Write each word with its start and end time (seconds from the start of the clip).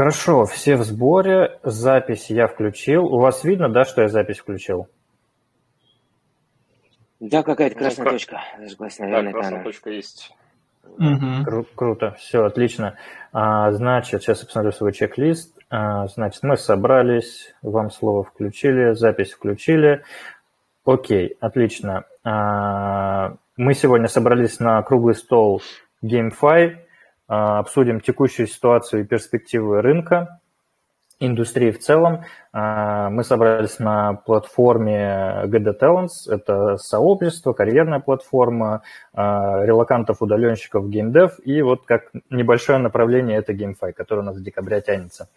Хорошо, 0.00 0.46
все 0.46 0.76
в 0.76 0.84
сборе. 0.84 1.58
Запись 1.62 2.30
я 2.30 2.46
включил. 2.46 3.04
У 3.04 3.18
вас 3.18 3.44
видно, 3.44 3.68
да, 3.68 3.84
что 3.84 4.00
я 4.00 4.08
запись 4.08 4.38
включил? 4.38 4.88
Да, 7.20 7.42
какая-то 7.42 7.76
красная 7.76 8.06
ну, 8.06 8.12
точка 8.12 8.40
зажглась, 8.58 8.98
наверное. 8.98 9.30
Да, 9.30 9.38
красная 9.38 9.62
точка 9.62 9.90
есть. 9.90 10.34
Угу. 10.84 11.44
Кру- 11.44 11.66
круто, 11.74 12.12
все, 12.12 12.46
отлично. 12.46 12.96
А, 13.34 13.72
значит, 13.72 14.22
сейчас 14.22 14.40
я 14.40 14.46
посмотрю 14.46 14.72
свой 14.72 14.94
чек-лист. 14.94 15.54
А, 15.68 16.06
значит, 16.06 16.44
мы 16.44 16.56
собрались, 16.56 17.54
вам 17.60 17.90
слово 17.90 18.24
включили, 18.24 18.94
запись 18.94 19.32
включили. 19.32 20.02
Окей, 20.86 21.36
отлично. 21.40 22.04
А, 22.24 23.34
мы 23.58 23.74
сегодня 23.74 24.08
собрались 24.08 24.60
на 24.60 24.80
круглый 24.82 25.14
стол 25.14 25.60
GameFi, 26.02 26.78
обсудим 27.30 28.00
текущую 28.00 28.46
ситуацию 28.48 29.02
и 29.02 29.06
перспективы 29.06 29.82
рынка, 29.82 30.40
индустрии 31.20 31.70
в 31.70 31.78
целом. 31.78 32.24
А, 32.52 33.10
мы 33.10 33.22
собрались 33.22 33.78
на 33.78 34.14
платформе 34.14 35.42
GD 35.44 35.78
Talents. 35.78 36.28
Это 36.28 36.76
сообщество, 36.78 37.52
карьерная 37.52 38.00
платформа 38.00 38.82
а, 39.12 39.64
релакантов, 39.64 40.22
удаленщиков, 40.22 40.88
геймдев. 40.88 41.38
И 41.44 41.62
вот 41.62 41.84
как 41.84 42.10
небольшое 42.30 42.78
направление 42.78 43.38
это 43.38 43.52
GameFi, 43.52 43.92
которое 43.92 44.22
у 44.22 44.24
нас 44.24 44.36
в 44.36 44.42
декабре 44.42 44.80
тянется. 44.80 45.28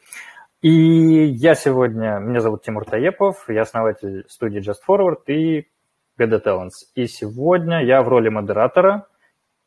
И 0.61 0.71
я 0.71 1.55
сегодня, 1.55 2.19
меня 2.19 2.39
зовут 2.39 2.63
Тимур 2.63 2.85
Таепов, 2.85 3.49
я 3.49 3.63
основатель 3.63 4.23
студии 4.29 4.61
Just 4.61 4.79
Forward 4.87 5.25
и 5.27 5.67
GD 6.17 6.41
Talents. 6.41 6.87
И 6.95 7.07
сегодня 7.07 7.83
я 7.83 8.01
в 8.01 8.07
роли 8.07 8.29
модератора. 8.29 9.05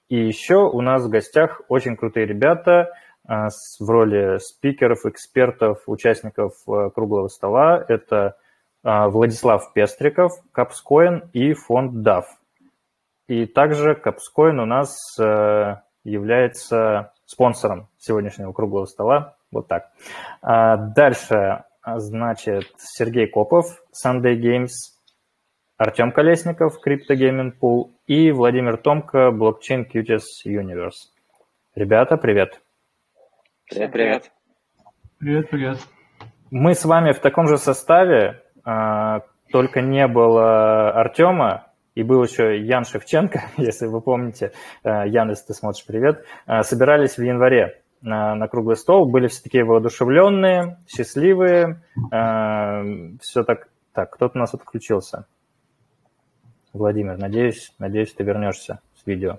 И 0.08 0.16
еще 0.16 0.56
у 0.56 0.80
нас 0.80 1.04
в 1.04 1.08
гостях 1.08 1.62
очень 1.68 1.96
крутые 1.96 2.26
ребята– 2.26 2.90
а, 3.28 3.48
в 3.80 3.90
роли 3.90 4.38
спикеров, 4.38 5.04
экспертов, 5.04 5.82
участников 5.86 6.52
э, 6.68 6.90
круглого 6.94 7.26
стола. 7.26 7.84
Это 7.88 8.36
а, 8.84 9.08
Владислав 9.08 9.72
Пестриков, 9.72 10.30
Капскоин 10.52 11.28
и 11.32 11.52
фонд 11.52 12.06
DAF. 12.06 12.24
И 13.26 13.46
также 13.46 13.96
Капскоин 13.96 14.60
у 14.60 14.64
нас 14.64 14.96
э, 15.18 15.76
является 16.04 17.12
спонсором 17.24 17.88
сегодняшнего 17.98 18.52
круглого 18.52 18.84
стола. 18.84 19.34
Вот 19.50 19.66
так. 19.66 19.90
А, 20.40 20.76
дальше, 20.76 21.64
значит, 21.84 22.66
Сергей 22.78 23.26
Копов, 23.26 23.82
Sunday 23.90 24.36
Games, 24.36 24.70
Артем 25.78 26.12
Колесников, 26.12 26.74
Crypto 26.86 27.16
Gaming 27.16 27.54
Pool 27.60 27.90
и 28.06 28.30
Владимир 28.30 28.76
Томко, 28.76 29.30
Blockchain 29.30 29.84
QTS 29.92 30.46
Universe. 30.46 31.10
Ребята, 31.74 32.16
привет. 32.16 32.62
Привет, 33.68 33.92
привет. 33.92 34.32
Привет, 35.18 35.50
привет. 35.50 35.78
Мы 36.50 36.74
с 36.74 36.84
вами 36.84 37.12
в 37.12 37.18
таком 37.18 37.48
же 37.48 37.58
составе, 37.58 38.42
а, 38.64 39.22
только 39.50 39.80
не 39.80 40.06
было 40.06 40.90
Артема, 40.92 41.66
и 41.96 42.04
был 42.04 42.22
еще 42.22 42.60
Ян 42.60 42.84
Шевченко, 42.84 43.42
если 43.56 43.86
вы 43.86 44.00
помните. 44.00 44.52
А, 44.84 45.04
Ян, 45.04 45.30
если 45.30 45.48
ты 45.48 45.54
смотришь, 45.54 45.84
привет. 45.84 46.24
А, 46.46 46.62
собирались 46.62 47.18
в 47.18 47.22
январе 47.22 47.82
на, 48.02 48.36
на 48.36 48.46
круглый 48.46 48.76
стол, 48.76 49.10
были 49.10 49.26
все 49.26 49.42
такие 49.42 49.64
воодушевленные, 49.64 50.78
счастливые, 50.86 51.82
все 53.20 53.42
так... 53.44 53.68
Так, 53.92 54.10
кто-то 54.10 54.36
у 54.36 54.40
нас 54.40 54.52
отключился. 54.52 55.26
Владимир, 56.76 57.18
надеюсь, 57.18 57.72
надеюсь, 57.78 58.12
ты 58.12 58.24
вернешься 58.24 58.80
с 58.94 59.06
видео. 59.06 59.38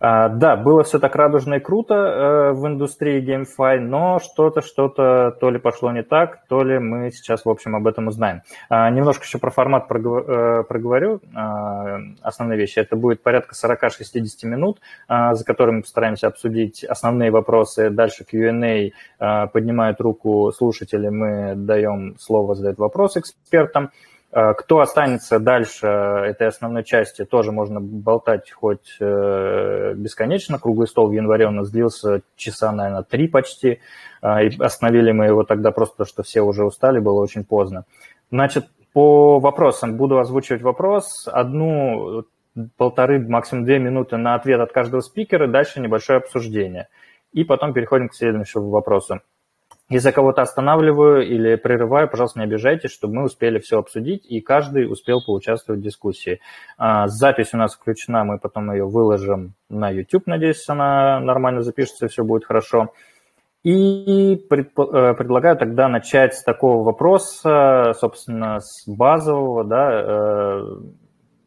А, 0.00 0.28
да, 0.28 0.56
было 0.56 0.84
все 0.84 0.98
так 0.98 1.16
радужно 1.16 1.54
и 1.54 1.60
круто 1.60 1.94
э, 1.94 2.52
в 2.52 2.66
индустрии 2.66 3.20
GameFi, 3.20 3.80
но 3.80 4.20
что-то, 4.20 4.62
что-то 4.62 5.36
то 5.40 5.50
ли 5.50 5.58
пошло 5.58 5.90
не 5.90 6.02
так, 6.02 6.46
то 6.48 6.62
ли 6.62 6.78
мы 6.78 7.10
сейчас, 7.10 7.44
в 7.44 7.50
общем, 7.50 7.74
об 7.74 7.86
этом 7.86 8.06
узнаем. 8.06 8.42
А, 8.68 8.88
немножко 8.90 9.24
еще 9.24 9.38
про 9.38 9.50
формат 9.50 9.86
э, 9.90 10.62
проговорю. 10.68 11.20
А, 11.34 11.98
основные 12.22 12.58
вещи. 12.58 12.78
Это 12.78 12.94
будет 12.94 13.22
порядка 13.22 13.54
40-60 13.54 14.22
минут, 14.44 14.80
за 15.08 15.44
которыми 15.44 15.76
мы 15.76 15.82
постараемся 15.82 16.28
обсудить 16.28 16.84
основные 16.84 17.30
вопросы. 17.30 17.90
Дальше 17.90 18.24
Q&A 18.24 18.90
поднимают 19.48 20.00
руку 20.00 20.52
слушатели, 20.52 21.08
мы 21.08 21.54
даем 21.56 22.16
слово, 22.18 22.54
задают 22.54 22.78
вопрос 22.78 23.16
экспертам. 23.16 23.90
Э, 24.30 24.52
кто 24.54 24.80
останется 24.80 25.38
дальше 25.38 25.86
этой 25.86 26.48
основной 26.48 26.84
части, 26.84 27.24
тоже 27.24 27.50
можно 27.50 27.80
болтать 27.80 28.50
хоть 28.50 28.96
э, 29.00 29.94
бесконечно. 29.94 30.58
Круглый 30.58 30.86
стол 30.86 31.08
в 31.08 31.12
январе 31.12 31.46
у 31.46 31.50
нас 31.50 31.70
длился 31.70 32.22
часа, 32.36 32.70
наверное, 32.72 33.04
три 33.04 33.28
почти. 33.28 33.80
Э, 34.20 34.46
и 34.46 34.60
остановили 34.60 35.12
мы 35.12 35.26
его 35.26 35.44
тогда 35.44 35.70
просто, 35.70 36.04
что 36.04 36.22
все 36.22 36.42
уже 36.42 36.64
устали, 36.64 36.98
было 36.98 37.20
очень 37.20 37.44
поздно. 37.44 37.84
Значит, 38.30 38.66
по 38.92 39.38
вопросам 39.38 39.96
буду 39.96 40.18
озвучивать 40.18 40.60
вопрос. 40.60 41.26
Одну, 41.26 42.24
полторы, 42.76 43.20
максимум 43.26 43.64
две 43.64 43.78
минуты 43.78 44.18
на 44.18 44.34
ответ 44.34 44.60
от 44.60 44.72
каждого 44.72 45.00
спикера, 45.00 45.46
дальше 45.46 45.80
небольшое 45.80 46.18
обсуждение. 46.18 46.88
И 47.32 47.44
потом 47.44 47.72
переходим 47.72 48.08
к 48.08 48.14
следующему 48.14 48.68
вопросу. 48.68 49.20
Если 49.90 50.10
кого-то 50.10 50.42
останавливаю 50.42 51.26
или 51.26 51.56
прерываю, 51.56 52.10
пожалуйста, 52.10 52.40
не 52.40 52.44
обижайтесь, 52.44 52.90
чтобы 52.90 53.14
мы 53.14 53.24
успели 53.24 53.58
все 53.58 53.78
обсудить, 53.78 54.26
и 54.26 54.42
каждый 54.42 54.90
успел 54.90 55.22
поучаствовать 55.24 55.80
в 55.80 55.84
дискуссии. 55.84 56.40
А, 56.76 57.08
запись 57.08 57.54
у 57.54 57.56
нас 57.56 57.74
включена, 57.74 58.22
мы 58.24 58.38
потом 58.38 58.70
ее 58.70 58.86
выложим 58.86 59.54
на 59.70 59.88
YouTube, 59.88 60.26
надеюсь, 60.26 60.68
она 60.68 61.20
нормально 61.20 61.62
запишется, 61.62 62.08
все 62.08 62.22
будет 62.22 62.44
хорошо. 62.44 62.92
И 63.64 64.34
э, 64.34 65.14
предлагаю 65.14 65.56
тогда 65.56 65.88
начать 65.88 66.34
с 66.34 66.44
такого 66.44 66.84
вопроса, 66.84 67.94
собственно, 67.98 68.60
с 68.60 68.86
базового, 68.86 69.64
да, 69.64 69.90
э, 69.90 70.76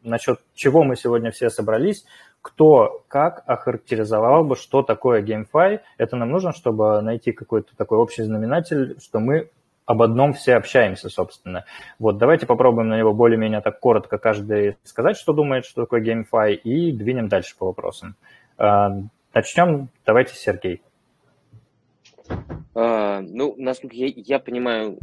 насчет 0.02 0.40
чего 0.54 0.82
мы 0.82 0.96
сегодня 0.96 1.30
все 1.30 1.48
собрались 1.48 2.04
кто 2.42 3.04
как 3.08 3.44
охарактеризовал 3.46 4.44
бы, 4.44 4.56
что 4.56 4.82
такое 4.82 5.22
GameFi. 5.22 5.80
Это 5.96 6.16
нам 6.16 6.30
нужно, 6.30 6.52
чтобы 6.52 7.00
найти 7.00 7.32
какой-то 7.32 7.74
такой 7.76 7.98
общий 7.98 8.22
знаменатель, 8.22 8.96
что 9.00 9.20
мы 9.20 9.48
об 9.86 10.02
одном 10.02 10.32
все 10.32 10.54
общаемся, 10.54 11.08
собственно. 11.08 11.64
Вот, 11.98 12.18
давайте 12.18 12.46
попробуем 12.46 12.88
на 12.88 12.98
него 12.98 13.12
более-менее 13.12 13.60
так 13.60 13.80
коротко 13.80 14.18
каждый 14.18 14.76
сказать, 14.84 15.16
что 15.16 15.32
думает, 15.32 15.64
что 15.64 15.82
такое 15.82 16.02
GameFi, 16.02 16.54
и 16.54 16.92
двинем 16.92 17.28
дальше 17.28 17.56
по 17.56 17.66
вопросам. 17.66 18.16
А, 18.58 18.90
начнем, 19.34 19.88
давайте, 20.04 20.34
Сергей. 20.34 20.82
А, 22.74 23.20
ну, 23.20 23.54
насколько 23.56 23.96
я, 23.96 24.06
я 24.14 24.38
понимаю, 24.38 24.98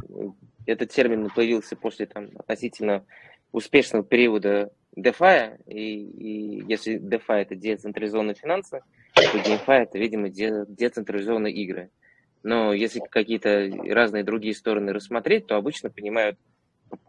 этот 0.66 0.92
термин 0.92 1.30
появился 1.34 1.76
после 1.76 2.06
там, 2.06 2.30
относительно 2.38 3.04
успешного 3.52 4.04
периода 4.04 4.72
DeFi, 4.98 5.62
и, 5.66 6.04
и 6.04 6.66
если 6.68 7.00
DeFi 7.00 7.42
это 7.42 7.56
децентрализованные 7.56 8.36
финансы, 8.36 8.82
то 9.14 9.38
GameFi 9.38 9.84
это, 9.84 9.98
видимо, 9.98 10.30
де, 10.30 10.66
децентрализованные 10.68 11.54
игры. 11.54 11.90
Но 12.44 12.74
если 12.74 13.00
какие-то 13.00 13.70
разные 13.90 14.24
другие 14.24 14.56
стороны 14.56 14.94
рассмотреть, 14.94 15.48
то 15.48 15.56
обычно 15.56 15.90
понимают 15.90 16.38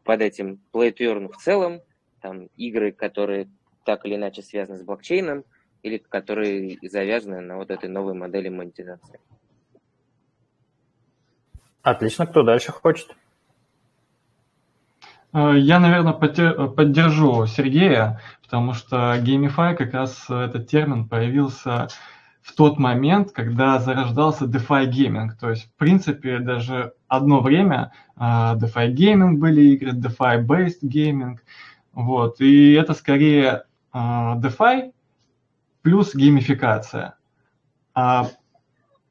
под 0.05 0.21
этим 0.21 0.61
play 0.73 0.93
to 0.93 1.07
earn 1.07 1.33
в 1.33 1.37
целом, 1.37 1.81
там 2.21 2.49
игры, 2.57 2.93
которые 2.93 3.49
так 3.85 4.05
или 4.05 4.17
иначе 4.17 4.43
связаны 4.43 4.79
с 4.79 4.83
блокчейном, 4.83 5.45
или 5.83 5.99
которые 5.99 6.79
завязаны 6.83 7.41
на 7.41 7.57
вот 7.57 7.71
этой 7.71 7.89
новой 7.89 8.15
модели 8.15 8.49
монетизации. 8.49 9.19
Отлично, 11.83 12.27
кто 12.27 12.43
дальше 12.43 12.73
хочет? 12.73 13.17
Э, 15.33 15.55
я, 15.57 15.79
наверное, 15.79 16.13
поддержу 16.13 17.47
Сергея, 17.47 18.21
потому 18.43 18.75
что 18.75 19.17
GameFi 19.21 19.77
как 19.77 19.95
раз 19.95 20.29
этот 20.29 20.69
термин 20.69 21.09
появился 21.09 21.89
в 22.43 22.55
тот 22.55 22.79
момент, 22.79 23.33
когда 23.33 23.79
зарождался 23.79 24.47
DeFi 24.47 24.87
гейминг. 24.87 25.37
То 25.37 25.50
есть, 25.50 25.67
в 25.67 25.73
принципе, 25.75 26.38
даже 26.38 26.94
одно 27.06 27.41
время 27.41 27.93
э, 28.17 28.21
DeFi 28.21 28.88
гейминг 28.88 29.38
были 29.38 29.62
игры, 29.73 29.93
DeFi-based 29.93 30.79
гейминг. 30.82 31.44
Вот. 31.93 32.41
И 32.41 32.73
это 32.73 32.94
скорее 32.94 33.65
э, 33.93 33.99
DeFi 33.99 34.93
плюс 35.83 36.15
геймификация. 36.15 37.15
А 37.94 38.26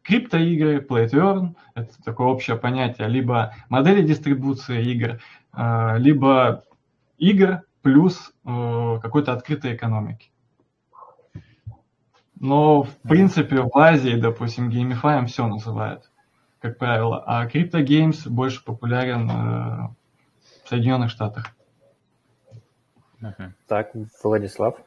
криптоигры, 0.03 0.79
play 0.79 1.07
to 1.09 1.19
earn, 1.19 1.55
это 1.75 1.91
такое 2.03 2.27
общее 2.27 2.57
понятие, 2.57 3.07
либо 3.07 3.53
модели 3.69 4.01
дистрибуции 4.01 4.83
игр, 4.91 5.19
либо 5.53 6.63
игр 7.17 7.63
плюс 7.81 8.33
э, 8.45 8.99
какой-то 9.01 9.33
открытой 9.33 9.75
экономики. 9.75 10.31
Но, 12.39 12.83
в 12.83 12.95
принципе, 13.01 13.61
в 13.61 13.77
Азии, 13.77 14.15
допустим, 14.15 14.69
геймифаем 14.69 15.27
все 15.27 15.45
называют, 15.47 16.09
как 16.59 16.77
правило, 16.77 17.21
а 17.25 17.45
криптогеймс 17.47 18.27
больше 18.27 18.63
популярен 18.63 19.29
э, 19.29 19.89
в 20.63 20.69
Соединенных 20.69 21.09
Штатах. 21.09 21.55
Так, 23.67 23.91
Владислав. 24.23 24.77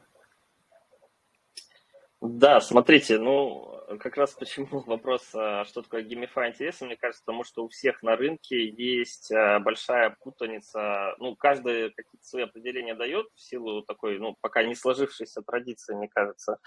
Да, 2.19 2.59
смотрите, 2.61 3.19
ну, 3.19 3.72
как 3.97 4.17
раз 4.17 4.33
почему 4.33 4.67
вопрос, 4.87 5.29
а, 5.33 5.65
что 5.65 5.81
такое 5.81 6.03
геймифай 6.03 6.49
интересен, 6.49 6.87
мне 6.87 6.97
кажется, 6.97 7.23
потому 7.25 7.43
что 7.43 7.63
у 7.63 7.69
всех 7.69 8.03
на 8.03 8.15
рынке 8.15 8.69
есть 8.69 9.31
а, 9.31 9.59
большая 9.59 10.15
путаница, 10.21 11.15
ну, 11.19 11.35
каждый 11.35 11.91
какие-то 11.91 12.25
свои 12.25 12.43
определения 12.43 12.95
дает 12.95 13.27
в 13.35 13.41
силу 13.41 13.83
такой, 13.83 14.19
ну, 14.19 14.35
пока 14.41 14.63
не 14.63 14.75
сложившейся 14.75 15.41
традиции, 15.41 15.95
мне 15.95 16.07
кажется. 16.07 16.57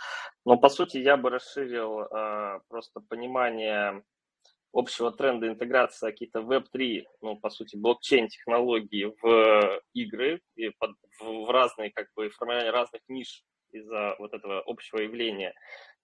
Но, 0.44 0.56
по 0.56 0.68
сути, 0.68 0.98
я 0.98 1.16
бы 1.16 1.30
расширил 1.30 2.00
а, 2.00 2.60
просто 2.68 3.00
понимание 3.00 4.02
общего 4.72 5.10
тренда 5.10 5.48
интеграции 5.48 6.06
какие-то 6.06 6.40
Web3, 6.40 7.04
ну, 7.22 7.36
по 7.36 7.50
сути, 7.50 7.76
блокчейн-технологии 7.76 9.12
в 9.22 9.82
игры 9.94 10.40
и 10.54 10.70
под, 10.78 10.92
в 11.20 11.50
разные, 11.50 11.90
как 11.90 12.08
бы, 12.14 12.28
формирование 12.30 12.72
разных 12.72 13.00
ниш 13.08 13.42
из-за 13.72 14.16
вот 14.18 14.32
этого 14.34 14.62
общего 14.66 14.98
явления. 14.98 15.54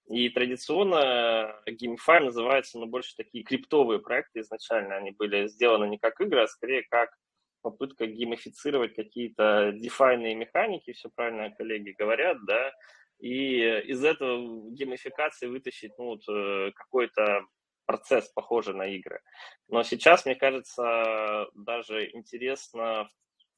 И 0.08 0.28
традиционно 0.30 1.54
GameFi 1.66 2.20
называется, 2.20 2.78
ну, 2.78 2.86
больше 2.86 3.16
такие 3.16 3.44
криптовые 3.44 4.00
проекты 4.00 4.40
изначально. 4.40 4.96
Они 4.96 5.10
были 5.12 5.46
сделаны 5.46 5.88
не 5.88 5.98
как 5.98 6.20
игры, 6.20 6.42
а 6.42 6.48
скорее 6.48 6.82
как 6.88 7.10
попытка 7.62 8.06
геймифицировать 8.06 8.94
какие-то 8.94 9.72
дефайные 9.72 10.34
механики, 10.34 10.92
все 10.92 11.08
правильно 11.14 11.50
коллеги 11.50 11.94
говорят, 11.96 12.38
да, 12.44 12.72
и 13.20 13.60
из 13.86 14.04
этого 14.04 14.68
геймификации 14.72 15.46
вытащить 15.46 15.92
ну, 15.96 16.06
вот, 16.06 16.22
э, 16.28 16.72
какой-то 16.74 17.44
процесс, 17.86 18.28
похожий 18.30 18.74
на 18.74 18.86
игры. 18.86 19.20
Но 19.68 19.84
сейчас, 19.84 20.24
мне 20.26 20.34
кажется, 20.34 21.46
даже 21.54 22.10
интересно 22.12 23.08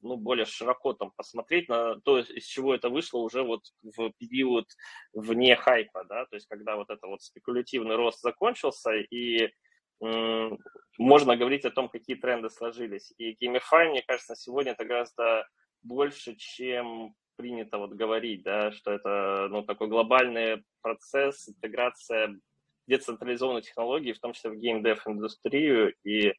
ну, 0.05 0.17
более 0.17 0.45
широко 0.45 0.93
там 0.93 1.11
посмотреть 1.15 1.67
на 1.67 1.99
то, 2.01 2.19
из 2.19 2.45
чего 2.45 2.75
это 2.75 2.89
вышло 2.89 3.19
уже 3.19 3.41
вот 3.41 3.61
в 3.81 4.11
период 4.17 4.67
вне 5.13 5.55
хайпа, 5.55 6.03
да, 6.05 6.25
то 6.25 6.35
есть 6.35 6.47
когда 6.47 6.75
вот 6.75 6.89
это 6.89 7.07
вот 7.07 7.21
спекулятивный 7.21 7.95
рост 7.95 8.21
закончился, 8.21 8.93
и 8.93 9.51
можно 10.97 11.37
говорить 11.37 11.65
о 11.65 11.71
том, 11.71 11.89
какие 11.89 12.17
тренды 12.17 12.49
сложились. 12.49 13.13
И 13.17 13.33
Gamify, 13.33 13.89
мне 13.89 14.03
кажется, 14.05 14.35
сегодня 14.35 14.73
это 14.73 14.85
гораздо 14.85 15.47
больше, 15.83 16.35
чем 16.35 17.15
принято 17.37 17.77
вот 17.77 17.93
говорить, 17.93 18.43
да, 18.43 18.71
что 18.71 18.91
это, 18.91 19.47
ну, 19.49 19.63
такой 19.63 19.87
глобальный 19.87 20.63
процесс, 20.81 21.47
интеграция 21.49 22.37
децентрализованных 22.87 23.65
технологий, 23.65 24.13
в 24.13 24.19
том 24.19 24.33
числе 24.33 24.51
в 24.51 24.57
геймдев 24.57 25.07
индустрию, 25.07 25.93
и 26.03 26.33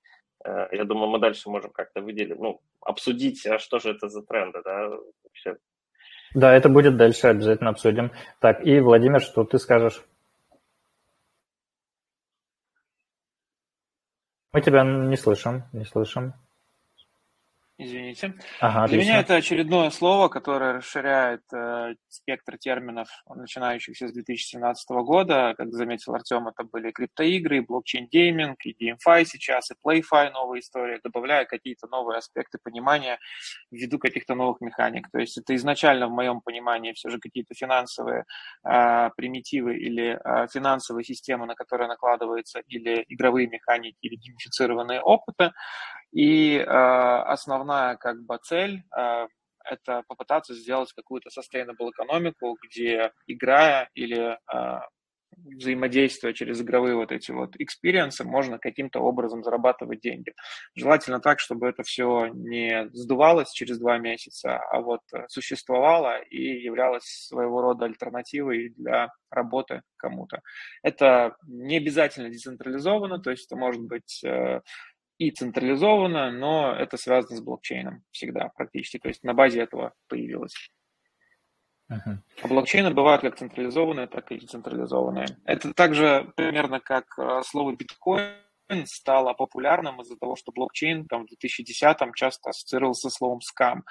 я 0.73 0.85
думаю, 0.85 1.09
мы 1.11 1.19
дальше 1.19 1.51
можем 1.51 1.71
как-то 1.71 2.01
выделить, 2.01 2.39
ну, 2.39 2.61
обсудить, 2.81 3.47
а 3.47 3.59
что 3.59 3.79
же 3.79 3.91
это 3.91 4.09
за 4.09 4.23
тренды, 4.23 4.61
да, 4.65 4.89
вообще. 5.25 5.57
Да, 6.35 6.55
это 6.55 6.69
будет 6.69 6.97
дальше, 6.97 7.29
обязательно 7.29 7.71
обсудим. 7.71 8.13
Так, 8.41 8.65
и, 8.65 8.81
Владимир, 8.81 9.21
что 9.21 9.45
ты 9.45 9.59
скажешь? 9.59 10.05
Мы 14.53 14.63
тебя 14.63 14.85
не 14.85 15.17
слышим, 15.17 15.65
не 15.73 15.85
слышим. 15.85 16.35
Извините. 17.79 18.33
Ага, 18.61 18.87
Для 18.89 18.99
меня 18.99 19.21
это 19.21 19.35
очередное 19.35 19.91
слово, 19.91 20.29
которое 20.29 20.73
расширяет 20.79 21.43
э, 21.53 21.95
спектр 22.09 22.57
терминов, 22.57 23.09
начинающихся 23.29 24.09
с 24.09 24.13
2017 24.13 24.89
года. 25.05 25.55
Как 25.59 25.71
заметил 25.75 26.15
Артем, 26.15 26.49
это 26.49 26.65
были 26.65 26.91
криптоигры, 26.91 27.61
блокчейн-гейминг, 27.61 28.57
и 28.65 28.73
DeFi 28.73 29.27
сейчас, 29.27 29.71
и 29.71 29.75
PlayFi, 29.75 30.31
новая 30.31 30.61
история, 30.61 31.01
добавляя 31.05 31.45
какие-то 31.45 31.87
новые 31.89 32.17
аспекты 32.17 32.59
понимания 32.63 33.19
ввиду 33.71 33.99
каких-то 33.99 34.35
новых 34.35 34.63
механик. 34.63 35.11
То 35.11 35.19
есть 35.19 35.37
это 35.37 35.55
изначально, 35.55 36.07
в 36.09 36.13
моем 36.13 36.41
понимании, 36.41 36.95
все 36.95 37.11
же 37.11 37.19
какие-то 37.19 37.55
финансовые 37.55 38.25
э, 38.65 39.11
примитивы 39.19 39.77
или 39.77 40.19
э, 40.19 40.47
финансовые 40.51 41.05
системы, 41.05 41.45
на 41.45 41.55
которые 41.55 41.89
накладываются 41.89 42.61
или 42.69 43.05
игровые 43.07 43.49
механики, 43.49 43.99
или 44.01 44.17
геймифицированные 44.17 45.03
опыты. 45.03 45.53
И 46.13 46.57
э, 46.57 46.63
основная 46.65 47.97
как 47.97 48.23
бы 48.25 48.39
цель 48.43 48.83
э, 48.97 49.27
это 49.65 50.03
попытаться 50.09 50.55
сделать 50.55 50.93
какую-то 50.93 51.29
sustainable 51.29 51.91
экономику, 51.91 52.57
где 52.63 53.13
играя 53.27 53.91
или 53.95 54.39
э, 54.55 54.81
взаимодействуя 55.37 56.33
через 56.33 56.61
игровые 56.61 56.95
вот 56.97 57.13
эти 57.13 57.31
вот 57.31 57.57
experience 57.59 58.14
ы, 58.14 58.25
можно 58.25 58.59
каким-то 58.59 59.01
образом 59.01 59.43
зарабатывать 59.43 60.01
деньги. 60.01 60.33
Желательно 60.75 61.21
так, 61.21 61.41
чтобы 61.41 61.69
это 61.69 61.83
все 61.83 62.29
не 62.33 62.89
сдувалось 62.93 63.53
через 63.53 63.79
два 63.79 63.99
месяца, 63.99 64.59
а 64.59 64.81
вот 64.81 65.01
существовало 65.29 66.21
и 66.23 66.63
являлось 66.63 67.05
своего 67.05 67.61
рода 67.61 67.87
альтернативой 67.87 68.71
для 68.71 69.11
работы 69.31 69.83
кому-то. 69.97 70.41
Это 70.83 71.37
не 71.47 71.77
обязательно 71.77 72.31
децентрализовано, 72.31 73.19
то 73.19 73.31
есть 73.31 73.47
это 73.47 73.57
может 73.57 73.83
быть 73.83 74.23
и 75.19 75.31
централизованно, 75.31 76.31
но 76.31 76.75
это 76.75 76.97
связано 76.97 77.37
с 77.37 77.41
блокчейном 77.41 78.05
всегда 78.11 78.49
практически. 78.49 78.99
То 78.99 79.09
есть 79.09 79.25
на 79.25 79.35
базе 79.35 79.61
этого 79.61 79.95
появилось. 80.09 80.55
Uh-huh. 81.91 82.19
А 82.43 82.49
блокчейны 82.49 82.91
бывают 82.91 83.23
как 83.23 83.39
централизованные, 83.39 84.09
так 84.09 84.31
и 84.33 84.39
децентрализованные. 84.39 85.27
Это 85.45 85.73
также 85.73 86.33
примерно 86.37 86.81
как 86.81 87.17
э, 87.19 87.43
слово 87.45 87.77
биткоин 87.77 88.35
стало 88.87 89.33
популярным 89.35 90.01
из-за 90.01 90.17
того, 90.17 90.37
что 90.37 90.53
блокчейн 90.53 91.07
там, 91.07 91.27
в 91.27 91.31
2010-м 91.45 92.13
часто 92.15 92.51
ассоциировался 92.51 93.11
со 93.11 93.17
словом 93.17 93.41
скам. 93.41 93.85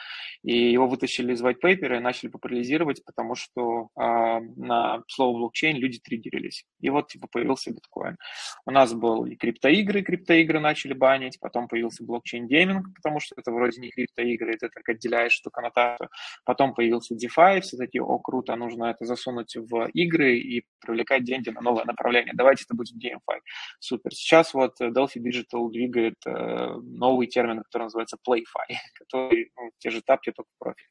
И 0.44 0.72
его 0.72 0.88
вытащили 0.88 1.34
из 1.34 1.44
white 1.44 1.62
paper 1.64 1.98
и 1.98 2.00
начали 2.00 2.30
популяризировать, 2.30 3.04
потому 3.06 3.36
что 3.36 3.90
э, 3.98 4.40
на 4.58 5.04
слово 5.08 5.38
блокчейн 5.38 5.78
люди 5.78 6.00
триггерились. 6.00 6.66
И 6.82 6.90
вот 6.90 7.08
типа 7.08 7.28
появился 7.32 7.72
биткоин. 7.72 8.18
У 8.66 8.72
нас 8.72 8.94
был 8.94 9.26
и 9.26 9.36
криптоигры, 9.36 10.02
криптоигры 10.02 10.60
начали 10.60 10.94
банить, 10.94 11.40
потом 11.40 11.68
появился 11.68 12.04
блокчейн-гейминг, 12.04 12.84
потому 12.96 13.20
что 13.20 13.36
это 13.38 13.52
вроде 13.52 13.80
не 13.80 13.90
криптоигры, 13.90 14.58
ты 14.58 14.70
так 14.70 14.88
отделяешь 14.88 15.40
эту 15.40 15.52
коннотацию. 15.52 16.10
Потом 16.44 16.74
появился 16.74 17.16
DeFi, 17.16 17.62
все 17.62 17.78
такие, 17.78 18.04
о, 18.04 18.20
круто, 18.20 18.56
нужно 18.56 18.86
это 18.86 19.06
засунуть 19.06 19.56
в 19.56 19.90
игры 19.94 20.38
и 20.38 20.66
привлекать 20.82 21.24
деньги 21.24 21.50
на 21.50 21.62
новое 21.62 21.86
направление. 21.86 22.34
Давайте 22.36 22.66
это 22.66 22.76
будет 22.76 22.96
GameFi. 22.96 23.40
Супер. 23.80 24.12
Сейчас 24.14 24.54
вот 24.54 24.65
вот 24.66 24.82
Delphi 24.82 25.22
Digital 25.22 25.70
двигает 25.72 26.16
э, 26.26 26.76
новый 26.84 27.28
термин, 27.28 27.62
который 27.64 27.84
называется 27.84 28.18
PlayFi, 28.28 28.76
который 29.00 29.52
ну, 29.58 29.72
те 29.80 29.90
же 29.90 30.02
тапки, 30.02 30.32
только 30.32 30.50
профиль. 30.60 30.88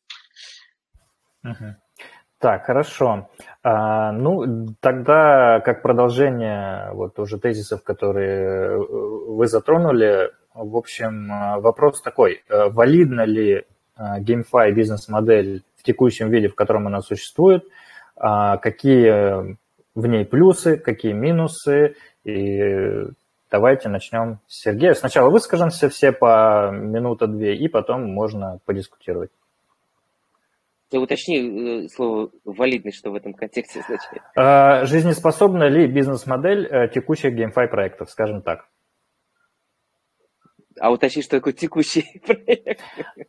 Uh-huh. 1.46 1.74
Так, 2.38 2.66
хорошо. 2.66 3.28
А, 3.62 4.12
ну, 4.12 4.66
тогда 4.80 5.60
как 5.60 5.82
продолжение 5.82 6.90
вот 6.92 7.18
уже 7.18 7.38
тезисов, 7.38 7.82
которые 7.82 8.42
э, 8.42 8.76
вы 8.78 9.46
затронули, 9.46 10.30
в 10.54 10.76
общем, 10.76 11.28
вопрос 11.60 12.02
такой. 12.02 12.42
Э, 12.48 12.68
валидна 12.68 13.24
ли 13.24 13.64
GameFi 13.96 14.72
бизнес-модель 14.72 15.62
в 15.76 15.82
текущем 15.84 16.30
виде, 16.30 16.48
в 16.48 16.54
котором 16.54 16.86
она 16.86 17.00
существует? 17.00 17.64
А, 18.16 18.58
какие 18.58 19.56
в 19.94 20.06
ней 20.06 20.24
плюсы, 20.24 20.76
какие 20.76 21.12
минусы? 21.12 21.96
И 22.24 23.06
Давайте 23.54 23.88
начнем 23.88 24.40
с 24.48 24.62
Сергея. 24.62 24.94
Сначала 24.94 25.30
выскажемся 25.30 25.88
все 25.88 26.10
по 26.10 26.72
минута-две, 26.72 27.54
и 27.54 27.68
потом 27.68 28.12
можно 28.12 28.58
подискутировать. 28.66 29.30
Ты 30.90 30.98
уточни 30.98 31.84
э, 31.84 31.88
слово 31.88 32.30
«валидность», 32.44 32.98
что 32.98 33.12
в 33.12 33.14
этом 33.14 33.32
контексте 33.32 33.84
значит. 33.86 34.24
А, 34.34 34.86
жизнеспособна 34.86 35.68
ли 35.68 35.86
бизнес-модель 35.86 36.66
э, 36.66 36.88
текущих 36.88 37.32
GameFi 37.32 37.68
проектов, 37.68 38.10
скажем 38.10 38.42
так? 38.42 38.66
А 40.80 40.90
уточни, 40.90 41.22
что 41.22 41.36
такое 41.36 41.52
текущий 41.52 42.20
проект. 42.26 42.80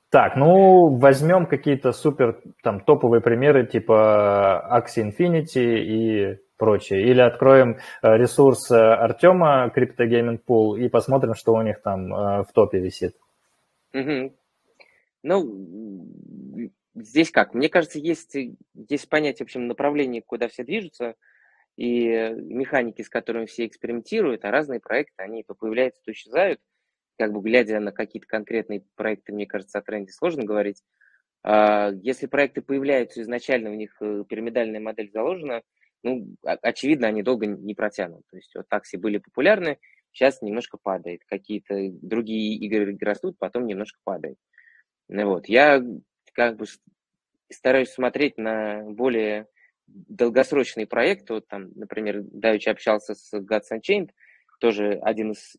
Так, 0.10 0.38
ну, 0.38 0.98
возьмем 0.98 1.46
какие-то 1.46 1.92
супер 1.92 2.42
там 2.64 2.80
топовые 2.80 3.22
примеры 3.22 3.68
типа 3.68 4.68
Axie 4.74 5.04
Infinity 5.04 5.62
и 5.62 6.45
прочее. 6.58 7.02
Или 7.10 7.22
откроем 7.22 7.78
э, 8.02 8.18
ресурс 8.18 8.72
э, 8.72 8.76
Артема 8.76 9.72
Crypto 9.76 10.08
Gaming 10.08 10.40
Pool 10.46 10.80
и 10.80 10.90
посмотрим, 10.90 11.34
что 11.34 11.54
у 11.54 11.62
них 11.62 11.82
там 11.82 12.14
э, 12.14 12.44
в 12.44 12.52
топе 12.54 12.80
висит. 12.80 13.16
Угу. 13.94 14.36
Ну, 15.24 16.70
здесь 16.94 17.32
как? 17.32 17.54
Мне 17.54 17.70
кажется, 17.70 18.00
есть, 18.00 18.36
есть 18.36 19.10
понятие, 19.10 19.46
в 19.46 19.48
общем, 19.48 19.68
направление, 19.68 20.22
куда 20.22 20.48
все 20.48 20.64
движутся, 20.64 21.16
и 21.78 22.08
механики, 22.08 23.02
с 23.02 23.10
которыми 23.10 23.46
все 23.46 23.66
экспериментируют, 23.66 24.46
а 24.46 24.52
разные 24.52 24.80
проекты, 24.80 25.16
они 25.18 25.44
то 25.44 25.56
появляются, 25.56 26.02
то 26.04 26.12
исчезают. 26.12 26.60
Как 27.18 27.32
бы 27.32 27.42
глядя 27.42 27.80
на 27.80 27.92
какие-то 27.92 28.28
конкретные 28.28 28.84
проекты, 28.96 29.34
мне 29.34 29.46
кажется, 29.46 29.80
о 29.80 29.82
тренде 29.82 30.12
сложно 30.12 30.44
говорить. 30.44 30.84
А, 31.44 31.92
если 32.02 32.28
проекты 32.28 32.62
появляются 32.62 33.22
изначально, 33.22 33.72
у 33.72 33.76
них 33.76 33.98
пирамидальная 34.00 34.80
модель 34.80 35.12
заложена– 35.12 35.62
ну, 36.04 36.36
очевидно, 36.44 37.08
они 37.08 37.24
долго 37.24 37.46
не 37.46 37.74
протянут. 37.74 38.24
То 38.30 38.38
есть 38.38 38.54
вот 38.56 38.68
такси 38.70 38.98
были 38.98 39.18
популярны, 39.18 39.80
сейчас 40.12 40.42
немножко 40.42 40.78
падает. 40.82 41.22
Какие-то 41.28 41.76
другие 42.02 42.56
игры 42.58 42.98
растут, 43.02 43.38
потом 43.38 43.66
немножко 43.66 44.00
падает. 44.04 44.38
Ну, 45.10 45.26
вот. 45.28 45.48
Я 45.48 45.84
как 46.34 46.58
бы 46.58 46.66
стараюсь 47.50 47.90
смотреть 47.90 48.38
на 48.38 48.84
более 48.84 49.48
долгосрочные 49.88 50.88
проекты, 50.88 51.34
вот 51.34 51.48
там, 51.48 51.72
например, 51.76 52.22
Давич 52.24 52.68
общался 52.68 53.14
с 53.14 53.34
Gods 53.34 53.72
Unchained, 53.72 54.10
тоже 54.60 55.00
один 55.02 55.32
из 55.32 55.58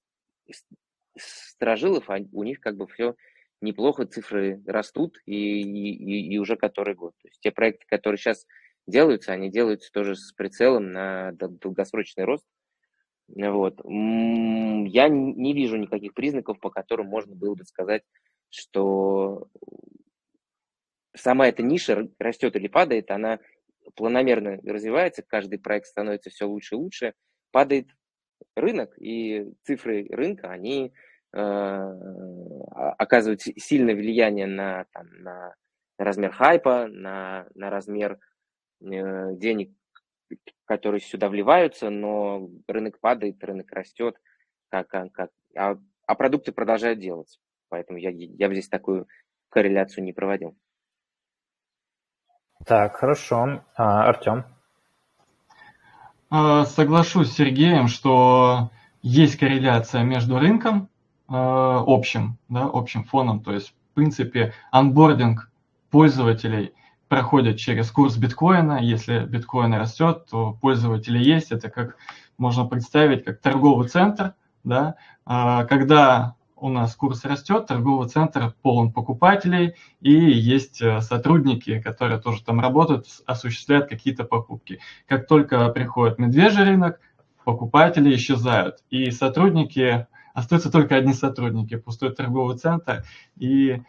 сторожилов, 1.16 2.10
а 2.10 2.18
у 2.32 2.42
них 2.42 2.60
как 2.60 2.76
бы 2.76 2.86
все 2.86 3.14
неплохо, 3.60 4.06
цифры 4.06 4.62
растут 4.66 5.18
и, 5.26 5.62
и, 5.62 6.34
и 6.34 6.38
уже 6.38 6.56
который 6.56 6.94
год. 6.94 7.14
То 7.22 7.28
есть 7.28 7.40
те 7.40 7.50
проекты, 7.50 7.86
которые 7.88 8.18
сейчас 8.18 8.46
делаются, 8.86 9.32
они 9.32 9.50
делаются 9.50 9.90
тоже 9.92 10.16
с 10.16 10.32
прицелом 10.32 10.92
на 10.92 11.32
долгосрочный 11.32 12.24
рост. 12.24 12.46
Вот. 13.28 13.80
Я 13.84 15.08
не 15.08 15.52
вижу 15.52 15.76
никаких 15.76 16.14
признаков, 16.14 16.60
по 16.60 16.70
которым 16.70 17.06
можно 17.06 17.34
было 17.34 17.54
бы 17.54 17.64
сказать, 17.64 18.02
что 18.50 19.48
сама 21.14 21.48
эта 21.48 21.62
ниша 21.62 22.08
растет 22.18 22.54
или 22.56 22.68
падает, 22.68 23.10
она 23.10 23.40
планомерно 23.94 24.58
развивается, 24.64 25.22
каждый 25.22 25.58
проект 25.58 25.86
становится 25.86 26.30
все 26.30 26.46
лучше 26.46 26.74
и 26.74 26.78
лучше, 26.78 27.14
падает 27.50 27.88
рынок, 28.54 28.94
и 28.98 29.46
цифры 29.64 30.06
рынка, 30.10 30.50
они 30.50 30.92
э, 31.32 31.38
оказывают 32.98 33.42
сильное 33.42 33.94
влияние 33.94 34.46
на, 34.46 34.84
там, 34.92 35.08
на, 35.22 35.54
размер 35.98 36.32
хайпа, 36.32 36.86
на, 36.88 37.46
на 37.54 37.70
размер 37.70 38.18
денег, 38.80 39.72
которые 40.64 41.00
сюда 41.00 41.28
вливаются, 41.28 41.90
но 41.90 42.48
рынок 42.66 43.00
падает, 43.00 43.42
рынок 43.42 43.70
растет, 43.72 44.16
как, 44.68 44.88
как, 44.88 45.30
а, 45.56 45.76
а 46.06 46.14
продукты 46.14 46.52
продолжают 46.52 46.98
делаться. 46.98 47.38
Поэтому 47.68 47.98
я, 47.98 48.10
я 48.10 48.48
бы 48.48 48.54
здесь 48.54 48.68
такую 48.68 49.06
корреляцию 49.48 50.04
не 50.04 50.12
проводил. 50.12 50.56
Так, 52.64 52.96
хорошо. 52.96 53.64
А, 53.76 54.08
Артем? 54.08 54.44
А, 56.30 56.64
соглашусь 56.64 57.30
с 57.30 57.36
Сергеем, 57.36 57.88
что 57.88 58.70
есть 59.02 59.36
корреляция 59.38 60.02
между 60.02 60.38
рынком 60.38 60.88
а, 61.28 61.82
общим, 61.86 62.38
да, 62.48 62.64
общим 62.64 63.04
фоном, 63.04 63.42
то 63.42 63.52
есть 63.52 63.70
в 63.70 63.94
принципе 63.94 64.52
анбординг 64.70 65.50
пользователей 65.90 66.74
проходит 67.08 67.58
через 67.58 67.90
курс 67.90 68.16
биткоина. 68.16 68.80
Если 68.82 69.24
биткоин 69.24 69.74
растет, 69.74 70.26
то 70.30 70.56
пользователи 70.60 71.18
есть. 71.18 71.52
Это 71.52 71.70
как 71.70 71.96
можно 72.38 72.64
представить 72.66 73.24
как 73.24 73.40
торговый 73.40 73.88
центр, 73.88 74.34
да, 74.64 74.96
когда 75.24 76.36
у 76.56 76.68
нас 76.70 76.94
курс 76.96 77.24
растет, 77.24 77.66
торговый 77.66 78.08
центр 78.08 78.54
полон 78.62 78.90
покупателей, 78.92 79.74
и 80.00 80.12
есть 80.12 80.80
э, 80.80 81.02
сотрудники, 81.02 81.80
которые 81.80 82.18
тоже 82.18 82.42
там 82.42 82.60
работают, 82.60 83.06
осуществляют 83.26 83.88
какие-то 83.88 84.24
покупки. 84.24 84.80
Как 85.06 85.28
только 85.28 85.68
приходит 85.68 86.18
медвежий 86.18 86.64
рынок, 86.64 86.98
покупатели 87.44 88.14
исчезают, 88.16 88.78
и 88.88 89.10
сотрудники, 89.10 90.06
остаются 90.32 90.72
только 90.72 90.96
одни 90.96 91.12
сотрудники, 91.12 91.76
пустой 91.76 92.14
торговый 92.14 92.56
центр, 92.56 93.04
и 93.36 93.72
э, 93.72 93.80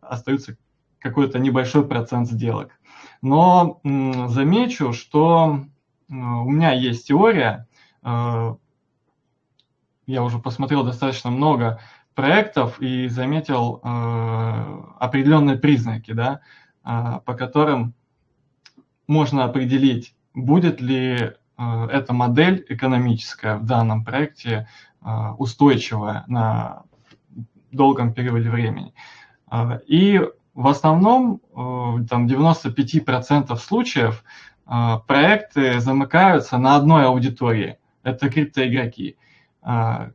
остается 0.00 0.56
какой-то 1.02 1.38
небольшой 1.38 1.86
процент 1.86 2.28
сделок. 2.28 2.78
Но 3.20 3.80
замечу, 3.84 4.92
что 4.92 5.60
э, 6.08 6.14
у 6.14 6.50
меня 6.50 6.72
есть 6.72 7.06
теория, 7.06 7.66
э, 8.02 8.54
я 10.06 10.22
уже 10.22 10.38
посмотрел 10.38 10.84
достаточно 10.84 11.30
много 11.30 11.80
проектов 12.14 12.80
и 12.80 13.08
заметил 13.08 13.80
э, 13.82 14.82
определенные 14.98 15.56
признаки, 15.56 16.12
да, 16.12 16.40
по 16.82 17.34
которым 17.34 17.94
можно 19.06 19.44
определить, 19.44 20.16
будет 20.34 20.80
ли 20.80 21.30
эта 21.56 22.12
модель 22.12 22.66
экономическая 22.68 23.56
в 23.56 23.64
данном 23.64 24.04
проекте 24.04 24.66
устойчивая 25.38 26.24
на 26.26 26.82
долгом 27.70 28.12
периоде 28.14 28.50
времени. 28.50 28.92
И 29.86 30.20
в 30.54 30.66
основном, 30.68 31.40
э, 31.50 32.04
там 32.08 32.26
95% 32.26 33.56
случаев 33.56 34.24
э, 34.66 34.98
проекты 35.06 35.80
замыкаются 35.80 36.58
на 36.58 36.76
одной 36.76 37.06
аудитории. 37.06 37.78
Это 38.02 38.28
криптоигроки. 38.28 39.16
А, 39.62 40.10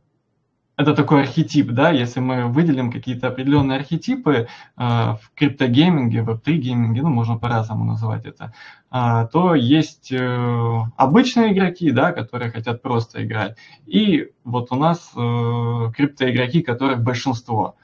это 0.76 0.94
такой 0.94 1.22
архетип, 1.22 1.72
да, 1.72 1.90
если 1.90 2.20
мы 2.20 2.46
выделим 2.46 2.92
какие-то 2.92 3.28
определенные 3.28 3.78
архетипы 3.78 4.46
в 4.76 5.20
криптогейминге, 5.34 6.22
в 6.22 6.30
Web3 6.30 6.52
гейминге, 6.52 7.02
ну, 7.02 7.08
можно 7.08 7.36
по-разному 7.36 7.84
называть 7.84 8.26
это, 8.26 8.52
то 8.90 9.56
есть 9.56 10.12
э, 10.12 10.82
обычные 10.96 11.52
игроки, 11.52 11.90
да, 11.90 12.12
которые 12.12 12.52
хотят 12.52 12.80
просто 12.80 13.24
играть, 13.24 13.56
и 13.86 14.30
вот 14.44 14.70
у 14.70 14.76
нас 14.76 15.10
э, 15.16 15.92
криптоигроки, 15.96 16.62
которых 16.62 17.02
большинство. 17.02 17.74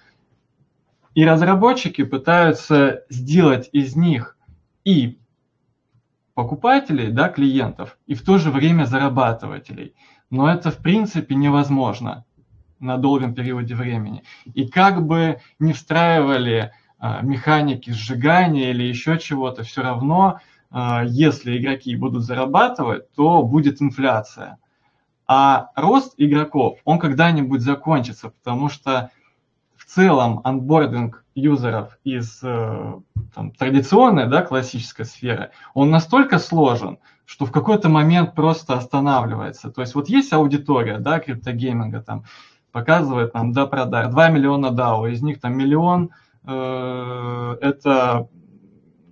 И 1.14 1.25
разработчики 1.25 2.04
пытаются 2.04 3.04
сделать 3.09 3.68
из 3.73 3.97
них 3.97 4.37
и 4.85 5.18
покупателей, 6.35 7.12
да, 7.12 7.28
клиентов, 7.28 7.97
и 8.06 8.14
в 8.14 8.23
то 8.23 8.38
же 8.38 8.50
время 8.50 8.85
зарабатывателей– 8.85 9.94
но 10.35 10.50
это 10.50 10.73
в 10.73 10.78
принципе 10.78 11.37
невозможно 11.37 12.25
на 12.80 12.97
долгом 12.99 13.35
периоде 13.35 13.76
времени. 13.76 14.25
И 14.52 14.66
как 14.66 15.06
бы 15.06 15.38
не 15.61 15.73
встраивали 15.73 16.73
а, 16.99 17.23
механики 17.23 17.90
сжигания 17.90 18.71
или 18.71 18.83
еще 18.83 19.18
чего-то, 19.18 19.62
все 19.62 19.83
равно, 19.83 20.40
а, 20.71 21.04
если 21.04 21.56
игроки 21.56 21.94
будут 21.94 22.25
зарабатывать, 22.25 23.12
то 23.12 23.44
будет 23.44 23.80
инфляция. 23.80 24.59
А 25.26 25.71
рост 25.76 26.14
игроков, 26.16 26.80
он 26.85 26.99
когда-нибудь 26.99 27.61
закончится, 27.61 28.30
потому 28.30 28.68
что 28.68 29.11
целом 29.94 30.40
анбординг 30.44 31.24
юзеров 31.34 31.98
из 32.04 32.40
э, 32.42 32.94
там, 33.34 33.50
традиционной, 33.52 34.28
да, 34.28 34.42
классической 34.42 35.04
сферы, 35.04 35.50
он 35.72 35.90
настолько 35.90 36.38
сложен, 36.38 36.98
что 37.24 37.46
в 37.46 37.52
какой-то 37.52 37.88
момент 37.88 38.34
просто 38.34 38.74
останавливается. 38.74 39.70
То 39.70 39.80
есть 39.80 39.94
вот 39.94 40.08
есть 40.08 40.32
аудитория, 40.32 40.98
да, 40.98 41.20
криптогейминга 41.20 42.02
там, 42.02 42.24
показывает 42.72 43.34
нам 43.34 43.52
до 43.52 43.66
продар 43.66 44.10
2 44.10 44.28
миллиона 44.30 44.66
DAO, 44.66 45.10
из 45.10 45.22
них 45.22 45.40
там 45.40 45.56
миллион 45.56 46.10
э, 46.44 47.56
это, 47.60 48.28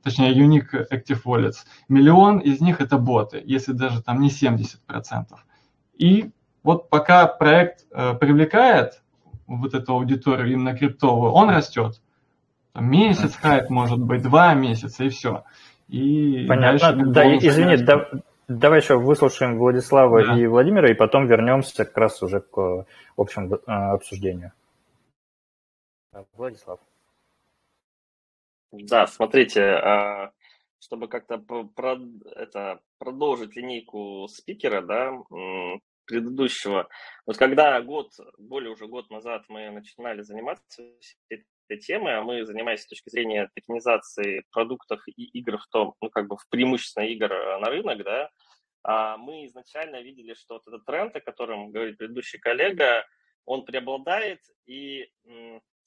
точнее, 0.03 0.35
Unique 0.35 0.89
Active 0.91 1.23
Wallets, 1.25 1.59
миллион 1.89 2.39
из 2.39 2.61
них 2.61 2.81
это 2.81 2.99
боты, 2.99 3.41
если 3.45 3.73
даже 3.73 4.03
там 4.03 4.21
не 4.21 4.31
70%. 4.31 4.67
И 5.97 6.31
вот 6.65 6.91
пока 6.91 7.27
проект 7.27 7.87
э, 7.93 8.15
привлекает 8.15 9.02
вот 9.59 9.75
эту 9.75 9.95
аудиторию 9.95 10.53
именно 10.53 10.77
криптовую, 10.77 11.33
он 11.33 11.51
растет. 11.51 12.01
Там 12.73 12.91
месяц 12.91 13.37
хайп 13.37 13.71
может 13.71 13.99
быть, 13.99 14.23
два 14.23 14.55
месяца 14.55 15.05
и 15.05 15.09
все. 15.09 15.45
И 15.89 16.47
Понятно. 16.47 17.13
Да, 17.13 17.37
извини, 17.37 17.77
да, 17.85 18.09
давай 18.49 18.81
еще 18.81 18.97
выслушаем 18.97 19.59
Владислава 19.59 20.25
да. 20.25 20.39
и 20.39 20.47
Владимира, 20.47 20.91
и 20.91 20.95
потом 20.95 21.27
вернемся 21.27 21.85
как 21.85 21.97
раз 21.97 22.23
уже 22.23 22.41
к 22.41 22.87
общему 23.17 23.59
а, 23.67 23.93
обсуждению. 23.93 24.53
Владислав. 26.35 26.81
Да, 28.73 29.07
смотрите, 29.07 29.63
а, 29.63 30.33
чтобы 30.81 31.09
как-то 31.09 31.39
про, 31.39 31.99
это, 32.37 32.81
продолжить 32.99 33.55
линейку 33.55 34.27
спикера, 34.29 34.83
да, 34.83 35.13
предыдущего. 36.12 36.88
Вот 37.26 37.38
когда 37.38 37.81
год, 37.81 38.12
более 38.37 38.71
уже 38.71 38.87
год 38.87 39.11
назад 39.11 39.45
мы 39.49 39.71
начинали 39.71 40.21
заниматься 40.21 40.83
этой 41.31 41.78
темы, 41.81 42.12
а 42.12 42.23
мы 42.23 42.45
занимаемся 42.45 42.85
с 42.85 42.88
точки 42.88 43.09
зрения 43.09 43.49
токенизации 43.54 44.45
продуктов 44.50 45.00
и 45.09 45.25
игр 45.38 45.57
в 45.57 45.66
том, 45.69 45.95
ну, 46.02 46.11
как 46.11 46.28
бы 46.28 46.37
в 46.37 46.47
преимущественно 46.50 47.04
игр 47.04 47.33
э, 47.33 47.59
на 47.61 47.71
рынок, 47.71 48.04
да, 48.04 48.31
а 48.85 49.16
мы 49.16 49.47
изначально 49.47 50.02
видели, 50.02 50.35
что 50.35 50.54
вот 50.54 50.66
этот 50.66 50.85
тренд, 50.85 51.16
о 51.16 51.21
котором 51.21 51.71
говорит 51.71 51.97
предыдущий 51.97 52.38
коллега, 52.38 53.07
он 53.47 53.64
преобладает, 53.64 54.40
и 54.66 55.11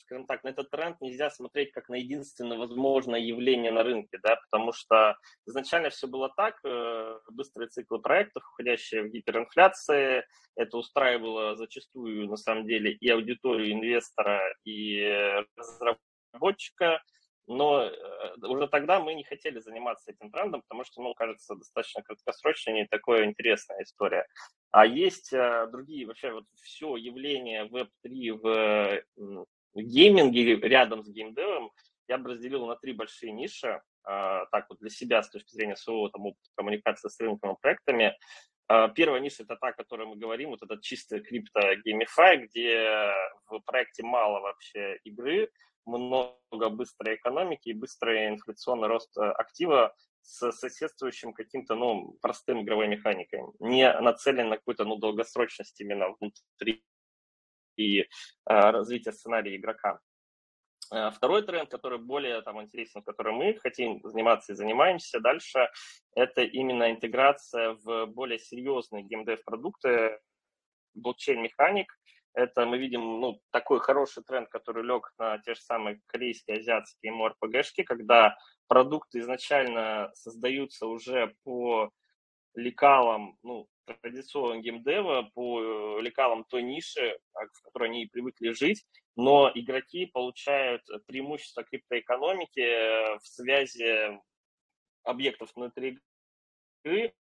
скажем 0.06 0.26
так, 0.26 0.44
на 0.44 0.50
этот 0.50 0.70
тренд 0.70 1.02
нельзя 1.02 1.30
смотреть 1.30 1.72
как 1.72 1.90
на 1.90 1.96
единственное 1.96 2.58
возможное 2.58 3.20
явление 3.20 3.72
на 3.72 3.84
рынке, 3.84 4.20
да, 4.24 4.38
потому 4.38 4.72
что 4.72 5.18
изначально 5.48 5.90
все 5.90 6.08
было 6.08 6.30
так, 6.36 6.60
э, 6.64 7.20
быстрые 7.32 7.70
циклы 7.70 8.00
проектов, 8.00 8.44
уходящие 8.52 9.04
в 9.04 9.10
гиперинфляции, 9.10 10.26
это 10.56 10.78
устраивало 10.78 11.56
зачастую, 11.56 12.30
на 12.30 12.38
самом 12.38 12.68
деле, 12.68 12.92
и 12.92 13.10
аудиторию 13.10 13.74
инвестора, 13.74 14.42
и 14.64 15.44
разработчика, 15.58 17.02
но 17.48 17.84
э, 17.84 17.92
уже 18.42 18.68
тогда 18.68 19.00
мы 19.00 19.14
не 19.14 19.24
хотели 19.24 19.60
заниматься 19.60 20.12
этим 20.12 20.32
трендом, 20.32 20.62
потому 20.62 20.84
что, 20.84 21.02
ну, 21.02 21.14
кажется, 21.14 21.56
достаточно 21.56 22.02
краткосрочной 22.02 22.74
не 22.74 22.88
такое 22.88 23.26
интересная 23.26 23.84
история. 23.84 24.26
А 24.72 24.86
есть 24.86 25.32
э, 25.32 25.68
другие, 25.72 26.08
вообще 26.08 26.32
вот 26.32 26.46
все 26.62 26.96
явление 26.96 27.68
Web3 27.68 28.40
в 28.42 29.46
гейминге 29.82 30.56
рядом 30.56 31.04
с 31.04 31.10
геймдевом 31.10 31.72
я 32.08 32.18
бы 32.18 32.32
разделил 32.32 32.66
на 32.68 32.76
три 32.76 32.94
большие 32.94 33.32
ниши. 33.32 33.82
так 34.06 34.66
вот 34.70 34.80
для 34.80 34.90
себя 34.90 35.24
с 35.24 35.30
точки 35.30 35.54
зрения 35.56 35.76
своего 35.76 36.10
там, 36.10 36.24
коммуникации 36.56 37.10
с 37.10 37.20
рынком 37.20 37.54
и 37.54 37.60
проектами. 37.60 38.18
Первая 38.96 39.20
ниша– 39.20 39.44
это 39.44 39.58
та, 39.58 39.68
о 39.68 39.74
которой 39.74 40.08
мы 40.08 40.16
говорим, 40.16 40.50
вот 40.50 40.64
этот 40.64 40.82
чистый 40.82 41.22
крипто 41.22 41.76
геймифай, 41.84 42.38
где 42.38 43.12
в 43.48 43.60
проекте 43.60 44.04
мало 44.04 44.40
вообще 44.40 44.98
игры, 45.04 45.52
много 45.86 46.70
быстрой 46.70 47.16
экономики 47.16 47.70
и 47.70 47.74
быстрый 47.74 48.28
инфляционный 48.30 48.88
рост 48.88 49.16
актива 49.18 49.96
с 50.22 50.52
соседствующим 50.52 51.34
каким-то, 51.34 51.76
ну, 51.76 52.18
простым 52.22 52.64
игровой 52.64 52.88
механикой, 52.88 53.42
не 53.60 53.92
нацелен 54.00 54.50
на 54.50 54.58
какую-то, 54.58 54.84
ну, 54.84 54.96
долгосрочность 54.96 55.80
именно 55.80 56.16
внутри 56.20 56.84
и 57.78 58.06
а, 58.46 58.72
развития 58.72 59.12
сценария 59.12 59.56
игрока. 59.56 60.00
А, 60.92 61.12
второй 61.12 61.44
тренд, 61.44 61.70
который 61.70 62.00
более 62.00 62.42
там, 62.42 62.62
интересен, 62.62 63.02
которым 63.02 63.36
мы 63.36 63.56
хотим 63.56 64.02
заниматься 64.04 64.54
и 64.54 64.56
занимаемся 64.56 65.20
дальше, 65.20 65.70
это 66.16 66.42
именно 66.44 66.92
интеграция 66.92 67.74
в 67.84 68.06
более 68.08 68.40
серьезные 68.40 69.04
геймдев-продукты, 69.04 70.20
блокчейн-механик. 70.94 71.88
Это 72.34 72.66
мы 72.66 72.78
видим 72.78 73.22
ну, 73.22 73.42
такой 73.52 73.80
хороший 73.80 74.24
тренд, 74.24 74.50
который 74.50 74.84
лег 74.84 75.14
на 75.18 75.38
те 75.40 75.56
же 75.56 75.62
самые 75.62 76.02
корейские, 76.06 76.58
азиатские 76.58 77.14
MMORPG-шки, 77.14 77.84
когда 77.84 78.38
продукты 78.68 79.20
изначально 79.20 80.12
создаются 80.14 80.86
уже 80.86 81.34
по 81.44 81.92
лекалам, 82.54 83.38
ну, 83.42 83.68
традиционного 83.86 84.62
геймдева, 84.62 85.30
по 85.34 85.62
э, 85.62 86.02
лекалам 86.02 86.44
той 86.46 86.64
ниши, 86.64 87.18
в 87.34 87.62
которой 87.62 87.90
они 87.90 88.08
привыкли 88.08 88.52
жить, 88.52 88.86
но 89.16 89.52
игроки 89.54 90.06
получают 90.06 90.82
преимущество 91.08 91.64
криптоэкономики 91.64 92.60
э, 92.60 93.18
в 93.20 93.28
связи 93.28 94.20
объектов 95.04 95.52
внутри 95.56 96.00
игры 96.84 97.14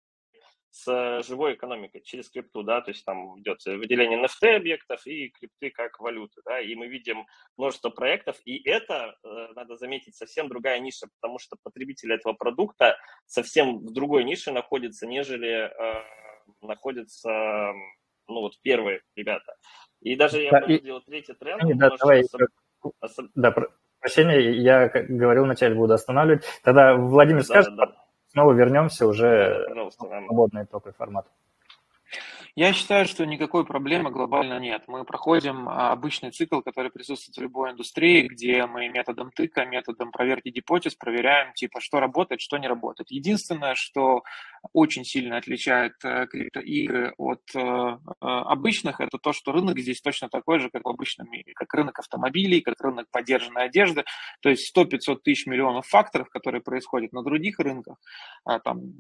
с 0.74 1.22
живой 1.22 1.54
экономикой 1.54 2.02
через 2.02 2.32
крипту, 2.32 2.64
да, 2.64 2.82
то 2.82 2.90
есть 2.90 3.06
там 3.06 3.40
идет 3.40 3.64
выделение 3.64 4.20
NFT 4.20 4.56
объектов 4.56 5.06
и 5.06 5.30
крипты 5.30 5.70
как 5.70 6.00
валюты, 6.00 6.42
да, 6.46 6.60
и 6.60 6.74
мы 6.74 6.88
видим 6.88 7.28
множество 7.58 7.92
проектов, 7.92 8.38
и 8.44 8.68
это, 8.68 9.16
э, 9.24 9.28
надо 9.54 9.78
заметить, 9.78 10.16
совсем 10.16 10.50
другая 10.50 10.80
ниша, 10.80 11.08
потому 11.22 11.38
что 11.38 11.58
потребители 11.62 12.16
этого 12.16 12.34
продукта 12.34 12.98
совсем 13.28 13.86
в 13.86 13.94
другой 13.94 14.24
нише 14.24 14.52
находятся, 14.52 15.06
нежели 15.06 15.70
э, 15.70 16.23
находятся, 16.62 17.30
ну, 18.28 18.42
вот 18.42 18.54
первые 18.62 19.02
ребята. 19.16 19.56
И 20.02 20.16
даже 20.16 20.42
я 20.42 20.52
да, 20.52 20.60
и... 20.60 20.80
третий 21.06 21.34
тренд. 21.34 21.78
Да, 21.78 21.90
давай, 21.98 22.22
особ... 22.22 22.42
Особ... 23.00 23.26
да, 23.36 23.54
прощения, 24.00 24.52
я 24.52 24.88
говорил 24.90 25.44
вначале, 25.46 25.76
буду 25.76 25.94
останавливать. 25.94 26.44
Тогда 26.64 26.96
Владимир 26.96 27.40
да, 27.40 27.46
скажет, 27.46 27.76
да, 27.76 27.86
да 27.88 28.04
снова 28.34 28.54
вернемся 28.54 29.08
уже 29.08 29.66
в 29.70 29.92
свободный 29.92 30.66
топовый 30.66 30.94
формат. 30.94 31.28
Я 32.56 32.72
считаю, 32.72 33.08
что 33.08 33.26
никакой 33.26 33.66
проблемы 33.66 34.12
глобально 34.12 34.60
нет. 34.60 34.84
Мы 34.86 35.06
проходим 35.06 35.68
а, 35.68 35.92
обычный 35.92 36.30
цикл, 36.30 36.62
который 36.62 36.92
присутствует 36.92 37.36
в 37.36 37.42
любой 37.42 37.72
индустрии, 37.72 38.28
где 38.28 38.68
мы 38.68 38.90
методом 38.90 39.32
тыка, 39.32 39.66
методом 39.66 40.12
проверки 40.12 40.50
гипотез 40.50 40.94
проверяем, 40.94 41.54
типа, 41.54 41.82
что 41.82 42.00
работает, 42.00 42.42
что 42.42 42.60
не 42.60 42.68
работает. 42.68 43.10
Единственное, 43.10 43.74
что 43.74 44.22
очень 44.72 45.04
сильно 45.04 45.38
отличает 45.38 45.94
э, 46.04 46.28
криптоигры 46.28 47.16
от 47.18 47.42
э, 47.56 47.60
э, 47.60 47.98
обычных, 48.22 49.02
это 49.02 49.18
то, 49.18 49.34
что 49.34 49.52
рынок 49.52 49.80
здесь 49.80 50.00
точно 50.00 50.30
такой 50.30 50.60
же, 50.60 50.70
как 50.70 50.86
в 50.86 50.90
обычном 50.90 51.32
мире, 51.32 51.54
как 51.56 51.74
рынок 51.74 51.98
автомобилей, 51.98 52.62
как 52.62 52.80
рынок 52.82 53.08
поддержанной 53.10 53.66
одежды, 53.66 54.04
то 54.42 54.50
есть 54.50 54.72
100-500 54.78 55.18
тысяч 55.24 55.48
миллионов 55.48 55.88
факторов, 55.88 56.30
которые 56.30 56.62
происходят 56.62 57.14
на 57.14 57.24
других 57.24 57.58
рынках, 57.58 57.98
а, 58.46 58.60
там, 58.60 58.94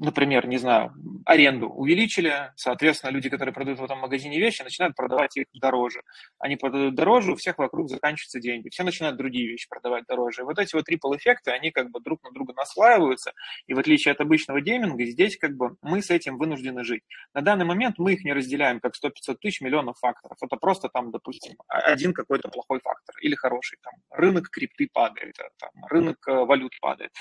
например, 0.00 0.48
не 0.48 0.56
знаю, 0.56 0.94
аренду 1.26 1.68
увеличили, 1.68 2.50
соответственно, 2.56 2.93
люди, 3.02 3.28
которые 3.28 3.52
продают 3.52 3.80
в 3.80 3.84
этом 3.84 3.98
магазине 3.98 4.38
вещи, 4.38 4.62
начинают 4.62 4.94
продавать 4.94 5.36
их 5.36 5.46
дороже. 5.52 6.02
Они 6.38 6.56
продают 6.56 6.94
дороже, 6.94 7.32
у 7.32 7.36
всех 7.36 7.58
вокруг 7.58 7.88
заканчиваются 7.88 8.40
деньги, 8.40 8.68
все 8.68 8.84
начинают 8.84 9.16
другие 9.16 9.48
вещи 9.48 9.68
продавать 9.68 10.04
дороже. 10.06 10.42
И 10.42 10.44
вот 10.44 10.58
эти 10.58 10.74
вот 10.74 10.84
трипл-эффекты, 10.88 11.50
они 11.50 11.70
как 11.70 11.90
бы 11.90 12.00
друг 12.00 12.22
на 12.22 12.30
друга 12.30 12.52
наслаиваются, 12.54 13.32
и 13.66 13.74
в 13.74 13.78
отличие 13.78 14.12
от 14.12 14.20
обычного 14.20 14.60
гейминга, 14.60 15.04
здесь 15.04 15.36
как 15.36 15.56
бы 15.56 15.76
мы 15.82 16.02
с 16.02 16.10
этим 16.10 16.38
вынуждены 16.38 16.84
жить. 16.84 17.02
На 17.32 17.40
данный 17.40 17.64
момент 17.64 17.98
мы 17.98 18.12
их 18.12 18.24
не 18.24 18.32
разделяем 18.32 18.80
как 18.80 18.92
100-500 18.94 19.36
тысяч 19.40 19.60
миллионов 19.60 19.98
факторов. 19.98 20.36
Это 20.40 20.56
просто 20.56 20.88
там, 20.88 21.10
допустим, 21.10 21.54
один 21.68 22.12
какой-то 22.12 22.48
плохой 22.48 22.80
фактор 22.80 23.14
или 23.20 23.34
хороший. 23.34 23.78
Там, 23.82 23.94
рынок 24.10 24.48
крипты 24.50 24.88
падает, 24.92 25.38
э, 25.38 25.48
там, 25.58 25.70
рынок 25.90 26.16
э, 26.28 26.32
валют 26.32 26.72
падает. 26.80 27.12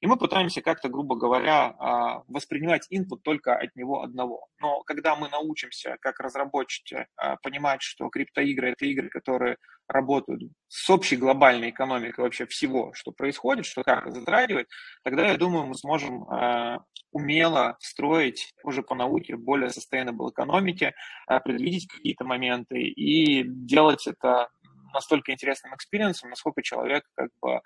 И 0.00 0.06
мы 0.06 0.16
пытаемся 0.16 0.60
как-то, 0.62 0.88
грубо 0.88 1.16
говоря, 1.16 1.74
а, 1.78 2.22
воспринимать 2.28 2.86
input 2.90 3.22
только 3.22 3.56
от 3.56 3.74
него 3.76 4.02
одного. 4.02 4.46
Но 4.60 4.82
когда 4.82 5.16
мы 5.18 5.28
научимся, 5.28 5.96
как 6.00 6.20
разработчики, 6.20 7.06
а, 7.16 7.36
понимать, 7.36 7.82
что 7.82 8.08
криптоигры– 8.08 8.70
это 8.72 8.86
игры, 8.86 9.08
которые 9.08 9.56
работают 9.88 10.42
с 10.68 10.88
общей 10.90 11.16
глобальной 11.16 11.70
экономикой 11.70 12.20
вообще 12.20 12.46
всего, 12.46 12.92
что 12.94 13.10
происходит, 13.12 13.66
что 13.66 13.82
как 13.82 14.12
затрагивает, 14.12 14.68
тогда, 15.02 15.28
я 15.28 15.36
думаю, 15.36 15.66
мы 15.66 15.74
сможем 15.74 16.24
э, 16.24 16.78
умело 17.10 17.76
строить 17.80 18.52
уже 18.64 18.82
по 18.82 18.94
науке 18.94 19.36
более 19.36 19.70
sustainable 19.70 20.30
экономики, 20.30 20.92
э, 21.28 21.40
предвидеть 21.40 21.88
какие-то 21.88 22.24
моменты 22.24 22.82
и 22.82 23.44
делать 23.44 24.06
это 24.06 24.48
настолько 24.92 25.32
интересным 25.32 25.74
experience 25.74 26.17
ом, 26.17 26.30
насколько 26.30 26.62
человек 26.62 27.04
как 27.14 27.30
бы 27.40 27.60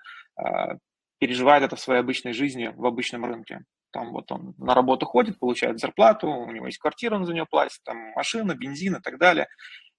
переживает 1.19 1.63
это 1.63 1.77
в 1.77 1.79
своей 1.79 2.01
обычной 2.01 2.33
жизни, 2.33 2.73
в 2.75 2.85
обычном 2.85 3.23
рынке. 3.23 3.63
Там 3.93 4.11
вот 4.11 4.31
он 4.31 4.55
на 4.57 4.73
работу 4.73 5.05
ходит, 5.05 5.37
получает 5.37 5.79
зарплату, 5.79 6.27
у 6.27 6.51
него 6.51 6.65
есть 6.65 6.79
квартира, 6.79 7.15
он 7.15 7.25
за 7.25 7.33
нее 7.33 7.45
платит, 7.45 7.79
там 7.85 7.95
машина, 8.15 8.55
бензин 8.55 8.95
и 8.95 9.01
так 9.01 9.19
далее. 9.19 9.47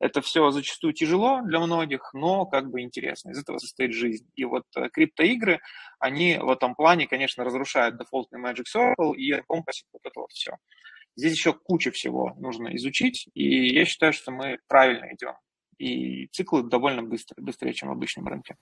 Это 0.01 0.21
все 0.21 0.51
зачастую 0.51 0.93
тяжело 0.93 1.41
для 1.43 1.61
многих, 1.61 2.11
но 2.13 2.45
как 2.45 2.69
бы 2.69 2.81
интересно. 2.81 3.31
Из 3.31 3.41
этого 3.41 3.59
состоит 3.59 3.93
жизнь. 3.93 4.29
И 4.35 4.45
вот 4.45 4.65
э, 4.77 4.89
криптоигры, 4.91 5.61
они 6.01 6.37
в 6.39 6.51
этом 6.51 6.75
плане, 6.75 7.07
конечно, 7.07 7.45
разрушают 7.45 7.97
дефолтный 7.97 8.41
Magic 8.41 8.65
Circle 8.75 9.15
и 9.15 9.33
Compass, 9.33 9.85
вот 9.93 10.01
это 10.05 10.21
вот 10.21 10.33
все. 10.33 10.57
Здесь 11.15 11.35
еще 11.35 11.53
куча 11.53 11.93
всего 11.93 12.35
нужно 12.37 12.75
изучить, 12.75 13.29
и 13.35 13.69
я 13.73 13.85
считаю, 13.85 14.13
что 14.13 14.33
мы 14.33 14.59
правильно 14.67 15.07
идем. 15.15 15.35
И 15.79 16.27
циклы 16.33 16.65
довольно 16.65 17.05
быстро, 17.05 17.41
быстрее, 17.41 17.73
чем 17.73 17.91
в 17.91 17.93
обычном 17.93 18.27
рынке. 18.27 18.57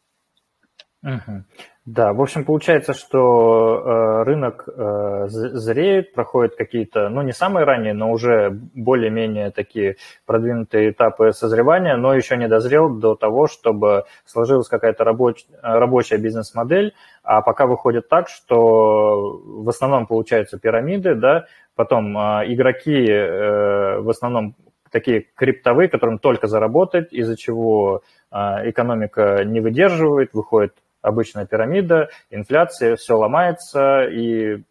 Да, 1.84 2.12
в 2.12 2.22
общем, 2.22 2.44
получается, 2.44 2.92
что 2.92 3.74
э, 3.74 4.22
рынок 4.22 4.68
э, 4.68 5.26
зреет, 5.26 6.14
проходят 6.14 6.54
какие-то, 6.54 7.08
ну, 7.08 7.22
не 7.22 7.32
самые 7.32 7.64
ранние, 7.64 7.92
но 7.92 8.12
уже 8.12 8.50
более-менее 8.52 9.50
такие 9.50 9.96
продвинутые 10.24 10.90
этапы 10.90 11.32
созревания, 11.32 11.96
но 11.96 12.14
еще 12.14 12.36
не 12.36 12.46
дозрел 12.46 12.88
до 12.88 13.16
того, 13.16 13.48
чтобы 13.48 14.04
сложилась 14.24 14.68
какая-то 14.68 15.02
рабоч- 15.02 15.44
рабочая 15.60 16.18
бизнес-модель, 16.18 16.94
а 17.24 17.42
пока 17.42 17.66
выходит 17.66 18.08
так, 18.08 18.28
что 18.28 19.40
в 19.44 19.68
основном 19.68 20.06
получаются 20.06 20.60
пирамиды, 20.60 21.16
да, 21.16 21.46
потом 21.74 22.16
э, 22.16 22.44
игроки 22.52 23.06
э, 23.10 23.98
в 23.98 24.08
основном 24.08 24.54
такие 24.92 25.26
криптовые, 25.34 25.88
которым 25.88 26.18
только 26.20 26.46
заработать, 26.46 27.12
из-за 27.12 27.36
чего 27.36 28.02
э, 28.30 28.36
экономика 28.70 29.42
не 29.44 29.58
выдерживает, 29.60 30.32
выходит 30.32 30.74
обычная 31.02 31.46
пирамида, 31.46 32.08
инфляция, 32.30 32.96
все 32.96 33.14
ломается, 33.14 34.04
и 34.04 34.62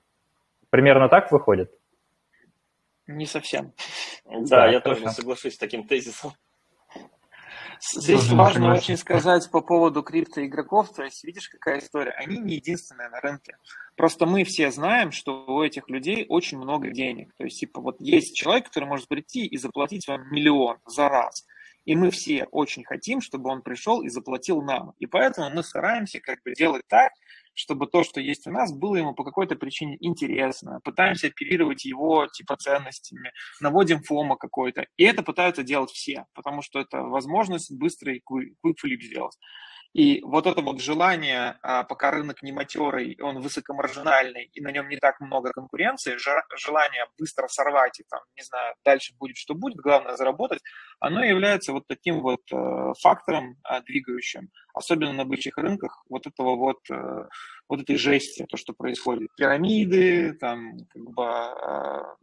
примерно 0.70 1.10
так 1.10 1.32
выходит? 1.32 1.72
Не 3.08 3.26
совсем. 3.26 3.74
Да, 4.26 4.41
да 4.48 4.67
я 4.67 4.80
тоже 4.80 5.10
соглашусь 5.10 5.56
с 5.56 5.58
таким 5.58 5.88
тезисом. 5.88 6.34
Здесь 7.82 8.20
Тоже 8.22 8.36
важно 8.36 8.60
понимаешь. 8.60 8.84
очень 8.84 8.98
сказать 8.98 9.50
по 9.50 9.62
поводу 9.62 10.04
криптоигроков. 10.04 10.94
То 10.94 11.04
есть, 11.04 11.24
видишь, 11.24 11.50
какая 11.50 11.80
история? 11.80 12.12
Они 12.12 12.38
не 12.38 12.56
единственные 12.56 13.10
на 13.10 13.20
рынке. 13.22 13.58
Просто 13.96 14.28
мы 14.28 14.44
все 14.44 14.72
знаем, 14.72 15.12
что 15.12 15.46
у 15.48 15.63
этих 15.63 15.89
людей 15.89 16.28
очень 16.30 16.60
много 16.60 16.91
денег. 16.91 17.34
То 17.38 17.44
есть, 17.44 17.60
типа, 17.60 17.82
вот 17.82 18.00
есть 18.00 18.36
человек, 18.36 18.67
который 18.67 18.86
может 18.86 19.08
прийти 19.08 19.48
и 19.48 19.58
заплатить 19.58 20.08
вам 20.08 20.32
миллион 20.32 20.78
за 20.86 21.10
раз. 21.10 21.48
И 21.86 21.96
мы 21.96 22.12
все 22.12 22.46
очень 22.52 22.84
хотим, 22.84 23.22
чтобы 23.22 23.50
он 23.50 23.62
пришел 23.62 24.02
и 24.02 24.10
заплатил 24.10 24.62
нам. 24.62 24.94
И 25.00 25.06
поэтому 25.06 25.50
мы 25.50 25.63
стараемся 25.63 26.20
как 26.20 26.41
бы 26.44 26.54
делать 26.54 26.84
так, 26.88 27.12
чтобы 27.54 27.88
то, 27.88 28.04
что 28.04 28.22
есть 28.22 28.48
у 28.48 28.52
нас, 28.52 28.72
было 28.74 28.96
ему 28.96 29.13
по 29.13 29.24
какой-то 29.24 29.56
причине 29.56 29.98
интересно. 30.00 30.80
Пытаемся 30.84 31.28
оперировать 31.28 31.86
его 31.86 32.28
типа 32.28 32.56
ценностями, 32.58 33.32
наводим 33.60 34.04
фома 34.04 34.38
какой-то. 34.38 34.86
И 34.98 35.04
это 35.04 35.24
пытаются 35.24 35.63
делать 35.63 35.91
все, 35.91 36.26
потому 36.34 36.62
что 36.62 36.80
это 36.80 37.02
возможность 37.02 37.72
быстрый 37.76 38.22
quick 38.30 38.76
flip 38.84 39.02
сделать. 39.02 39.38
И 39.93 40.21
вот 40.21 40.47
это 40.47 40.62
вот 40.62 40.80
желание, 40.80 41.58
а, 41.62 41.84
пока 41.84 42.12
рынок 42.12 42.41
не 42.41 42.54
матерый, 42.54 43.17
он 43.21 43.41
высокомаржинальный, 43.41 44.49
и 44.54 44.62
на 44.62 44.71
нем 44.71 44.88
не 44.88 44.95
так 44.97 45.19
много 45.19 45.51
конкуренции, 45.51 46.17
желание 46.56 47.08
быстро 47.19 47.47
сорвать 47.49 47.99
и 47.99 48.04
там, 48.10 48.21
не 48.38 48.43
знаю, 48.43 48.75
дальше 48.86 49.13
будет, 49.19 49.36
что 49.36 49.54
будет, 49.54 49.77
главное 49.77 50.15
заработать, 50.15 50.62
оно 50.99 51.23
является 51.23 51.73
вот 51.73 51.88
таким 51.88 52.21
вот 52.21 52.41
э, 52.54 52.93
фактором 53.01 53.58
а, 53.63 53.82
двигающим, 53.82 54.49
особенно 54.73 55.12
на 55.12 55.25
бычьих 55.25 55.58
рынках, 55.58 56.04
вот 56.10 56.25
этого 56.25 56.56
вот, 56.56 56.80
э, 56.89 57.25
вот 57.67 57.82
этой 57.82 57.97
жести, 57.97 58.45
то, 58.47 58.56
что 58.56 58.73
происходит. 58.73 59.30
Пирамиды, 59.36 60.34
там, 60.34 60.77
как 60.89 61.04
бы 61.04 61.25
а, 61.25 62.15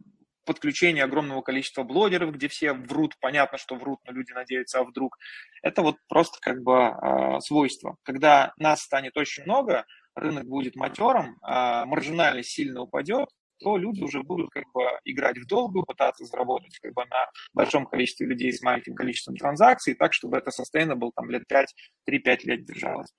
подключение 0.49 1.05
огромного 1.05 1.43
количества 1.43 1.83
блогеров, 1.83 2.33
где 2.33 2.49
все 2.49 2.73
врут, 2.73 3.15
понятно, 3.21 3.59
что 3.59 3.77
врут, 3.77 4.01
но 4.07 4.13
люди 4.13 4.33
надеются, 4.33 4.81
а 4.81 4.85
вдруг. 4.85 5.19
Это 5.63 5.83
вот 5.83 5.97
просто 6.09 6.39
как 6.41 6.63
бы 6.63 6.73
э, 6.73 7.41
свойство. 7.41 7.97
Когда 8.03 8.55
нас 8.57 8.81
станет 8.81 9.15
очень 9.19 9.43
много, 9.45 9.85
рынок 10.15 10.47
будет 10.47 10.75
матером, 10.75 11.37
э, 11.47 11.85
маржинальность 11.85 12.49
сильно 12.49 12.81
упадет, 12.81 13.29
то 13.59 13.77
люди 13.77 14.03
уже 14.03 14.23
будут 14.23 14.49
как 14.51 14.65
бы 14.73 14.85
играть 15.05 15.37
в 15.37 15.47
долгую, 15.47 15.85
пытаться 15.85 16.25
заработать 16.25 16.79
как 16.79 16.95
бы 16.95 17.05
на 17.05 17.27
большом 17.53 17.85
количестве 17.85 18.27
людей 18.27 18.51
с 18.51 18.63
маленьким 18.63 18.95
количеством 18.95 19.37
транзакций, 19.37 19.95
так, 19.97 20.15
чтобы 20.15 20.39
это 20.39 20.51
sustainable 20.51 21.11
там 21.15 21.29
лет 21.29 21.47
5, 21.47 21.75
3-5 22.09 22.39
лет 22.45 22.65
держалось. 22.65 23.13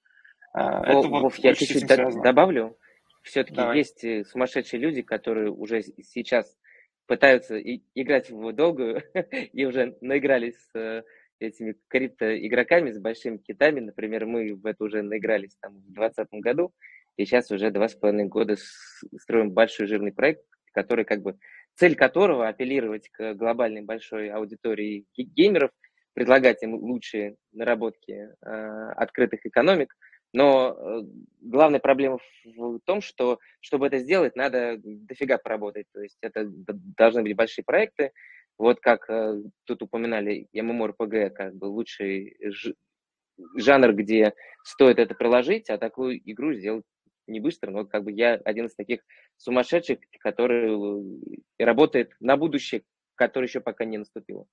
Это 0.56 1.08
Вов, 1.08 1.22
вот 1.22 1.36
я 1.44 1.54
чуть-чуть 1.54 1.86
добавлю. 1.86 2.76
Все-таки 3.22 3.58
Давай. 3.58 3.78
есть 3.78 4.04
э, 4.04 4.24
сумасшедшие 4.24 4.80
люди, 4.80 5.04
которые 5.04 5.52
уже 5.52 5.84
сейчас 5.84 6.58
пытаются 7.10 7.58
и, 7.58 7.82
играть 7.96 8.30
в 8.30 8.54
долгую 8.54 9.02
и 9.52 9.66
уже 9.66 9.98
наигрались 10.00 10.56
с 10.72 10.76
э, 10.76 11.04
этими 11.40 11.76
криптоигроками, 11.88 12.92
с 12.92 13.00
большими 13.00 13.38
китами. 13.38 13.80
Например, 13.80 14.28
мы 14.28 14.54
в 14.54 14.66
это 14.68 14.84
уже 14.84 15.02
наигрались 15.02 15.58
там 15.60 15.80
в 15.80 15.92
2020 15.92 16.28
году, 16.34 16.72
и 17.18 17.26
сейчас 17.26 17.50
уже 17.50 17.72
два 17.72 17.90
с 17.90 17.96
половиной 17.96 18.26
года 18.26 18.56
строим 19.18 19.52
большой 19.52 19.88
жирный 19.88 20.14
проект, 20.14 20.44
который 20.72 21.04
как 21.04 21.24
бы 21.24 21.40
цель 21.74 21.96
которого 21.96 22.48
апеллировать 22.48 23.10
к 23.10 23.34
глобальной 23.34 23.82
большой 23.82 24.30
аудитории 24.30 25.06
геймеров, 25.18 25.72
предлагать 26.14 26.62
им 26.62 26.76
лучшие 26.76 27.38
наработки 27.52 28.12
э, 28.12 28.92
открытых 28.96 29.46
экономик– 29.48 29.96
но 30.34 30.76
э, 30.78 31.02
главная 31.42 31.80
проблема 31.80 32.20
в 32.46 32.80
том, 32.86 33.02
что 33.02 33.40
чтобы 33.62 33.88
это 33.88 34.00
сделать, 34.00 34.36
надо 34.36 34.78
дофига 34.78 35.38
поработать. 35.38 35.88
То 35.94 36.02
есть 36.02 36.18
это 36.22 36.46
должны 36.48 37.24
быть 37.24 37.36
большие 37.36 37.64
проекты. 37.64 38.12
Вот 38.58 38.80
как 38.80 39.10
э, 39.10 39.42
тут 39.66 39.82
упоминали 39.82 40.48
MMORPG, 40.54 41.30
как 41.32 41.56
бы 41.56 41.66
лучший 41.66 42.38
жанр, 43.56 43.94
где 43.94 44.34
стоит 44.64 45.00
это 45.00 45.16
приложить, 45.16 45.70
а 45.70 45.78
такую 45.78 46.20
игру 46.30 46.54
сделать 46.54 46.86
не 47.30 47.40
быстро, 47.40 47.72
но 47.72 47.86
как 47.86 48.04
бы 48.04 48.12
я 48.12 48.34
один 48.34 48.66
из 48.66 48.76
таких 48.76 49.02
сумасшедших, 49.38 50.00
который 50.20 51.38
э, 51.58 51.64
работает 51.64 52.12
на 52.20 52.38
будущее, 52.38 52.84
которое 53.16 53.48
еще 53.48 53.62
пока 53.62 53.86
не 53.86 53.98
наступило. 53.98 54.46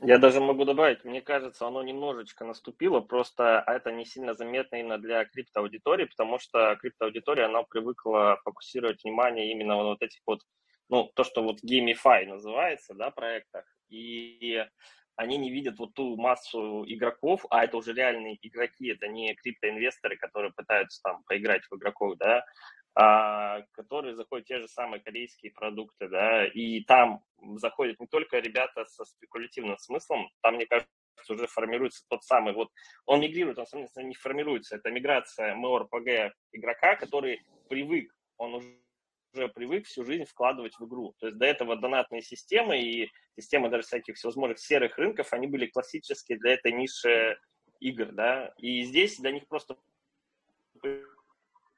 Я 0.00 0.18
даже 0.18 0.40
могу 0.40 0.64
добавить, 0.64 1.04
мне 1.04 1.20
кажется, 1.20 1.66
оно 1.66 1.82
немножечко 1.82 2.44
наступило, 2.44 3.00
просто 3.00 3.64
это 3.66 3.90
не 3.90 4.04
сильно 4.04 4.32
заметно 4.34 4.76
именно 4.76 4.96
для 4.98 5.24
криптоаудитории, 5.24 6.04
потому 6.04 6.38
что 6.38 6.76
криптоаудитория, 6.76 7.46
она 7.46 7.64
привыкла 7.64 8.38
фокусировать 8.44 9.02
внимание 9.02 9.50
именно 9.50 9.76
на 9.76 9.84
вот 9.84 10.00
этих 10.00 10.20
вот, 10.24 10.42
ну, 10.88 11.10
то, 11.16 11.24
что 11.24 11.42
вот 11.42 11.58
Gamify 11.64 12.26
называется, 12.26 12.94
да, 12.94 13.10
проектах, 13.10 13.64
и 13.88 14.64
они 15.16 15.36
не 15.36 15.50
видят 15.50 15.80
вот 15.80 15.94
ту 15.94 16.16
массу 16.16 16.84
игроков, 16.86 17.44
а 17.50 17.64
это 17.64 17.76
уже 17.76 17.92
реальные 17.92 18.38
игроки, 18.40 18.86
это 18.90 19.08
не 19.08 19.34
криптоинвесторы, 19.34 20.16
которые 20.16 20.52
пытаются 20.52 21.00
там 21.02 21.24
поиграть 21.24 21.62
в 21.68 21.74
игроков, 21.76 22.16
да, 22.18 22.44
которые 22.94 24.16
заходят 24.16 24.46
те 24.46 24.58
же 24.58 24.68
самые 24.68 25.00
корейские 25.00 25.52
продукты, 25.52 26.08
да, 26.08 26.46
и 26.46 26.82
там 26.84 27.22
заходят 27.56 28.00
не 28.00 28.06
только 28.06 28.38
ребята 28.38 28.84
со 28.86 29.04
спекулятивным 29.04 29.78
смыслом, 29.78 30.28
там, 30.42 30.56
мне 30.56 30.66
кажется, 30.66 30.90
уже 31.28 31.46
формируется 31.46 32.04
тот 32.08 32.24
самый, 32.24 32.54
вот 32.54 32.70
он 33.06 33.20
мигрирует, 33.20 33.58
он, 33.58 33.66
соответственно, 33.66 34.06
не 34.06 34.14
формируется, 34.14 34.76
это 34.76 34.90
миграция 34.90 35.54
МОРПГ 35.54 36.34
игрока, 36.52 36.96
который 36.96 37.42
привык, 37.68 38.12
он 38.36 38.54
уже 38.54 38.78
уже 39.34 39.48
привык 39.48 39.86
всю 39.86 40.04
жизнь 40.04 40.24
вкладывать 40.24 40.74
в 40.78 40.86
игру. 40.86 41.14
То 41.18 41.26
есть 41.26 41.38
до 41.38 41.46
этого 41.46 41.76
донатные 41.76 42.22
системы 42.22 42.80
и 42.80 43.10
системы 43.36 43.68
даже 43.68 43.86
всяких 43.86 44.16
всевозможных 44.16 44.58
серых 44.58 44.96
рынков, 44.98 45.32
они 45.32 45.46
были 45.46 45.66
классические 45.66 46.38
для 46.38 46.54
этой 46.54 46.72
ниши 46.72 47.38
игр, 47.80 48.12
да, 48.12 48.52
и 48.58 48.82
здесь 48.82 49.18
для 49.18 49.30
них 49.30 49.46
просто 49.46 49.76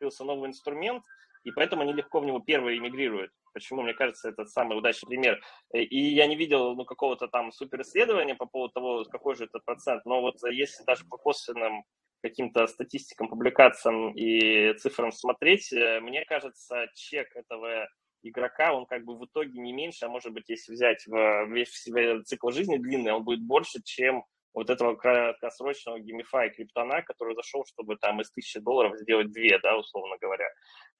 появился 0.00 0.24
новый 0.24 0.48
инструмент, 0.48 1.04
и 1.44 1.52
поэтому 1.52 1.82
они 1.82 1.92
легко 1.92 2.20
в 2.20 2.24
него 2.24 2.40
первые 2.40 2.78
эмигрируют. 2.78 3.30
Почему, 3.52 3.82
мне 3.82 3.94
кажется, 3.94 4.28
это 4.28 4.44
самый 4.46 4.78
удачный 4.78 5.08
пример. 5.08 5.40
И 5.72 5.98
я 5.98 6.26
не 6.26 6.36
видел 6.36 6.74
ну, 6.74 6.84
какого-то 6.84 7.28
там 7.28 7.52
суперисследования 7.52 8.34
по 8.34 8.46
поводу 8.46 8.72
того, 8.72 9.04
какой 9.04 9.34
же 9.36 9.44
это 9.44 9.58
процент, 9.64 10.04
но 10.04 10.20
вот 10.20 10.36
если 10.50 10.84
даже 10.84 11.04
по 11.04 11.16
косвенным 11.16 11.84
каким-то 12.22 12.66
статистикам, 12.66 13.28
публикациям 13.28 14.12
и 14.14 14.74
цифрам 14.74 15.10
смотреть, 15.10 15.72
э, 15.72 16.00
мне 16.00 16.24
кажется, 16.26 16.86
чек 16.94 17.34
этого 17.34 17.88
игрока, 18.22 18.74
он 18.74 18.84
как 18.84 19.06
бы 19.06 19.16
в 19.16 19.24
итоге 19.24 19.58
не 19.58 19.72
меньше, 19.72 20.04
а 20.04 20.08
может 20.10 20.32
быть, 20.34 20.50
если 20.50 20.74
взять 20.74 21.06
в 21.06 21.46
весь 21.46 21.88
цикл 22.26 22.50
жизни 22.50 22.76
длинный, 22.76 23.12
он 23.12 23.24
будет 23.24 23.42
больше, 23.42 23.80
чем 23.82 24.24
вот 24.52 24.70
этого 24.70 24.96
краткосрочного 24.96 26.00
геймифай 26.00 26.50
криптона, 26.50 27.02
который 27.02 27.34
зашел, 27.34 27.64
чтобы 27.66 27.96
там 27.96 28.20
из 28.20 28.30
тысячи 28.32 28.58
долларов 28.58 28.98
сделать 28.98 29.30
две, 29.30 29.58
да, 29.58 29.76
условно 29.76 30.16
говоря. 30.20 30.48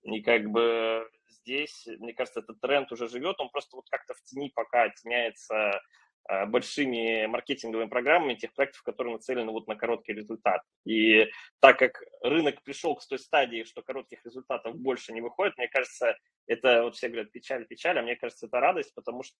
И 0.02 0.22
как 0.22 0.46
бы 0.46 1.08
здесь, 1.28 1.86
мне 1.98 2.14
кажется, 2.14 2.40
этот 2.40 2.60
тренд 2.60 2.90
уже 2.92 3.08
живет, 3.08 3.40
он 3.40 3.50
просто 3.50 3.76
вот 3.76 3.86
как-то 3.90 4.14
в 4.14 4.22
тени 4.22 4.50
пока 4.54 4.84
оттеняется 4.84 5.80
а, 6.28 6.46
большими 6.46 7.26
маркетинговыми 7.26 7.88
программами 7.88 8.34
тех 8.34 8.52
проектов, 8.54 8.82
которые 8.82 9.14
нацелены 9.14 9.50
вот 9.50 9.66
на 9.66 9.74
короткий 9.74 10.12
результат. 10.12 10.62
И 10.84 11.26
так 11.60 11.78
как 11.78 12.02
рынок 12.22 12.62
пришел 12.62 12.94
к 12.94 13.06
той 13.06 13.18
стадии, 13.18 13.64
что 13.64 13.82
коротких 13.82 14.24
результатов 14.24 14.76
больше 14.76 15.12
не 15.12 15.20
выходит, 15.20 15.56
мне 15.58 15.68
кажется, 15.68 16.16
это 16.46 16.84
вот 16.84 16.94
все 16.94 17.08
говорят 17.08 17.32
печаль, 17.32 17.66
печаль, 17.66 17.98
а 17.98 18.02
мне 18.02 18.16
кажется, 18.16 18.46
это 18.46 18.60
радость, 18.60 18.94
потому 18.94 19.22
что 19.22 19.36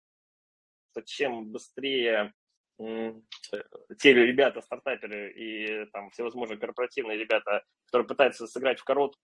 чем 1.05 1.53
быстрее 1.53 2.33
те 3.99 4.15
ребята, 4.15 4.63
стартаперы 4.63 5.33
и 5.33 5.85
там 5.91 6.11
всевозможные 6.11 6.59
корпоративные 6.59 7.19
ребята, 7.19 7.65
которые 7.87 8.09
пытаются 8.09 8.47
сыграть 8.47 8.81
в 8.81 8.85
короткую, 8.85 9.21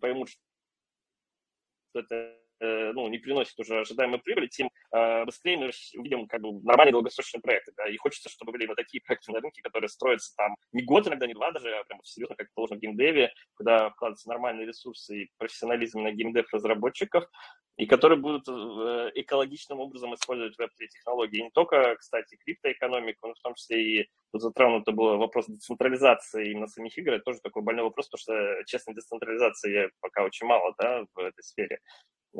поймут, 0.00 0.30
что 0.30 2.00
это 2.00 2.45
ну, 2.64 3.08
не 3.08 3.18
приносит 3.18 3.58
уже 3.58 3.80
ожидаемой 3.80 4.18
прибыли, 4.18 4.46
тем 4.46 4.70
э, 4.92 5.24
быстрее 5.24 5.56
мы 5.56 5.70
увидим 5.98 6.26
как 6.26 6.40
бы 6.40 6.52
нормальные 6.62 6.92
долгосрочные 6.92 7.40
проекты. 7.40 7.72
Да? 7.76 7.88
И 7.88 7.96
хочется, 7.96 8.28
чтобы 8.28 8.52
были 8.52 8.66
вот 8.66 8.76
такие 8.76 9.02
проекты 9.02 9.32
на 9.32 9.40
рынке, 9.40 9.62
которые 9.62 9.88
строятся 9.88 10.34
там 10.36 10.56
не 10.72 10.82
год, 10.82 11.06
иногда 11.06 11.26
не 11.26 11.34
два 11.34 11.50
даже, 11.52 11.70
а 11.74 11.84
прям 11.84 12.00
серьезно, 12.02 12.36
как 12.36 12.48
положено 12.54 12.78
в 12.78 12.80
геймдеве, 12.80 13.32
куда 13.54 13.90
вкладываются 13.90 14.28
нормальные 14.28 14.66
ресурсы 14.66 15.22
и 15.22 15.30
профессионализм 15.38 16.02
на 16.02 16.12
геймдев 16.12 16.52
разработчиков, 16.52 17.28
и 17.76 17.86
которые 17.86 18.18
будут 18.18 18.48
э, 18.48 19.10
экологичным 19.16 19.80
образом 19.80 20.14
использовать 20.14 20.56
веб-3 20.58 20.86
технологии. 20.86 21.40
И 21.40 21.42
не 21.42 21.50
только, 21.50 21.96
кстати, 21.96 22.36
криптоэкономику, 22.36 23.28
но 23.28 23.34
в 23.34 23.40
том 23.40 23.54
числе 23.54 23.82
и 23.82 24.08
тут 24.32 24.42
затронуто 24.42 24.92
было 24.92 25.16
вопрос 25.16 25.46
децентрализации 25.46 26.52
именно 26.52 26.68
самих 26.68 26.96
игр. 26.96 27.12
Это 27.12 27.24
тоже 27.24 27.40
такой 27.42 27.62
больной 27.62 27.84
вопрос, 27.84 28.08
потому 28.08 28.20
что, 28.20 28.64
честно, 28.64 28.94
децентрализации 28.94 29.90
пока 30.00 30.24
очень 30.24 30.46
мало 30.46 30.74
да, 30.78 31.04
в 31.14 31.18
этой 31.18 31.42
сфере. 31.42 31.80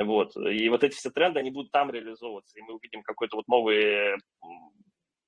Вот. 0.05 0.37
И 0.37 0.69
вот 0.69 0.85
эти 0.85 0.95
все 0.95 1.11
тренды, 1.11 1.41
они 1.41 1.51
будут 1.51 1.73
там 1.73 1.91
реализовываться, 1.91 2.59
и 2.59 2.63
мы 2.63 2.75
увидим 2.75 3.03
какой-то 3.03 3.37
вот 3.37 3.49
новый 3.49 4.17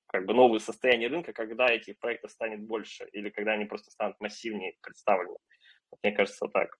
как 0.07 0.25
бы 0.25 0.33
новые 0.33 0.59
состояния 0.59 1.07
рынка, 1.07 1.33
когда 1.33 1.67
этих 1.67 1.99
проектов 1.99 2.31
станет 2.31 2.61
больше, 2.61 3.07
или 3.11 3.29
когда 3.29 3.53
они 3.53 3.65
просто 3.65 3.91
станут 3.91 4.19
массивнее 4.19 4.73
представлены. 4.81 5.37
Мне 6.01 6.11
кажется, 6.11 6.47
так. 6.47 6.75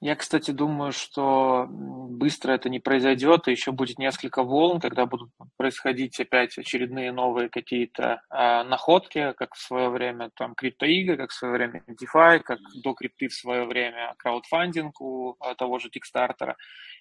Я, 0.00 0.14
кстати, 0.14 0.50
думаю, 0.50 0.92
что 0.92 1.66
быстро 1.70 2.52
это 2.52 2.68
не 2.68 2.80
произойдет, 2.80 3.48
и 3.48 3.52
еще 3.52 3.72
будет 3.72 3.98
несколько 3.98 4.42
волн, 4.42 4.78
когда 4.78 5.06
будут 5.06 5.30
происходить 5.56 6.20
опять 6.20 6.58
очередные 6.58 7.12
новые 7.12 7.48
какие-то 7.48 8.20
э, 8.30 8.62
находки, 8.64 9.32
как 9.38 9.54
в 9.54 9.60
свое 9.60 9.88
время 9.88 10.30
там 10.36 10.54
криптоигры, 10.54 11.16
как 11.16 11.30
в 11.30 11.34
свое 11.34 11.54
время 11.54 11.82
DeFi, 11.88 12.40
как 12.40 12.58
до 12.82 12.92
крипты 12.92 13.28
в 13.28 13.34
свое 13.34 13.64
время 13.64 14.14
краудфандинг 14.18 15.00
у 15.00 15.36
э, 15.40 15.54
того 15.54 15.78
же 15.78 15.88
Kickstarter. 15.88 16.56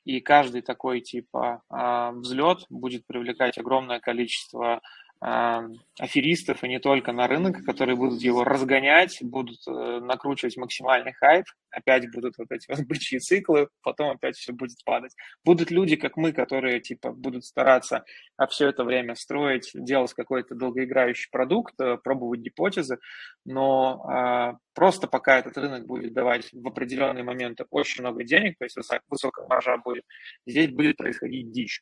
И 0.06 0.22
каждый 0.22 0.62
такой 0.62 1.02
типа 1.02 1.64
э, 1.70 2.12
взлет 2.16 2.66
будет 2.70 3.06
привлекать 3.08 3.58
огромное 3.58 4.00
количество 4.00 4.82
аферистов 5.20 6.64
и 6.64 6.68
не 6.68 6.80
только 6.80 7.12
на 7.12 7.28
рынок, 7.28 7.64
которые 7.66 7.96
будут 7.96 8.22
его 8.22 8.44
разгонять, 8.44 9.18
будут 9.22 9.60
э, 9.68 10.00
накручивать 10.02 10.58
максимальный 10.58 11.14
хайп, 11.14 11.46
опять 11.72 12.12
будут 12.12 12.38
вот 12.38 12.52
эти 12.52 12.66
вот 12.72 12.86
бычьи 12.86 13.20
циклы, 13.20 13.70
потом 13.82 14.12
опять 14.12 14.36
все 14.36 14.54
будет 14.54 14.84
падать. 14.84 15.16
Будут 15.44 15.72
люди, 15.72 15.96
как 15.96 16.18
мы, 16.18 16.34
которые 16.34 16.80
типа 16.82 17.12
будут 17.12 17.46
стараться 17.46 18.04
а 18.38 18.48
все 18.48 18.68
это 18.68 18.84
время 18.84 19.16
строить, 19.16 19.72
делать 19.74 20.14
какой-то 20.14 20.56
долгоиграющий 20.56 21.30
продукт, 21.32 21.74
э, 21.80 21.98
пробовать 21.98 22.42
гипотезы, 22.42 22.98
но 23.46 24.04
а, 24.08 24.58
просто 24.74 25.08
пока 25.08 25.40
этот 25.40 25.58
рынок 25.58 25.86
будет 25.86 26.14
давать 26.14 26.50
в 26.52 26.68
определенные 26.68 27.24
моменты 27.24 27.66
очень 27.70 28.02
много 28.02 28.24
денег, 28.24 28.58
то 28.58 28.66
есть 28.66 28.78
высокая 29.08 29.48
маржа 29.48 29.78
будет, 29.78 30.04
здесь 30.46 30.72
будет 30.72 30.98
происходить 30.98 31.52
дичь. 31.52 31.82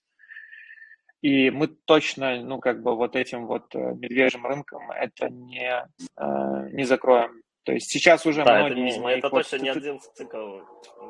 И 1.24 1.50
мы 1.52 1.68
точно, 1.68 2.42
ну, 2.42 2.60
как 2.60 2.84
бы 2.84 2.98
вот 2.98 3.16
этим 3.16 3.48
вот 3.48 3.74
э, 3.74 3.80
медвежьим 3.80 4.46
рынком 4.46 4.92
это 4.92 5.30
не, 5.30 5.88
э, 6.18 6.70
не 6.74 6.84
закроем. 6.84 7.42
То 7.64 7.72
есть 7.72 7.90
сейчас 7.90 8.26
уже 8.26 8.44
да, 8.44 8.60
многие 8.60 8.72
это, 8.74 8.82
не, 8.82 8.90
из 8.90 8.98
моих... 8.98 9.18
Это 9.20 9.30
вот, 9.30 9.44
точно 9.44 9.64
не 9.64 9.70
один 9.70 10.00
цикл. 10.02 10.60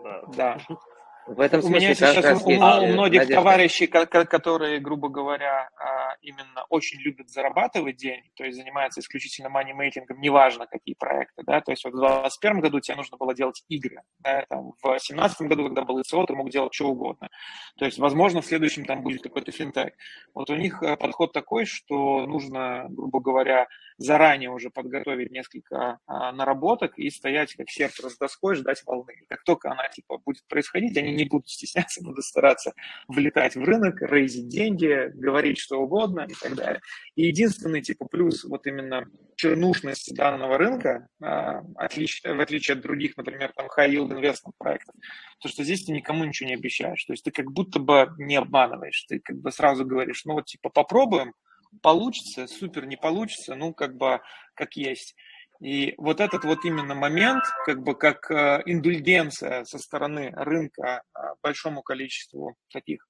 Да. 0.04 0.22
да. 0.38 0.58
В 1.26 1.40
этом 1.40 1.62
смысле, 1.62 1.78
у 1.78 1.82
меня 1.82 1.96
сейчас 1.96 2.44
у, 2.44 2.50
у 2.50 2.88
многих 2.88 3.22
надежда. 3.22 3.36
товарищей, 3.36 3.88
которые, 3.88 4.80
грубо 4.80 5.10
говоря, 5.10 5.70
а, 5.78 6.16
именно 6.22 6.66
очень 6.70 7.00
любят 7.00 7.30
зарабатывать 7.30 7.98
деньги, 7.98 8.30
то 8.36 8.44
есть 8.44 8.58
занимаются 8.58 9.00
исключительно 9.00 9.50
манимейкингом, 9.50 10.20
неважно 10.20 10.68
какие 10.68 10.96
проекты, 10.96 11.44
да, 11.46 11.62
то 11.62 11.72
есть 11.72 11.84
вот 11.86 11.94
в 11.94 11.98
2021 11.98 12.60
году 12.60 12.80
тебе 12.80 12.98
нужно 12.98 13.18
было 13.18 13.34
делать 13.34 13.64
игры, 13.70 14.02
да, 14.20 14.46
там, 14.50 14.74
в 14.82 14.82
2017 14.84 15.42
году, 15.48 15.66
когда 15.66 15.84
был 15.84 16.02
ИЦО, 16.02 16.26
ты 16.26 16.36
мог 16.36 16.50
делать 16.50 16.74
что 16.74 16.90
угодно, 16.90 17.30
то 17.78 17.86
есть, 17.86 18.00
возможно, 18.00 18.42
в 18.42 18.46
следующем 18.46 18.86
там 18.86 19.02
будет 19.02 19.22
какой-то 19.24 19.52
финтех. 19.52 19.94
Вот 20.34 20.50
у 20.50 20.56
них 20.56 20.82
э, 20.84 20.98
подход 20.98 21.32
такой, 21.32 21.66
что 21.66 22.26
нужно, 22.26 22.86
грубо 22.90 23.20
говоря, 23.20 23.68
заранее 23.98 24.50
уже 24.50 24.70
подготовить 24.70 25.32
несколько 25.32 26.00
а, 26.08 26.32
наработок 26.32 26.98
и 26.98 27.10
стоять 27.10 27.54
как 27.56 27.70
серп 27.70 27.94
с 27.94 28.18
доской, 28.18 28.56
ждать 28.56 28.84
волны. 28.86 29.14
Как 29.30 29.44
только 29.44 29.72
она, 29.72 29.88
типа, 29.90 30.18
будет 30.18 30.46
происходить, 30.48 30.98
они 30.98 31.13
не 31.14 31.26
будут 31.26 31.50
стесняться, 31.50 32.04
будут 32.04 32.26
стараться 32.26 32.74
влетать 33.08 33.56
в 33.56 33.64
рынок, 33.64 34.02
рейзить 34.02 34.48
деньги, 34.48 35.12
говорить 35.14 35.58
что 35.58 35.80
угодно 35.80 36.28
и 36.30 36.34
так 36.34 36.56
далее. 36.56 36.82
И 37.16 37.28
единственный 37.28 37.82
типа 37.82 38.06
плюс 38.06 38.44
вот 38.44 38.68
именно 38.68 39.06
чернушности 39.36 40.14
данного 40.14 40.58
рынка, 40.58 41.08
а, 41.22 41.62
в 41.62 42.42
отличие 42.42 42.74
от 42.74 42.82
других, 42.82 43.18
например, 43.18 43.52
там 43.56 43.68
high-yield 43.68 44.10
investment 44.10 44.54
проектов, 44.58 44.96
то 45.40 45.50
что 45.50 45.64
здесь 45.64 45.86
ты 45.86 45.92
никому 45.92 46.24
ничего 46.24 46.50
не 46.50 46.56
обещаешь. 46.56 47.04
То 47.06 47.14
есть 47.14 47.24
ты 47.24 47.32
как 47.32 47.52
будто 47.52 47.80
бы 47.80 48.14
не 48.18 48.36
обманываешь, 48.36 49.04
ты 49.04 49.20
как 49.20 49.38
бы 49.38 49.52
сразу 49.52 49.86
говоришь, 49.86 50.26
ну 50.26 50.34
вот 50.34 50.46
типа 50.46 50.70
попробуем, 50.70 51.34
получится, 51.82 52.48
супер 52.48 52.86
не 52.86 52.98
получится, 52.98 53.56
ну 53.56 53.74
как 53.74 53.96
бы 53.96 54.22
как 54.56 54.76
есть. 54.76 55.16
И 55.62 55.94
вот 55.98 56.20
этот 56.20 56.44
вот 56.44 56.66
именно 56.66 56.96
момент, 56.96 57.44
как 57.66 57.84
бы 57.84 57.96
как 57.96 58.30
э, 58.30 58.62
индульгенция 58.66 59.64
со 59.66 59.78
стороны 59.78 60.32
рынка 60.36 61.04
э, 61.16 61.20
большому 61.42 61.84
количеству 61.84 62.58
таких 62.72 63.08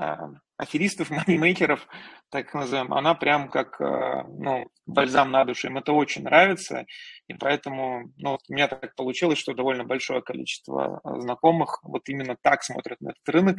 э, 0.00 0.16
аферистов, 0.56 1.10
манимейкеров, 1.10 1.86
так 2.30 2.52
назовем, 2.52 2.92
она 2.92 3.14
прям 3.14 3.48
как 3.48 3.78
ну, 3.78 4.66
бальзам 4.86 5.30
на 5.30 5.44
душу. 5.44 5.68
Им 5.68 5.78
это 5.78 5.92
очень 5.92 6.24
нравится, 6.24 6.84
и 7.28 7.34
поэтому 7.34 8.12
ну, 8.16 8.38
у 8.48 8.52
меня 8.52 8.66
так 8.66 8.96
получилось, 8.96 9.38
что 9.38 9.54
довольно 9.54 9.84
большое 9.84 10.20
количество 10.20 11.00
знакомых 11.04 11.78
вот 11.84 12.08
именно 12.08 12.36
так 12.42 12.64
смотрят 12.64 13.00
на 13.00 13.10
этот 13.10 13.28
рынок 13.28 13.58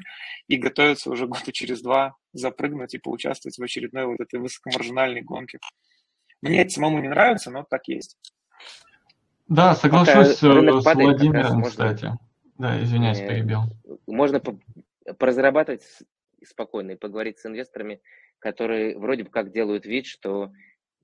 и 0.50 0.58
готовятся 0.58 1.10
уже 1.10 1.26
года 1.26 1.54
через 1.54 1.82
два 1.82 2.16
запрыгнуть 2.34 2.96
и 2.96 3.00
поучаствовать 3.00 3.58
в 3.58 3.64
очередной 3.64 4.08
вот 4.08 4.20
этой 4.20 4.42
высокомаржинальной 4.42 5.22
гонке. 5.22 5.60
Мне 6.42 6.62
это 6.62 6.70
самому 6.70 7.00
не 7.00 7.10
нравится, 7.10 7.52
но 7.52 7.66
так 7.70 7.88
есть. 7.88 8.18
Да, 9.48 9.76
соглашусь 9.76 10.40
Пока 10.40 10.82
с 10.82 10.96
Владимиром, 10.96 11.64
кстати. 11.64 12.12
Да, 12.58 12.82
извиняюсь, 12.82 13.20
э, 13.20 13.28
перебил. 13.28 13.62
Можно 14.08 14.42
поразрабатывать 15.18 15.84
спокойно 16.44 16.92
и 16.92 16.96
поговорить 16.96 17.40
с 17.40 17.46
инвесторами, 17.46 18.02
которые 18.40 18.98
вроде 18.98 19.24
бы 19.24 19.30
как 19.30 19.52
делают 19.52 19.86
вид, 19.86 20.06
что 20.06 20.52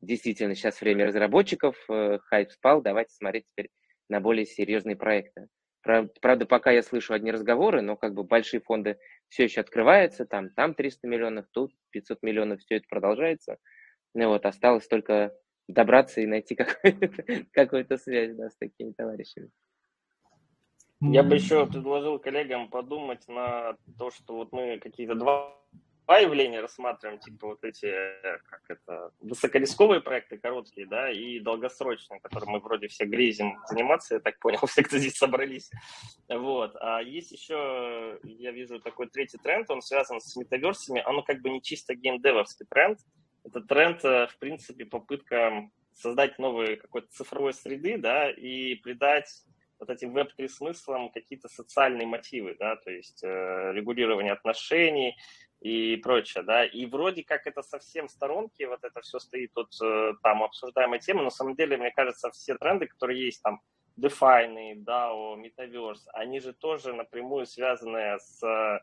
действительно 0.01 0.55
сейчас 0.55 0.81
время 0.81 1.07
разработчиков, 1.07 1.75
э, 1.89 2.19
хайп 2.25 2.51
спал, 2.51 2.81
давайте 2.81 3.13
смотреть 3.13 3.45
теперь 3.51 3.69
на 4.09 4.19
более 4.19 4.45
серьезные 4.45 4.95
проекты. 4.95 5.47
Правда, 5.83 6.45
пока 6.45 6.71
я 6.71 6.83
слышу 6.83 7.13
одни 7.13 7.31
разговоры, 7.31 7.81
но 7.81 7.95
как 7.95 8.13
бы 8.13 8.23
большие 8.23 8.61
фонды 8.61 8.97
все 9.29 9.45
еще 9.45 9.61
открываются, 9.61 10.25
там, 10.25 10.51
там 10.51 10.75
300 10.75 11.07
миллионов, 11.07 11.47
тут 11.51 11.71
500 11.89 12.21
миллионов, 12.21 12.59
все 12.59 12.75
это 12.75 12.85
продолжается. 12.87 13.57
Ну 14.13 14.27
вот, 14.27 14.45
осталось 14.45 14.87
только 14.87 15.33
добраться 15.67 16.21
и 16.21 16.25
найти 16.25 16.55
какую-то, 16.55 17.45
какую-то 17.51 17.97
связь 17.97 18.35
да, 18.35 18.49
с 18.49 18.55
такими 18.57 18.91
товарищами. 18.91 19.49
Я 21.01 21.23
бы 21.23 21.35
еще 21.35 21.65
предложил 21.65 22.19
коллегам 22.19 22.69
подумать 22.69 23.27
на 23.27 23.75
то, 23.97 24.11
что 24.11 24.35
вот 24.35 24.51
мы 24.51 24.77
какие-то 24.77 25.15
два, 25.15 25.57
два 26.05 26.19
явления 26.19 26.61
рассматриваем, 26.61 27.19
типа 27.19 27.47
вот 27.47 27.63
эти, 27.63 27.91
как 28.21 28.61
это, 28.67 29.11
высокорисковые 29.19 30.01
проекты 30.01 30.37
короткие, 30.37 30.85
да, 30.85 31.09
и 31.09 31.39
долгосрочные, 31.39 32.19
которые 32.19 32.51
мы 32.51 32.59
вроде 32.59 32.87
все 32.87 33.05
грезим 33.05 33.57
заниматься, 33.67 34.15
я 34.15 34.19
так 34.19 34.37
понял, 34.37 34.59
все, 34.67 34.83
кто 34.83 34.99
здесь 34.99 35.17
собрались. 35.17 35.71
Вот. 36.29 36.75
А 36.79 37.01
есть 37.01 37.31
еще, 37.31 38.19
я 38.23 38.51
вижу 38.51 38.79
такой 38.79 39.09
третий 39.09 39.39
тренд, 39.39 39.71
он 39.71 39.81
связан 39.81 40.21
с 40.21 40.35
метаверсами, 40.35 41.01
оно 41.03 41.23
как 41.23 41.41
бы 41.41 41.49
не 41.49 41.63
чисто 41.63 41.95
геймдевовский 41.95 42.67
тренд, 42.69 42.99
это 43.43 43.61
тренд, 43.61 44.03
э, 44.05 44.27
в 44.27 44.37
принципе, 44.37 44.85
попытка 44.85 45.69
создать 45.93 46.39
новые 46.39 46.77
какой-то 46.77 47.07
цифровой 47.11 47.53
среды, 47.53 47.97
да, 47.97 48.29
и 48.29 48.75
придать 48.75 49.43
вот 49.79 49.89
этим 49.89 50.13
веб-3 50.13 50.47
смыслам 50.47 51.09
какие-то 51.09 51.49
социальные 51.49 52.07
мотивы, 52.07 52.55
да, 52.59 52.75
то 52.75 52.91
есть 52.91 53.23
э, 53.23 53.71
регулирование 53.73 54.33
отношений 54.33 55.17
и 55.59 55.95
прочее, 55.97 56.43
да, 56.43 56.65
и 56.65 56.85
вроде 56.85 57.23
как 57.23 57.47
это 57.47 57.63
совсем 57.63 58.07
в 58.07 58.11
сторонке, 58.11 58.67
вот 58.67 58.83
это 58.83 59.01
все 59.01 59.19
стоит 59.19 59.53
тут 59.53 59.69
э, 59.81 60.13
там 60.21 60.43
обсуждаемая 60.43 60.99
тема, 60.99 61.19
но 61.19 61.25
на 61.25 61.31
самом 61.31 61.55
деле, 61.55 61.77
мне 61.77 61.91
кажется, 61.91 62.29
все 62.31 62.55
тренды, 62.55 62.87
которые 62.87 63.25
есть 63.25 63.41
там, 63.41 63.61
DeFi, 63.97 64.75
DAO, 64.83 65.35
Metaverse, 65.35 66.07
они 66.13 66.39
же 66.39 66.53
тоже 66.53 66.93
напрямую 66.93 67.45
связаны 67.47 68.19
с 68.19 68.43
э, 68.43 68.79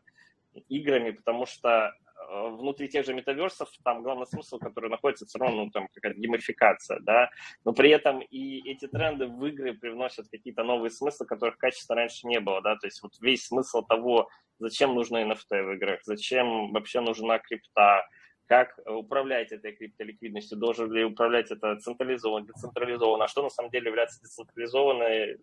играми, 0.67 1.11
потому 1.11 1.45
что 1.45 1.93
внутри 2.27 2.89
тех 2.89 3.05
же 3.05 3.13
метаверсов 3.13 3.69
там 3.83 4.03
главный 4.03 4.27
смысл, 4.27 4.59
который 4.59 4.89
находится 4.89 5.25
все 5.25 5.39
равно, 5.39 5.65
ну, 5.65 5.71
там 5.71 5.87
какая-то 5.93 6.19
геймификация, 6.19 6.99
да, 7.01 7.29
но 7.65 7.73
при 7.73 7.89
этом 7.89 8.19
и 8.19 8.69
эти 8.69 8.87
тренды 8.87 9.27
в 9.27 9.45
игры 9.45 9.73
привносят 9.73 10.27
какие-то 10.29 10.63
новые 10.63 10.91
смыслы, 10.91 11.25
которых 11.25 11.57
качества 11.57 11.95
раньше 11.95 12.27
не 12.27 12.39
было, 12.39 12.61
да, 12.61 12.75
то 12.75 12.87
есть 12.87 13.01
вот 13.01 13.13
весь 13.21 13.45
смысл 13.45 13.81
того, 13.83 14.29
зачем 14.59 14.93
нужны 14.93 15.19
NFT 15.19 15.63
в 15.63 15.71
играх, 15.73 16.01
зачем 16.03 16.71
вообще 16.71 16.99
нужна 16.99 17.39
крипта, 17.39 18.05
как 18.47 18.79
управлять 18.85 19.51
этой 19.51 19.73
криптоликвидностью, 19.73 20.57
должен 20.57 20.91
ли 20.91 21.03
управлять 21.03 21.51
это 21.51 21.75
централизованно, 21.77 22.47
децентрализованно, 22.47 23.25
а 23.25 23.27
что 23.27 23.43
на 23.43 23.49
самом 23.49 23.69
деле 23.69 23.87
является 23.87 24.21
децентрализованной 24.21 25.37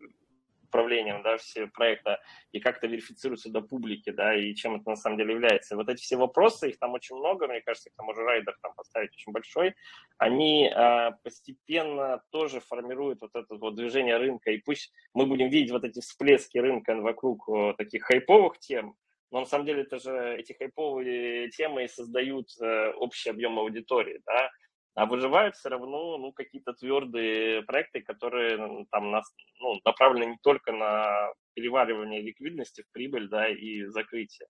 управлением 0.67 1.23
да, 1.23 1.37
все 1.39 1.67
проекта 1.67 2.21
и 2.53 2.61
как 2.61 2.79
это 2.79 2.87
верифицируется 2.87 3.51
до 3.51 3.61
публики, 3.61 4.11
да, 4.11 4.35
и 4.35 4.55
чем 4.55 4.77
это 4.77 4.91
на 4.91 4.97
самом 4.97 5.19
деле 5.19 5.35
является. 5.35 5.77
Вот 5.77 5.89
эти 5.89 6.03
все 6.03 6.17
вопросы, 6.17 6.71
их 6.71 6.79
там 6.79 6.93
очень 6.95 7.17
много, 7.17 7.49
мне 7.49 7.61
кажется, 7.61 7.89
их 7.89 7.97
там 7.97 8.09
уже 8.09 8.23
райдер 8.23 8.57
там 8.63 8.73
поставить 8.75 9.13
очень 9.15 9.33
большой, 9.33 9.75
они 10.19 10.69
э, 10.69 11.11
постепенно 11.23 12.23
тоже 12.31 12.61
формируют 12.61 13.21
вот 13.23 13.31
это 13.35 13.55
вот 13.57 13.75
движение 13.75 14.17
рынка, 14.17 14.51
и 14.51 14.59
пусть 14.59 14.93
мы 15.15 15.27
будем 15.27 15.49
видеть 15.49 15.71
вот 15.71 15.85
эти 15.85 16.01
всплески 16.01 16.59
рынка 16.59 16.95
вокруг 16.97 17.49
э, 17.49 17.75
таких 17.77 18.05
хайповых 18.05 18.59
тем, 18.59 18.97
но 19.31 19.41
на 19.41 19.47
самом 19.47 19.67
деле 19.67 19.83
это 19.83 19.99
же 19.99 20.37
эти 20.39 20.53
хайповые 20.53 21.51
темы 21.51 21.85
и 21.85 21.89
создают 21.89 22.49
э, 22.61 22.93
общий 22.93 23.31
объем 23.31 23.59
аудитории, 23.59 24.21
да, 24.25 24.51
а 24.97 25.05
выживают 25.05 25.57
все 25.57 25.69
равно 25.69 26.17
ну, 26.17 26.33
какие-то 26.33 26.73
твердые 26.73 27.63
проекты, 27.63 28.01
которые 28.01 28.87
там 28.91 29.11
нас, 29.11 29.31
ну, 29.61 29.79
направлены 29.85 30.31
не 30.31 30.39
только 30.43 30.73
на 30.73 31.33
переваривание 31.53 32.23
ликвидности 32.23 32.83
в 32.83 32.91
прибыль 32.93 33.29
да, 33.29 33.47
и 33.47 33.85
закрытие. 33.85 34.49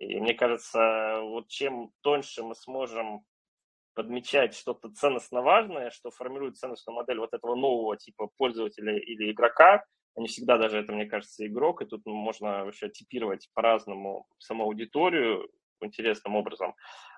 И 0.00 0.18
мне 0.18 0.34
кажется, 0.34 1.20
вот 1.22 1.46
чем 1.46 1.92
тоньше 2.00 2.42
мы 2.42 2.56
сможем 2.56 3.22
подмечать 3.94 4.54
что-то 4.54 4.90
ценностно 4.90 5.42
важное, 5.42 5.90
что 5.90 6.10
формирует 6.10 6.56
ценностную 6.56 6.96
модель 6.96 7.20
вот 7.20 7.32
этого 7.32 7.54
нового 7.54 7.96
типа 7.96 8.28
пользователя 8.36 8.98
или 8.98 9.30
игрока, 9.30 9.84
а 10.16 10.20
не 10.20 10.26
всегда 10.26 10.58
даже 10.58 10.78
это, 10.78 10.92
мне 10.92 11.06
кажется, 11.06 11.46
игрок, 11.46 11.82
и 11.82 11.86
тут 11.86 12.04
можно 12.04 12.64
вообще 12.64 12.88
типировать 12.88 13.48
по-разному 13.54 14.26
саму 14.38 14.64
аудиторию, 14.64 15.48
интересным 15.80 16.36
образом, 16.36 16.74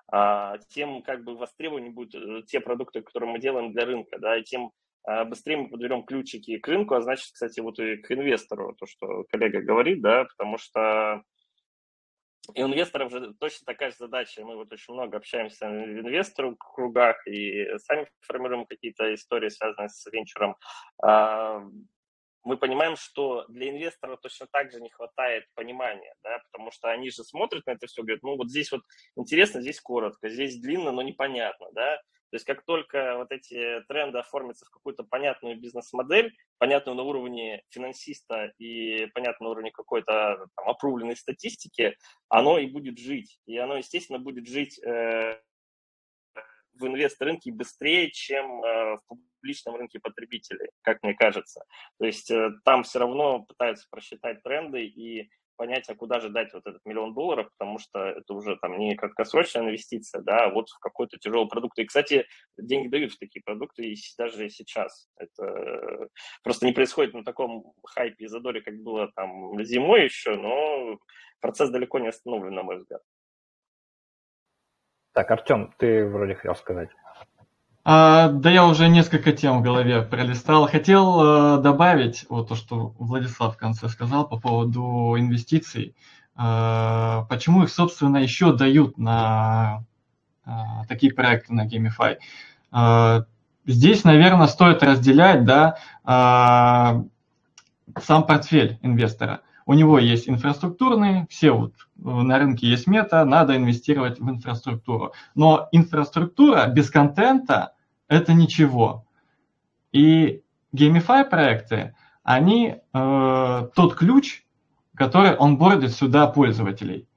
тем 0.69 1.01
как 1.03 1.23
бы 1.23 1.37
востребованнее 1.37 1.91
будут 1.91 2.15
э, 2.15 2.43
те 2.45 2.59
продукты, 2.59 3.01
которые 3.01 3.31
мы 3.31 3.39
делаем 3.39 3.71
для 3.71 3.85
рынка, 3.85 4.19
да, 4.19 4.37
и 4.37 4.43
тем 4.43 4.71
а, 5.03 5.25
быстрее 5.25 5.57
мы 5.57 5.69
подберем 5.69 6.03
ключики 6.03 6.57
к 6.57 6.67
рынку, 6.67 6.95
а 6.95 7.01
значит, 7.01 7.31
кстати, 7.33 7.59
вот 7.59 7.79
и 7.79 7.97
к 7.97 8.11
инвестору, 8.11 8.75
то, 8.75 8.85
что 8.85 9.23
коллега 9.29 9.61
говорит, 9.61 10.01
да, 10.01 10.25
потому 10.25 10.57
что 10.57 11.23
и 12.55 12.63
у 12.63 12.67
инвесторов 12.67 13.11
же 13.11 13.33
точно 13.39 13.65
такая 13.65 13.91
же 13.91 13.97
задача. 13.97 14.43
Мы 14.43 14.55
вот 14.55 14.73
очень 14.73 14.93
много 14.93 15.17
общаемся 15.17 15.69
в 15.69 15.71
инвесторах 15.71 16.55
кругах 16.57 17.25
и 17.27 17.67
сами 17.77 18.07
формируем 18.21 18.65
какие-то 18.65 19.13
истории, 19.13 19.49
связанные 19.49 19.89
с 19.89 20.05
венчуром. 20.11 20.55
Мы 22.43 22.57
понимаем, 22.57 22.95
что 22.95 23.45
для 23.49 23.69
инвесторов 23.69 24.19
точно 24.21 24.47
так 24.51 24.71
же 24.71 24.81
не 24.81 24.89
хватает 24.89 25.45
понимания, 25.53 26.13
да, 26.23 26.39
потому 26.51 26.71
что 26.71 26.89
они 26.89 27.09
же 27.09 27.23
смотрят 27.23 27.65
на 27.67 27.71
это 27.71 27.87
все, 27.87 28.01
говорят, 28.01 28.23
ну 28.23 28.35
вот 28.35 28.49
здесь 28.49 28.71
вот 28.71 28.81
интересно, 29.15 29.61
здесь 29.61 29.79
коротко, 29.79 30.29
здесь 30.29 30.59
длинно, 30.59 30.91
но 30.91 31.01
непонятно, 31.01 31.67
да. 31.73 32.01
То 32.31 32.35
есть 32.35 32.45
как 32.45 32.63
только 32.63 33.17
вот 33.17 33.31
эти 33.31 33.83
тренды 33.89 34.19
оформятся 34.19 34.65
в 34.65 34.69
какую-то 34.69 35.03
понятную 35.03 35.59
бизнес-модель, 35.59 36.33
понятную 36.59 36.95
на 36.95 37.03
уровне 37.03 37.61
финансиста 37.69 38.53
и 38.57 39.07
понятную 39.07 39.49
на 39.49 39.51
уровне 39.51 39.71
какой-то 39.71 40.47
там 40.55 40.69
опрувленной 40.69 41.17
статистики, 41.17 41.97
оно 42.29 42.57
и 42.57 42.67
будет 42.67 42.97
жить. 42.97 43.37
И 43.47 43.57
оно, 43.57 43.75
естественно, 43.75 44.17
будет 44.17 44.47
жить 44.47 44.79
э, 44.79 45.41
в 46.73 46.85
инвест-рынке 46.85 47.51
быстрее, 47.51 48.11
чем 48.11 48.63
э, 48.63 48.97
в 48.97 49.01
публичном 49.07 49.75
рынке 49.75 49.99
потребителей, 49.99 50.69
как 50.81 51.01
мне 51.03 51.13
кажется. 51.13 51.63
То 51.99 52.05
есть 52.05 52.31
э, 52.31 52.51
там 52.63 52.83
все 52.83 52.99
равно 52.99 53.43
пытаются 53.43 53.87
просчитать 53.89 54.41
тренды 54.43 54.85
и 54.85 55.29
понять, 55.61 55.87
а 55.89 55.95
куда 55.95 56.19
же 56.19 56.29
дать 56.29 56.51
вот 56.53 56.65
этот 56.65 56.83
миллион 56.85 57.13
долларов, 57.13 57.47
потому 57.55 57.77
что 57.77 57.99
это 57.99 58.33
уже 58.33 58.55
там 58.55 58.79
не 58.79 58.95
краткосрочная 58.95 59.63
инвестиция, 59.63 60.23
да, 60.23 60.45
а 60.45 60.49
вот 60.49 60.69
в 60.69 60.79
какой-то 60.79 61.17
тяжелый 61.17 61.47
продукт. 61.47 61.77
И, 61.77 61.85
кстати, 61.85 62.25
деньги 62.57 62.87
дают 62.87 63.13
в 63.13 63.19
такие 63.19 63.43
продукты 63.43 63.83
и 63.83 63.95
даже 64.17 64.49
сейчас. 64.49 65.07
Это 65.17 66.07
просто 66.43 66.65
не 66.65 66.71
происходит 66.71 67.13
на 67.13 67.23
таком 67.23 67.73
хайпе 67.85 68.25
и 68.25 68.27
задоре, 68.27 68.61
как 68.61 68.75
было 68.81 69.11
там 69.15 69.63
зимой 69.63 70.05
еще, 70.05 70.35
но 70.35 70.97
процесс 71.39 71.69
далеко 71.69 71.99
не 71.99 72.07
остановлен, 72.07 72.55
на 72.55 72.63
мой 72.63 72.77
взгляд. 72.77 73.01
Так, 75.13 75.29
Артем, 75.29 75.73
ты 75.77 76.05
вроде 76.05 76.35
хотел 76.35 76.55
сказать. 76.55 76.89
А, 77.83 78.29
да 78.29 78.49
я 78.49 78.65
уже 78.65 78.87
несколько 78.87 79.33
тем 79.33 79.59
в 79.59 79.61
голове 79.63 80.03
пролистал. 80.03 80.67
Хотел 80.67 81.57
э, 81.57 81.61
добавить 81.61 82.25
вот 82.29 82.49
то, 82.49 82.55
что 82.55 82.93
Владислав 82.99 83.55
в 83.55 83.57
конце 83.57 83.89
сказал 83.89 84.27
по 84.27 84.39
поводу 84.39 85.15
инвестиций. 85.17 85.95
Э, 86.37 87.23
почему 87.27 87.63
их, 87.63 87.69
собственно, 87.69 88.17
еще 88.17 88.55
дают 88.55 88.97
на 88.97 89.83
э, 90.45 90.49
такие 90.87 91.13
проекты 91.13 91.53
на 91.53 91.67
Gamify? 91.67 92.17
Э, 92.71 93.23
здесь, 93.65 94.03
наверное, 94.03 94.47
стоит 94.47 94.83
разделять 94.83 95.43
да, 95.43 95.77
э, 96.05 97.99
сам 97.99 98.25
портфель 98.25 98.79
инвестора 98.81 99.41
у 99.65 99.73
него 99.73 99.99
есть 99.99 100.29
инфраструктурные, 100.29 101.27
все 101.29 101.51
вот 101.51 101.73
э, 101.73 101.81
на 102.03 102.37
рынке 102.39 102.67
есть 102.67 102.87
мета, 102.87 103.23
надо 103.25 103.55
инвестировать 103.55 104.19
в 104.19 104.29
инфраструктуру. 104.29 105.13
Но 105.35 105.67
инфраструктура 105.71 106.67
без 106.67 106.89
контента– 106.89 107.73
это 108.07 108.33
ничего. 108.33 109.05
И 109.91 110.41
Gamify 110.75 111.29
проекты, 111.29 111.95
они 112.23 112.77
э, 112.93 113.69
тот 113.75 113.95
ключ, 113.95 114.43
который 114.95 115.35
он 115.35 115.57
бордит 115.57 115.91
сюда 115.91 116.27
пользователей. 116.27 117.07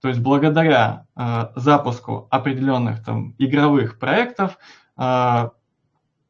То 0.00 0.08
есть 0.08 0.20
благодаря 0.20 1.06
э, 1.16 1.46
запуску 1.56 2.28
определенных 2.30 3.02
там 3.02 3.34
игровых 3.38 3.98
проектов 3.98 4.58
э, 4.98 5.48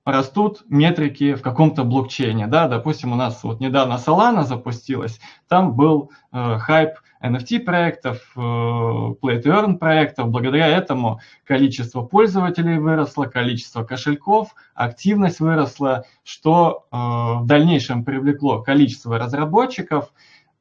растут 0.04 0.62
метрики 0.68 1.34
в 1.34 1.42
каком-то 1.42 1.84
блокчейне. 1.84 2.46
Да? 2.46 2.68
Допустим, 2.68 3.12
у 3.12 3.16
нас 3.16 3.42
вот 3.42 3.60
недавно 3.60 3.94
Solana 3.94 4.44
запустилась, 4.44 5.20
там 5.48 5.74
был 5.74 6.10
э, 6.32 6.58
хайп 6.58 6.98
NFT 7.22 7.60
проектов, 7.60 8.18
э, 8.36 8.40
Play 8.40 9.42
to 9.42 9.44
Earn 9.44 9.78
проектов. 9.78 10.28
Благодаря 10.28 10.68
этому 10.68 11.20
количество 11.44 12.02
пользователей 12.02 12.78
выросло, 12.78 13.24
количество 13.24 13.82
кошельков, 13.82 14.54
активность 14.74 15.40
выросла, 15.40 16.04
что 16.22 16.86
э, 16.92 16.96
в 16.96 17.46
дальнейшем 17.46 18.04
привлекло 18.04 18.62
количество 18.62 19.18
разработчиков 19.18 20.12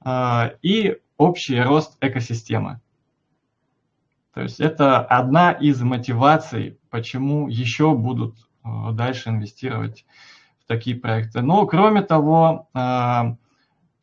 э, 0.05 0.51
и 0.61 0.97
общий 1.17 1.59
рост 1.59 1.97
экосистемы. 1.99 2.79
То 4.33 4.41
есть 4.41 4.59
это 4.59 5.01
одна 5.01 5.51
из 5.51 5.81
мотиваций, 5.81 6.79
почему 6.89 7.47
еще 7.49 7.93
будут 7.93 8.35
дальше 8.63 9.29
инвестировать 9.29 10.05
в 10.63 10.67
такие 10.67 10.95
проекты. 10.95 11.41
Но 11.41 11.65
кроме 11.65 12.01
того, 12.01 12.69
э, 12.73 13.35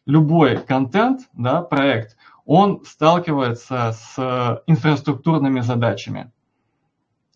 любой 0.06 0.58
контент, 0.58 1.22
да, 1.32 1.62
проект, 1.62 2.16
он 2.44 2.84
сталкивается 2.84 3.92
с 3.92 4.62
инфраструктурными 4.66 5.60
задачами. 5.60 6.32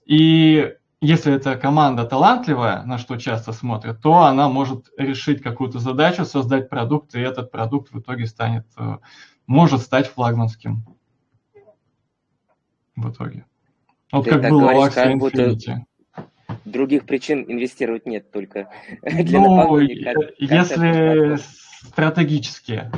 И 0.05 0.75
если 1.01 1.35
эта 1.35 1.57
команда 1.57 2.05
талантливая, 2.05 2.83
на 2.85 2.99
что 2.99 3.17
часто 3.17 3.53
смотрят, 3.53 4.01
то 4.01 4.23
она 4.23 4.49
может 4.49 4.91
решить 4.97 5.43
какую-то 5.43 5.79
задачу, 5.79 6.25
создать 6.25 6.71
продукт, 6.71 7.15
и 7.15 7.21
этот 7.21 7.51
продукт 7.51 7.93
в 7.93 8.01
итоге 8.01 8.27
станет, 8.27 8.67
э, 8.79 8.99
может 9.47 9.83
стать 9.83 10.09
флагманским. 10.09 10.85
В 12.97 13.11
итоге. 13.11 13.45
Вот 14.13 14.25
Ты 14.25 14.31
как 14.31 14.49
было 14.49 14.73
у 14.73 14.87
Axie 14.87 15.15
Infinity. 15.15 15.85
Других 16.65 17.07
причин 17.07 17.45
инвестировать 17.47 18.07
нет 18.07 18.31
только 18.31 18.71
для 19.03 19.41
ну, 19.41 19.79
если 19.79 21.37
стратегические. 21.89 22.91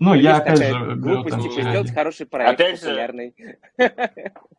Ну, 0.00 0.14
я 0.14 0.36
опять 0.36 0.58
же... 0.58 0.96
Глупости 0.96 1.48
сделать 1.48 1.92
хороший 1.92 2.26
проект, 2.26 2.60
опять 2.60 2.80
популярный. 2.80 3.34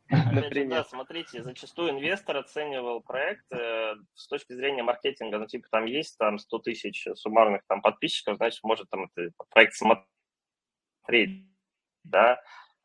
Например. 0.09 0.79
Да, 0.79 0.83
смотрите, 0.83 1.43
зачастую 1.43 1.91
инвестор 1.91 2.37
оценивал 2.37 3.01
проект 3.01 3.45
э, 3.51 3.95
с 4.15 4.27
точки 4.27 4.53
зрения 4.53 4.83
маркетинга. 4.83 5.39
Ну, 5.39 5.45
типа, 5.47 5.67
там 5.71 5.85
есть 5.85 6.17
там 6.17 6.37
100 6.37 6.59
тысяч 6.59 7.07
суммарных 7.15 7.61
там 7.67 7.81
подписчиков, 7.81 8.37
значит, 8.37 8.63
может 8.63 8.89
там 8.89 9.05
это, 9.05 9.31
проект 9.49 9.73
смотреть, 9.75 11.47
да, 12.03 12.39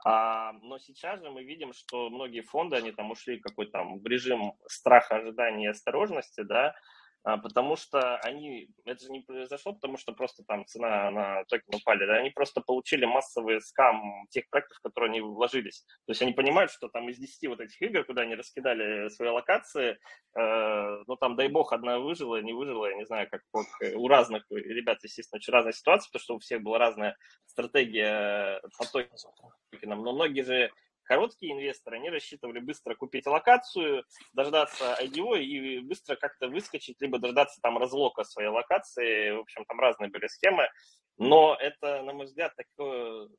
а, 0.04 0.52
но 0.62 0.78
сейчас 0.78 1.20
же 1.20 1.30
мы 1.30 1.42
видим, 1.42 1.72
что 1.72 2.10
многие 2.10 2.42
фонды, 2.42 2.76
они 2.76 2.92
там 2.92 3.10
ушли 3.10 3.38
какой-то 3.38 3.72
там 3.72 3.98
в 3.98 4.06
режим 4.06 4.54
страха, 4.66 5.16
ожидания 5.16 5.64
и 5.64 5.70
осторожности, 5.70 6.42
да, 6.42 6.74
потому 7.22 7.76
что 7.76 8.16
они, 8.18 8.70
это 8.84 9.04
же 9.04 9.10
не 9.10 9.20
произошло, 9.20 9.72
потому 9.72 9.98
что 9.98 10.12
просто 10.12 10.44
там 10.44 10.64
цена 10.66 11.10
на 11.10 11.44
токен 11.44 11.74
упали, 11.74 12.06
да, 12.06 12.16
они 12.16 12.30
просто 12.30 12.60
получили 12.60 13.04
массовый 13.04 13.60
скам 13.60 14.26
тех 14.30 14.48
проектов, 14.48 14.78
в 14.78 14.82
которые 14.82 15.10
они 15.10 15.20
вложились. 15.20 15.84
То 16.06 16.12
есть 16.12 16.22
они 16.22 16.32
понимают, 16.32 16.70
что 16.70 16.88
там 16.88 17.08
из 17.08 17.18
10 17.18 17.48
вот 17.48 17.60
этих 17.60 17.80
игр, 17.82 18.04
куда 18.04 18.22
они 18.22 18.34
раскидали 18.34 19.08
свои 19.08 19.28
локации, 19.30 19.98
э, 20.38 21.02
ну 21.06 21.16
там, 21.16 21.36
дай 21.36 21.48
бог, 21.48 21.72
одна 21.72 21.98
выжила, 21.98 22.40
не 22.40 22.52
выжила, 22.52 22.86
я 22.86 22.96
не 22.96 23.06
знаю, 23.06 23.28
как, 23.30 23.42
как 23.52 23.66
у 23.94 24.08
разных 24.08 24.44
ребят, 24.50 24.98
естественно, 25.02 25.38
очень 25.38 25.52
разная 25.52 25.72
ситуация, 25.72 26.08
потому 26.10 26.22
что 26.22 26.34
у 26.36 26.38
всех 26.38 26.62
была 26.62 26.78
разная 26.78 27.16
стратегия 27.46 28.60
по 28.78 28.86
токенам, 28.86 30.02
но 30.02 30.12
многие 30.12 30.42
же 30.42 30.70
Короткие 31.08 31.54
инвесторы, 31.54 31.96
они 31.96 32.10
рассчитывали 32.10 32.58
быстро 32.58 32.94
купить 32.94 33.26
локацию, 33.26 34.04
дождаться 34.34 34.94
IDO 35.00 35.38
и 35.40 35.80
быстро 35.80 36.16
как-то 36.16 36.48
выскочить, 36.48 37.00
либо 37.00 37.18
дождаться 37.18 37.58
там 37.62 37.78
разлока 37.78 38.24
своей 38.24 38.50
локации. 38.50 39.30
В 39.30 39.40
общем, 39.40 39.64
там 39.64 39.80
разные 39.80 40.10
были 40.10 40.26
схемы. 40.26 40.68
Но 41.16 41.56
это, 41.58 42.02
на 42.02 42.12
мой 42.12 42.26
взгляд, 42.26 42.52
такое 42.56 43.30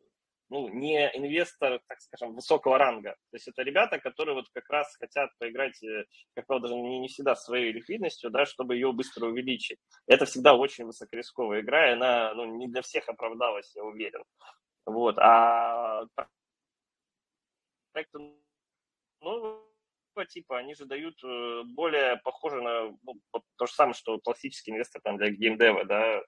ну, 0.50 0.68
не 0.70 1.12
инвестор, 1.16 1.80
так 1.88 2.02
скажем, 2.02 2.34
высокого 2.34 2.80
ранга. 2.80 3.12
То 3.12 3.36
есть 3.36 3.48
это 3.48 3.62
ребята, 3.62 4.00
которые 4.00 4.34
вот 4.34 4.46
как 4.52 4.68
раз 4.70 4.96
хотят 4.96 5.30
поиграть, 5.38 5.80
э, 5.84 6.06
как 6.34 6.48
правило, 6.48 6.68
даже 6.68 6.82
не, 6.82 6.98
не 6.98 7.08
всегда 7.08 7.36
своей 7.36 7.72
ликвидностью, 7.72 8.32
да, 8.32 8.48
чтобы 8.48 8.74
ее 8.74 8.92
быстро 8.92 9.28
увеличить. 9.28 9.78
Это 10.08 10.26
всегда 10.26 10.56
очень 10.56 10.86
высокорисковая 10.86 11.62
игра, 11.62 11.90
и 11.90 11.94
она 11.94 12.34
ну, 12.34 12.46
не 12.46 12.68
для 12.68 12.82
всех 12.82 13.08
оправдалась, 13.10 13.72
я 13.76 13.84
уверен. 13.84 14.24
Вот. 14.88 15.20
А 15.20 16.06
проекты 18.00 18.20
нового 19.22 19.64
типа, 20.28 20.58
они 20.58 20.76
же 20.76 20.86
дают 20.86 21.16
э, 21.24 21.64
более 21.64 22.18
похоже 22.18 22.62
на 22.62 22.90
ну, 23.04 23.22
то 23.56 23.66
же 23.66 23.72
самое, 23.72 23.94
что 23.94 24.20
классический 24.20 24.72
инвестор 24.72 25.02
там, 25.02 25.18
для 25.18 25.30
геймдева, 25.30 25.86
да, 25.86 26.22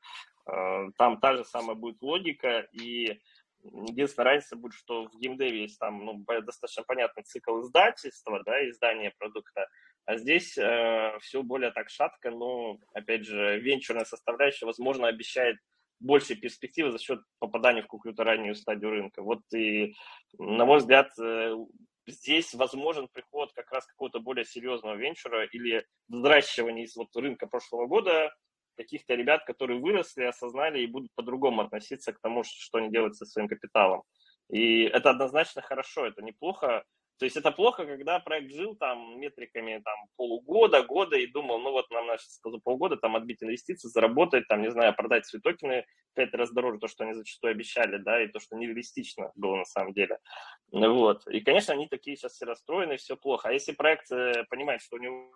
э, 0.48 0.92
там 0.98 1.20
та 1.20 1.36
же 1.36 1.44
самая 1.44 1.76
будет 1.76 2.02
логика, 2.02 2.70
и 2.72 3.20
единственная 3.64 4.30
разница 4.30 4.56
будет, 4.56 4.76
что 4.76 5.08
в 5.08 5.20
геймдеве 5.20 5.64
есть 5.64 5.78
там 5.78 6.06
ну, 6.06 6.24
достаточно 6.42 6.84
понятный 6.84 7.24
цикл 7.24 7.60
издательства, 7.60 8.42
да, 8.46 8.66
издания 8.70 9.14
продукта, 9.18 9.68
а 10.06 10.16
здесь 10.16 10.58
э, 10.58 11.18
все 11.20 11.44
более 11.44 11.72
так 11.72 11.90
шатко, 11.90 12.32
но, 12.32 12.80
опять 12.94 13.26
же, 13.26 13.60
венчурная 13.60 14.06
составляющая, 14.06 14.68
возможно, 14.68 15.08
обещает 15.08 15.58
большие 16.02 16.38
перспективы 16.38 16.92
за 16.92 17.00
счет 17.00 17.22
попадания 17.40 17.82
в 17.82 17.88
какую-то 17.88 18.24
раннюю 18.24 18.56
стадию 18.56 18.92
рынка. 18.92 19.22
Вот 19.22 19.42
и, 19.54 19.94
на 20.38 20.66
мой 20.66 20.80
взгляд, 20.80 21.12
э, 21.20 21.56
здесь 22.08 22.54
возможен 22.54 23.08
приход 23.12 23.52
как 23.54 23.72
раз 23.72 23.86
какого-то 23.86 24.20
более 24.20 24.46
серьезного 24.46 24.96
венчура 24.96 25.46
или 25.46 25.86
взращивания 26.08 26.84
из 26.84 26.96
вот 26.96 27.16
рынка 27.16 27.48
прошлого 27.48 27.88
года 27.88 28.34
каких-то 28.78 29.14
ребят, 29.16 29.46
которые 29.46 29.80
выросли, 29.80 30.24
осознали 30.24 30.82
и 30.82 30.88
будут 30.88 31.12
по-другому 31.16 31.62
относиться 31.62 32.14
к 32.14 32.20
тому, 32.20 32.44
что 32.44 32.80
они 32.80 32.90
делают 32.90 33.16
со 33.16 33.26
своим 33.26 33.48
капиталом. 33.48 34.04
И 34.50 34.84
это 34.84 35.12
однозначно 35.12 35.62
хорошо, 35.62 36.06
это 36.06 36.22
неплохо. 36.22 36.84
То 37.22 37.26
есть 37.26 37.38
это 37.38 37.52
плохо, 37.52 37.86
когда 37.86 38.20
проект 38.20 38.52
жил 38.52 38.76
там 38.76 39.20
метриками 39.20 39.80
там 39.86 39.96
полугода, 40.16 40.82
года 40.82 41.16
и 41.16 41.28
думал, 41.28 41.60
ну 41.60 41.70
вот 41.70 41.88
нам 41.92 42.08
надо 42.08 42.20
за 42.44 42.58
полгода 42.58 42.98
там 42.98 43.16
отбить 43.16 43.44
инвестиции, 43.44 43.90
заработать, 43.90 44.48
там, 44.48 44.64
не 44.64 44.72
знаю, 44.72 44.96
продать 44.96 45.28
свои 45.28 45.40
токены 45.40 45.86
пять 46.16 46.34
раз 46.34 46.50
дороже, 46.50 46.80
то, 46.80 46.88
что 46.88 47.04
они 47.04 47.14
зачастую 47.14 47.52
обещали, 47.52 47.98
да, 47.98 48.24
и 48.24 48.28
то, 48.28 48.40
что 48.40 48.56
нереалистично 48.56 49.32
было 49.36 49.58
на 49.58 49.66
самом 49.66 49.94
деле. 49.94 50.18
Вот. 50.72 51.28
И, 51.28 51.42
конечно, 51.42 51.76
они 51.76 51.88
такие 51.88 52.18
сейчас 52.18 52.34
все 52.34 52.46
расстроены, 52.46 52.98
все 52.98 53.16
плохо. 53.16 53.50
А 53.50 53.54
если 53.54 53.74
проект 53.74 54.12
э, 54.12 54.44
понимает, 54.50 54.82
что 54.82 54.96
у 54.96 55.00
него 55.00 55.30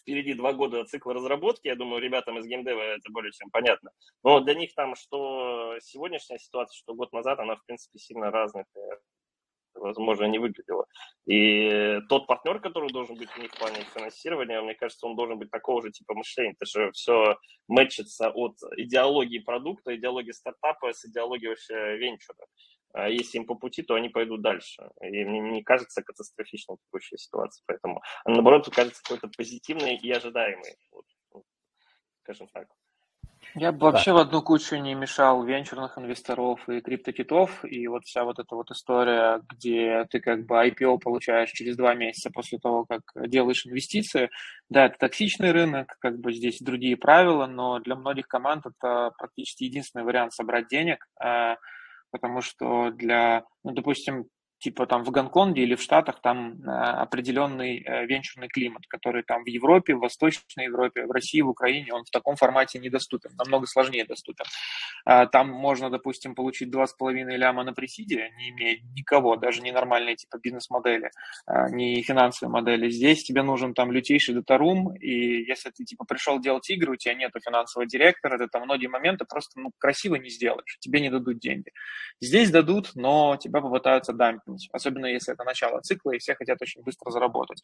впереди 0.00 0.32
два 0.32 0.54
года 0.54 0.82
цикла 0.86 1.12
разработки, 1.12 1.66
я 1.66 1.76
думаю, 1.76 2.00
ребятам 2.00 2.38
из 2.38 2.46
геймдева 2.46 2.80
это 2.80 3.12
более 3.12 3.32
чем 3.32 3.50
понятно. 3.50 3.90
Но 4.24 4.40
для 4.40 4.54
них 4.54 4.74
там, 4.74 4.96
что 4.96 5.76
сегодняшняя 5.80 6.38
ситуация, 6.38 6.74
что 6.74 6.94
год 6.94 7.12
назад, 7.12 7.38
она, 7.38 7.56
в 7.56 7.66
принципе, 7.66 7.98
сильно 7.98 8.30
разная 8.30 8.64
возможно, 9.78 10.24
не 10.26 10.38
выглядело. 10.38 10.86
И 11.26 12.00
тот 12.08 12.26
партнер, 12.26 12.60
который 12.60 12.90
должен 12.90 13.16
быть 13.16 13.28
у 13.36 13.40
них 13.40 13.50
в 13.52 13.58
плане 13.58 13.84
финансирования, 13.94 14.60
мне 14.60 14.74
кажется, 14.74 15.06
он 15.06 15.16
должен 15.16 15.38
быть 15.38 15.50
такого 15.50 15.82
же 15.82 15.90
типа 15.90 16.14
мышления. 16.14 16.54
Это 16.58 16.66
же 16.66 16.90
все 16.92 17.36
мэчится 17.68 18.30
от 18.30 18.56
идеологии 18.76 19.38
продукта, 19.38 19.94
идеологии 19.94 20.32
стартапа 20.32 20.92
с 20.92 21.04
идеологией 21.04 21.50
вообще 21.50 21.96
венчура. 21.96 22.46
А 22.94 23.08
если 23.08 23.38
им 23.38 23.46
по 23.46 23.54
пути, 23.54 23.82
то 23.82 23.94
они 23.94 24.08
пойдут 24.08 24.42
дальше. 24.42 24.90
И 25.02 25.24
мне 25.24 25.40
не 25.40 25.62
кажется 25.62 26.02
катастрофичной 26.02 26.76
текущая 26.78 27.18
ситуация. 27.18 27.62
Поэтому, 27.66 28.00
наоборот, 28.24 28.68
кажется 28.74 29.02
какой-то 29.02 29.28
позитивной 29.36 29.96
и 29.96 30.10
ожидаемой. 30.10 30.74
Вот, 30.90 31.44
скажем 32.22 32.48
так. 32.48 32.68
Я 33.54 33.72
бы 33.72 33.90
вообще 33.90 34.12
в 34.12 34.18
одну 34.18 34.42
кучу 34.42 34.76
не 34.76 34.94
мешал 34.94 35.42
венчурных 35.42 35.98
инвесторов 35.98 36.68
и 36.68 36.80
криптокитов, 36.80 37.64
и 37.64 37.86
вот 37.88 38.04
вся 38.04 38.24
вот 38.24 38.38
эта 38.38 38.54
вот 38.54 38.70
история, 38.70 39.42
где 39.50 40.06
ты 40.10 40.20
как 40.20 40.46
бы 40.46 40.54
IPO 40.56 40.98
получаешь 40.98 41.50
через 41.50 41.76
два 41.76 41.94
месяца 41.94 42.30
после 42.30 42.58
того, 42.58 42.84
как 42.84 43.02
делаешь 43.28 43.66
инвестиции. 43.66 44.30
Да, 44.68 44.86
это 44.86 44.96
токсичный 44.98 45.52
рынок, 45.52 45.96
как 46.00 46.18
бы 46.18 46.32
здесь 46.32 46.60
другие 46.60 46.96
правила, 46.96 47.46
но 47.46 47.78
для 47.80 47.96
многих 47.96 48.28
команд 48.28 48.66
это 48.66 49.12
практически 49.18 49.64
единственный 49.64 50.04
вариант 50.04 50.34
собрать 50.34 50.68
денег, 50.68 51.06
э, 51.24 51.56
потому 52.10 52.42
что 52.42 52.90
для, 52.90 53.44
ну, 53.64 53.72
допустим, 53.72 54.26
типа 54.58 54.86
там 54.86 55.04
в 55.04 55.10
Гонконге 55.10 55.62
или 55.62 55.74
в 55.74 55.82
Штатах 55.82 56.20
там 56.20 56.60
э, 56.62 56.70
определенный 56.70 57.78
э, 57.78 58.06
венчурный 58.06 58.48
климат, 58.48 58.86
который 58.88 59.22
там 59.22 59.44
в 59.44 59.46
Европе, 59.46 59.94
в 59.94 60.00
Восточной 60.00 60.64
Европе, 60.64 61.06
в 61.06 61.10
России, 61.10 61.40
в 61.40 61.48
Украине, 61.48 61.92
он 61.92 62.04
в 62.04 62.10
таком 62.10 62.36
формате 62.36 62.78
недоступен, 62.78 63.30
намного 63.38 63.66
сложнее 63.66 64.04
доступен. 64.04 64.44
А, 65.04 65.26
там 65.26 65.48
можно, 65.48 65.90
допустим, 65.90 66.34
получить 66.34 66.74
2,5 66.74 67.36
ляма 67.36 67.62
на 67.62 67.72
пресиде, 67.72 68.30
не 68.36 68.50
имея 68.50 68.80
никого, 68.96 69.36
даже 69.36 69.62
не 69.62 69.70
нормальные 69.70 70.16
типа 70.16 70.38
бизнес-модели, 70.38 71.10
а, 71.46 71.68
не 71.70 72.02
финансовые 72.02 72.52
модели. 72.52 72.90
Здесь 72.90 73.22
тебе 73.22 73.42
нужен 73.42 73.74
там 73.74 73.92
лютейший 73.92 74.34
датарум, 74.34 74.94
и 74.96 75.44
если 75.44 75.70
ты 75.70 75.84
типа 75.84 76.04
пришел 76.04 76.40
делать 76.40 76.68
игры, 76.70 76.92
у 76.92 76.96
тебя 76.96 77.14
нет 77.14 77.30
финансового 77.44 77.88
директора, 77.88 78.38
ты 78.38 78.48
там 78.48 78.62
многие 78.62 78.88
моменты 78.88 79.24
просто 79.24 79.60
ну, 79.60 79.70
красиво 79.78 80.16
не 80.16 80.30
сделаешь, 80.30 80.78
тебе 80.80 81.00
не 81.00 81.10
дадут 81.10 81.38
деньги. 81.38 81.70
Здесь 82.20 82.50
дадут, 82.50 82.90
но 82.96 83.36
тебя 83.36 83.60
попытаются 83.60 84.12
дампить 84.12 84.47
выполнить, 84.48 84.68
особенно 84.72 85.06
если 85.06 85.34
это 85.34 85.44
начало 85.44 85.80
цикла, 85.80 86.12
и 86.12 86.18
все 86.18 86.34
хотят 86.34 86.60
очень 86.62 86.82
быстро 86.82 87.10
заработать. 87.10 87.62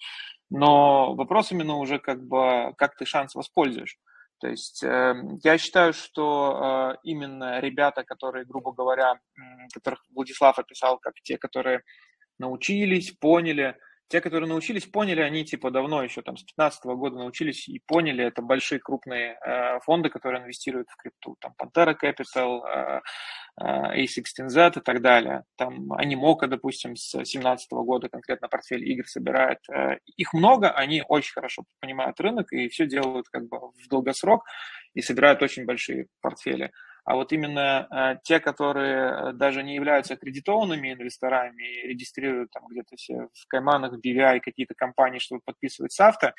Но 0.51 1.15
вопрос 1.15 1.53
именно 1.53 1.77
уже 1.77 1.99
как 1.99 2.23
бы, 2.23 2.75
как 2.77 2.97
ты 2.97 3.07
шанс 3.07 3.35
воспользуешь. 3.35 3.97
То 4.41 4.49
есть 4.49 4.83
э, 4.83 5.15
я 5.43 5.59
считаю, 5.59 5.93
что 5.93 6.93
э, 6.95 6.97
именно 7.05 7.61
ребята, 7.61 8.05
которые, 8.05 8.45
грубо 8.45 8.73
говоря, 8.73 9.19
которых 9.73 10.01
Владислав 10.15 10.59
описал 10.59 10.99
как 10.99 11.15
те, 11.23 11.39
которые 11.39 11.83
научились, 12.39 13.13
поняли, 13.13 13.77
те, 14.09 14.21
которые 14.21 14.49
научились, 14.49 14.87
поняли, 14.87 15.21
они 15.21 15.45
типа 15.45 15.71
давно 15.71 16.03
еще 16.03 16.23
там 16.23 16.37
с 16.37 16.41
2015 16.41 16.85
года 16.85 17.17
научились 17.17 17.69
и 17.69 17.81
поняли, 17.87 18.25
это 18.25 18.43
большие 18.43 18.79
крупные 18.79 19.39
э, 19.45 19.81
фонды, 19.81 20.11
которые 20.11 20.43
инвестируют 20.43 20.89
в 20.91 20.97
крипту, 20.97 21.37
там 21.41 21.55
Pantera 21.61 21.95
Capital, 22.01 22.61
э, 22.67 23.01
э, 23.61 24.05
A16Z 24.05 24.79
и 24.79 24.83
так 24.83 25.01
далее. 25.01 25.45
Там 25.57 25.93
Animoca, 25.93 26.47
допустим, 26.47 26.97
с 26.97 27.13
2017 27.13 27.73
года 27.73 28.09
конкретно 28.09 28.49
портфель 28.49 28.89
игр 28.89 29.07
собирает. 29.07 29.59
Э, 29.73 29.99
их 30.17 30.33
много, 30.33 30.71
они 30.71 31.03
очень 31.09 31.33
хорошо 31.33 31.65
понимают 31.81 32.21
рынок 32.21 32.53
и 32.53 32.69
все 32.69 32.87
делают 32.87 33.29
как 33.31 33.49
бы 33.49 33.59
в 33.59 33.89
долгосрок 33.89 34.45
и 34.95 35.01
собирают 35.01 35.43
очень 35.43 35.65
большие 35.65 36.07
портфели. 36.21 36.71
А 37.05 37.17
вот 37.17 37.33
именно 37.33 37.87
э, 37.91 38.17
те, 38.25 38.41
которые 38.41 39.31
э, 39.31 39.33
даже 39.35 39.63
не 39.63 39.75
являются 39.75 40.15
аккредитованными 40.15 40.93
инвесторами 40.93 41.87
регистрируют 41.87 42.51
там 42.51 42.67
где-то 42.67 42.97
все 42.97 43.29
в 43.35 43.47
Кайманах, 43.47 43.93
в 43.93 44.01
BVI 44.01 44.41
какие-то 44.41 44.75
компании, 44.75 45.19
чтобы 45.19 45.43
подписывать 45.45 45.93
SAFT 45.93 46.21
а, 46.21 46.35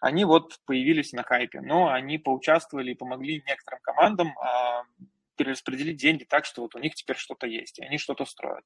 они 0.00 0.24
вот 0.24 0.58
появились 0.64 1.12
на 1.12 1.24
хайпе, 1.24 1.60
но 1.60 1.88
они 1.92 2.18
поучаствовали 2.18 2.92
и 2.92 2.96
помогли 2.96 3.42
некоторым 3.46 3.80
командам 3.82 4.28
э, 4.28 5.04
перераспределить 5.36 5.96
деньги 5.96 6.24
так, 6.24 6.44
что 6.44 6.62
вот 6.62 6.76
у 6.76 6.78
них 6.78 6.94
теперь 6.94 7.16
что-то 7.16 7.46
есть, 7.46 7.80
и 7.80 7.84
они 7.84 7.98
что-то 7.98 8.26
строят. 8.26 8.64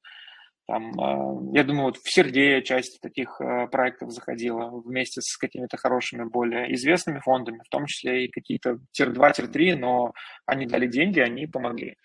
Там, 0.67 0.93
э, 0.93 1.57
я 1.57 1.65
думаю, 1.65 1.87
вот 1.87 1.97
в 1.97 2.13
Series 2.13 2.56
A 2.56 2.63
часть 2.63 3.01
таких 3.01 3.41
э, 3.41 3.67
проектов 3.69 4.11
заходила 4.13 4.71
вместе 4.71 5.21
с 5.21 5.37
какими-то 5.37 5.77
хорошими, 5.77 6.25
более 6.25 6.73
известными 6.75 7.19
фондами, 7.21 7.61
в 7.65 7.69
том 7.71 7.87
числе 7.87 8.27
и 8.27 8.31
какие-то 8.31 8.79
tier-2, 8.93 9.33
tier-3, 9.33 9.77
но 9.77 10.13
они 10.47 10.67
дали 10.67 10.87
деньги, 10.87 11.21
они 11.21 11.47
помогли. 11.47 11.97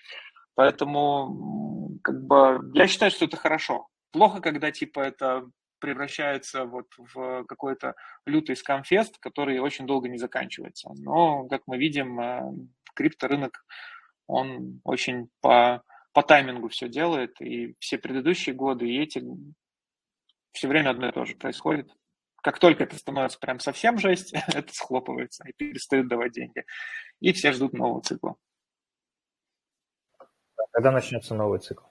Поэтому, 0.55 1.99
как 2.01 2.25
бы, 2.25 2.59
я 2.73 2.87
считаю, 2.87 3.11
что 3.11 3.25
это 3.25 3.37
хорошо. 3.37 3.87
Плохо, 4.11 4.41
когда, 4.41 4.71
типа, 4.71 5.01
это 5.01 5.43
превращается 5.79 6.65
вот 6.65 6.87
в 6.97 7.43
какой-то 7.45 7.93
лютый 8.25 8.55
скамфест, 8.55 9.19
который 9.19 9.59
очень 9.59 9.85
долго 9.85 10.09
не 10.09 10.17
заканчивается. 10.17 10.89
Но, 10.97 11.47
как 11.47 11.61
мы 11.67 11.77
видим, 11.77 12.19
э, 12.19 12.41
крипторынок, 12.95 13.63
он 14.27 14.81
очень 14.83 15.27
по 15.41 15.83
по 16.15 16.23
таймингу 16.23 16.69
все 16.69 16.87
делает, 16.87 17.41
и 17.41 17.75
все 17.79 17.97
предыдущие 17.97 18.55
годы, 18.55 18.87
и 18.89 19.03
эти 19.03 19.21
все 20.53 20.69
время 20.69 20.91
одно 20.91 21.09
и 21.09 21.11
то 21.11 21.25
же 21.25 21.35
происходит. 21.35 21.91
Как 22.41 22.57
только 22.57 22.85
это 22.85 22.97
становится 22.97 23.37
прям 23.37 23.59
совсем 23.59 23.97
жесть, 23.97 24.33
это 24.47 24.73
схлопывается 24.73 25.43
и 25.45 25.51
перестают 25.51 26.07
давать 26.07 26.31
деньги. 26.31 26.63
И 27.19 27.33
все 27.33 27.51
ждут 27.51 27.73
нового 27.73 28.01
цикла. 28.01 28.37
Когда 30.71 30.91
начнется 30.91 31.35
новый 31.35 31.59
цикл? 31.59 31.83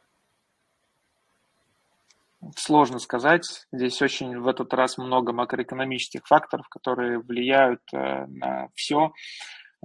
Сложно 2.56 3.00
сказать. 3.00 3.66
Здесь 3.72 4.00
очень 4.00 4.40
в 4.40 4.48
этот 4.48 4.72
раз 4.72 4.96
много 4.96 5.34
макроэкономических 5.34 6.26
факторов, 6.26 6.66
которые 6.70 7.18
влияют 7.18 7.82
э, 7.92 8.24
на 8.26 8.68
все, 8.74 9.12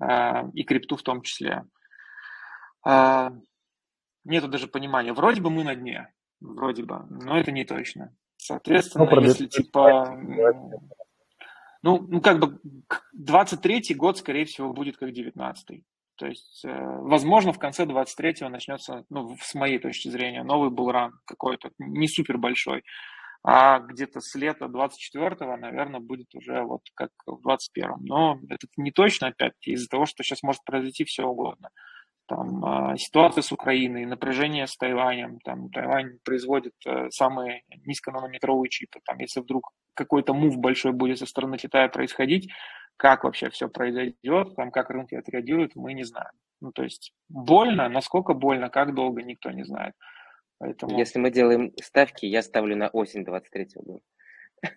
э, 0.01 0.49
и 0.53 0.63
крипту 0.63 0.95
в 0.95 1.03
том 1.03 1.23
числе. 1.23 1.65
Нету 4.29 4.47
даже 4.47 4.67
понимания. 4.67 5.11
Вроде 5.11 5.41
бы 5.41 5.49
мы 5.49 5.63
на 5.63 5.73
дне, 5.73 6.13
вроде 6.39 6.83
бы, 6.83 7.03
но 7.09 7.39
это 7.39 7.51
не 7.51 7.65
точно. 7.65 8.15
Соответственно, 8.37 9.09
ну, 9.09 9.21
если 9.21 9.47
типа... 9.47 10.15
Ну, 11.81 12.05
ну, 12.07 12.21
как 12.21 12.39
бы 12.39 12.59
23-й 13.17 13.95
год, 13.95 14.19
скорее 14.19 14.45
всего, 14.45 14.71
будет 14.71 14.97
как 14.97 15.09
19-й. 15.09 15.83
То 16.15 16.27
есть, 16.27 16.63
э, 16.63 16.69
возможно, 16.69 17.53
в 17.53 17.57
конце 17.57 17.85
23-го 17.85 18.49
начнется, 18.49 19.05
ну, 19.09 19.35
с 19.41 19.55
моей 19.55 19.79
точки 19.79 20.09
зрения, 20.09 20.43
новый 20.43 20.69
булран 20.69 21.13
какой-то, 21.25 21.71
не 21.79 22.07
супер 22.07 22.37
большой. 22.37 22.83
А 23.41 23.79
где-то 23.79 24.19
с 24.19 24.35
лета 24.35 24.65
24-го, 24.65 25.57
наверное, 25.57 26.01
будет 26.01 26.35
уже 26.35 26.61
вот 26.61 26.81
как 26.93 27.11
в 27.25 27.47
21-м. 27.47 28.05
Но 28.05 28.39
это 28.49 28.67
не 28.77 28.91
точно, 28.91 29.27
опять 29.27 29.53
из-за 29.61 29.87
того, 29.87 30.05
что 30.05 30.21
сейчас 30.21 30.43
может 30.43 30.63
произойти 30.65 31.03
все 31.05 31.23
угодно 31.23 31.71
там, 32.29 32.63
а, 32.63 32.95
ситуация 32.95 33.41
с 33.41 33.51
Украиной, 33.51 34.05
напряжение 34.05 34.67
с 34.67 34.77
Тайванем, 34.77 35.39
там, 35.39 35.69
Тайвань 35.71 36.19
производит 36.23 36.73
э, 36.85 37.09
самые 37.09 37.63
низконанометровые 37.85 38.69
чипы, 38.69 38.99
там, 39.03 39.17
если 39.17 39.41
вдруг 39.41 39.71
какой-то 39.95 40.35
мув 40.35 40.57
большой 40.57 40.91
будет 40.91 41.17
со 41.17 41.25
стороны 41.25 41.57
Китая 41.57 41.89
происходить, 41.89 42.51
как 42.97 43.23
вообще 43.23 43.49
все 43.49 43.67
произойдет, 43.67 44.55
там, 44.55 44.69
как 44.69 44.91
рынки 44.91 45.15
отреагируют, 45.15 45.75
мы 45.75 45.93
не 45.93 46.03
знаем. 46.03 46.31
Ну, 46.61 46.71
то 46.71 46.83
есть 46.83 47.13
больно, 47.29 47.89
насколько 47.89 48.33
больно, 48.33 48.69
как 48.69 48.93
долго, 48.93 49.23
никто 49.23 49.49
не 49.49 49.63
знает. 49.63 49.95
Поэтому... 50.59 50.97
Если 50.99 51.17
мы 51.17 51.31
делаем 51.31 51.71
ставки, 51.81 52.27
я 52.27 52.43
ставлю 52.43 52.75
на 52.75 52.89
осень 52.89 53.25
23 53.25 53.67
года. 53.75 54.01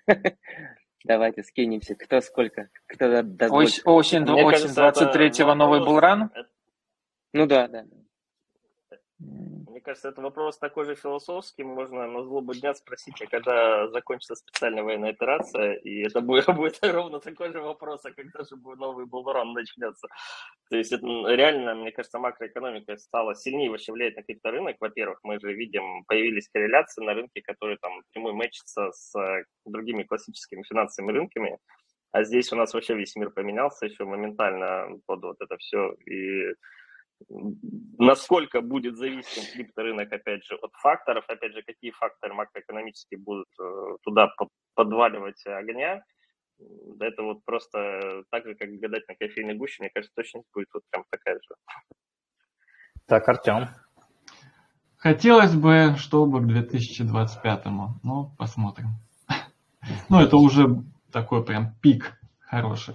Давайте 1.05 1.42
скинемся, 1.42 1.96
кто 1.96 2.20
сколько, 2.20 2.68
кто 2.86 3.22
даст 3.22 3.53
Осень, 3.53 3.82
осень 3.84 4.22
23-го 4.22 5.55
новый 5.55 5.80
булран? 5.80 6.30
Ну 7.33 7.47
да, 7.47 7.68
да. 7.68 7.85
Мне 9.18 9.80
кажется, 9.80 10.09
это 10.09 10.20
вопрос 10.20 10.59
такой 10.59 10.85
же 10.85 10.95
философский. 10.95 11.62
Можно 11.64 12.07
на 12.07 12.22
злобу 12.24 12.55
дня 12.55 12.74
спросить, 12.74 13.22
а 13.22 13.26
когда 13.26 13.89
закончится 13.89 14.35
специальная 14.35 14.83
военная 14.83 15.11
операция, 15.11 15.74
и 15.74 16.03
это 16.03 16.20
будет, 16.20 16.47
будет 16.55 16.78
ровно 16.83 17.20
такой 17.20 17.53
же 17.53 17.61
вопрос, 17.61 18.05
а 18.05 18.11
когда 18.11 18.45
же 18.45 18.57
новый 18.57 19.07
булран 19.07 19.53
начнется. 19.53 20.09
То 20.68 20.76
есть 20.76 20.93
это 20.93 21.07
реально, 21.07 21.74
мне 21.74 21.91
кажется, 21.93 22.18
макроэкономика 22.18 22.97
стала 22.99 23.35
сильнее 23.35 23.70
вообще 23.70 23.93
влиять 23.93 24.16
на 24.16 24.22
крипторынок. 24.22 24.76
Во-первых, 24.80 25.20
мы 25.22 25.41
же 25.41 25.55
видим, 25.55 26.05
появились 26.05 26.49
корреляции 26.53 27.03
на 27.03 27.14
рынке, 27.14 27.41
которые 27.41 27.78
там 27.78 28.03
прямой 28.12 28.35
мэчатся 28.35 28.91
с 28.93 29.18
э, 29.18 29.45
другими 29.64 30.03
классическими 30.03 30.64
финансовыми 30.64 31.12
рынками. 31.12 31.59
А 32.11 32.24
здесь 32.24 32.53
у 32.53 32.57
нас 32.57 32.74
вообще 32.74 32.95
весь 32.95 33.16
мир 33.16 33.30
поменялся 33.30 33.87
еще 33.87 34.05
моментально 34.05 34.99
под 35.07 35.22
вот 35.22 35.37
это 35.41 35.57
все. 35.57 35.95
И 36.05 36.53
насколько 37.98 38.60
будет 38.60 38.96
зависим 38.96 39.42
крипторынок, 39.52 40.12
опять 40.12 40.44
же, 40.44 40.54
от 40.56 40.72
факторов, 40.74 41.24
опять 41.28 41.52
же, 41.52 41.62
какие 41.62 41.90
факторы 41.90 42.34
макроэкономические 42.34 43.18
будут 43.20 43.48
э, 43.60 43.96
туда 44.02 44.28
подваливать 44.74 45.44
огня, 45.46 46.02
это 47.00 47.22
вот 47.22 47.44
просто 47.44 48.22
так 48.30 48.46
же, 48.46 48.54
как 48.54 48.68
гадать 48.70 49.06
на 49.08 49.14
кофейной 49.14 49.54
гуще, 49.54 49.82
мне 49.82 49.90
кажется, 49.90 50.14
точность 50.14 50.46
будет 50.54 50.68
вот 50.72 50.82
прям 50.90 51.04
такая 51.10 51.34
же. 51.34 51.54
Так, 53.06 53.28
Артем. 53.28 53.68
Хотелось 54.96 55.54
бы, 55.54 55.96
чтобы 55.96 56.40
к 56.40 56.44
2025-му, 56.44 58.00
ну, 58.02 58.34
посмотрим. 58.38 58.88
Ну, 60.08 60.20
это 60.20 60.36
уже 60.36 60.84
такой 61.10 61.44
прям 61.44 61.74
пик 61.82 62.12
хороший. 62.38 62.94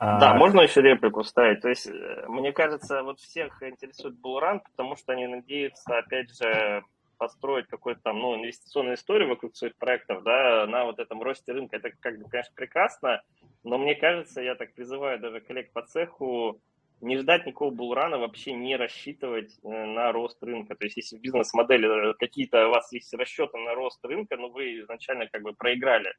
Да, 0.00 0.32
а... 0.32 0.34
можно 0.34 0.62
еще 0.62 0.80
реплику 0.80 1.22
ставить. 1.24 1.60
То 1.60 1.68
есть, 1.68 1.86
э, 1.86 2.24
мне 2.26 2.52
кажется, 2.52 3.02
вот 3.02 3.20
всех 3.20 3.62
интересует 3.62 4.18
Булран, 4.18 4.60
потому 4.60 4.96
что 4.96 5.12
они 5.12 5.26
надеются, 5.26 5.98
опять 5.98 6.34
же, 6.34 6.82
построить 7.18 7.66
какую-то 7.66 8.00
там, 8.00 8.18
ну, 8.18 8.34
инвестиционную 8.34 8.96
историю 8.96 9.28
вокруг 9.28 9.54
своих 9.54 9.76
проектов, 9.76 10.22
да, 10.22 10.66
на 10.66 10.86
вот 10.86 10.98
этом 10.98 11.22
росте 11.22 11.52
рынка. 11.52 11.76
Это, 11.76 11.90
как 12.00 12.18
бы, 12.18 12.30
конечно, 12.30 12.52
прекрасно, 12.56 13.20
но 13.62 13.76
мне 13.76 13.94
кажется, 13.94 14.40
я 14.40 14.54
так 14.54 14.72
призываю 14.72 15.20
даже 15.20 15.40
коллег 15.40 15.70
по 15.72 15.82
цеху 15.82 16.58
не 17.02 17.16
ждать 17.16 17.46
никакого 17.46 17.70
булрана, 17.70 18.18
вообще 18.18 18.52
не 18.52 18.76
рассчитывать 18.76 19.58
э, 19.62 19.68
на 19.68 20.12
рост 20.12 20.42
рынка. 20.42 20.74
То 20.74 20.84
есть, 20.84 20.96
если 20.96 21.16
в 21.16 21.20
бизнес-модели 21.20 22.14
какие-то 22.18 22.68
у 22.68 22.70
вас 22.70 22.92
есть 22.92 23.12
расчеты 23.14 23.58
на 23.58 23.74
рост 23.74 24.04
рынка, 24.04 24.36
ну, 24.36 24.50
вы 24.50 24.80
изначально 24.80 25.26
как 25.26 25.42
бы 25.42 25.52
проиграли. 25.52 26.14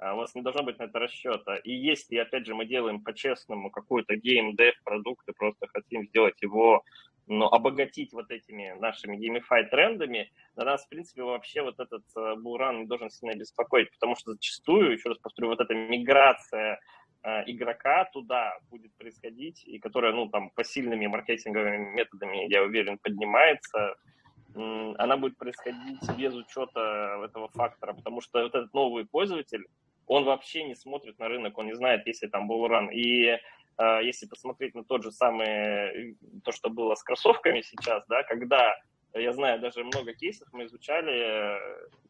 А 0.00 0.14
у 0.14 0.16
вас 0.16 0.34
не 0.34 0.40
должно 0.40 0.62
быть 0.62 0.78
на 0.78 0.84
это 0.84 0.98
расчета. 0.98 1.56
И 1.56 1.72
если, 1.72 2.16
опять 2.16 2.46
же, 2.46 2.54
мы 2.54 2.64
делаем 2.64 3.02
по-честному 3.02 3.70
какой-то 3.70 4.16
гейм-дев 4.16 4.74
продукт 4.82 5.28
и 5.28 5.32
просто 5.32 5.66
хотим 5.68 6.06
сделать 6.06 6.40
его, 6.40 6.82
ну, 7.26 7.44
обогатить 7.44 8.14
вот 8.14 8.30
этими 8.30 8.74
нашими 8.80 9.16
геймифай 9.16 9.64
трендами, 9.66 10.32
на 10.56 10.64
нас, 10.64 10.86
в 10.86 10.88
принципе, 10.88 11.22
вообще 11.22 11.60
вот 11.60 11.78
этот 11.78 12.02
э, 12.16 12.34
булран 12.36 12.80
не 12.80 12.86
должен 12.86 13.10
сильно 13.10 13.36
беспокоить, 13.36 13.90
потому 13.92 14.16
что 14.16 14.32
зачастую, 14.32 14.92
еще 14.92 15.10
раз 15.10 15.18
повторю, 15.18 15.48
вот 15.48 15.60
эта 15.60 15.74
миграция 15.74 16.80
э, 17.22 17.42
игрока 17.46 18.06
туда 18.06 18.58
будет 18.70 18.96
происходить, 18.96 19.62
и 19.66 19.78
которая, 19.78 20.14
ну, 20.14 20.30
там, 20.30 20.48
посильными 20.50 21.08
маркетинговыми 21.08 21.94
методами, 21.94 22.50
я 22.50 22.62
уверен, 22.62 22.96
поднимается, 22.96 23.96
она 24.54 25.16
будет 25.16 25.36
происходить 25.36 26.00
без 26.16 26.34
учета 26.34 27.20
этого 27.24 27.48
фактора, 27.48 27.92
потому 27.92 28.20
что 28.20 28.42
вот 28.42 28.54
этот 28.54 28.74
новый 28.74 29.04
пользователь, 29.04 29.66
он 30.10 30.24
вообще 30.24 30.64
не 30.64 30.74
смотрит 30.74 31.20
на 31.20 31.28
рынок, 31.28 31.56
он 31.56 31.66
не 31.66 31.76
знает, 31.76 32.04
если 32.04 32.26
там 32.26 32.48
был 32.48 32.66
ран. 32.66 32.90
И 32.90 33.26
э, 33.26 33.38
если 34.02 34.26
посмотреть 34.26 34.74
на 34.74 34.82
тот 34.82 35.04
же 35.04 35.12
самый, 35.12 36.16
то, 36.42 36.50
что 36.50 36.68
было 36.68 36.96
с 36.96 37.04
кроссовками 37.04 37.60
сейчас, 37.60 38.04
да, 38.08 38.24
когда, 38.24 38.74
я 39.14 39.32
знаю, 39.32 39.60
даже 39.60 39.84
много 39.84 40.12
кейсов 40.12 40.48
мы 40.52 40.64
изучали, 40.64 41.60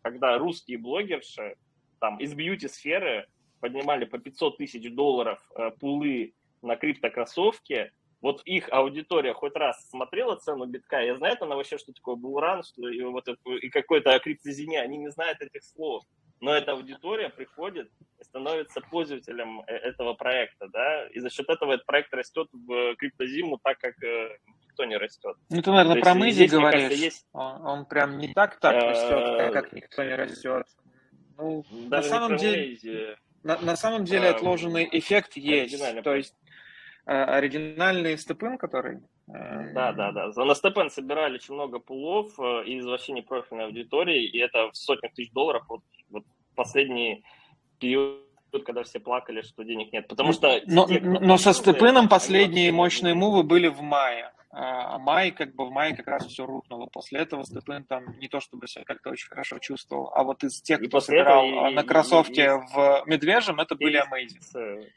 когда 0.01 0.39
русские 0.39 0.79
блогерши 0.79 1.57
там 2.01 2.17
из 2.17 2.33
бьюти-сферы 2.33 3.27
поднимали 3.61 4.07
по 4.07 4.19
500 4.19 4.57
тысяч 4.57 4.91
долларов 4.91 5.39
э, 5.55 5.71
пулы 5.79 6.33
на 6.63 6.77
криптокроссовки, 6.77 7.93
вот 8.23 8.41
их 8.47 8.71
аудитория 8.73 9.35
хоть 9.35 9.57
раз 9.57 9.87
смотрела 9.91 10.37
цену 10.37 10.65
битка, 10.65 11.03
я 11.03 11.17
знаю, 11.17 11.37
она 11.39 11.55
вообще, 11.55 11.77
что 11.77 11.93
такое 11.93 12.17
булран, 12.17 12.63
что 12.63 12.89
и, 12.89 13.03
вот 13.03 13.29
это, 13.29 13.39
и 13.61 13.69
какой-то 13.69 14.19
криптозине, 14.21 14.81
они 14.81 14.97
не 14.97 15.11
знают 15.11 15.43
этих 15.43 15.63
слов 15.65 16.05
но 16.41 16.55
эта 16.55 16.73
аудитория 16.73 17.29
приходит 17.29 17.91
и 18.19 18.25
становится 18.25 18.81
пользователем 18.81 19.61
э, 19.67 19.75
этого 19.75 20.15
проекта, 20.15 20.69
да, 20.73 21.07
и 21.09 21.21
за 21.21 21.31
счет 21.31 21.49
этого 21.49 21.75
этот 21.75 21.87
проект 21.87 22.13
растет 22.15 22.49
в 22.53 22.97
криптозиму 22.97 23.59
так, 23.63 23.79
как 23.79 24.03
э, 24.03 24.39
никто 24.65 24.85
не 24.85 24.97
растет. 24.97 25.37
Ну, 25.51 25.63
ты, 25.63 25.71
наверное, 25.71 25.97
То 25.97 26.01
про 26.01 26.15
Мызи 26.15 26.45
говоришь. 26.45 26.83
Кажется, 26.83 27.05
есть... 27.05 27.27
он, 27.33 27.67
он 27.67 27.87
прям 27.87 28.19
не 28.19 28.33
так 28.33 28.59
так 28.59 28.75
э, 28.75 28.89
растет, 28.89 29.53
как 29.53 29.73
никто 29.73 30.03
не 30.03 30.15
растет. 30.15 30.67
Ну, 31.37 31.65
на 31.71 32.03
самом 32.03 32.37
деле... 32.37 33.17
На, 33.43 33.59
на 33.59 33.77
самом 33.77 34.05
деле 34.05 34.29
отложенный 34.29 34.87
эффект 34.93 35.37
есть. 35.37 35.79
То 36.03 36.15
есть 36.15 36.35
оригинальный 37.07 38.19
степын, 38.19 38.59
который... 38.59 39.03
Да, 39.33 39.93
да, 39.93 40.13
да. 40.13 40.33
За 40.33 40.45
на 40.45 40.55
степен 40.55 40.91
собирали 40.91 41.35
очень 41.35 41.55
много 41.55 41.79
пулов 41.79 42.39
из 42.67 42.85
вообще 42.85 43.13
непрофильной 43.13 43.67
аудитории, 43.67 44.25
и 44.25 44.39
это 44.39 44.71
в 44.71 44.77
сотнях 44.77 45.13
тысяч 45.15 45.33
долларов. 45.33 45.65
Вот 45.69 45.83
вот 46.11 46.25
последний 46.55 47.25
период 47.79 48.27
когда 48.67 48.83
все 48.83 48.99
плакали, 48.99 49.43
что 49.43 49.63
денег 49.63 49.93
нет. 49.93 50.09
Потому 50.09 50.33
что... 50.33 50.61
Но, 50.67 50.85
те, 50.89 51.01
но 51.01 51.37
со 51.37 51.53
Степыном 51.53 52.09
последние 52.09 52.73
мощные 52.73 53.15
мувы 53.15 53.45
были 53.45 53.69
в 53.69 53.81
мае. 53.81 54.33
А 54.51 54.99
май, 54.99 55.31
как 55.31 55.55
бы 55.55 55.67
в 55.67 55.71
мае 55.71 55.95
как 55.95 56.09
раз 56.09 56.27
все 56.27 56.45
рухнуло. 56.45 56.87
После 56.87 57.21
этого 57.21 57.45
Степын 57.45 57.85
там 57.85 58.19
не 58.19 58.27
то 58.27 58.41
чтобы 58.41 58.67
себя 58.67 58.85
как-то 58.85 59.11
очень 59.11 59.29
хорошо 59.29 59.61
чувствовал. 59.61 60.11
А 60.13 60.25
вот 60.25 60.43
из 60.43 60.61
тех, 60.63 60.83
и 60.83 60.89
кто 60.89 60.99
собирал 60.99 61.47
этого, 61.47 61.71
на 61.71 61.85
кроссовке 61.85 62.43
и, 62.43 62.45
и, 62.47 62.49
в 62.49 63.05
Медвежьем, 63.07 63.61
это 63.61 63.77
были 63.77 64.03
Amazing. 64.03 64.89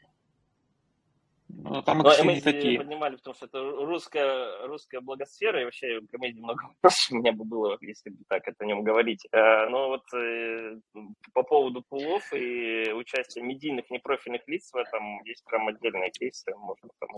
Ну, 1.62 1.82
там 1.82 1.98
Но 1.98 2.12
мы 2.24 2.40
такие. 2.40 2.78
поднимали, 2.78 3.16
потому 3.16 3.34
что 3.34 3.46
это 3.46 3.60
русская, 3.60 4.66
русская 4.66 5.00
благосфера, 5.00 5.60
и 5.60 5.64
вообще 5.64 6.00
комедии 6.10 6.38
много 6.40 6.62
вопросов 6.62 7.12
у 7.12 7.16
меня 7.16 7.32
бы 7.32 7.44
было, 7.44 7.76
если 7.80 8.10
бы 8.10 8.18
так 8.28 8.46
это 8.46 8.64
о 8.64 8.66
нем 8.66 8.82
говорить. 8.82 9.26
Э, 9.32 9.68
но 9.68 9.88
вот 9.88 10.02
э, 10.14 10.76
по 11.32 11.42
поводу 11.42 11.82
пулов 11.88 12.32
и 12.32 12.92
участия 12.92 13.42
медийных 13.42 13.90
непрофильных 13.90 14.42
лиц 14.46 14.70
в 14.72 14.76
этом 14.76 15.22
есть 15.24 15.44
прям 15.44 15.68
отдельные 15.68 16.10
кейсы. 16.10 16.52
Можно 16.56 16.88
там 16.98 17.08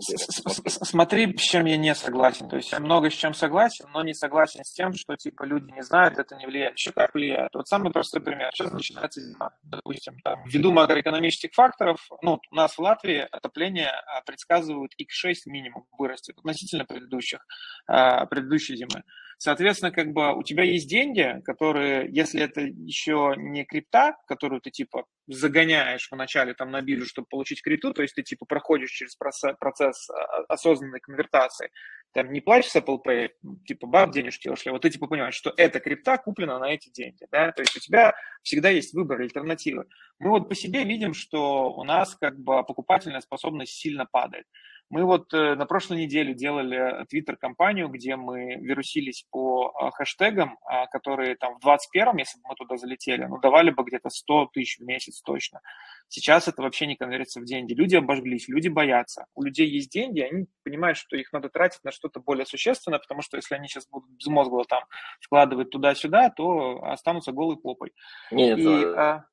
Смотри, 0.67 1.37
с 1.37 1.41
чем 1.41 1.65
я 1.65 1.77
не 1.77 1.93
согласен. 1.95 2.49
То 2.49 2.57
есть 2.57 2.71
я 2.71 2.79
много 2.79 3.09
с 3.09 3.13
чем 3.13 3.33
согласен, 3.33 3.85
но 3.93 4.03
не 4.03 4.13
согласен 4.13 4.63
с 4.63 4.73
тем, 4.73 4.93
что 4.93 5.15
типа 5.15 5.43
люди 5.43 5.71
не 5.71 5.81
знают, 5.83 6.17
это 6.17 6.35
не 6.35 6.45
влияет. 6.45 6.77
Еще 6.77 6.91
как 6.91 7.13
влияет? 7.13 7.53
Вот 7.53 7.67
самый 7.67 7.91
простой 7.91 8.21
пример. 8.21 8.49
Сейчас 8.53 8.71
начинается 8.71 9.21
зима. 9.21 9.51
Допустим, 9.63 10.17
там, 10.23 10.43
ввиду 10.45 10.71
макроэкономических 10.71 11.51
факторов, 11.53 12.07
ну, 12.21 12.39
у 12.51 12.55
нас 12.55 12.73
в 12.77 12.79
Латвии 12.79 13.27
отопление 13.31 13.91
предсказывают 14.27 14.91
X6 15.01 15.33
минимум 15.45 15.85
вырастет 15.97 16.37
относительно 16.37 16.85
предыдущих, 16.85 17.39
а, 17.87 18.25
предыдущей 18.27 18.75
зимы. 18.75 19.03
Соответственно, 19.37 19.91
как 19.91 20.13
бы 20.13 20.33
у 20.35 20.41
тебя 20.41 20.63
есть 20.63 20.89
деньги, 20.89 21.41
которые, 21.45 22.09
если 22.11 22.41
это 22.41 22.61
еще 22.61 23.35
не 23.37 23.65
крипта, 23.65 24.15
которую 24.25 24.61
ты 24.61 24.71
типа 24.71 25.05
загоняешь 25.27 26.07
вначале 26.09 26.55
там 26.55 26.71
на 26.71 26.81
биржу, 26.81 27.05
чтобы 27.05 27.27
получить 27.29 27.61
крипту, 27.61 27.93
то 27.93 28.01
есть 28.01 28.15
ты 28.15 28.23
типа 28.23 28.45
проходишь 28.45 28.89
через 28.89 29.15
процесс, 29.15 29.55
процесс 29.59 30.09
осознанной 30.49 30.99
конвертации, 30.99 31.69
там 32.13 32.31
не 32.31 32.41
платишь 32.41 32.71
с 32.71 32.75
Apple 32.77 32.97
Pay, 33.05 33.29
типа 33.67 33.85
баб 33.85 34.11
денежки 34.11 34.47
ушли, 34.47 34.71
вот 34.71 34.81
ты 34.81 34.89
типа 34.89 35.05
понимаешь, 35.05 35.35
что 35.35 35.53
эта 35.55 35.79
крипта 35.79 36.17
куплена 36.17 36.57
на 36.57 36.73
эти 36.73 36.89
деньги, 36.89 37.27
да, 37.31 37.51
то 37.51 37.61
есть 37.61 37.75
у 37.77 37.79
тебя 37.79 38.15
всегда 38.41 38.69
есть 38.69 38.93
выбор, 38.93 39.21
альтернативы. 39.21 39.85
Мы 40.17 40.31
вот 40.31 40.49
по 40.49 40.55
себе 40.55 40.83
видим, 40.83 41.13
что 41.13 41.71
у 41.73 41.83
нас 41.83 42.15
как 42.15 42.39
бы 42.39 42.63
покупательная 42.63 43.21
способность 43.21 43.73
сильно 43.73 44.07
падает. 44.07 44.47
Мы 44.89 45.03
вот 45.03 45.33
э, 45.33 45.55
на 45.55 45.65
прошлой 45.65 45.97
неделе 46.03 46.33
делали 46.33 47.05
твиттер-компанию, 47.09 47.89
где 47.89 48.15
мы 48.15 48.55
вирусились 48.55 49.25
по 49.29 49.73
э, 49.73 49.91
хэштегам, 49.91 50.57
а, 50.63 50.87
которые 50.87 51.35
там 51.35 51.59
в 51.59 51.65
21-м, 51.65 52.15
если 52.17 52.39
бы 52.39 52.45
мы 52.47 52.55
туда 52.55 52.77
залетели, 52.77 53.25
ну, 53.25 53.37
давали 53.39 53.71
бы 53.71 53.83
где-то 53.83 54.09
100 54.09 54.51
тысяч 54.53 54.79
в 54.79 54.83
месяц 54.83 55.21
точно. 55.21 55.59
Сейчас 56.07 56.47
это 56.47 56.61
вообще 56.61 56.87
не 56.87 56.95
конвертится 56.95 57.41
в 57.41 57.45
деньги. 57.45 57.73
Люди 57.73 57.97
обожглись, 57.97 58.47
люди 58.47 58.69
боятся. 58.69 59.25
У 59.35 59.43
людей 59.43 59.67
есть 59.67 59.91
деньги, 59.91 60.21
они 60.21 60.45
понимают, 60.63 60.97
что 60.97 61.17
их 61.17 61.33
надо 61.33 61.49
тратить 61.49 61.83
на 61.83 61.91
что-то 61.91 62.21
более 62.21 62.45
существенное, 62.45 62.99
потому 62.99 63.21
что 63.21 63.35
если 63.35 63.55
они 63.55 63.67
сейчас 63.67 63.87
будут 63.89 64.09
безмозгло 64.11 64.63
там 64.63 64.83
вкладывать 65.19 65.69
туда-сюда, 65.69 66.29
то 66.29 66.81
останутся 66.83 67.33
голой 67.33 67.57
попой. 67.57 67.91
Нет, 68.31 68.57
и, 68.57 68.85
а, 68.85 69.25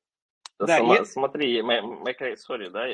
да, 0.59 0.77
сама, 0.77 0.95
я... 0.95 1.05
Смотри, 1.05 1.61
макро, 1.61 2.33
sorry, 2.33 2.69
да, 2.69 2.87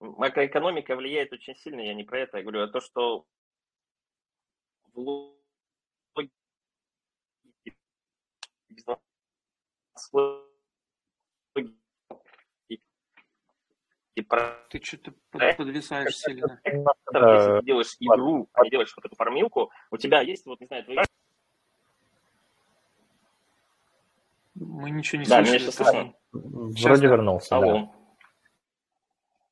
макроэкономика 0.00 0.96
влияет 0.96 1.32
очень 1.32 1.56
сильно, 1.56 1.80
я 1.80 1.94
не 1.94 2.04
про 2.04 2.20
это 2.20 2.38
я 2.38 2.42
говорю, 2.42 2.62
а 2.62 2.68
то, 2.68 2.80
что 2.80 3.26
в 4.94 5.28
Ты 14.68 14.82
что-то 14.82 15.14
подвисаешь 15.30 16.16
сильно. 16.16 16.60
Если 16.64 17.58
ты 17.60 17.64
делаешь 17.64 17.96
игру, 18.00 18.48
а 18.52 18.64
не 18.64 18.70
делаешь 18.70 18.92
вот 18.96 19.04
эту 19.04 19.14
фармилку, 19.16 19.70
у 19.90 19.96
тебя 19.96 20.20
есть, 20.20 20.44
вот, 20.46 20.60
не 20.60 20.66
знаю, 20.66 20.84
твои... 20.84 20.98
Мы 24.60 24.90
ничего 24.90 25.20
не 25.22 25.28
да, 25.28 25.44
слышали. 25.44 25.62
Меня 25.62 25.72
слышно. 25.72 26.14
Вроде 26.32 27.06
вернулся, 27.06 27.56
Алло. 27.56 27.72
да. 27.72 27.92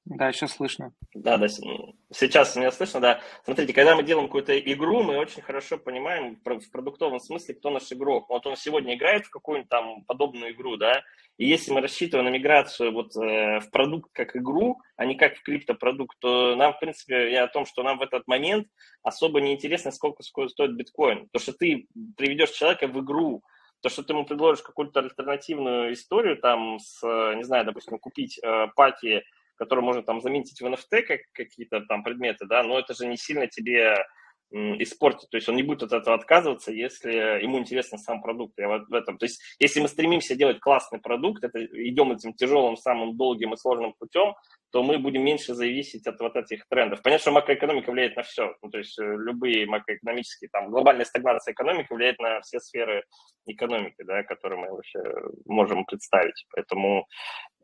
Да, 0.06 0.30
сейчас 0.30 0.52
слышно. 0.52 0.92
Да, 1.14 1.36
да, 1.36 1.48
сейчас 1.48 2.54
меня 2.54 2.70
слышно, 2.70 3.00
да. 3.00 3.20
Смотрите, 3.44 3.72
когда 3.72 3.96
мы 3.96 4.04
делаем 4.04 4.28
какую-то 4.28 4.56
игру, 4.56 5.02
мы 5.02 5.18
очень 5.18 5.42
хорошо 5.42 5.78
понимаем 5.78 6.36
в 6.36 6.70
продуктовом 6.70 7.18
смысле, 7.18 7.56
кто 7.56 7.70
наш 7.70 7.90
игрок. 7.90 8.28
Вот 8.28 8.46
он 8.46 8.56
сегодня 8.56 8.94
играет 8.94 9.26
в 9.26 9.30
какую-нибудь 9.30 9.68
там 9.68 10.04
подобную 10.04 10.52
игру, 10.52 10.76
да, 10.76 11.02
и 11.38 11.46
если 11.46 11.72
мы 11.72 11.80
рассчитываем 11.80 12.30
на 12.30 12.32
миграцию 12.32 12.92
вот 12.92 13.16
э, 13.16 13.58
в 13.58 13.68
продукт 13.72 14.10
как 14.12 14.36
игру, 14.36 14.80
а 14.96 15.06
не 15.06 15.16
как 15.16 15.36
в 15.36 15.42
криптопродукт, 15.42 16.16
то 16.20 16.54
нам, 16.54 16.72
в 16.74 16.78
принципе, 16.78 17.32
я 17.32 17.42
о 17.42 17.48
том, 17.48 17.66
что 17.66 17.82
нам 17.82 17.98
в 17.98 18.02
этот 18.02 18.28
момент 18.28 18.68
особо 19.02 19.40
не 19.40 19.54
интересно, 19.54 19.90
сколько 19.90 20.22
стоит 20.22 20.76
биткоин. 20.76 21.28
То, 21.32 21.40
что 21.40 21.52
ты 21.52 21.88
приведешь 22.16 22.52
человека 22.52 22.86
в 22.86 23.00
игру, 23.00 23.42
то, 23.86 23.90
что 23.90 24.02
ты 24.02 24.14
ему 24.14 24.24
предложишь 24.24 24.64
какую-то 24.64 24.98
альтернативную 24.98 25.92
историю, 25.92 26.36
там, 26.38 26.80
с, 26.80 27.00
не 27.36 27.44
знаю, 27.44 27.64
допустим, 27.64 28.00
купить 28.00 28.36
э, 28.42 28.66
пати 28.74 29.22
которые 29.58 29.82
можно 29.82 30.02
там 30.02 30.20
заметить 30.20 30.60
в 30.60 30.66
NFT 30.66 31.02
как 31.02 31.20
какие-то 31.32 31.80
там 31.80 32.02
предметы, 32.02 32.44
да, 32.44 32.62
но 32.62 32.78
это 32.78 32.92
же 32.92 33.06
не 33.06 33.16
сильно 33.16 33.46
тебе 33.46 34.04
испортит. 34.50 35.30
То 35.30 35.36
есть 35.36 35.48
он 35.48 35.56
не 35.56 35.62
будет 35.62 35.84
от 35.84 35.92
этого 35.92 36.14
отказываться, 36.14 36.72
если 36.72 37.42
ему 37.42 37.58
интересен 37.58 37.96
сам 37.96 38.20
продукт. 38.20 38.58
Я 38.58 38.68
вот 38.68 38.86
в 38.88 38.92
этом. 38.92 39.16
То 39.16 39.24
есть 39.24 39.40
если 39.58 39.80
мы 39.80 39.88
стремимся 39.88 40.36
делать 40.36 40.60
классный 40.60 41.00
продукт, 41.00 41.42
это 41.42 41.64
идем 41.64 42.12
этим 42.12 42.34
тяжелым, 42.34 42.76
самым 42.76 43.16
долгим 43.16 43.54
и 43.54 43.56
сложным 43.56 43.94
путем, 43.98 44.34
то 44.70 44.82
мы 44.82 44.98
будем 44.98 45.24
меньше 45.24 45.54
зависеть 45.54 46.06
от 46.06 46.20
вот 46.20 46.36
этих 46.36 46.66
трендов. 46.68 47.02
Понятно, 47.02 47.22
что 47.22 47.30
макроэкономика 47.32 47.90
влияет 47.90 48.16
на 48.16 48.22
все. 48.22 48.54
Ну, 48.62 48.70
то 48.70 48.78
есть 48.78 48.98
э, 48.98 49.04
любые 49.04 49.66
макроэкономические, 49.66 50.50
там, 50.52 50.70
глобальная 50.70 51.04
стагнация 51.04 51.52
экономики 51.52 51.92
влияет 51.92 52.18
на 52.18 52.40
все 52.40 52.60
сферы 52.60 53.04
экономики, 53.46 54.02
да, 54.04 54.22
которые 54.24 54.60
мы 54.60 54.70
вообще 54.70 55.00
можем 55.46 55.84
представить. 55.84 56.46
Поэтому 56.54 57.06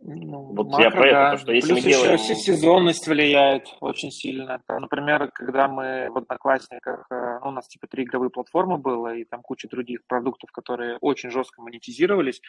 ну, 0.04 0.52
вот 0.54 0.68
макро, 0.68 0.84
я 0.84 0.90
про 0.90 1.06
это, 1.06 1.30
да. 1.32 1.36
что 1.38 1.52
если 1.52 1.74
Плюс 1.74 1.84
мы 1.84 1.90
делаем... 1.90 2.14
еще 2.14 2.34
сезонность 2.34 3.06
влияет 3.06 3.68
очень 3.80 4.10
сильно. 4.10 4.60
Например, 4.68 5.30
когда 5.32 5.68
мы 5.68 6.08
в 6.10 6.18
Одноклассниках, 6.18 7.06
э, 7.10 7.38
ну, 7.42 7.48
у 7.48 7.52
нас 7.52 7.68
типа 7.68 7.86
три 7.86 8.04
игровые 8.04 8.30
платформы 8.30 8.78
было, 8.78 9.14
и 9.14 9.24
там 9.24 9.42
куча 9.42 9.68
других 9.68 10.00
продуктов, 10.08 10.50
которые 10.50 10.98
очень 11.00 11.30
жестко 11.30 11.62
монетизировались, 11.62 12.40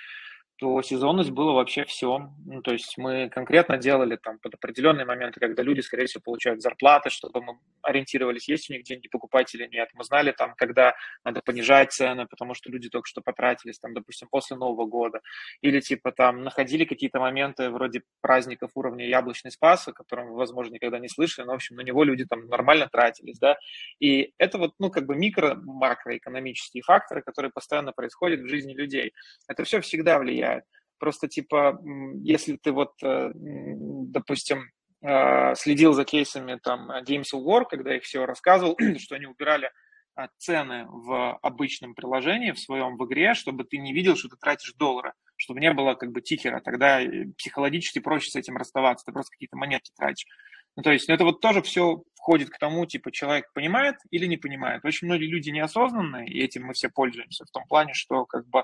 то 0.63 0.81
сезонность 0.81 1.31
была 1.31 1.51
вообще 1.51 1.83
все. 1.83 2.31
Ну, 2.45 2.61
то 2.61 2.71
есть 2.71 2.97
мы 2.97 3.29
конкретно 3.29 3.77
делали 3.77 4.15
там 4.15 4.39
под 4.39 4.53
определенные 4.53 5.05
моменты, 5.05 5.41
когда 5.41 5.61
люди, 5.61 5.81
скорее 5.81 6.05
всего, 6.05 6.21
получают 6.23 6.61
зарплаты, 6.61 7.09
чтобы 7.09 7.41
мы 7.41 7.57
ориентировались, 7.81 8.47
есть 8.47 8.69
у 8.69 8.73
них 8.73 8.83
деньги 8.83 9.09
покупать 9.09 9.53
или 9.55 9.67
нет. 9.67 9.89
Мы 9.93 10.05
знали 10.05 10.31
там, 10.31 10.53
когда 10.55 10.95
надо 11.25 11.41
понижать 11.41 11.91
цены, 11.91 12.27
потому 12.27 12.53
что 12.53 12.71
люди 12.71 12.87
только 12.87 13.09
что 13.09 13.19
потратились, 13.19 13.77
там, 13.77 13.93
допустим, 13.93 14.29
после 14.31 14.55
Нового 14.55 14.85
года. 14.85 15.19
Или 15.59 15.81
типа 15.81 16.13
там 16.13 16.43
находили 16.43 16.85
какие-то 16.85 17.19
моменты 17.19 17.69
вроде 17.69 18.03
праздников 18.21 18.71
уровня 18.75 19.05
яблочный 19.05 19.51
спас, 19.51 19.89
о 19.89 19.91
котором 19.91 20.29
вы, 20.29 20.37
возможно, 20.37 20.75
никогда 20.75 20.97
не 20.97 21.09
слышали, 21.09 21.45
но, 21.45 21.51
в 21.51 21.55
общем, 21.55 21.75
на 21.75 21.81
него 21.81 22.05
люди 22.05 22.23
там 22.23 22.47
нормально 22.47 22.87
тратились, 22.89 23.37
да. 23.37 23.57
И 23.99 24.31
это 24.37 24.57
вот, 24.57 24.75
ну, 24.79 24.89
как 24.89 25.05
бы 25.07 25.17
микро-макроэкономические 25.17 26.83
факторы, 26.83 27.21
которые 27.21 27.51
постоянно 27.51 27.91
происходят 27.91 28.39
в 28.39 28.47
жизни 28.47 28.73
людей. 28.73 29.11
Это 29.49 29.65
все 29.65 29.81
всегда 29.81 30.19
влияет 30.19 30.52
влияет. 30.53 30.63
Просто, 30.99 31.27
типа, 31.27 31.79
если 32.21 32.57
ты 32.57 32.71
вот, 32.71 32.93
э, 33.03 33.31
допустим, 33.33 34.69
э, 35.01 35.55
следил 35.55 35.93
за 35.93 36.05
кейсами 36.05 36.59
там 36.63 36.89
Games 37.05 37.33
of 37.33 37.43
War, 37.43 37.65
когда 37.69 37.95
их 37.95 38.03
все 38.03 38.25
рассказывал, 38.25 38.77
что 38.99 39.15
они 39.15 39.25
убирали 39.25 39.69
а, 40.15 40.27
цены 40.37 40.85
в 40.87 41.37
обычном 41.41 41.95
приложении, 41.95 42.51
в 42.51 42.59
своем 42.59 42.97
в 42.97 43.05
игре, 43.05 43.33
чтобы 43.33 43.63
ты 43.63 43.77
не 43.77 43.93
видел, 43.93 44.15
что 44.15 44.29
ты 44.29 44.37
тратишь 44.37 44.73
доллары, 44.73 45.13
чтобы 45.35 45.59
не 45.59 45.73
было 45.73 45.95
как 45.95 46.11
бы 46.11 46.21
тикера, 46.21 46.61
тогда 46.61 47.01
психологически 47.37 47.99
проще 47.99 48.29
с 48.29 48.35
этим 48.35 48.55
расставаться, 48.55 49.05
ты 49.05 49.11
просто 49.11 49.31
какие-то 49.31 49.57
монетки 49.57 49.91
тратишь. 49.97 50.27
Ну, 50.75 50.83
то 50.83 50.91
есть 50.91 51.07
ну, 51.07 51.15
это 51.15 51.23
вот 51.23 51.41
тоже 51.41 51.61
все 51.61 52.03
входит 52.15 52.49
к 52.49 52.57
тому, 52.57 52.85
типа, 52.85 53.11
человек 53.11 53.51
понимает 53.53 53.95
или 54.09 54.25
не 54.25 54.37
понимает. 54.37 54.85
Очень 54.85 55.07
многие 55.07 55.27
люди 55.27 55.49
неосознанные, 55.49 56.27
и 56.27 56.41
этим 56.41 56.65
мы 56.65 56.73
все 56.73 56.89
пользуемся 56.89 57.45
в 57.45 57.51
том 57.51 57.65
плане, 57.67 57.93
что 57.93 58.25
как 58.25 58.47
бы 58.47 58.63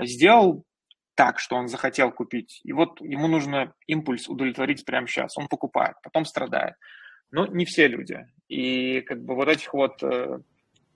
сделал 0.00 0.64
так, 1.20 1.38
что 1.38 1.56
он 1.56 1.68
захотел 1.68 2.12
купить. 2.12 2.62
И 2.64 2.72
вот 2.72 2.98
ему 3.02 3.28
нужно 3.28 3.74
импульс 3.86 4.26
удовлетворить 4.26 4.86
прямо 4.86 5.06
сейчас. 5.06 5.36
Он 5.36 5.48
покупает, 5.48 5.96
потом 6.02 6.24
страдает. 6.24 6.76
Но 7.30 7.46
не 7.46 7.66
все 7.66 7.88
люди. 7.88 8.26
И 8.48 9.02
как 9.02 9.22
бы 9.22 9.34
вот 9.34 9.48
этих 9.48 9.74
вот 9.74 10.02
э, 10.02 10.38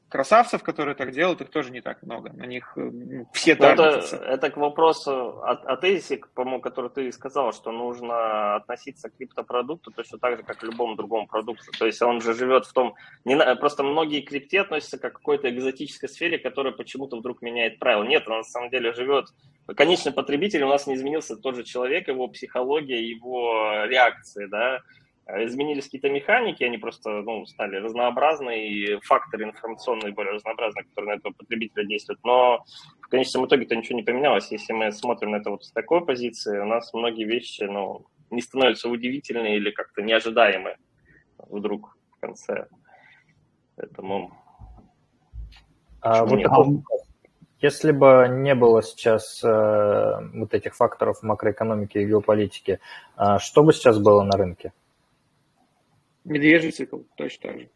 красавцев, 0.09 0.63
которые 0.63 0.95
так 0.95 1.13
делают, 1.13 1.43
их 1.43 1.51
тоже 1.51 1.71
не 1.71 1.83
так 1.83 2.03
много. 2.03 2.33
На 2.33 2.47
них 2.47 2.73
э, 2.77 2.81
ну, 2.91 3.29
все 3.35 3.55
ну, 3.55 3.67
это, 3.67 4.17
это 4.17 4.51
к 4.51 4.57
вопросу 4.57 5.11
о, 5.11 5.51
о 5.51 5.77
тезисе, 5.77 6.23
по-моему, 6.35 6.63
который 6.63 6.89
ты 6.89 7.13
сказал, 7.13 7.53
что 7.53 7.71
нужно 7.71 8.55
относиться 8.55 9.11
к 9.11 9.17
криптопродукту 9.19 9.91
точно 9.91 10.19
так 10.19 10.39
же, 10.39 10.43
как 10.43 10.57
к 10.57 10.63
любому 10.63 10.97
другому 10.97 11.27
продукту. 11.27 11.71
То 11.79 11.85
есть 11.85 12.01
он 12.01 12.23
же 12.23 12.33
живет 12.33 12.65
в 12.65 12.73
том... 12.73 12.95
Не, 13.27 13.37
просто 13.57 13.83
многие 13.83 14.23
крипте 14.23 14.63
относятся 14.63 14.97
как 14.97 15.13
к 15.13 15.17
какой-то 15.17 15.51
экзотической 15.51 16.09
сфере, 16.09 16.39
которая 16.39 16.73
почему-то 16.73 17.19
вдруг 17.19 17.43
меняет 17.43 17.79
правила. 17.79 18.05
Нет, 18.05 18.27
он 18.27 18.39
на 18.39 18.43
самом 18.45 18.71
деле 18.71 18.95
живет... 18.95 19.27
Конечный 19.67 20.13
потребитель 20.13 20.63
у 20.63 20.69
нас 20.69 20.87
не 20.87 20.95
изменился 20.95 21.37
тот 21.37 21.57
же 21.57 21.65
человек, 21.65 22.09
его 22.09 22.29
психология, 22.29 23.03
его 23.03 23.85
реакции, 23.87 24.47
да, 24.47 24.83
изменились 25.27 25.85
какие-то 25.85 26.11
механики, 26.11 26.65
они 26.65 26.77
просто 26.77 27.23
ну, 27.23 27.47
стали 27.47 27.77
разнообразны, 27.77 28.69
и 28.69 29.01
факторы 29.01 29.45
информационные 29.45 30.13
более 30.13 30.35
разнообразные, 30.35 30.85
которые 30.85 31.15
на 31.15 31.19
этого 31.19 31.33
потребителя 31.33 31.85
действуют. 31.85 32.21
Но 32.25 32.65
в 33.01 33.09
конечном 33.09 33.47
итоге-то 33.47 33.75
ничего 33.75 33.97
не 33.97 34.03
поменялось. 34.03 34.53
Если 34.53 34.73
мы 34.75 34.93
смотрим 34.93 35.31
на 35.31 35.37
это 35.37 35.51
вот 35.51 35.65
с 35.65 35.73
такой 35.73 36.05
позиции, 36.05 36.59
у 36.59 36.67
нас 36.67 36.93
многие 36.93 37.25
вещи 37.25 37.63
ну, 37.63 38.05
не 38.31 38.43
становятся 38.43 38.89
удивительными 38.91 39.57
или 39.57 39.71
как-то 39.71 40.03
неожидаемые 40.03 40.77
вдруг 41.39 41.97
в 42.11 42.21
конце. 42.21 42.67
Поэтому... 43.77 44.33
А 46.01 46.27
вот 46.27 46.43
такой, 46.43 46.83
если 47.65 47.93
бы 47.93 48.29
не 48.29 48.55
было 48.55 48.83
сейчас 48.83 49.43
э, 49.43 49.49
вот 50.35 50.53
этих 50.53 50.75
факторов 50.77 51.23
макроэкономики 51.23 51.97
и 51.97 52.07
геополитики, 52.07 52.79
э, 53.17 53.39
что 53.39 53.63
бы 53.65 53.73
сейчас 53.73 53.99
было 53.99 54.23
на 54.23 54.37
рынке? 54.37 54.73
Медвежий 56.25 56.73
цикл 56.73 56.99
точно 57.17 57.49
так 57.49 57.61
же. 57.61 57.69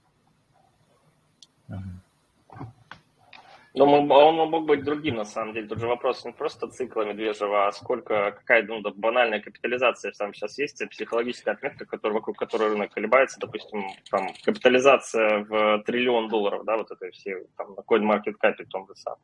Но 3.78 4.28
он 4.28 4.50
мог 4.50 4.66
быть 4.66 4.84
другим, 4.84 5.16
на 5.16 5.24
самом 5.24 5.54
деле. 5.54 5.68
Тут 5.68 5.78
же 5.78 5.86
вопрос 5.86 6.24
не 6.24 6.32
просто 6.32 6.68
цикла 6.68 7.02
медвежьего, 7.02 7.68
а 7.68 7.72
сколько, 7.72 8.32
какая 8.32 8.62
ну, 8.64 8.80
да, 8.80 8.90
банальная 8.94 9.40
капитализация 9.40 10.12
там 10.12 10.34
сейчас 10.34 10.58
есть, 10.58 10.82
психологическая 10.90 11.54
отметка, 11.54 11.86
которая, 11.86 12.18
вокруг 12.18 12.36
которой 12.36 12.70
рынок 12.70 12.92
колебается, 12.92 13.38
допустим, 13.40 13.84
там, 14.10 14.28
капитализация 14.42 15.44
в 15.44 15.82
триллион 15.84 16.28
долларов, 16.28 16.64
да, 16.64 16.76
вот 16.76 16.90
это 16.90 17.10
все, 17.12 17.44
там, 17.56 17.74
на 17.74 17.80
CoinMarketCap 17.80 18.64
в 18.64 18.68
том 18.68 18.86
же 18.88 18.94
самом. 18.96 19.18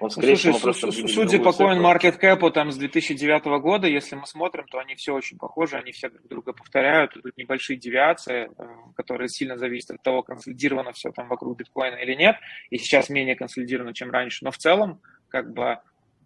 Ну, 0.00 0.08
скорее 0.10 0.36
всего, 0.36 0.58
просто 0.58 0.90
судя 0.90 1.38
по 1.40 1.50
CoinMarketCap 1.50 2.50
там 2.50 2.72
с 2.72 2.76
2009 2.76 3.44
года, 3.60 3.86
если 3.86 4.16
мы 4.16 4.26
смотрим, 4.26 4.66
то 4.68 4.78
они 4.78 4.94
все 4.94 5.14
очень 5.14 5.38
похожи, 5.38 5.76
они 5.76 5.92
все 5.92 6.08
друг 6.08 6.26
друга 6.28 6.52
повторяют, 6.52 7.12
тут 7.12 7.36
небольшие 7.36 7.76
девиации, 7.76 8.50
э, 8.56 8.64
которые 8.96 9.28
сильно 9.28 9.58
зависят 9.58 9.92
от 9.92 10.02
того, 10.02 10.22
консолидировано 10.22 10.92
все 10.92 11.12
там 11.12 11.28
вокруг 11.28 11.58
биткоина 11.58 11.96
или 11.96 12.14
нет, 12.14 12.36
и 12.70 12.78
сейчас 12.78 13.10
менее 13.10 13.36
консолидировано 13.36 13.81
активно, 13.82 13.94
чем 13.94 14.10
раньше, 14.10 14.44
но 14.44 14.50
в 14.50 14.58
целом, 14.58 15.00
как 15.28 15.52
бы, 15.52 15.78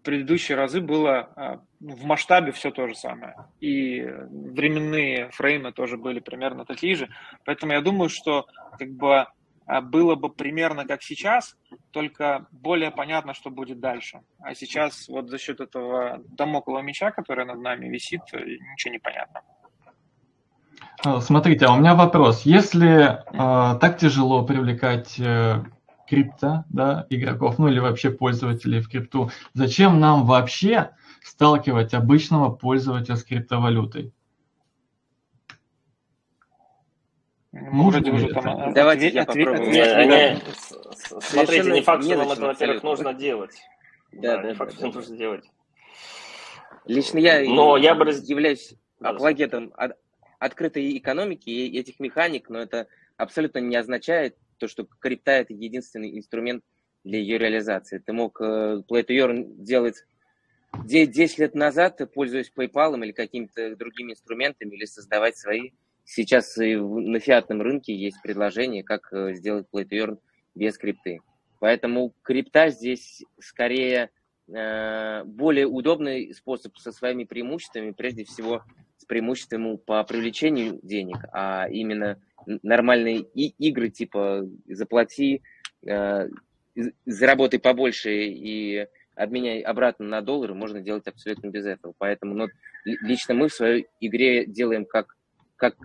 предыдущие 0.03 0.57
разы 0.57 0.79
было 0.79 1.29
а, 1.35 1.59
в 1.79 2.05
масштабе 2.05 2.51
все 2.51 2.71
то 2.71 2.87
же 2.87 2.95
самое. 2.95 3.35
И 3.59 4.01
временные 4.01 5.29
фреймы 5.31 5.73
тоже 5.73 5.97
были 5.97 6.19
примерно 6.19 6.65
такие 6.65 6.95
же. 6.95 7.09
Поэтому 7.45 7.73
я 7.73 7.81
думаю, 7.81 8.09
что 8.09 8.45
как 8.79 8.89
бы 8.89 9.25
а, 9.65 9.81
было 9.81 10.15
бы 10.15 10.29
примерно 10.29 10.85
как 10.85 11.03
сейчас, 11.03 11.57
только 11.91 12.45
более 12.51 12.91
понятно, 12.91 13.33
что 13.33 13.49
будет 13.49 13.79
дальше. 13.79 14.21
А 14.39 14.55
сейчас 14.55 15.09
вот 15.09 15.29
за 15.29 15.37
счет 15.37 15.59
этого 15.59 16.21
домоклого 16.29 16.81
меча, 16.81 17.11
который 17.11 17.45
над 17.45 17.59
нами 17.59 17.89
висит, 17.89 18.21
ничего 18.31 18.93
не 18.93 18.99
понятно. 18.99 19.41
Смотрите, 21.21 21.65
а 21.65 21.73
у 21.73 21.79
меня 21.79 21.95
вопрос. 21.95 22.43
Если 22.45 23.03
э, 23.03 23.79
так 23.79 23.97
тяжело 23.97 24.43
привлекать 24.45 25.19
э, 25.19 25.63
крипта, 26.07 26.65
да, 26.69 27.05
игроков, 27.09 27.59
ну 27.59 27.67
или 27.67 27.79
вообще 27.79 28.09
пользователей 28.11 28.81
в 28.81 28.89
крипту, 28.89 29.31
зачем 29.53 29.99
нам 29.99 30.25
вообще 30.25 30.91
сталкивать 31.23 31.93
обычного 31.93 32.49
пользователя 32.49 33.15
с 33.15 33.23
криптовалютой? 33.23 34.13
Можно 37.51 38.13
уже 38.13 38.29
там 38.29 38.73
Давайте 38.73 39.09
я 39.09 39.25
попробую. 39.25 39.73
Смотрите, 41.21 41.71
не 41.71 41.81
факт, 41.81 42.03
что 42.03 42.17
нам 42.17 42.31
это, 42.31 42.41
во-первых, 42.41 42.83
нужно 42.83 43.13
делать. 43.13 43.55
Да, 44.11 44.37
да, 44.41 44.49
не 44.49 44.53
факт, 44.53 44.73
что 44.73 44.87
нужно 44.87 45.17
делать. 45.17 45.45
Лично 46.85 47.17
я, 47.17 47.43
Но 47.43 47.77
я 47.77 47.95
бы 47.95 48.05
являюсь 48.05 48.75
апологетом 49.01 49.73
открытой 50.39 50.97
экономики 50.97 51.49
и 51.49 51.77
этих 51.77 51.99
механик, 51.99 52.49
но 52.49 52.59
это 52.59 52.87
абсолютно 53.17 53.59
не 53.59 53.75
означает 53.75 54.37
то, 54.57 54.67
что 54.67 54.87
крипта– 54.99 55.31
это 55.33 55.53
единственный 55.53 56.17
инструмент 56.17 56.63
для 57.03 57.19
ее 57.19 57.37
реализации. 57.37 57.99
Ты 57.99 58.13
мог 58.13 58.41
Play 58.41 58.83
to 59.05 59.07
Earn 59.09 59.45
делать 59.57 60.03
10 60.85 61.39
лет 61.39 61.55
назад, 61.55 62.01
пользуясь 62.13 62.51
PayPal 62.55 63.01
или 63.03 63.11
какими-то 63.11 63.75
другими 63.75 64.11
инструментами, 64.11 64.75
или 64.75 64.85
создавать 64.85 65.37
свои. 65.37 65.71
Сейчас 66.05 66.57
и 66.57 66.75
на 66.75 67.19
фиатном 67.19 67.61
рынке 67.61 67.93
есть 67.93 68.21
предложение, 68.21 68.83
как 68.83 69.11
э, 69.11 69.33
сделать 69.33 69.67
Play 69.73 69.83
to 69.83 69.97
Earn 69.97 70.19
без 70.55 70.77
крипты. 70.77 71.19
Поэтому 71.59 72.13
крипта 72.21 72.69
здесь 72.69 73.23
скорее 73.39 74.09
э, 74.47 75.23
более 75.25 75.67
удобный 75.67 76.33
способ 76.33 76.77
со 76.77 76.91
своими 76.91 77.25
преимуществами, 77.25 77.91
прежде 77.91 78.23
всего 78.23 78.63
с 79.07 79.09
преимуществом 79.09 79.77
по 79.77 80.03
привлечению 80.03 80.79
денег, 80.83 81.17
а 81.31 81.67
именно 81.69 82.19
нормальные 82.61 83.21
и 83.21 83.47
игры 83.57 83.89
типа 83.89 84.45
заплати, 84.67 85.41
э, 85.87 86.27
заработай 87.05 87.57
побольше 87.57 88.11
и 88.11 88.85
обменяй 89.15 89.61
обратно 89.61 90.05
на 90.05 90.21
доллары, 90.21 90.53
можно 90.53 90.81
делать 90.81 91.07
абсолютно 91.07 91.47
без 91.47 91.65
этого. 91.65 91.93
Поэтому 91.97 92.33
ну, 92.35 92.47
лично 92.83 93.33
мы 93.33 93.47
в 93.47 93.53
своей 93.53 93.87
игре 94.01 94.45
делаем 94.45 94.85
как, 94.85 95.15
как 95.55 95.75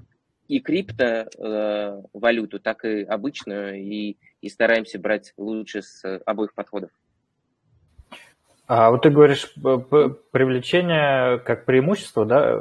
и 0.48 0.58
крипто 0.58 1.28
э, 1.38 2.58
так 2.60 2.84
и 2.84 3.02
обычную, 3.04 3.80
и, 3.80 4.16
и 4.40 4.48
стараемся 4.48 4.98
брать 4.98 5.32
лучше 5.36 5.82
с 5.82 6.20
обоих 6.26 6.54
подходов. 6.54 6.90
А 8.74 8.90
вот 8.90 9.02
ты 9.02 9.10
говоришь 9.10 9.52
привлечение 9.54 11.38
как 11.40 11.66
преимущество, 11.66 12.24
да? 12.24 12.58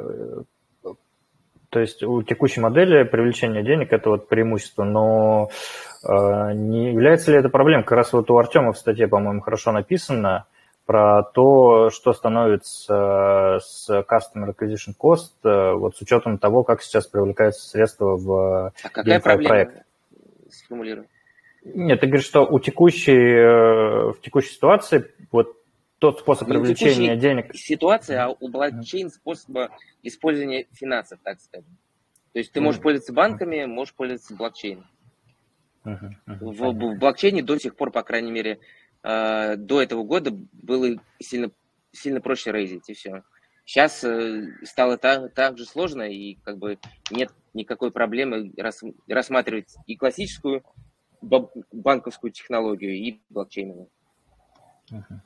То 1.72 1.80
есть 1.80 2.02
у 2.02 2.22
текущей 2.22 2.60
модели 2.60 3.02
привлечение 3.02 3.62
денег 3.62 3.94
это 3.94 4.10
вот 4.10 4.28
преимущество, 4.28 4.84
но 4.84 5.48
э, 6.06 6.52
не 6.52 6.92
является 6.92 7.30
ли 7.30 7.38
это 7.38 7.48
проблемой? 7.48 7.82
Как 7.84 7.92
раз 7.92 8.12
вот 8.12 8.30
у 8.30 8.36
Артема 8.36 8.74
в 8.74 8.78
статье, 8.78 9.08
по-моему, 9.08 9.40
хорошо 9.40 9.72
написано 9.72 10.44
про 10.84 11.22
то, 11.22 11.88
что 11.88 12.12
становится 12.12 13.60
с 13.64 13.88
Customer 13.88 14.54
Acquisition 14.54 14.92
Cost, 15.02 15.32
э, 15.44 15.72
вот 15.72 15.96
с 15.96 16.02
учетом 16.02 16.36
того, 16.36 16.62
как 16.62 16.82
сейчас 16.82 17.06
привлекаются 17.06 17.66
средства 17.66 18.18
в 18.18 18.66
а 18.66 18.72
какая 18.92 19.20
проблема? 19.20 19.48
проект. 19.48 19.86
Сформулирую. 20.50 21.06
Нет, 21.64 22.00
ты 22.00 22.06
говоришь, 22.06 22.26
что 22.26 22.44
у 22.44 22.60
текущей, 22.60 23.12
э, 23.12 24.10
в 24.10 24.20
текущей 24.20 24.50
ситуации 24.50 25.06
вот 25.30 25.56
тот 26.02 26.18
способ 26.18 26.48
привлечения 26.48 27.14
денег. 27.14 27.54
Ситуация, 27.54 28.24
а 28.24 28.30
у 28.30 28.48
блокчейн 28.48 29.08
способа 29.08 29.70
использования 30.02 30.66
финансов, 30.72 31.20
так 31.22 31.40
сказать. 31.40 31.64
То 32.32 32.40
есть 32.40 32.50
ты 32.50 32.60
можешь 32.60 32.80
mm-hmm. 32.80 32.82
пользоваться 32.82 33.12
банками, 33.12 33.64
можешь 33.66 33.94
пользоваться 33.94 34.34
блокчейном. 34.34 34.84
Uh-huh, 35.84 36.10
uh-huh. 36.26 36.38
В, 36.40 36.72
в 36.72 36.98
блокчейне 36.98 37.44
до 37.44 37.56
сих 37.56 37.76
пор, 37.76 37.92
по 37.92 38.02
крайней 38.02 38.32
мере, 38.32 38.58
э, 39.04 39.54
до 39.56 39.80
этого 39.80 40.02
года 40.02 40.32
было 40.32 40.88
сильно, 41.20 41.52
сильно 41.92 42.20
проще 42.20 42.50
рейзить, 42.50 42.88
и 42.88 42.94
все. 42.94 43.22
Сейчас 43.64 44.02
э, 44.02 44.48
стало 44.64 44.96
так, 44.96 45.32
так 45.34 45.56
же 45.56 45.64
сложно, 45.64 46.02
и 46.02 46.34
как 46.42 46.58
бы 46.58 46.80
нет 47.12 47.30
никакой 47.54 47.92
проблемы 47.92 48.52
рас, 48.56 48.82
рассматривать 49.06 49.76
и 49.86 49.94
классическую 49.94 50.64
банковскую 51.20 52.32
технологию, 52.32 52.92
и 52.92 53.20
блокчейновую. 53.30 53.88
Uh-huh. 54.90 55.20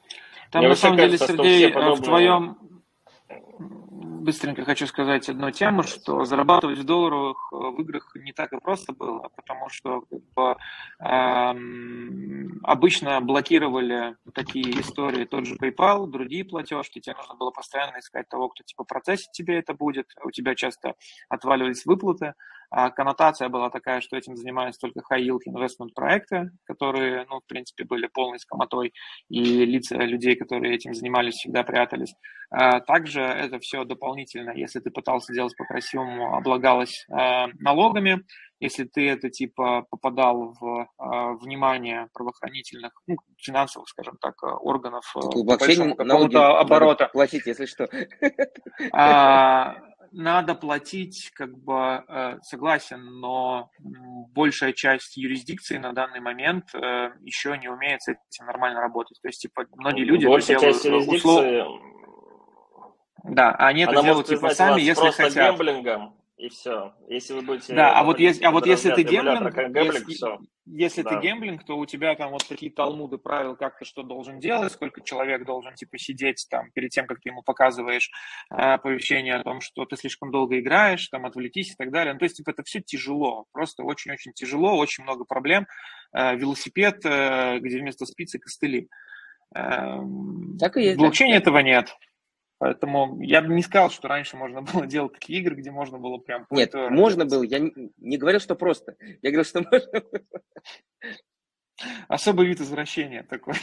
Там, 0.51 0.61
Мне 0.61 0.69
на 0.69 0.75
самом 0.77 0.97
деле, 0.97 1.19
кажется, 1.19 1.37
Сергей, 1.37 1.73
в 1.73 2.03
твоем 2.03 2.57
быстренько 4.27 4.65
хочу 4.65 4.87
сказать 4.89 5.29
одну 5.29 5.53
тему, 5.53 5.85
что 5.85 6.25
зарабатывать 6.25 6.81
в 6.81 6.85
долларовых 6.85 7.49
э, 7.53 7.57
в 7.57 7.81
играх 7.81 8.11
не 8.17 8.33
так 8.33 8.53
и 8.53 8.59
просто 8.59 8.93
было, 8.93 9.31
потому 9.37 9.69
что 9.69 10.01
как 10.01 10.21
бы, 10.35 10.57
э, 10.99 11.55
обычно 12.65 13.21
блокировали 13.21 14.17
такие 14.35 14.81
истории 14.81 15.25
тот 15.27 15.47
же 15.47 15.55
PayPal, 15.55 16.09
другие 16.09 16.45
платежки, 16.45 16.99
тебе 16.99 17.15
нужно 17.15 17.37
было 17.37 17.53
постоянно 17.53 18.01
искать 18.01 18.29
того, 18.29 18.49
кто 18.49 18.65
типа 18.65 18.83
процессит 18.83 19.31
тебе 19.31 19.61
это 19.61 19.75
будет, 19.75 20.07
у 20.25 20.33
тебя 20.33 20.57
часто 20.57 20.95
отваливались 21.29 21.87
выплаты, 21.87 22.35
а 22.79 22.91
коннотация 22.91 23.49
была 23.49 23.71
такая, 23.71 24.03
что 24.03 24.19
этим 24.19 24.37
занимаются 24.37 24.83
только 24.83 25.01
high-yield 25.11 25.41
investment 25.49 25.95
проекты, 25.95 26.51
которые, 26.67 27.25
ну, 27.27 27.41
в 27.41 27.47
принципе, 27.47 27.85
были 27.85 28.07
полной 28.07 28.39
скомотой, 28.39 28.93
и 29.31 29.65
лица 29.65 29.97
людей, 29.97 30.37
которые 30.37 30.75
этим 30.75 30.93
занимались, 30.93 31.37
всегда 31.37 31.63
прятались. 31.63 32.15
А 32.51 32.81
также 32.81 33.23
это 33.23 33.59
все 33.61 33.85
дополнительно, 33.85 34.51
если 34.51 34.81
ты 34.81 34.91
пытался 34.91 35.33
делать 35.33 35.57
по-красивому, 35.57 36.37
облагалось 36.37 37.07
э, 37.09 37.47
налогами, 37.61 38.27
если 38.61 38.85
ты 38.85 39.09
это 39.09 39.31
типа 39.31 39.87
попадал 39.89 40.55
в 40.61 40.81
э, 40.81 40.87
внимание 41.41 42.09
правоохранительных, 42.13 42.93
ну, 43.07 43.17
финансовых, 43.39 43.89
скажем 43.89 44.19
так, 44.21 44.35
органов 44.43 45.11
э, 45.17 45.21
какого-то 45.97 46.59
оборота. 46.59 47.09
Платить, 47.11 47.47
если 47.47 47.65
что. 47.65 47.89
А, 48.93 49.77
надо 50.13 50.55
платить, 50.55 51.31
как 51.35 51.57
бы 51.57 52.05
э, 52.09 52.39
согласен, 52.43 53.05
но 53.21 53.71
большая 53.79 54.73
часть 54.73 55.17
юрисдикции 55.17 55.79
на 55.79 55.93
данный 55.93 56.21
момент 56.21 56.75
э, 56.75 57.11
еще 57.23 57.57
не 57.59 57.69
умеет 57.69 58.03
с 58.03 58.09
этим 58.09 58.47
нормально 58.47 58.81
работать. 58.81 59.19
То 59.23 59.29
есть, 59.29 59.43
типа, 59.43 59.65
многие 59.77 60.05
люди 60.05 60.27
большая 60.27 60.59
часть 60.59 60.85
юрисдикции 60.85 61.61
услов... 61.61 61.81
Да, 63.25 63.53
они 63.57 63.83
это 63.83 64.03
делают 64.03 64.29
типа 64.29 64.51
сами, 64.51 64.81
если 64.81 65.11
хотят. 65.11 65.57
гэмблингом, 65.57 66.17
и 66.37 66.51
все. 66.51 66.95
Если 67.09 67.33
вы 67.33 67.41
будете... 67.41 67.75
Да, 67.75 67.99
а 67.99 68.05
вот, 68.05 68.19
если, 68.21 68.45
а 68.45 68.51
вот 68.51 68.67
если 68.67 68.91
ты 68.91 69.03
гемблинг, 69.03 69.55
гэмблинг 69.55 70.07
если, 70.07 70.39
если 70.67 71.01
да. 71.01 71.11
ты 71.11 71.27
гемблинг, 71.27 71.65
то 71.65 71.79
у 71.79 71.87
тебя 71.87 72.15
там 72.15 72.33
вот 72.33 72.47
такие 72.47 72.71
талмуды 72.71 73.17
правил, 73.17 73.57
как 73.57 73.79
ты 73.79 73.87
что 73.87 74.03
должен 74.03 74.39
делать, 74.39 74.71
сколько 74.73 75.01
человек 75.01 75.47
должен 75.47 75.75
типа 75.75 75.97
сидеть 75.97 76.47
там 76.51 76.71
перед 76.73 76.91
тем, 76.91 77.07
как 77.07 77.21
ты 77.21 77.31
ему 77.31 77.43
показываешь 77.43 78.11
э, 78.51 78.55
оповещение 78.55 79.37
о 79.37 79.45
том, 79.45 79.63
что 79.63 79.87
ты 79.87 79.97
слишком 79.97 80.31
долго 80.31 80.61
играешь, 80.61 81.09
там 81.09 81.25
отвлекись 81.25 81.73
и 81.73 81.75
так 81.75 81.91
далее. 81.91 82.13
Ну, 82.13 82.19
то 82.19 82.27
есть 82.27 82.37
типа 82.37 82.51
это 82.51 82.63
все 82.65 82.83
тяжело, 82.83 83.47
просто 83.53 83.83
очень-очень 83.83 84.35
тяжело, 84.35 84.77
очень 84.77 85.05
много 85.05 85.25
проблем. 85.25 85.67
Э, 86.13 86.37
велосипед, 86.37 87.01
э, 87.05 87.61
где 87.61 87.79
вместо 87.79 88.05
спицы 88.05 88.39
костыли. 88.39 88.91
Э, 89.55 90.01
так 90.59 90.77
и 90.77 90.83
есть. 90.83 90.97
В 90.97 91.01
блокчейне 91.01 91.37
этого 91.37 91.61
нет. 91.61 91.97
Поэтому 92.59 93.21
я 93.21 93.43
бы 93.43 93.53
не 93.53 93.63
сказал, 93.63 93.91
что 93.91 94.09
раньше 94.09 94.37
можно 94.37 94.63
было 94.63 94.87
делать 94.87 95.13
такие 95.13 95.41
игры, 95.41 95.57
где 95.57 95.71
можно 95.71 95.99
было 95.99 96.19
прям... 96.19 96.47
Нет, 96.51 96.73
можно 96.75 97.25
было. 97.27 97.43
Я 97.43 97.59
не, 97.59 97.73
не 97.99 98.17
говорил, 98.17 98.41
что 98.41 98.55
просто. 98.55 98.97
Я 99.23 99.31
говорил, 99.31 99.45
что 99.45 99.63
можно 99.71 100.03
Особый 102.09 102.47
вид 102.47 102.61
извращения 102.61 103.23
такой. 103.23 103.55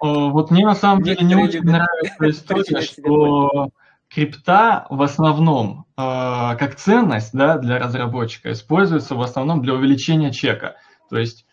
Вот 0.00 0.50
мне 0.50 0.64
на 0.64 0.74
самом 0.74 1.02
деле 1.02 1.24
не 1.26 1.34
очень 1.34 1.62
нравится 1.62 2.30
история, 2.30 2.80
что 2.80 3.70
крипта 4.08 4.86
в 4.88 5.02
основном 5.02 5.86
э, 5.96 6.56
как 6.56 6.76
ценность 6.76 7.34
да, 7.34 7.58
для 7.58 7.78
разработчика 7.78 8.52
используется 8.52 9.16
в 9.16 9.20
основном 9.20 9.60
для 9.60 9.74
увеличения 9.74 10.32
чека. 10.32 10.76
То 11.10 11.18
есть 11.18 11.44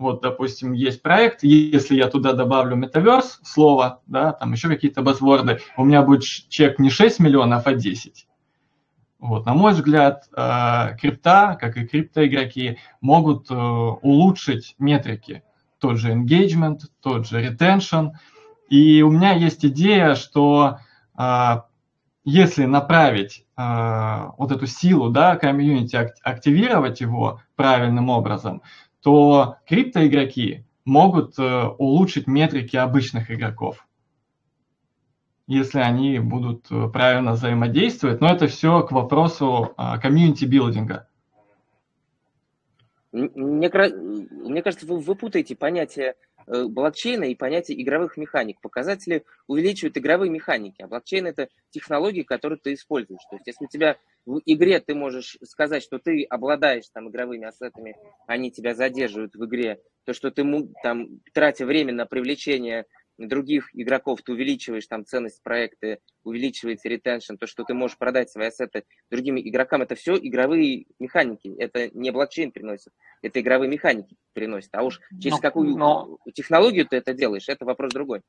вот, 0.00 0.22
допустим, 0.22 0.72
есть 0.72 1.02
проект, 1.02 1.42
если 1.42 1.94
я 1.94 2.08
туда 2.08 2.32
добавлю 2.32 2.74
метаверс, 2.74 3.38
слово, 3.44 4.00
да, 4.06 4.32
там 4.32 4.52
еще 4.52 4.68
какие-то 4.68 5.02
базворды, 5.02 5.60
у 5.76 5.84
меня 5.84 6.00
будет 6.00 6.22
чек 6.22 6.78
не 6.78 6.88
6 6.88 7.20
миллионов, 7.20 7.66
а 7.66 7.74
10. 7.74 8.26
Вот, 9.18 9.44
на 9.44 9.52
мой 9.52 9.74
взгляд, 9.74 10.26
э, 10.34 10.96
крипта, 10.98 11.58
как 11.60 11.76
и 11.76 11.86
криптоигроки, 11.86 12.78
могут 13.02 13.50
э, 13.50 13.54
улучшить 13.54 14.74
метрики. 14.78 15.42
Тот 15.78 15.98
же 15.98 16.14
engagement, 16.14 16.78
тот 17.02 17.28
же 17.28 17.46
retention. 17.46 18.12
И 18.70 19.02
у 19.02 19.10
меня 19.10 19.34
есть 19.34 19.66
идея, 19.66 20.14
что 20.14 20.78
э, 21.18 21.56
если 22.24 22.64
направить 22.64 23.44
вот 23.56 24.52
эту 24.52 24.66
силу, 24.66 25.10
да, 25.10 25.36
комьюнити, 25.36 25.94
активировать 26.22 27.02
его 27.02 27.42
правильным 27.56 28.08
образом, 28.08 28.62
то 29.02 29.56
криптоигроки 29.66 30.66
могут 30.84 31.38
э, 31.38 31.64
улучшить 31.78 32.26
метрики 32.26 32.76
обычных 32.76 33.30
игроков, 33.30 33.86
если 35.46 35.80
они 35.80 36.18
будут 36.18 36.70
э, 36.70 36.88
правильно 36.88 37.32
взаимодействовать. 37.32 38.20
Но 38.20 38.28
это 38.28 38.46
все 38.46 38.82
к 38.82 38.92
вопросу 38.92 39.74
community 40.02 40.51
building 40.51 40.95
а. 40.95 41.06
Мне, 43.12 43.68
мне 43.68 44.62
кажется, 44.62 44.86
вы, 44.86 44.98
вы 45.00 45.14
путаете 45.16 45.56
понятие 45.56 46.14
блокчейна 46.50 47.24
и 47.24 47.34
понятие 47.34 47.80
игровых 47.80 48.16
механик. 48.16 48.60
Показатели 48.60 49.24
увеличивают 49.46 49.96
игровые 49.96 50.30
механики, 50.30 50.82
а 50.82 50.88
блокчейн 50.88 51.26
это 51.26 51.48
технологии, 51.70 52.22
которые 52.22 52.58
ты 52.58 52.74
используешь. 52.74 53.22
То 53.30 53.36
есть, 53.36 53.46
если 53.46 53.64
у 53.64 53.68
тебя 53.68 53.96
в 54.26 54.40
игре 54.44 54.80
ты 54.80 54.94
можешь 54.94 55.38
сказать, 55.44 55.82
что 55.82 55.98
ты 55.98 56.24
обладаешь 56.24 56.88
там 56.92 57.08
игровыми 57.08 57.46
asset 57.46 57.74
ами, 57.74 57.96
они 58.26 58.50
тебя 58.50 58.74
задерживают 58.74 59.34
в 59.34 59.44
игре, 59.46 59.80
то, 60.04 60.12
что 60.12 60.30
ты 60.30 60.44
там, 60.82 61.20
тратя 61.32 61.66
время 61.66 61.92
на 61.92 62.06
привлечение 62.06 62.86
других 63.26 63.70
игроков, 63.74 64.22
ты 64.22 64.32
увеличиваешь 64.32 64.86
там 64.86 65.04
ценность 65.04 65.42
проекта, 65.42 65.98
увеличивается 66.24 66.88
ретеншн, 66.88 67.36
то, 67.36 67.46
что 67.46 67.64
ты 67.64 67.74
можешь 67.74 67.98
продать 67.98 68.30
свои 68.30 68.48
ассеты 68.48 68.84
другим 69.10 69.38
игрокам, 69.38 69.82
это 69.82 69.94
все 69.94 70.16
игровые 70.16 70.86
механики. 70.98 71.54
Это 71.58 71.90
не 71.90 72.10
блокчейн 72.10 72.52
приносит, 72.52 72.92
это 73.22 73.40
игровые 73.40 73.70
механики 73.70 74.16
приносит. 74.32 74.70
А 74.72 74.82
уж 74.82 75.00
через 75.20 75.36
но, 75.36 75.40
какую 75.40 75.76
но... 75.76 76.18
технологию 76.34 76.86
ты 76.86 76.96
это 76.96 77.12
делаешь, 77.12 77.48
это 77.48 77.64
вопрос 77.64 77.92
другой. 77.92 78.22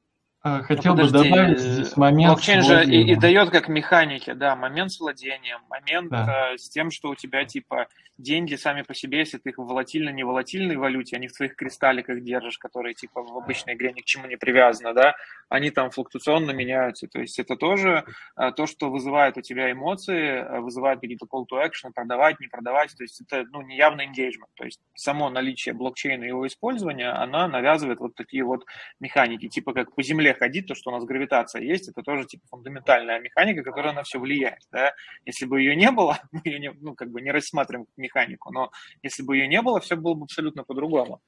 А, 0.44 0.64
хотел 0.64 0.96
ну, 0.96 1.04
бы 1.04 1.12
добавить 1.12 1.60
здесь 1.60 1.96
момент 1.96 2.34
Блокчейн 2.34 2.64
же 2.64 2.84
и, 2.84 3.12
и 3.12 3.16
дает 3.16 3.52
как 3.52 3.68
механики, 3.68 4.34
да, 4.34 4.56
момент 4.56 4.92
с 4.92 5.00
владением, 5.00 5.60
момент 5.70 6.10
да. 6.10 6.54
э, 6.54 6.58
с 6.58 6.68
тем, 6.68 6.90
что 6.90 7.10
у 7.10 7.16
тебя 7.16 7.46
типа 7.46 7.88
деньги 8.18 8.56
сами 8.56 8.82
по 8.82 8.96
себе, 8.96 9.20
если 9.20 9.38
ты 9.38 9.50
их 9.50 9.60
в 9.60 9.66
волатильной, 9.66 10.24
волатильной 10.24 10.78
валюте, 10.78 11.16
они 11.16 11.28
в 11.28 11.34
твоих 11.34 11.56
кристалликах 11.56 12.24
держишь, 12.24 12.58
которые 12.58 12.96
типа 12.96 13.22
в 13.22 13.38
обычной 13.38 13.76
игре 13.76 13.94
ни 13.94 14.02
к 14.02 14.06
чему 14.06 14.26
не 14.28 14.36
привязаны, 14.36 14.94
да, 14.94 15.16
они 15.50 15.70
там 15.70 15.92
флуктуационно 15.92 16.52
меняются. 16.52 17.08
То 17.08 17.20
есть 17.20 17.38
это 17.38 17.56
тоже 17.56 18.04
э, 18.36 18.52
то, 18.52 18.66
что 18.66 18.90
вызывает 18.90 19.38
у 19.38 19.42
тебя 19.42 19.72
эмоции, 19.72 20.44
э, 20.44 20.60
вызывает 20.60 21.02
какие-то 21.02 21.28
call 21.32 21.46
to 21.52 21.64
action, 21.64 21.92
продавать, 21.94 22.40
не 22.40 22.48
продавать. 22.48 22.96
То 22.98 23.04
есть 23.04 23.22
это 23.22 23.46
ну, 23.52 23.62
неявный 23.62 24.08
engagement. 24.08 24.50
То 24.56 24.66
есть 24.66 24.80
само 24.96 25.30
наличие 25.30 25.74
блокчейна 25.76 26.24
и 26.24 26.30
его 26.30 26.48
использование, 26.48 27.10
она 27.10 27.48
навязывает 27.48 28.00
вот 28.00 28.16
такие 28.16 28.44
вот 28.44 28.66
механики, 29.00 29.48
типа 29.48 29.74
как 29.74 29.94
по 29.94 30.02
земле 30.02 30.31
ходить, 30.34 30.68
то, 30.68 30.76
что 30.76 30.92
у 30.92 30.94
нас 30.94 31.04
гравитация 31.04 31.62
есть, 31.62 31.90
это 31.90 32.02
тоже 32.02 32.26
типа 32.26 32.44
фундаментальная 32.50 33.20
механика, 33.20 33.64
которая 33.64 33.94
на 33.94 34.04
все 34.04 34.20
влияет. 34.20 34.62
Да? 34.72 34.94
Если 35.26 35.46
бы 35.46 35.60
ее 35.62 35.76
не 35.76 35.92
было, 35.92 36.20
мы 36.32 36.42
ее 36.46 36.60
не, 36.60 36.72
ну, 36.82 36.96
как 36.96 37.12
бы 37.12 37.22
не 37.22 37.32
рассматриваем 37.32 37.86
как 37.86 37.98
механику, 37.98 38.52
но 38.52 38.72
если 39.04 39.24
бы 39.24 39.38
ее 39.38 39.48
не 39.48 39.62
было, 39.62 39.80
все 39.80 39.96
было 39.96 40.14
бы 40.14 40.24
абсолютно 40.24 40.64
по-другому. 40.64 41.22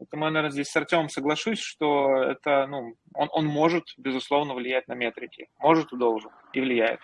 Поэтому 0.00 0.24
я, 0.24 0.30
наверное, 0.30 0.52
здесь 0.52 0.68
с 0.68 0.76
Артемом 0.76 1.10
соглашусь, 1.10 1.60
что 1.60 2.22
это, 2.22 2.66
ну, 2.66 2.94
он, 3.14 3.28
он 3.32 3.46
может, 3.46 3.84
безусловно, 3.98 4.54
влиять 4.54 4.88
на 4.88 4.94
метрики. 4.94 5.48
Может 5.58 5.92
и 5.92 5.98
должен, 5.98 6.30
и 6.54 6.60
влияет. 6.60 7.00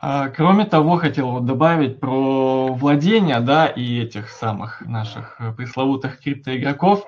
А, 0.00 0.30
кроме 0.30 0.64
того, 0.64 0.96
хотел 0.96 1.40
добавить 1.40 2.00
про 2.00 2.68
владение, 2.68 3.40
да, 3.40 3.66
и 3.66 4.02
этих 4.02 4.30
самых 4.30 4.80
наших 4.80 5.38
пресловутых 5.54 6.18
криптоигроков. 6.20 7.04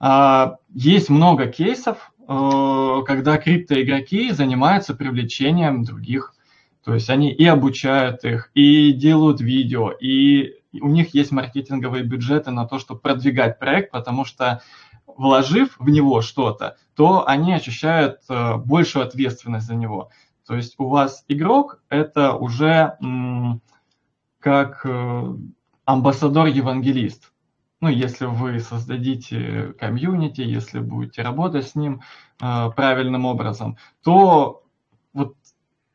А, 0.00 0.56
есть 0.74 1.08
много 1.08 1.46
кейсов, 1.46 2.12
Э, 2.15 2.15
когда 2.26 3.38
криптоигроки 3.38 4.32
занимаются 4.32 4.94
привлечением 4.94 5.84
других. 5.84 6.34
То 6.84 6.94
есть 6.94 7.10
они 7.10 7.32
и 7.32 7.44
обучают 7.44 8.24
их, 8.24 8.50
и 8.54 8.92
делают 8.92 9.40
видео, 9.40 9.90
и 9.90 10.54
у 10.80 10.88
них 10.88 11.14
есть 11.14 11.32
маркетинговые 11.32 12.04
бюджеты 12.04 12.50
на 12.50 12.66
то, 12.66 12.78
чтобы 12.78 13.00
продвигать 13.00 13.58
проект, 13.58 13.90
потому 13.90 14.24
что 14.24 14.62
вложив 15.06 15.76
в 15.78 15.88
него 15.88 16.20
что-то, 16.20 16.76
то 16.94 17.26
они 17.26 17.54
ощущают 17.54 18.20
э, 18.28 18.56
большую 18.56 19.04
ответственность 19.04 19.66
за 19.66 19.74
него. 19.74 20.10
То 20.46 20.54
есть 20.54 20.74
у 20.78 20.88
вас 20.88 21.24
игрок– 21.28 21.80
это 21.88 22.34
уже 22.34 22.96
как 24.38 24.82
э, 24.84 25.34
амбассадор-евангелист 25.86 27.32
ну, 27.80 27.88
если 27.88 28.24
вы 28.24 28.58
создадите 28.60 29.74
комьюнити, 29.78 30.40
если 30.40 30.80
будете 30.80 31.22
работать 31.22 31.68
с 31.68 31.74
ним 31.74 32.00
э, 32.40 32.70
правильным 32.74 33.26
образом, 33.26 33.76
то 34.02 34.62
вот 35.12 35.36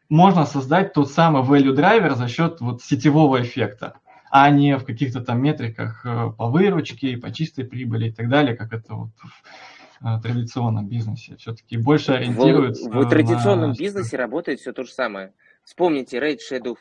можно 0.10 0.46
создать 0.46 0.94
тот 0.94 1.10
самый 1.10 1.44
value 1.44 1.76
driver 1.76 2.16
за 2.16 2.28
счет 2.28 2.62
вот 2.62 2.84
сетевого 2.84 3.42
эффекта, 3.42 3.96
а 4.30 4.50
не 4.50 4.78
в 4.78 4.86
каких-то 4.86 5.22
там 5.22 5.42
метриках 5.42 6.06
э, 6.06 6.32
по 6.38 6.48
выручке, 6.48 7.18
по 7.18 7.32
чистой 7.32 7.66
прибыли 7.66 8.10
и 8.10 8.12
так 8.12 8.30
далее, 8.30 8.56
как 8.56 8.74
это 8.74 8.94
вот 8.94 9.10
в 10.00 10.06
э, 10.06 10.22
традиционном 10.22 10.88
бизнесе. 10.88 11.36
Все-таки 11.38 11.78
больше 11.78 12.12
ориентируется 12.12 12.90
В, 12.90 12.94
в 12.94 13.10
традиционном 13.10 13.72
на... 13.72 13.76
бизнесе 13.76 14.18
работает 14.18 14.60
все 14.60 14.72
то 14.72 14.84
же 14.84 14.92
самое. 14.92 15.34
Вспомните 15.64 16.20
Raid 16.20 16.40
Shadow 16.40 16.76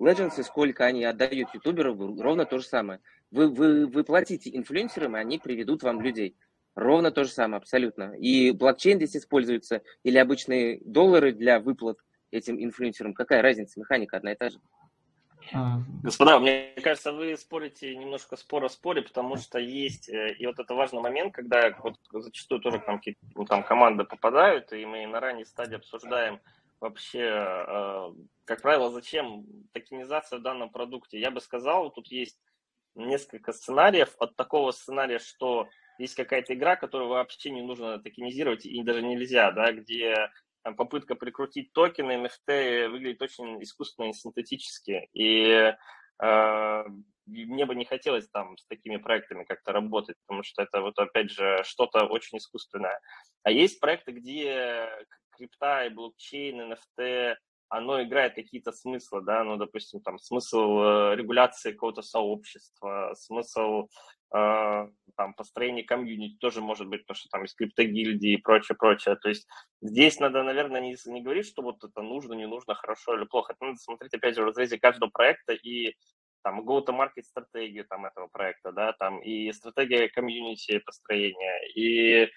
Legends 0.00 0.40
и 0.40 0.42
сколько 0.42 0.84
они 0.84 1.04
отдают 1.04 1.54
ютуберам, 1.54 2.20
ровно 2.20 2.44
то 2.44 2.58
же 2.58 2.64
самое. 2.64 3.00
Вы, 3.30 3.48
вы, 3.48 3.86
вы 3.86 4.04
платите 4.04 4.50
инфлюенсерам, 4.54 5.16
и 5.16 5.20
они 5.20 5.38
приведут 5.38 5.82
вам 5.82 6.00
людей. 6.00 6.36
Ровно 6.74 7.10
то 7.10 7.24
же 7.24 7.30
самое, 7.30 7.58
абсолютно. 7.58 8.14
И 8.18 8.52
блокчейн 8.52 8.98
здесь 8.98 9.16
используется, 9.16 9.82
или 10.04 10.16
обычные 10.16 10.80
доллары 10.84 11.32
для 11.32 11.60
выплат 11.60 11.98
этим 12.30 12.62
инфлюенсерам. 12.62 13.14
Какая 13.14 13.42
разница? 13.42 13.80
Механика 13.80 14.16
одна 14.16 14.32
и 14.32 14.36
та 14.36 14.50
же. 14.50 14.60
А, 15.52 15.78
Господа, 16.02 16.38
мне 16.38 16.72
кажется, 16.82 17.12
вы 17.12 17.36
спорите 17.36 17.96
немножко 17.96 18.36
спор 18.36 18.64
о 18.64 18.68
споре, 18.68 19.02
потому 19.02 19.36
что 19.36 19.58
есть, 19.58 20.08
э, 20.08 20.34
и 20.34 20.46
вот 20.46 20.58
это 20.58 20.74
важный 20.74 21.00
момент, 21.00 21.34
когда 21.34 21.74
вот 21.82 21.96
зачастую 22.12 22.60
тоже 22.60 22.80
там, 22.80 23.00
ну, 23.34 23.44
там 23.44 23.62
команды 23.62 24.04
попадают, 24.04 24.72
и 24.72 24.84
мы 24.84 25.06
на 25.06 25.20
ранней 25.20 25.46
стадии 25.46 25.76
обсуждаем 25.76 26.40
вообще, 26.80 27.20
э, 27.20 28.12
как 28.44 28.62
правило, 28.62 28.90
зачем 28.90 29.46
токенизация 29.72 30.38
в 30.38 30.42
данном 30.42 30.70
продукте. 30.70 31.18
Я 31.18 31.30
бы 31.30 31.40
сказал, 31.40 31.90
тут 31.90 32.08
есть 32.08 32.38
несколько 32.98 33.52
сценариев. 33.52 34.14
От 34.18 34.36
такого 34.36 34.72
сценария, 34.72 35.18
что 35.18 35.68
есть 35.98 36.14
какая-то 36.14 36.54
игра, 36.54 36.76
которую 36.76 37.10
вообще 37.10 37.50
не 37.50 37.62
нужно 37.62 37.98
токенизировать 37.98 38.66
и 38.66 38.82
даже 38.82 39.02
нельзя, 39.02 39.50
да, 39.52 39.72
где 39.72 40.30
там, 40.62 40.76
попытка 40.76 41.14
прикрутить 41.14 41.72
токены 41.72 42.26
NFT 42.26 42.88
выглядит 42.88 43.22
очень 43.22 43.62
искусственно 43.62 44.10
и 44.10 44.12
синтетически. 44.12 45.08
И 45.12 45.74
э, 46.22 46.84
мне 47.26 47.66
бы 47.66 47.74
не 47.74 47.84
хотелось 47.84 48.28
там 48.28 48.56
с 48.56 48.66
такими 48.66 48.96
проектами 48.96 49.44
как-то 49.44 49.72
работать, 49.72 50.16
потому 50.26 50.42
что 50.42 50.62
это 50.62 50.80
вот 50.80 50.98
опять 50.98 51.30
же 51.30 51.62
что-то 51.64 52.04
очень 52.04 52.38
искусственное. 52.38 53.00
А 53.42 53.50
есть 53.50 53.80
проекты, 53.80 54.12
где 54.12 54.88
крипта 55.36 55.86
и 55.86 55.90
блокчейн, 55.90 56.72
NFT 56.72 57.36
оно 57.68 58.02
играет 58.02 58.34
какие-то 58.34 58.72
смыслы, 58.72 59.22
да, 59.22 59.44
ну, 59.44 59.56
допустим, 59.56 60.00
там, 60.00 60.18
смысл 60.18 60.80
э, 60.80 61.16
регуляции 61.16 61.72
какого-то 61.72 62.02
сообщества, 62.02 63.14
смысл 63.14 63.88
э, 64.34 64.88
там, 65.16 65.34
построения 65.34 65.82
комьюнити 65.82 66.36
тоже 66.38 66.60
может 66.60 66.88
быть, 66.88 67.02
потому 67.02 67.16
что 67.16 67.28
там 67.28 67.42
есть 67.42 67.56
криптогильдии 67.56 68.34
и 68.34 68.36
прочее, 68.38 68.76
прочее. 68.76 69.16
То 69.16 69.28
есть 69.28 69.46
здесь 69.82 70.18
надо, 70.18 70.42
наверное, 70.42 70.80
не, 70.80 70.96
не 71.06 71.22
говорить, 71.22 71.46
что 71.46 71.62
вот 71.62 71.84
это 71.84 72.02
нужно, 72.02 72.34
не 72.34 72.46
нужно, 72.46 72.74
хорошо 72.74 73.16
или 73.16 73.24
плохо. 73.24 73.52
Это 73.52 73.64
надо 73.64 73.78
смотреть, 73.78 74.14
опять 74.14 74.34
же, 74.34 74.42
в 74.42 74.46
разрезе 74.46 74.78
каждого 74.78 75.10
проекта 75.10 75.52
и 75.52 75.94
там 76.42 76.60
go-to-market 76.66 77.22
стратегию 77.24 77.84
там 77.86 78.06
этого 78.06 78.28
проекта, 78.28 78.72
да, 78.72 78.92
там 78.92 79.20
и 79.20 79.52
стратегия 79.52 80.08
комьюнити 80.08 80.78
построения. 80.78 81.68
И 81.74 82.30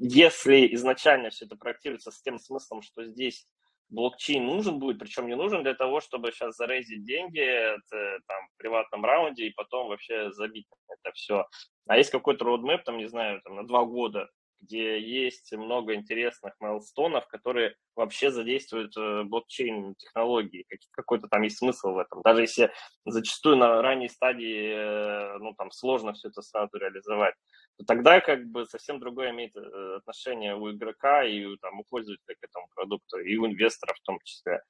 если 0.00 0.74
изначально 0.74 1.30
все 1.30 1.46
это 1.46 1.56
проектируется 1.56 2.10
с 2.10 2.20
тем 2.20 2.38
смыслом, 2.38 2.82
что 2.82 3.04
здесь 3.04 3.46
блокчейн 3.90 4.44
нужен 4.44 4.78
будет, 4.78 4.98
причем 4.98 5.26
не 5.26 5.36
нужен 5.36 5.62
для 5.62 5.74
того, 5.74 6.00
чтобы 6.00 6.30
сейчас 6.32 6.56
зарейзить 6.56 7.04
деньги 7.04 7.76
там, 7.90 8.48
в 8.52 8.56
приватном 8.58 9.04
раунде 9.04 9.46
и 9.46 9.54
потом 9.54 9.88
вообще 9.88 10.30
забить 10.32 10.66
это 10.88 11.12
все. 11.14 11.46
А 11.86 11.96
есть 11.96 12.10
какой-то 12.10 12.44
roadmap, 12.44 12.82
там, 12.84 12.98
не 12.98 13.08
знаю, 13.08 13.40
там, 13.42 13.56
на 13.56 13.66
два 13.66 13.84
года, 13.84 14.28
где 14.60 15.00
есть 15.00 15.52
много 15.52 15.94
интересных 15.94 16.54
майлстонов, 16.60 17.26
которые 17.28 17.74
вообще 17.94 18.30
задействуют 18.30 18.96
э, 18.96 19.22
блокчейн-технологии. 19.24 20.66
Какой-то 20.92 21.28
там 21.28 21.42
есть 21.42 21.58
смысл 21.58 21.92
в 21.92 21.98
этом. 21.98 22.22
Даже 22.22 22.42
если 22.42 22.72
зачастую 23.04 23.56
на 23.56 23.82
ранней 23.82 24.08
стадии 24.08 24.72
э, 24.74 25.38
ну, 25.38 25.54
там 25.54 25.70
сложно 25.70 26.12
все 26.12 26.28
это 26.28 26.42
сразу 26.42 26.76
реализовать, 26.76 27.34
то 27.78 27.84
тогда 27.84 28.20
как 28.20 28.46
бы 28.46 28.66
совсем 28.66 29.00
другое 29.00 29.30
имеет 29.30 29.56
э, 29.56 29.96
отношение 29.96 30.56
у 30.56 30.70
игрока 30.70 31.24
и 31.24 31.56
там, 31.58 31.80
у 31.80 31.84
пользователя 31.84 32.34
к 32.34 32.44
этому 32.44 32.68
продукту, 32.74 33.18
и 33.18 33.36
у 33.36 33.46
инвестора 33.46 33.94
в 33.94 34.00
том 34.00 34.18
числе. 34.24 34.62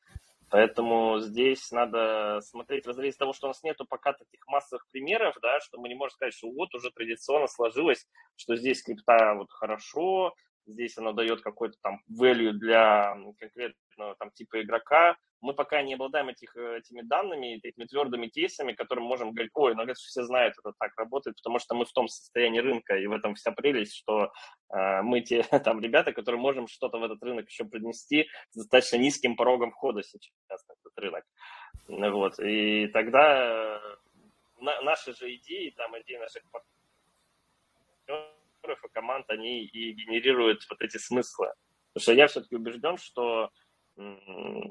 Поэтому 0.51 1.21
здесь 1.21 1.71
надо 1.73 2.41
смотреть 2.43 2.85
в 2.85 2.89
разрезе 2.89 3.19
того, 3.19 3.33
что 3.33 3.47
у 3.47 3.51
нас 3.51 3.63
нету 3.63 3.85
пока 3.85 4.13
таких 4.13 4.47
массовых 4.47 4.87
примеров, 4.91 5.37
да, 5.43 5.61
что 5.61 5.79
мы 5.79 5.89
не 5.89 5.95
можем 5.95 6.15
сказать, 6.15 6.35
что 6.35 6.51
вот 6.51 6.75
уже 6.75 6.91
традиционно 6.91 7.47
сложилось, 7.49 8.07
что 8.37 8.57
здесь 8.57 8.83
крипта 8.83 9.35
вот 9.35 9.51
хорошо, 9.51 10.35
здесь 10.69 10.97
оно 10.99 11.13
дает 11.13 11.41
какой-то 11.41 11.77
там 11.83 12.01
value 12.11 12.53
для 12.53 13.17
конкретного 13.39 14.15
там 14.19 14.31
типа 14.31 14.63
игрока. 14.63 15.17
Мы 15.41 15.55
пока 15.55 15.83
не 15.83 15.95
обладаем 15.95 16.29
этих, 16.29 16.57
э, 16.57 16.79
этими 16.79 17.01
данными, 17.03 17.61
этими 17.63 17.85
твердыми 17.85 18.27
кейсами, 18.27 18.73
которым 18.73 19.05
можем 19.05 19.33
говорить, 19.33 19.53
ой, 19.55 19.75
ну, 19.75 19.85
все 19.95 20.25
знают, 20.25 20.55
это 20.59 20.73
так 20.79 20.93
работает, 20.97 21.37
потому 21.37 21.61
что 21.61 21.77
мы 21.77 21.85
в 21.85 21.93
том 21.93 22.09
состоянии 22.09 22.59
рынка, 22.59 22.97
и 22.97 23.07
в 23.07 23.13
этом 23.13 23.37
вся 23.37 23.53
прелесть, 23.53 23.95
что 23.95 24.33
э, 24.75 25.03
мы 25.03 25.21
те 25.21 25.43
там 25.65 25.81
ребята, 25.81 26.13
которые 26.13 26.41
можем 26.41 26.67
что-то 26.67 26.99
в 26.99 27.05
этот 27.05 27.23
рынок 27.23 27.49
еще 27.49 27.65
принести 27.65 28.29
с 28.51 28.57
достаточно 28.57 28.97
низким 28.97 29.37
порогом 29.37 29.71
входа 29.71 30.03
сейчас 30.03 30.67
на 30.69 30.73
этот 30.73 30.99
рынок. 30.99 31.25
Вот. 31.87 32.41
И 32.41 32.89
тогда 32.89 33.77
э, 33.77 33.97
на, 34.61 34.83
наши 34.83 35.15
же 35.15 35.35
идеи, 35.37 35.71
там, 35.71 35.97
идеи 36.01 36.17
наших 36.17 36.43
партнеров, 36.51 36.88
партнеров 38.69 38.85
и 38.85 38.89
команд, 38.93 39.25
они 39.29 39.65
и 39.65 39.93
генерируют 39.93 40.63
вот 40.71 40.81
эти 40.81 40.99
смыслы. 40.99 41.53
Потому 41.93 42.03
что 42.03 42.13
я 42.13 42.27
все-таки 42.27 42.57
убежден, 42.57 42.97
что 42.99 43.51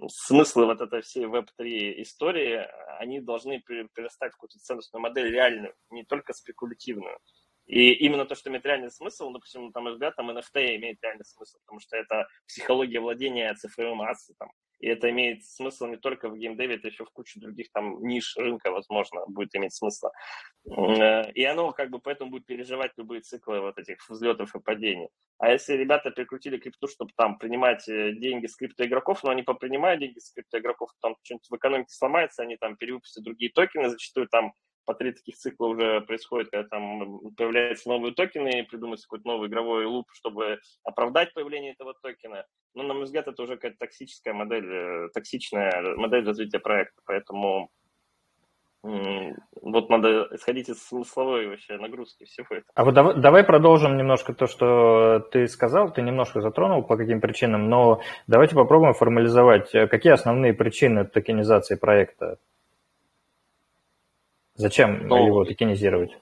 смыслы 0.10 0.66
вот 0.66 0.80
этой 0.80 1.02
всей 1.02 1.26
Web3 1.26 2.02
истории, 2.02 2.66
они 3.00 3.20
должны 3.20 3.60
перестать 3.60 4.32
в 4.32 4.36
какую-то 4.36 4.60
ценностную 4.60 5.02
модель 5.02 5.32
реальную, 5.32 5.74
не 5.90 6.06
только 6.06 6.34
спекулятивную. 6.34 7.18
И 7.66 7.92
именно 7.92 8.26
то, 8.26 8.36
что 8.36 8.50
имеет 8.50 8.66
реальный 8.66 8.92
смысл, 8.92 9.32
допустим, 9.32 9.72
на 9.76 9.82
мой 9.82 9.92
взгляд, 9.92 10.16
там 10.16 10.30
NFT 10.32 10.78
имеет 10.78 11.04
реальный 11.04 11.26
смысл, 11.26 11.58
потому 11.66 11.82
что 11.82 11.98
это 11.98 12.28
психология 12.48 13.02
владения 13.02 13.54
цифровым 13.56 14.02
ассетом. 14.04 14.52
И 14.80 14.88
это 14.88 15.10
имеет 15.10 15.44
смысл 15.44 15.88
не 15.88 15.98
только 15.98 16.30
в 16.30 16.38
геймдеве, 16.38 16.76
это 16.76 16.88
еще 16.88 17.06
в 17.06 17.12
куче 17.12 17.40
других 17.40 17.72
там 17.72 18.04
ниш 18.06 18.36
рынка, 18.38 18.72
возможно, 18.72 19.22
будет 19.28 19.56
иметь 19.56 19.74
смысл. 19.74 20.08
Э, 20.66 21.32
и 21.32 21.44
оно 21.44 21.72
как 21.72 21.90
бы 21.90 22.00
поэтому 22.00 22.32
будет 22.32 22.46
переживать 22.46 22.92
любые 22.98 23.22
циклы 23.22 23.60
вот 23.62 23.78
этих 23.80 23.98
взлетов 24.10 24.56
и 24.56 24.60
падений. 24.60 25.10
А 25.40 25.52
если 25.52 25.74
ребята 25.74 26.12
прикрутили 26.12 26.58
крипту, 26.58 26.88
чтобы 26.88 27.12
там 27.16 27.38
принимать 27.38 27.88
э, 27.88 28.14
деньги 28.14 28.48
с 28.48 28.56
криптоигроков, 28.56 29.24
но 29.24 29.32
они 29.32 29.44
попринимают 29.44 30.00
деньги 30.00 30.20
с 30.20 30.32
криптоигроков, 30.32 30.92
там 31.02 31.16
что-нибудь 31.24 31.48
в 31.50 31.56
экономике 31.56 31.94
сломается, 31.94 32.44
они 32.44 32.58
там 32.58 32.78
перевыпустят 32.78 33.24
другие 33.24 33.52
токены, 33.52 33.90
зачастую 33.90 34.28
там 34.28 34.54
по 34.88 34.96
три 34.96 35.12
таких 35.12 35.36
цикла 35.36 35.68
уже 35.68 36.02
происходит, 36.02 36.50
когда 36.50 36.68
там 36.68 37.20
появляются 37.36 37.90
новые 37.90 38.14
токены, 38.14 38.66
придумывается 38.70 39.06
какой-то 39.06 39.28
новый 39.28 39.50
игровой 39.50 39.86
луп, 39.86 40.08
чтобы 40.14 40.60
оправдать 40.84 41.34
появление 41.34 41.74
этого 41.74 41.94
токена. 42.02 42.46
Но, 42.74 42.84
на 42.84 42.94
мой 42.94 43.04
взгляд, 43.04 43.28
это 43.28 43.44
уже 43.44 43.56
какая-то 43.56 43.78
токсическая 43.80 44.34
модель, 44.34 44.72
э, 44.72 45.10
токсичная 45.14 45.96
модель 45.98 46.26
развития 46.26 46.60
проекта. 46.60 47.02
Поэтому 47.06 47.70
вот 48.84 49.90
надо 49.90 50.30
исходить 50.32 50.70
из 50.70 50.82
смысловой 50.88 51.48
вообще 51.48 51.78
нагрузки 51.78 52.24
всего 52.24 52.48
этого. 52.52 52.72
А 52.74 52.86
вот 52.86 52.94
давай, 52.94 53.16
давай 53.16 53.44
продолжим 53.44 53.98
немножко 53.98 54.34
то, 54.34 54.48
что 54.48 55.20
ты 55.32 55.48
сказал, 55.48 55.92
ты 55.92 56.02
немножко 56.02 56.40
затронул 56.40 56.84
по 56.84 56.96
каким 56.96 57.20
причинам, 57.20 57.70
но 57.70 58.00
давайте 58.28 58.56
попробуем 58.56 58.94
формализовать, 58.94 59.72
какие 59.72 60.14
основные 60.14 60.54
причины 60.54 61.06
токенизации 61.06 61.76
проекта 61.76 62.38
Зачем 64.58 65.08
ну, 65.08 65.28
его 65.28 65.46
токенизировать? 65.46 66.18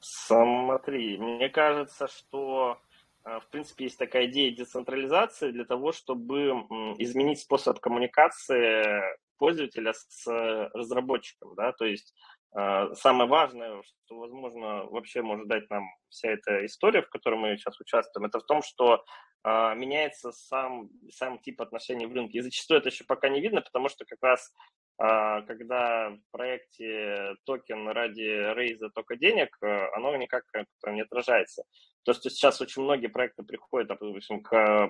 Смотри, 0.00 1.16
мне 1.16 1.48
кажется, 1.48 2.06
что 2.06 2.78
э, 3.24 3.40
в 3.40 3.48
принципе 3.48 3.84
есть 3.84 3.98
такая 3.98 4.26
идея 4.26 4.54
децентрализации 4.54 5.50
для 5.50 5.64
того, 5.64 5.92
чтобы 5.92 6.50
изменить 6.98 7.40
способ 7.40 7.80
коммуникации 7.80 9.02
пользователя 9.38 9.94
с 9.94 10.26
разработчиком, 10.74 11.54
да, 11.54 11.72
то 11.72 11.86
есть 11.86 12.12
э, 12.54 12.94
самое 12.94 13.28
важное, 13.28 13.82
что, 13.82 14.18
возможно, 14.18 14.84
вообще 14.84 15.22
может 15.22 15.48
дать 15.48 15.70
нам 15.70 15.84
вся 16.10 16.28
эта 16.28 16.66
история, 16.66 17.00
в 17.00 17.08
которой 17.08 17.36
мы 17.36 17.56
сейчас 17.56 17.80
участвуем, 17.80 18.26
это 18.26 18.38
в 18.40 18.44
том, 18.44 18.62
что 18.62 19.02
э, 19.44 19.74
меняется 19.76 20.30
сам, 20.32 20.90
сам 21.10 21.38
тип 21.38 21.62
отношений 21.62 22.06
в 22.06 22.12
рынке. 22.12 22.38
И 22.38 22.42
зачастую 22.42 22.80
это 22.80 22.90
еще 22.90 23.04
пока 23.04 23.30
не 23.30 23.40
видно, 23.40 23.62
потому 23.62 23.88
что 23.88 24.04
как 24.04 24.18
раз 24.20 24.52
когда 24.98 26.10
в 26.10 26.18
проекте 26.32 27.36
токен 27.44 27.88
ради 27.88 28.52
рейза 28.54 28.90
только 28.90 29.16
денег, 29.16 29.56
э, 29.62 29.88
оно 29.94 30.16
никак 30.16 30.42
не 30.88 31.02
отражается. 31.02 31.62
То, 32.02 32.12
что 32.12 32.30
сейчас 32.30 32.60
очень 32.60 32.82
многие 32.82 33.06
проекты 33.06 33.44
приходят, 33.44 33.88
допустим, 33.88 34.42
к 34.42 34.88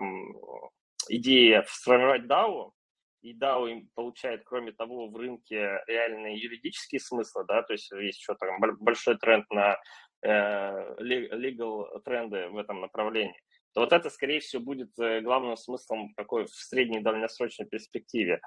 идее 1.09 1.65
сформировать 1.69 2.23
DAO, 2.23 2.73
и 3.21 3.37
DAO 3.37 3.87
получает, 3.95 4.45
кроме 4.45 4.73
того, 4.73 5.09
в 5.09 5.17
рынке 5.17 5.83
реальные 5.87 6.39
юридические 6.39 7.01
смыслы, 7.01 7.45
да, 7.47 7.63
то 7.63 7.75
есть 7.75 7.91
есть 7.91 8.21
еще 8.21 8.35
там 8.35 8.59
большой 8.79 9.19
тренд 9.19 9.45
на 9.51 9.79
э, 10.23 10.95
legal 11.01 12.01
тренды 12.05 12.49
в 12.49 12.57
этом 12.57 12.81
направлении, 12.81 13.41
то 13.75 13.81
вот 13.81 13.93
это, 13.93 14.09
скорее 14.11 14.41
всего, 14.41 14.63
будет 14.63 14.99
э, 14.99 15.21
главным 15.21 15.57
смыслом 15.57 16.15
такой 16.15 16.47
в 16.47 16.51
средней 16.51 17.01
дальносрочной 17.01 17.67
перспективе. 17.67 18.41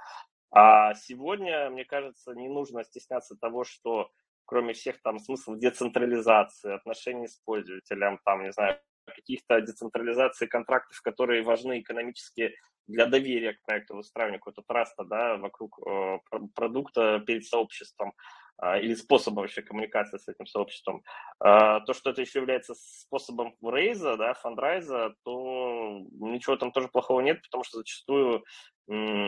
А 0.51 0.93
сегодня, 0.95 1.69
мне 1.69 1.85
кажется, 1.85 2.33
не 2.33 2.49
нужно 2.49 2.83
стесняться 2.83 3.35
того, 3.35 3.63
что 3.63 4.11
кроме 4.45 4.73
всех 4.73 5.01
там 5.01 5.17
смыслов 5.19 5.59
децентрализации, 5.59 6.73
отношений 6.73 7.27
с 7.27 7.37
пользователем, 7.37 8.19
там, 8.25 8.43
не 8.43 8.51
знаю, 8.51 8.79
каких-то 9.05 9.61
децентрализации 9.61 10.45
контрактов, 10.45 11.01
которые 11.01 11.41
важны 11.43 11.79
экономически 11.79 12.53
для 12.87 13.05
доверия 13.05 13.53
к 13.53 13.61
проекту, 13.61 13.95
выстраивания 13.95 14.39
какого-то 14.39 14.63
траста 14.67 15.05
да, 15.05 15.37
вокруг 15.37 15.79
э, 15.87 16.19
продукта 16.53 17.23
перед 17.25 17.45
сообществом 17.45 18.13
или 18.61 18.93
способа 18.95 19.41
вообще 19.41 19.61
коммуникации 19.61 20.17
с 20.17 20.27
этим 20.27 20.45
сообществом. 20.45 21.03
Э, 21.43 21.79
то, 21.85 21.93
что 21.93 22.11
это 22.11 22.21
еще 22.21 22.39
является 22.39 22.73
способом 22.75 23.55
рейза, 23.61 24.17
да, 24.17 24.33
фандрайза, 24.33 25.15
то 25.23 25.99
ничего 26.19 26.57
там 26.57 26.71
тоже 26.71 26.87
плохого 26.87 27.21
нет, 27.21 27.41
потому 27.41 27.63
что 27.63 27.79
зачастую 27.79 28.43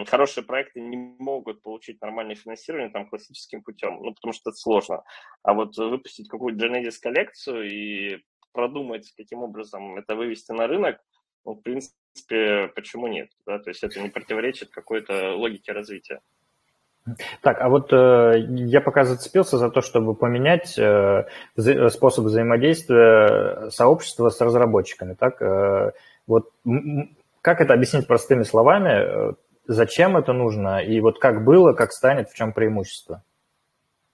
хорошие 0.08 0.44
проекты 0.44 0.82
не 0.82 0.98
могут 0.98 1.62
получить 1.62 2.02
нормальное 2.02 2.36
финансирование 2.36 2.90
там 2.90 3.08
классическим 3.08 3.64
путем, 3.64 4.00
ну, 4.02 4.14
потому 4.14 4.34
что 4.34 4.50
это 4.50 4.58
сложно. 4.58 5.04
А 5.44 5.54
вот 5.54 5.78
выпустить 5.78 6.28
какую-то 6.28 6.66
Genesis 6.66 6.98
коллекцию 7.02 7.70
и 7.70 8.24
продумать, 8.52 9.12
каким 9.16 9.44
образом 9.44 9.98
это 9.98 10.16
вывести 10.16 10.52
на 10.52 10.68
рынок, 10.68 11.00
ну, 11.46 11.54
в 11.54 11.62
принципе, 11.62 12.70
почему 12.76 13.08
нет? 13.08 13.30
Да? 13.46 13.60
То 13.60 13.70
есть 13.70 13.84
это 13.84 14.00
не 14.00 14.10
противоречит 14.10 14.70
какой-то 14.70 15.36
логике 15.36 15.72
развития. 15.72 16.22
Так, 17.42 17.60
а 17.60 17.68
вот 17.68 17.92
э, 17.92 18.46
я 18.50 18.80
пока 18.80 19.04
зацепился 19.04 19.58
за 19.58 19.70
то, 19.70 19.82
чтобы 19.82 20.16
поменять 20.16 20.78
э, 20.80 21.26
способ 21.90 22.26
взаимодействия 22.26 23.70
сообщества 23.70 24.30
с 24.30 24.40
разработчиками. 24.40 25.14
Так, 25.14 25.42
э, 25.42 25.92
вот 26.28 26.50
как 27.42 27.60
это 27.60 27.74
объяснить 27.74 28.08
простыми 28.08 28.44
словами? 28.44 28.90
Э, 28.90 29.34
зачем 29.68 30.16
это 30.16 30.32
нужно, 30.32 30.82
и 30.82 31.02
вот 31.02 31.20
как 31.20 31.44
было, 31.44 31.74
как 31.74 31.92
станет, 31.92 32.30
в 32.30 32.36
чем 32.36 32.54
преимущество. 32.54 33.22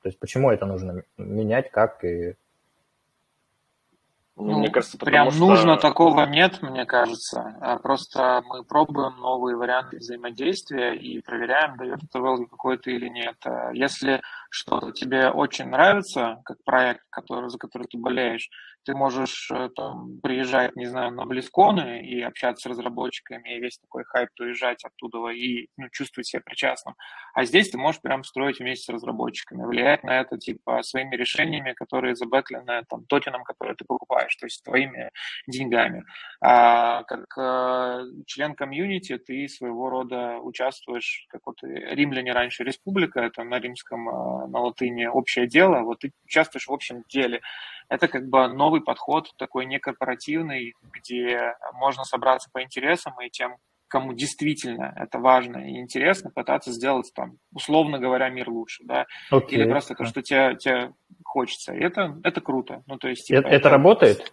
То 0.02 0.10
есть 0.10 0.20
почему 0.20 0.50
это 0.50 0.66
нужно 0.66 1.04
менять, 1.18 1.70
как 1.72 2.04
и... 2.04 2.36
Ну, 4.40 4.60
мне 4.60 4.70
кажется, 4.70 4.98
прям 4.98 5.32
что... 5.32 5.40
нужно 5.40 5.78
такого 5.78 6.26
нет, 6.26 6.62
мне 6.62 6.86
кажется. 6.86 7.58
А 7.60 7.78
просто 7.78 8.42
мы 8.48 8.64
пробуем 8.64 9.18
новые 9.20 9.58
варианты 9.58 9.98
взаимодействия 9.98 10.96
и 10.96 11.22
проверяем, 11.22 11.76
дает 11.76 12.02
это 12.02 12.20
value 12.20 12.48
какой-то 12.48 12.90
или 12.90 13.10
нет. 13.10 13.36
А 13.44 13.72
если 13.74 14.22
что-то 14.50 14.94
тебе 14.94 15.30
очень 15.30 15.66
нравится, 15.66 16.42
как 16.46 16.64
проект, 16.64 17.02
который, 17.10 17.50
за 17.50 17.58
который 17.58 17.88
ты 17.88 17.98
болеешь, 17.98 18.50
ты 18.84 18.96
можешь 18.96 19.50
э, 19.52 19.70
там, 19.76 20.20
приезжать, 20.22 20.76
не 20.76 20.86
знаю, 20.86 21.12
на 21.12 21.26
Близконы 21.26 22.02
и 22.02 22.22
общаться 22.22 22.64
с 22.64 22.72
разработчиками, 22.72 23.56
и 23.56 23.60
весь 23.60 23.78
такой 23.78 24.04
хайп 24.06 24.30
уезжать 24.40 24.84
оттуда 24.84 25.30
и 25.30 25.68
ну, 25.78 25.90
чувствовать 25.92 26.28
себя 26.28 26.42
причастным. 26.44 26.96
А 27.34 27.46
здесь 27.46 27.70
ты 27.70 27.78
можешь 27.78 28.02
прям 28.02 28.24
строить 28.24 28.60
вместе 28.60 28.86
с 28.86 28.90
разработчиками, 28.94 29.66
влиять 29.66 30.04
на 30.04 30.20
это 30.20 30.38
типа 30.38 30.82
своими 30.84 31.16
решениями, 31.16 31.74
которые 31.74 32.16
забэклены 32.16 32.84
там 32.88 33.06
токеном, 33.06 33.44
который 33.44 33.76
ты 33.76 33.86
покупаешь, 33.86 34.36
то 34.36 34.46
есть 34.46 34.64
твоими 34.64 35.12
деньгами. 35.48 36.04
А 36.42 37.04
как 37.04 37.26
э, 37.38 38.04
член 38.26 38.56
комьюнити 38.56 39.18
ты 39.18 39.48
своего 39.48 39.90
рода 39.90 40.38
участвуешь, 40.40 41.26
как 41.30 41.42
вот 41.46 41.58
римляне 41.64 42.32
раньше 42.32 42.64
республика, 42.64 43.20
это 43.20 43.44
на 43.44 43.60
римском, 43.60 44.10
э, 44.10 44.48
на 44.48 44.60
латыни 44.60 45.06
общее 45.06 45.48
дело, 45.48 45.82
вот 45.82 46.00
ты 46.00 46.12
участвуешь 46.26 46.68
в 46.68 46.74
общем 46.74 47.04
деле 47.10 47.42
это 47.90 48.08
как 48.08 48.28
бы 48.30 48.48
новый 48.48 48.82
подход, 48.82 49.32
такой 49.38 49.66
некорпоративный, 49.66 50.74
где 50.94 51.56
можно 51.74 52.04
собраться 52.04 52.50
по 52.54 52.62
интересам 52.62 53.20
и 53.20 53.30
тем, 53.30 53.58
кому 53.88 54.14
действительно 54.14 54.94
это 54.96 55.20
важно 55.20 55.58
и 55.58 55.80
интересно, 55.80 56.30
пытаться 56.30 56.72
сделать 56.72 57.12
там, 57.14 57.38
условно 57.54 57.98
говоря, 58.00 58.30
мир 58.30 58.50
лучше, 58.50 58.84
да, 58.86 59.06
okay. 59.32 59.50
или 59.50 59.68
просто 59.68 59.96
то, 59.96 60.06
что 60.06 60.22
тебе, 60.22 60.56
тебе 60.56 60.94
хочется. 61.24 61.74
И 61.74 61.84
это, 61.84 62.18
это 62.24 62.40
круто. 62.40 62.84
Ну, 62.86 62.98
то 62.98 63.10
есть, 63.10 63.28
типа, 63.28 63.40
это, 63.40 63.50
это 63.50 63.70
работает? 63.70 64.32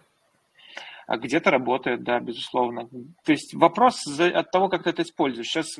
А 1.07 1.17
где-то 1.17 1.49
работает, 1.49 2.03
да, 2.03 2.19
безусловно. 2.19 2.87
То 3.23 3.31
есть 3.31 3.53
вопрос 3.53 4.05
от 4.19 4.51
того, 4.51 4.69
как 4.69 4.83
ты 4.83 4.91
это 4.91 5.01
используешь. 5.01 5.47
Сейчас 5.47 5.77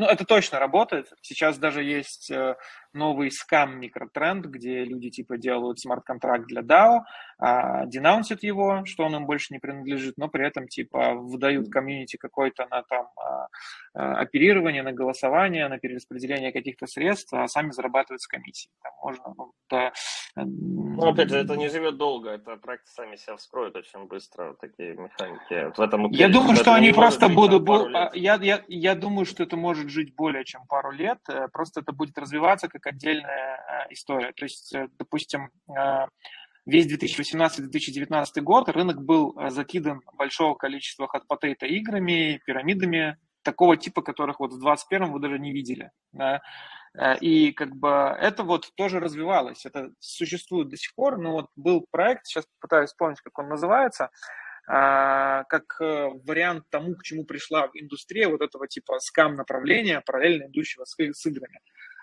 ну, 0.00 0.06
это 0.06 0.24
точно 0.24 0.58
работает. 0.58 1.12
Сейчас 1.20 1.58
даже 1.58 1.82
есть 1.82 2.30
э, 2.30 2.56
новый 2.92 3.30
скам 3.30 3.78
микротренд, 3.78 4.46
где 4.46 4.84
люди 4.84 5.10
типа 5.10 5.36
делают 5.38 5.80
смарт-контракт 5.80 6.46
для 6.46 6.62
DAO, 6.62 7.00
а, 7.38 7.86
денаунсят 7.86 8.42
его, 8.42 8.84
что 8.84 9.04
он 9.04 9.16
им 9.16 9.26
больше 9.26 9.52
не 9.54 9.58
принадлежит, 9.58 10.18
но 10.18 10.28
при 10.28 10.46
этом 10.46 10.68
типа 10.68 11.14
выдают 11.14 11.70
комьюнити 11.70 12.16
какой-то 12.16 12.66
на 12.70 12.82
там 12.82 13.08
а, 13.16 13.48
а, 13.94 14.20
оперирование, 14.20 14.82
на 14.82 14.92
голосование, 14.92 15.68
на 15.68 15.78
перераспределение 15.78 16.52
каких-то 16.52 16.86
средств, 16.86 17.32
а 17.32 17.48
сами 17.48 17.70
зарабатывают 17.70 18.20
с 18.20 18.26
комиссией. 18.26 18.72
Там 18.82 18.92
можно, 19.02 19.34
ну, 19.36 19.52
да. 19.70 19.92
Ну, 20.36 21.08
опять 21.08 21.30
же, 21.30 21.38
это 21.38 21.56
не 21.56 21.68
живет 21.68 21.96
долго, 21.96 22.30
это 22.30 22.56
проекты 22.56 22.90
сами 22.90 23.16
себя 23.16 23.36
вскроют 23.36 23.76
очень 23.76 24.06
быстро, 24.06 24.54
такие 24.60 24.94
механики. 24.94 25.72
В 25.76 25.80
этом 25.80 26.10
я 26.10 26.28
думаю, 26.28 26.56
что 26.56 26.74
они 26.74 26.92
просто 26.92 27.28
будут... 27.28 27.68
Я, 28.14 28.34
я, 28.40 28.62
я 28.68 28.94
думаю, 28.94 29.24
что 29.24 29.42
это 29.42 29.56
может 29.56 29.88
жить 29.88 30.14
более 30.14 30.44
чем 30.44 30.66
пару 30.66 30.90
лет, 30.90 31.18
э, 31.28 31.48
просто 31.48 31.80
это 31.80 31.92
будет 31.92 32.18
развиваться 32.18 32.68
как 32.68 32.79
как 32.80 32.94
отдельная 32.94 33.56
э, 33.56 33.92
история. 33.92 34.32
То 34.32 34.44
есть, 34.44 34.74
э, 34.74 34.88
допустим, 34.98 35.50
э, 35.68 36.06
весь 36.66 36.86
2018-2019 36.92 38.40
год 38.42 38.68
рынок 38.68 39.02
был 39.02 39.38
закидан 39.48 40.02
большого 40.14 40.54
количества 40.54 41.08
hot 41.12 41.22
potato 41.28 41.66
играми, 41.66 42.40
пирамидами, 42.44 43.16
такого 43.42 43.76
типа, 43.76 44.02
которых 44.02 44.40
вот 44.40 44.52
в 44.52 44.66
21-м 44.66 45.12
вы 45.12 45.20
даже 45.20 45.38
не 45.38 45.52
видели. 45.52 45.90
Да? 46.12 46.42
И 47.20 47.52
как 47.52 47.74
бы 47.76 47.88
это 48.20 48.42
вот 48.42 48.70
тоже 48.74 48.98
развивалось, 49.00 49.64
это 49.64 49.92
существует 50.00 50.68
до 50.68 50.76
сих 50.76 50.94
пор, 50.94 51.18
но 51.18 51.32
вот 51.32 51.46
был 51.54 51.86
проект, 51.90 52.26
сейчас 52.26 52.44
пытаюсь 52.60 52.90
вспомнить, 52.90 53.20
как 53.20 53.38
он 53.38 53.48
называется, 53.48 54.10
как 54.66 55.78
вариант 55.78 56.64
тому, 56.68 56.96
к 56.96 57.04
чему 57.04 57.24
пришла 57.24 57.70
индустрия 57.74 58.28
вот 58.28 58.42
этого 58.42 58.66
типа 58.66 58.98
скам-направления, 58.98 60.02
параллельно 60.04 60.48
идущего 60.48 60.84
с 60.84 61.26
играми. 61.26 61.60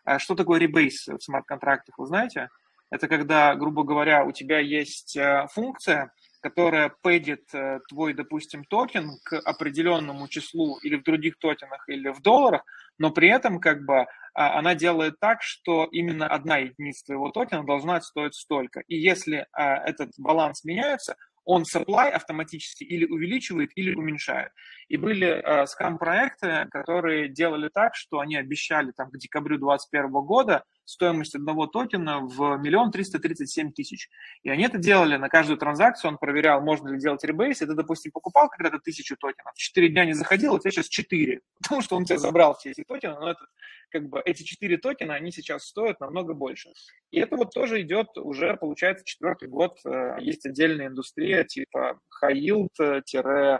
А 0.07 0.19
что 0.19 0.35
такое 0.35 0.57
ребейс 0.57 1.05
в 1.05 1.19
смарт-контрактах, 1.19 1.97
вы 1.97 2.07
знаете? 2.07 2.47
Это 2.89 3.09
когда, 3.09 3.53
грубо 3.55 3.83
говоря, 3.83 4.23
у 4.23 4.31
тебя 4.31 4.59
есть 4.59 5.17
э, 5.17 5.47
функция, 5.51 6.13
которая 6.39 6.93
пэдит 7.01 7.53
э, 7.53 7.81
твой, 7.89 8.13
допустим, 8.13 8.63
токен 8.63 9.09
к 9.25 9.37
определенному 9.37 10.29
числу 10.29 10.77
или 10.77 10.95
в 10.95 11.03
других 11.03 11.37
токенах, 11.39 11.89
или 11.89 12.07
в 12.07 12.21
долларах, 12.21 12.63
но 12.97 13.11
при 13.11 13.27
этом 13.29 13.59
как 13.59 13.83
бы 13.83 14.05
а, 14.33 14.57
она 14.57 14.75
делает 14.75 15.19
так, 15.19 15.41
что 15.41 15.89
именно 15.91 16.25
одна 16.25 16.55
единица 16.55 17.07
твоего 17.07 17.29
токена 17.29 17.65
должна 17.65 17.99
стоить 17.99 18.33
столько. 18.33 18.83
И 18.87 18.95
если 18.95 19.45
а, 19.51 19.75
этот 19.75 20.11
баланс 20.17 20.63
меняется, 20.63 21.17
он 21.47 21.63
supply 21.63 22.09
автоматически 22.09 22.83
или 22.83 23.05
увеличивает, 23.05 23.71
или 23.75 23.95
уменьшает. 23.95 24.51
И 24.89 24.97
были 24.97 25.27
э, 25.27 25.65
скам-проекты, 25.65 26.67
которые 26.69 27.29
делали 27.29 27.69
так, 27.73 27.95
что 27.95 28.19
они 28.19 28.35
обещали 28.35 28.91
там 28.91 29.09
к 29.09 29.17
декабрю 29.17 29.57
2021 29.57 30.11
года 30.25 30.65
стоимость 30.87 31.35
одного 31.35 31.67
токена 31.67 32.21
в 32.21 32.57
миллион 32.57 32.91
триста 32.91 33.19
тридцать 33.19 33.49
семь 33.49 33.71
тысяч. 33.71 34.09
И 34.43 34.49
они 34.49 34.63
это 34.63 34.77
делали 34.77 35.17
на 35.17 35.27
каждую 35.27 35.57
транзакцию, 35.57 36.11
он 36.11 36.17
проверял, 36.17 36.61
можно 36.61 36.89
ли 36.89 36.99
делать 36.99 37.23
ребейс, 37.23 37.59
ты, 37.59 37.65
допустим, 37.67 38.11
покупал 38.11 38.47
когда-то 38.49 38.79
тысячу 38.79 39.17
токенов, 39.17 39.53
четыре 39.55 39.89
дня 39.89 40.05
не 40.05 40.13
заходил, 40.13 40.53
у 40.53 40.59
тебя 40.59 40.71
сейчас 40.71 40.87
четыре, 40.87 41.41
потому 41.61 41.81
что 41.81 41.97
он 41.97 42.05
тебя 42.05 42.17
забрал 42.17 42.55
все 42.55 42.71
эти 42.71 42.83
токены, 42.83 43.15
но 43.19 43.31
это, 43.31 43.45
как 43.89 44.07
бы, 44.07 44.21
эти 44.23 44.43
четыре 44.43 44.77
токена, 44.77 45.15
они 45.15 45.31
сейчас 45.31 45.65
стоят 45.65 45.99
намного 45.99 46.33
больше. 46.33 46.69
И 47.11 47.19
это 47.19 47.35
вот 47.35 47.53
тоже 47.53 47.81
идет 47.81 48.17
уже, 48.17 48.55
получается, 48.55 49.03
четвертый 49.05 49.49
год, 49.49 49.79
э, 49.85 50.17
есть 50.21 50.45
отдельная 50.45 50.87
индустрия 50.87 51.43
типа 51.43 51.99
high 52.23 52.33
yield, 52.33 52.69
а, 52.79 53.59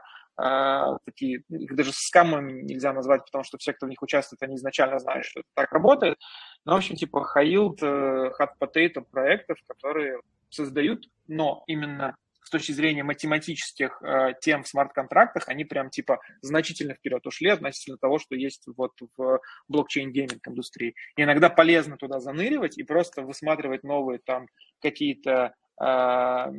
такие, 1.06 1.42
их 1.50 1.76
даже 1.76 1.92
скамами 1.94 2.62
нельзя 2.62 2.94
назвать, 2.94 3.26
потому 3.26 3.44
что 3.44 3.58
все, 3.58 3.74
кто 3.74 3.88
в 3.88 3.90
них 3.90 4.02
участвует, 4.04 4.42
они 4.44 4.56
изначально 4.56 5.00
знают, 5.00 5.26
что 5.26 5.40
это 5.40 5.50
так 5.56 5.72
работает. 5.72 6.18
Но, 6.64 6.74
в 6.74 6.78
общем, 6.78 6.96
типа 6.96 7.28
high-yield, 7.36 7.78
э, 7.82 8.32
hot 8.40 8.52
potato 8.60 9.04
проектов, 9.10 9.58
которые 9.68 10.20
создают, 10.50 11.10
но 11.28 11.64
именно 11.68 12.16
с 12.48 12.50
точки 12.50 12.72
зрения 12.72 13.04
математических 13.04 14.02
э, 14.02 14.34
тем 14.40 14.64
в 14.64 14.68
смарт-контрактах, 14.70 15.50
они 15.50 15.66
прям 15.66 15.90
типа 15.90 16.20
значительно 16.42 16.94
вперед 16.94 17.26
ушли 17.28 17.50
относительно 17.50 17.98
того, 17.98 18.20
что 18.20 18.36
есть 18.36 18.64
вот 18.78 18.94
в 19.18 19.42
блокчейн-гейминг 19.70 20.40
индустрии. 20.48 20.96
Иногда 21.18 21.50
полезно 21.50 21.98
туда 21.98 22.22
заныривать 22.22 22.78
и 22.78 22.84
просто 22.84 23.24
высматривать 23.24 23.84
новые 23.84 24.20
там 24.20 24.48
какие-то 24.82 25.56
а, 25.80 26.52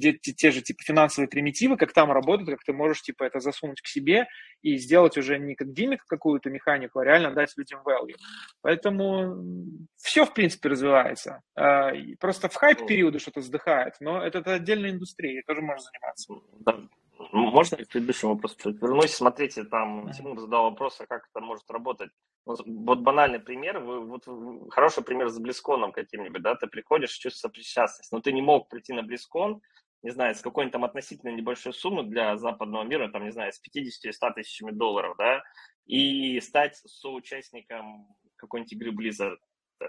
те, 0.00 0.12
те 0.12 0.50
же 0.50 0.60
типа 0.60 0.82
финансовые 0.82 1.28
примитивы, 1.28 1.76
как 1.76 1.92
там 1.92 2.12
работают, 2.12 2.50
как 2.50 2.64
ты 2.64 2.72
можешь 2.72 3.02
типа 3.02 3.24
это 3.24 3.40
засунуть 3.40 3.80
к 3.80 3.86
себе 3.86 4.26
и 4.62 4.76
сделать 4.76 5.16
уже 5.16 5.38
не 5.38 5.54
как 5.54 5.72
gimmick 5.72 6.04
какую-то 6.04 6.50
механику, 6.50 6.98
а 6.98 7.04
реально 7.04 7.32
дать 7.32 7.56
людям 7.56 7.80
value. 7.84 8.16
Поэтому 8.60 9.42
все 9.96 10.26
в 10.26 10.34
принципе 10.34 10.68
развивается. 10.68 11.40
А, 11.54 11.92
просто 12.20 12.48
в 12.48 12.54
хайп 12.54 12.86
периоды 12.86 13.18
что-то 13.18 13.40
вздыхает, 13.40 13.94
но 14.00 14.22
это, 14.22 14.38
это 14.38 14.54
отдельная 14.54 14.90
индустрия, 14.90 15.42
тоже 15.46 15.62
можно 15.62 15.84
заниматься. 15.84 16.34
Можно 17.32 17.76
к 17.76 17.88
предыдущему 17.88 18.34
вопросу 18.34 18.56
вернусь? 18.72 19.14
Смотрите, 19.14 19.64
там 19.64 20.10
Тимур 20.12 20.38
задал 20.40 20.70
вопрос, 20.70 21.00
а 21.00 21.06
как 21.06 21.28
это 21.30 21.44
может 21.44 21.70
работать. 21.70 22.10
Вот 22.46 23.00
банальный 23.00 23.40
пример, 23.40 23.80
вы, 23.80 24.00
вот 24.00 24.24
хороший 24.70 25.04
пример 25.04 25.28
с 25.28 25.38
Близконом 25.38 25.92
каким-нибудь, 25.92 26.42
да, 26.42 26.54
ты 26.54 26.66
приходишь, 26.66 27.10
чувствуешь 27.10 27.40
сопричастность, 27.40 28.10
но 28.10 28.20
ты 28.20 28.32
не 28.32 28.40
мог 28.40 28.68
прийти 28.68 28.94
на 28.94 29.02
Близкон, 29.02 29.60
не 30.02 30.10
знаю, 30.10 30.34
с 30.34 30.40
какой-нибудь 30.40 30.72
там 30.72 30.84
относительно 30.84 31.30
небольшой 31.30 31.74
суммы 31.74 32.04
для 32.04 32.36
западного 32.38 32.84
мира, 32.84 33.08
там, 33.08 33.24
не 33.24 33.32
знаю, 33.32 33.52
с 33.52 33.58
50 33.58 34.10
и 34.10 34.12
100 34.12 34.30
тысячами 34.30 34.70
долларов, 34.70 35.16
да, 35.18 35.42
и 35.86 36.40
стать 36.40 36.76
соучастником 36.76 38.06
какой-нибудь 38.36 38.72
игры 38.72 38.92
Blizzard. 38.92 39.38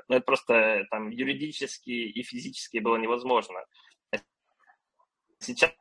Ну, 0.07 0.15
это 0.15 0.25
просто 0.25 0.85
там 0.91 1.09
юридически 1.09 1.89
и 1.89 2.23
физически 2.23 2.79
было 2.79 2.97
невозможно. 2.97 3.59
Сейчас 5.39 5.71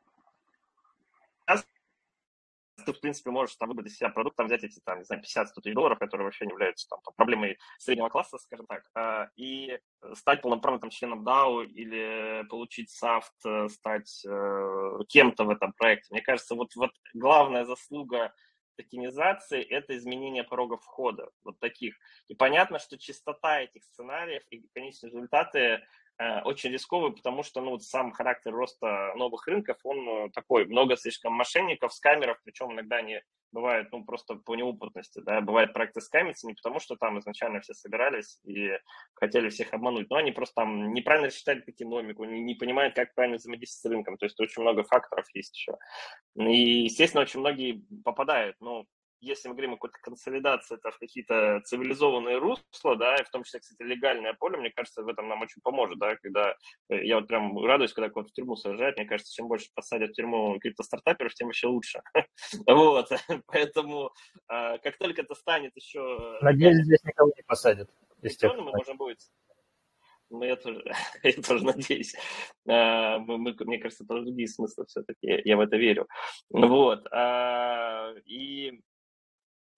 ты, 2.85 2.93
в 2.93 3.01
принципе, 3.01 3.29
можешь 3.29 3.55
там 3.55 3.69
выбрать 3.69 3.87
из 3.87 3.97
себя 3.97 4.09
продукт, 4.09 4.35
там 4.35 4.47
взять 4.47 4.63
эти, 4.63 4.79
там, 4.83 4.99
не 4.99 5.03
знаю, 5.03 5.21
50-100 5.21 5.61
тысяч 5.61 5.73
долларов, 5.73 5.99
которые 5.99 6.25
вообще 6.25 6.45
не 6.45 6.51
являются 6.51 6.87
там, 6.89 6.99
проблемой 7.15 7.57
среднего 7.77 8.09
класса, 8.09 8.37
скажем 8.37 8.65
так, 8.67 8.83
а, 8.95 9.29
и 9.35 9.79
стать 10.13 10.41
полноправным 10.41 10.81
там, 10.81 10.89
членом 10.89 11.27
DAO 11.27 11.65
или 11.65 12.45
получить 12.49 12.89
софт, 12.89 13.33
э, 13.45 13.67
стать 13.69 14.23
э, 14.25 14.99
кем-то 15.07 15.43
в 15.43 15.49
этом 15.49 15.73
проекте. 15.73 16.07
Мне 16.11 16.21
кажется, 16.21 16.55
вот, 16.55 16.75
вот 16.75 16.91
главная 17.13 17.65
заслуга 17.65 18.33
токенизации– 18.77 19.61
это 19.69 19.97
изменение 19.97 20.43
порога 20.43 20.77
входа, 20.77 21.29
вот 21.43 21.59
таких. 21.59 21.95
И 22.29 22.35
понятно, 22.35 22.79
что 22.79 22.97
чистота 22.97 23.61
этих 23.61 23.83
сценариев 23.83 24.43
и 24.49 24.65
конечные 24.73 25.11
результаты 25.11 25.81
очень 26.43 26.71
рисковый, 26.71 27.13
потому 27.13 27.43
что 27.43 27.61
ну, 27.61 27.79
сам 27.79 28.11
характер 28.11 28.51
роста 28.51 29.13
новых 29.15 29.47
рынков, 29.47 29.77
он 29.83 30.07
э, 30.07 30.29
такой, 30.33 30.65
много 30.65 30.97
слишком 30.97 31.33
мошенников, 31.33 31.93
скамеров, 31.93 32.37
причем 32.43 32.73
иногда 32.73 32.97
они 32.97 33.21
бывают 33.51 33.89
ну, 33.91 34.03
просто 34.03 34.35
по 34.35 34.55
неопытности, 34.55 35.21
да, 35.21 35.39
бывают 35.39 35.73
проекты 35.73 36.01
скамиться 36.01 36.45
не 36.45 36.53
потому, 36.53 36.79
что 36.79 36.97
там 36.97 37.19
изначально 37.19 37.61
все 37.61 37.73
собирались 37.73 38.39
и 38.43 38.71
хотели 39.13 39.49
всех 39.49 39.73
обмануть, 39.73 40.09
но 40.09 40.17
они 40.17 40.31
просто 40.31 40.55
там 40.55 40.93
неправильно 40.93 41.27
рассчитали 41.27 41.63
экономику, 41.65 42.25
не, 42.25 42.41
не 42.41 42.55
понимают, 42.55 42.95
как 42.95 43.15
правильно 43.15 43.37
взаимодействовать 43.37 43.81
с 43.81 43.95
рынком, 43.95 44.17
то 44.17 44.25
есть 44.25 44.39
очень 44.41 44.61
много 44.61 44.83
факторов 44.83 45.25
есть 45.33 45.55
еще. 45.55 45.77
И, 46.35 46.83
естественно, 46.83 47.23
очень 47.23 47.39
многие 47.39 47.83
попадают, 48.03 48.57
но 48.59 48.85
если 49.21 49.47
мы 49.47 49.55
говорим 49.55 49.73
о 49.73 49.75
какой-то 49.75 49.97
консолидации 50.01 50.75
это 50.75 50.91
в 50.91 50.97
какие-то 50.97 51.61
цивилизованные 51.65 52.37
русла, 52.37 52.95
да, 52.95 53.15
и 53.15 53.23
в 53.23 53.29
том 53.29 53.43
числе, 53.43 53.59
кстати, 53.59 53.81
легальное 53.81 54.33
поле, 54.33 54.57
мне 54.57 54.71
кажется, 54.71 55.03
в 55.03 55.07
этом 55.07 55.27
нам 55.27 55.41
очень 55.41 55.61
поможет, 55.61 55.99
да, 55.99 56.15
когда 56.15 56.55
э, 56.89 57.05
я 57.05 57.17
вот 57.17 57.27
прям 57.27 57.57
радуюсь, 57.65 57.93
когда 57.93 58.09
кого-то 58.09 58.29
в 58.29 58.33
тюрьму 58.33 58.55
сажают, 58.55 58.97
мне 58.97 59.05
кажется, 59.05 59.33
чем 59.33 59.47
больше 59.47 59.69
посадят 59.73 60.11
в 60.11 60.13
тюрьму 60.13 60.57
криптостартаперов, 60.59 61.33
тем 61.33 61.49
еще 61.49 61.67
лучше. 61.67 62.01
Вот, 62.65 63.09
поэтому 63.47 64.11
а, 64.47 64.77
как 64.79 64.97
только 64.97 65.21
это 65.21 65.35
станет 65.35 65.75
еще... 65.75 66.37
Надеюсь, 66.41 66.83
здесь 66.83 67.03
никого 67.03 67.31
не 67.35 67.43
посадят. 67.43 67.89
Мы 68.21 68.71
можем 68.71 68.97
быть 68.97 69.29
ну, 70.29 70.43
я 70.43 70.55
тоже, 70.55 70.83
я 71.23 71.33
тоже 71.33 71.65
надеюсь. 71.65 72.15
А, 72.67 73.19
мы, 73.19 73.37
мы, 73.37 73.55
мне 73.59 73.79
кажется, 73.79 74.03
это 74.03 74.21
другие 74.21 74.47
смыслы 74.47 74.85
все-таки, 74.85 75.41
я 75.43 75.57
в 75.57 75.59
это 75.59 75.77
верю. 75.77 76.07
Вот. 76.49 77.07
А, 77.11 78.13
и 78.25 78.79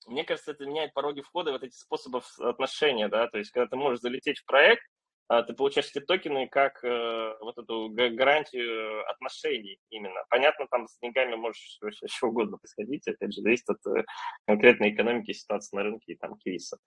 мне 0.08 0.24
кажется, 0.24 0.52
это 0.52 0.66
меняет 0.66 0.94
пороги 0.94 1.22
входа, 1.22 1.52
вот 1.52 1.64
эти 1.64 1.76
способы 1.76 2.22
отношения, 2.40 3.08
да, 3.08 3.28
то 3.28 3.38
есть 3.38 3.52
когда 3.52 3.68
ты 3.68 3.76
можешь 3.76 4.02
залететь 4.02 4.40
в 4.40 4.46
проект, 4.46 4.84
а, 5.32 5.44
ты 5.44 5.54
получаешь 5.54 5.90
эти 5.92 6.04
токены 6.04 6.50
как 6.50 6.84
э, 6.84 7.36
вот 7.40 7.58
эту 7.58 7.88
гарантию 7.90 9.10
отношений 9.10 9.80
именно. 9.90 10.26
Понятно, 10.30 10.68
там 10.70 10.90
с 10.90 11.00
деньгами 11.00 11.36
можешь 11.36 11.80
что 12.08 12.28
угодно 12.28 12.58
происходить, 12.58 13.08
опять 13.08 13.34
же, 13.34 13.42
зависит 13.42 13.70
от 13.70 13.78
э, 13.88 14.04
конкретной 14.46 14.94
экономики, 14.94 15.32
ситуации 15.32 15.78
на 15.78 15.84
рынке 15.84 16.12
и 16.12 16.18
там 16.18 16.38
кейса. 16.38 16.80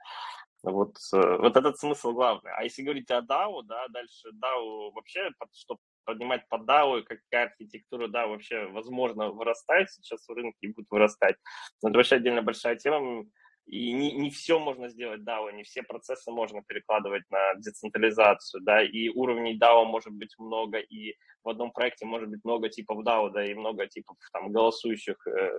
Вот, 0.63 0.97
э, 1.15 1.37
вот 1.39 1.57
этот 1.57 1.79
смысл 1.79 2.13
главный. 2.13 2.53
А 2.53 2.65
если 2.65 2.83
говорить 2.83 3.11
о 3.11 3.23
DAO, 3.23 3.63
да, 3.63 3.89
дальше 3.89 4.29
DAO 4.29 4.93
вообще, 4.93 5.31
чтобы 5.53 5.81
поднимать 6.05 6.49
под 6.49 6.63
DAO, 6.63 7.01
и 7.01 7.03
какая 7.03 7.47
архитектура 7.47 8.09
DAO 8.09 8.29
вообще 8.29 8.67
возможно 8.67 9.31
вырастает 9.31 9.91
сейчас 9.91 10.27
в 10.27 10.33
рынке 10.33 10.59
и 10.61 10.73
будет 10.73 10.87
вырастать. 10.91 11.37
Это 11.83 11.97
вообще 11.97 12.17
отдельно 12.17 12.43
большая 12.43 12.77
тема. 12.77 13.25
И 13.67 13.93
не, 13.93 14.13
не 14.13 14.31
все 14.31 14.59
можно 14.59 14.89
сделать 14.89 15.23
DAO, 15.23 15.51
не 15.53 15.63
все 15.63 15.83
процессы 15.83 16.31
можно 16.31 16.63
перекладывать 16.63 17.23
на 17.31 17.55
децентрализацию, 17.55 18.63
да, 18.63 18.83
и 18.83 19.09
уровней 19.09 19.59
DAO 19.59 19.85
может 19.85 20.13
быть 20.13 20.35
много, 20.39 20.79
и 20.79 21.17
в 21.43 21.49
одном 21.49 21.73
проекте 21.73 22.05
может 22.05 22.29
быть 22.29 22.45
много 22.45 22.69
типов 22.69 23.05
DAO, 23.05 23.31
да, 23.31 23.45
и 23.45 23.55
много 23.55 23.87
типов 23.87 24.17
там 24.33 24.53
голосующих 24.53 25.27
э, 25.27 25.51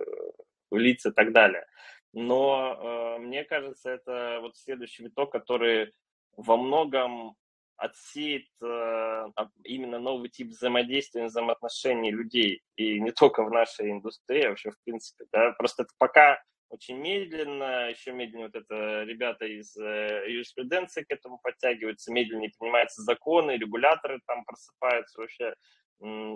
лиц 0.70 1.04
и 1.06 1.10
так 1.10 1.32
далее. 1.32 1.66
Но 2.12 3.16
э, 3.18 3.18
мне 3.18 3.44
кажется, 3.44 3.90
это 3.90 4.38
вот 4.40 4.56
следующий 4.56 5.02
виток, 5.02 5.32
который 5.32 5.92
во 6.36 6.56
многом 6.56 7.34
отсеет 7.76 8.46
э, 8.62 9.26
именно 9.64 9.98
новый 9.98 10.28
тип 10.28 10.48
взаимодействия, 10.48 11.26
взаимоотношений 11.26 12.10
людей, 12.10 12.62
и 12.76 13.00
не 13.00 13.12
только 13.12 13.44
в 13.44 13.50
нашей 13.50 13.90
индустрии, 13.90 14.44
а 14.44 14.50
вообще 14.50 14.70
в 14.70 14.78
принципе. 14.84 15.26
Да? 15.32 15.52
Просто 15.52 15.82
это 15.82 15.92
пока 15.98 16.42
очень 16.68 16.96
медленно, 16.98 17.90
еще 17.90 18.12
медленнее 18.12 18.48
вот 18.48 18.56
это 18.56 19.04
ребята 19.04 19.46
из 19.46 19.76
э, 19.76 20.24
юриспруденции 20.28 21.02
к 21.02 21.10
этому 21.10 21.38
подтягиваются, 21.42 22.12
медленнее 22.12 22.50
принимаются 22.58 23.02
законы, 23.02 23.52
регуляторы 23.52 24.20
там 24.26 24.44
просыпаются, 24.44 25.20
вообще 25.20 25.54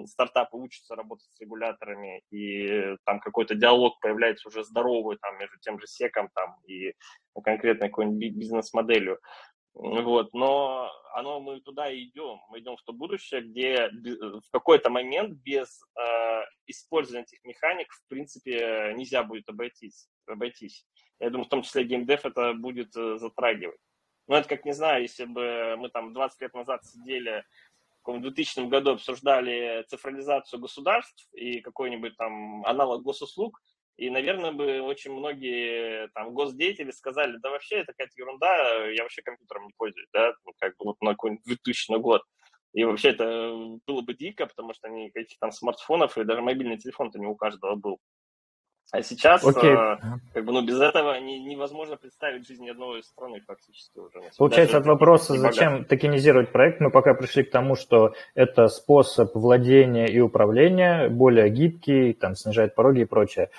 стартапы 0.07 0.57
учатся 0.57 0.95
работать 0.95 1.29
с 1.33 1.41
регуляторами, 1.41 2.23
и 2.31 2.97
там 3.05 3.21
какой-то 3.21 3.55
диалог 3.55 4.01
появляется 4.01 4.49
уже 4.49 4.65
здоровый 4.65 5.19
там, 5.21 5.39
между 5.39 5.59
тем 5.61 5.79
же 5.79 5.87
секом 5.87 6.31
там, 6.35 6.57
и 6.67 6.95
конкретной 7.45 7.89
какой-нибудь 7.89 8.37
бизнес-моделью. 8.37 9.19
Вот, 9.75 10.33
но 10.35 10.91
оно 11.15 11.41
мы 11.41 11.61
туда 11.61 11.91
и 11.91 12.05
идем. 12.05 12.41
Мы 12.49 12.59
идем 12.59 12.77
в 12.77 12.83
то 12.83 12.93
будущее, 12.93 13.41
где 13.41 13.89
в 13.91 14.51
какой-то 14.51 14.91
момент 14.91 15.35
без 15.39 15.83
э, 15.97 16.43
использования 16.67 17.25
этих 17.25 17.43
механик, 17.45 17.93
в 17.93 18.09
принципе, 18.09 18.95
нельзя 18.97 19.23
будет 19.23 19.49
обойтись. 19.49 20.09
обойтись. 20.27 20.87
Я 21.21 21.31
думаю, 21.31 21.47
в 21.47 21.51
том 21.51 21.63
числе 21.63 21.85
геймдев 21.85 22.25
это 22.25 22.53
будет 22.55 22.97
э, 22.97 23.19
затрагивать. 23.19 23.81
Но 24.27 24.37
это 24.37 24.49
как, 24.49 24.65
не 24.65 24.73
знаю, 24.73 25.03
если 25.03 25.25
бы 25.25 25.77
мы 25.77 25.89
там 25.89 26.13
20 26.13 26.41
лет 26.41 26.55
назад 26.55 26.85
сидели 26.85 27.45
в 28.05 28.21
2000 28.21 28.69
году 28.69 28.93
обсуждали 28.93 29.85
цифрализацию 29.89 30.61
государств 30.61 31.29
и 31.33 31.61
какой-нибудь 31.61 32.17
там 32.17 32.65
аналог 32.65 33.03
госуслуг, 33.03 33.61
и, 34.01 34.09
наверное, 34.09 34.53
бы 34.53 34.81
очень 34.81 35.13
многие 35.13 36.09
там 36.15 36.33
госдеятели 36.33 36.91
сказали, 36.91 37.37
да 37.37 37.51
вообще 37.51 37.81
это 37.81 37.93
какая-то 37.93 38.15
ерунда, 38.17 38.87
я 38.87 39.03
вообще 39.03 39.21
компьютером 39.21 39.67
не 39.67 39.73
пользуюсь, 39.77 40.09
да, 40.15 40.33
ну, 40.47 40.53
как 40.59 40.71
бы 40.79 40.87
вот 40.87 40.97
на 41.03 41.11
какой-нибудь 41.11 41.45
2000 41.45 41.99
год. 41.99 42.23
И 42.73 42.83
вообще 42.83 43.11
это 43.11 43.53
было 43.87 44.01
бы 44.01 44.15
дико, 44.15 44.47
потому 44.47 44.73
что 44.73 44.89
никаких 44.89 45.39
там 45.39 45.53
смартфонов 45.53 46.17
и 46.17 46.25
даже 46.25 46.41
мобильный 46.41 46.79
телефон-то 46.79 47.19
не 47.19 47.27
у 47.27 47.35
каждого 47.35 47.75
был. 47.75 47.99
А 48.93 49.03
сейчас, 49.03 49.45
okay. 49.45 49.73
э, 49.73 49.99
как 50.33 50.45
бы, 50.45 50.53
ну, 50.53 50.67
без 50.67 50.81
этого 50.81 51.21
не, 51.21 51.39
невозможно 51.39 51.97
представить 51.97 52.49
жизнь 52.49 52.65
ни 52.65 52.71
одной 52.71 53.03
страны 53.05 53.41
фактически 53.47 53.99
уже. 53.99 54.19
Получается, 54.37 54.79
от 54.79 54.87
вопроса, 54.87 55.37
зачем 55.37 55.85
токенизировать 55.85 56.51
проект, 56.51 56.81
мы 56.81 56.91
пока 56.91 57.15
пришли 57.15 57.45
к 57.45 57.51
тому, 57.51 57.77
что 57.77 58.15
это 58.35 58.67
способ 58.67 59.35
владения 59.35 60.07
и 60.07 60.19
управления, 60.21 61.09
более 61.09 61.51
гибкий, 61.51 62.15
там, 62.15 62.35
снижает 62.35 62.75
пороги 62.75 63.03
и 63.03 63.05
прочее. 63.05 63.51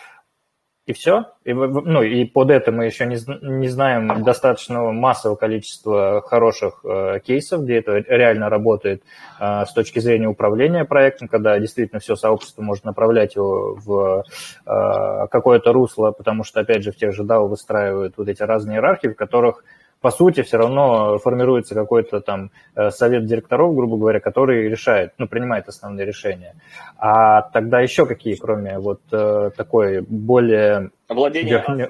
И 0.92 0.94
все. 0.94 1.28
И, 1.46 1.54
ну, 1.54 2.02
и 2.02 2.26
под 2.26 2.50
это 2.50 2.74
мы 2.74 2.84
еще 2.84 3.06
не, 3.06 3.16
не 3.42 3.70
знаем 3.70 4.26
достаточного 4.26 4.92
массового 4.92 5.38
количества 5.38 6.22
хороших 6.22 6.82
э, 6.84 7.22
кейсов, 7.24 7.64
где 7.64 7.78
это 7.78 8.04
реально 8.10 8.50
работает 8.50 9.02
э, 9.40 9.64
с 9.66 9.72
точки 9.72 10.00
зрения 10.00 10.28
управления 10.28 10.84
проектом, 10.84 11.30
когда 11.30 11.58
действительно 11.60 12.02
все 12.02 12.18
сообщество 12.18 12.62
может 12.62 12.84
направлять 12.84 13.38
его 13.38 13.76
в 13.76 14.26
э, 14.66 15.28
какое-то 15.30 15.72
русло, 15.72 16.12
потому 16.12 16.44
что, 16.44 16.60
опять 16.60 16.84
же, 16.84 16.92
в 16.92 16.98
тех 16.98 17.14
же 17.14 17.24
DAO 17.24 17.48
выстраивают 17.48 18.18
вот 18.18 18.28
эти 18.28 18.44
разные 18.44 18.76
иерархии, 18.76 19.08
в 19.08 19.16
которых 19.16 19.64
по 20.02 20.10
сути, 20.10 20.42
все 20.42 20.58
равно 20.58 21.20
формируется 21.20 21.76
какой-то 21.76 22.22
там 22.22 22.52
э, 22.76 22.90
совет 22.90 23.26
директоров, 23.26 23.76
грубо 23.76 23.98
говоря, 23.98 24.20
который 24.20 24.68
решает, 24.68 25.14
ну, 25.20 25.28
принимает 25.28 25.68
основные 25.68 26.06
решения. 26.06 26.56
А 26.98 27.44
тогда 27.44 27.82
еще 27.82 28.08
какие, 28.08 28.36
кроме 28.36 28.80
вот 28.80 29.02
э, 29.12 29.52
такой 29.56 30.02
более... 30.02 30.90
Владение 31.08 31.52
верхне... 31.52 31.90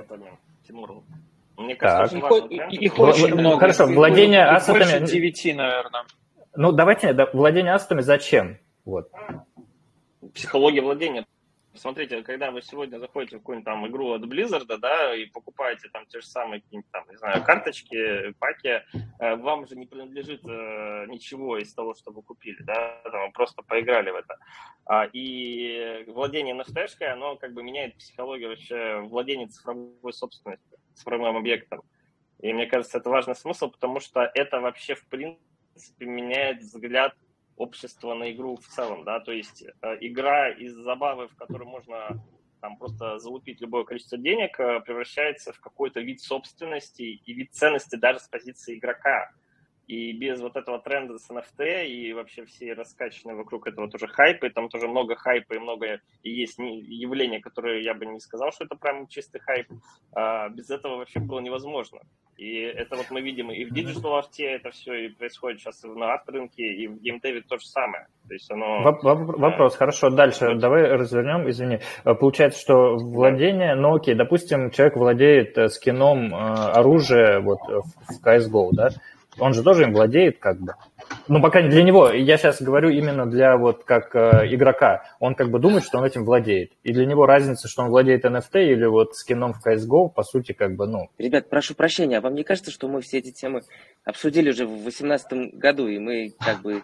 Тимур. 0.67 1.03
Мне 1.57 1.75
кажется, 1.75 2.19
так. 2.19 2.51
Их, 2.51 2.71
их, 2.73 2.81
их 2.81 2.99
очень 2.99 3.33
много. 3.33 3.59
Хорошо, 3.59 3.87
владение 3.87 4.41
их, 4.41 4.57
ассетами... 4.57 4.99
Больше 4.99 5.13
9, 5.13 5.55
наверное. 5.55 6.03
Ну, 6.55 6.71
давайте, 6.73 7.13
да, 7.13 7.29
владение 7.31 7.73
ассетами 7.73 8.01
зачем? 8.01 8.57
Вот. 8.83 9.09
Психология 10.33 10.81
владения 10.81 11.25
Смотрите, 11.73 12.21
когда 12.23 12.51
вы 12.51 12.61
сегодня 12.61 12.99
заходите 12.99 13.37
в 13.37 13.39
какую-нибудь 13.39 13.65
там 13.65 13.87
игру 13.87 14.11
от 14.11 14.23
Blizzard, 14.23 14.77
да, 14.77 15.15
и 15.15 15.25
покупаете 15.25 15.87
там 15.89 16.05
те 16.05 16.19
же 16.19 16.27
самые 16.27 16.61
какие-нибудь 16.61 16.91
там, 16.91 17.05
не 17.09 17.15
знаю, 17.15 17.43
карточки, 17.45 18.33
паки, 18.39 18.83
э, 19.19 19.35
вам 19.37 19.65
же 19.67 19.77
не 19.77 19.85
принадлежит 19.85 20.41
э, 20.43 21.05
ничего 21.07 21.57
из 21.57 21.73
того, 21.73 21.93
что 21.93 22.11
вы 22.11 22.23
купили, 22.23 22.61
да, 22.63 23.01
вы 23.05 23.31
просто 23.31 23.61
поиграли 23.61 24.09
в 24.11 24.15
это. 24.15 24.37
А, 24.85 25.05
и 25.13 26.03
владение 26.07 26.55
NFT, 26.55 27.05
оно 27.05 27.37
как 27.37 27.53
бы 27.53 27.63
меняет 27.63 27.95
психологию 27.95 28.49
вообще 28.49 28.99
владения 29.05 29.47
цифровой 29.47 30.11
собственностью, 30.11 30.77
цифровым 30.93 31.37
объектом. 31.37 31.83
И 32.41 32.51
мне 32.51 32.65
кажется, 32.65 32.97
это 32.97 33.09
важный 33.09 33.35
смысл, 33.35 33.69
потому 33.69 34.01
что 34.01 34.29
это 34.33 34.59
вообще, 34.59 34.95
в 34.95 35.05
принципе, 35.07 36.05
меняет 36.05 36.59
взгляд 36.59 37.15
общество 37.61 38.13
на 38.13 38.31
игру 38.31 38.57
в 38.57 38.67
целом, 38.67 39.03
да, 39.03 39.19
то 39.19 39.31
есть 39.31 39.63
э, 39.63 39.97
игра 40.01 40.49
из 40.49 40.73
забавы, 40.73 41.27
в 41.27 41.35
которой 41.35 41.65
можно 41.65 42.19
там 42.59 42.77
просто 42.77 43.19
залупить 43.19 43.61
любое 43.61 43.83
количество 43.83 44.17
денег, 44.17 44.59
э, 44.59 44.79
превращается 44.81 45.53
в 45.53 45.59
какой-то 45.59 45.99
вид 45.99 46.21
собственности 46.21 47.01
и 47.01 47.33
вид 47.33 47.53
ценности 47.53 47.95
даже 47.95 48.19
с 48.19 48.27
позиции 48.27 48.77
игрока. 48.77 49.31
И 49.91 50.13
без 50.13 50.39
вот 50.39 50.55
этого 50.55 50.79
тренда 50.79 51.17
с 51.17 51.29
NFT 51.29 51.85
и 51.85 52.13
вообще 52.13 52.45
все 52.45 52.71
раскачанные 52.71 53.35
вокруг 53.35 53.67
этого 53.67 53.89
тоже 53.89 54.07
хайпа, 54.07 54.45
и 54.45 54.49
там 54.49 54.69
тоже 54.69 54.87
много 54.87 55.17
хайпа 55.17 55.55
и 55.55 55.59
много 55.59 55.99
и 56.23 56.31
есть 56.31 56.57
явления, 56.59 57.41
которые 57.41 57.83
я 57.83 57.93
бы 57.93 58.05
не 58.05 58.21
сказал, 58.21 58.53
что 58.53 58.63
это 58.63 58.75
прям 58.75 59.07
чистый 59.07 59.41
хайп, 59.41 59.67
а 60.15 60.47
без 60.47 60.69
этого 60.69 60.95
вообще 60.95 61.19
было 61.19 61.41
невозможно. 61.41 61.99
И 62.37 62.61
это 62.61 62.95
вот 62.95 63.07
мы 63.11 63.19
видим 63.19 63.51
и 63.51 63.65
в 63.65 63.73
Digital 63.73 64.21
Art 64.21 64.31
это 64.39 64.69
все 64.71 64.93
и 64.93 65.09
происходит 65.09 65.59
сейчас 65.59 65.83
и 65.83 65.89
на 65.89 66.13
арт-рынке, 66.13 66.63
и 66.63 66.87
в 66.87 67.01
геймдеве 67.01 67.41
то 67.41 67.57
же 67.57 67.65
самое. 67.65 68.07
То 68.29 68.33
есть 68.33 68.49
оно... 68.49 68.81
Вопрос, 68.83 69.73
да. 69.73 69.77
хорошо, 69.77 70.09
дальше 70.09 70.55
давай 70.55 70.83
развернем, 70.83 71.49
извини. 71.49 71.79
Получается, 72.05 72.61
что 72.61 72.95
владение, 72.95 73.75
ну 73.75 73.95
окей, 73.95 74.15
допустим, 74.15 74.71
человек 74.71 74.95
владеет 74.95 75.57
э, 75.57 75.67
скином 75.67 76.33
э, 76.33 76.37
оружия 76.37 77.41
вот 77.41 77.59
в 77.59 78.25
CSGO, 78.25 78.69
да, 78.71 78.89
он 79.41 79.53
же 79.53 79.63
тоже 79.63 79.83
им 79.83 79.93
владеет 79.93 80.37
как 80.39 80.59
бы. 80.59 80.73
Ну, 81.27 81.41
пока 81.41 81.61
не 81.61 81.69
для 81.69 81.83
него. 81.83 82.09
Я 82.09 82.37
сейчас 82.37 82.61
говорю 82.61 82.89
именно 82.89 83.25
для 83.25 83.57
вот 83.57 83.83
как 83.83 84.15
э, 84.15 84.47
игрока. 84.53 85.03
Он 85.19 85.33
как 85.33 85.49
бы 85.49 85.59
думает, 85.59 85.83
что 85.83 85.97
он 85.97 86.05
этим 86.05 86.25
владеет. 86.25 86.71
И 86.83 86.93
для 86.93 87.05
него 87.05 87.25
разница, 87.25 87.67
что 87.67 87.81
он 87.81 87.89
владеет 87.89 88.23
NFT 88.23 88.63
или 88.63 88.85
вот 88.85 89.15
скином 89.15 89.53
в 89.53 89.65
CSGO, 89.65 90.09
по 90.09 90.23
сути, 90.23 90.53
как 90.53 90.75
бы, 90.75 90.87
ну... 90.87 91.09
Ребят, 91.17 91.49
прошу 91.49 91.73
прощения, 91.73 92.19
а 92.19 92.21
вам 92.21 92.35
не 92.35 92.43
кажется, 92.43 92.71
что 92.71 92.87
мы 92.87 93.01
все 93.01 93.17
эти 93.17 93.31
темы 93.31 93.61
обсудили 94.05 94.51
уже 94.51 94.65
в 94.65 94.69
2018 94.69 95.55
году, 95.55 95.87
и 95.87 95.97
мы 95.97 96.33
как 96.39 96.61
бы, 96.61 96.83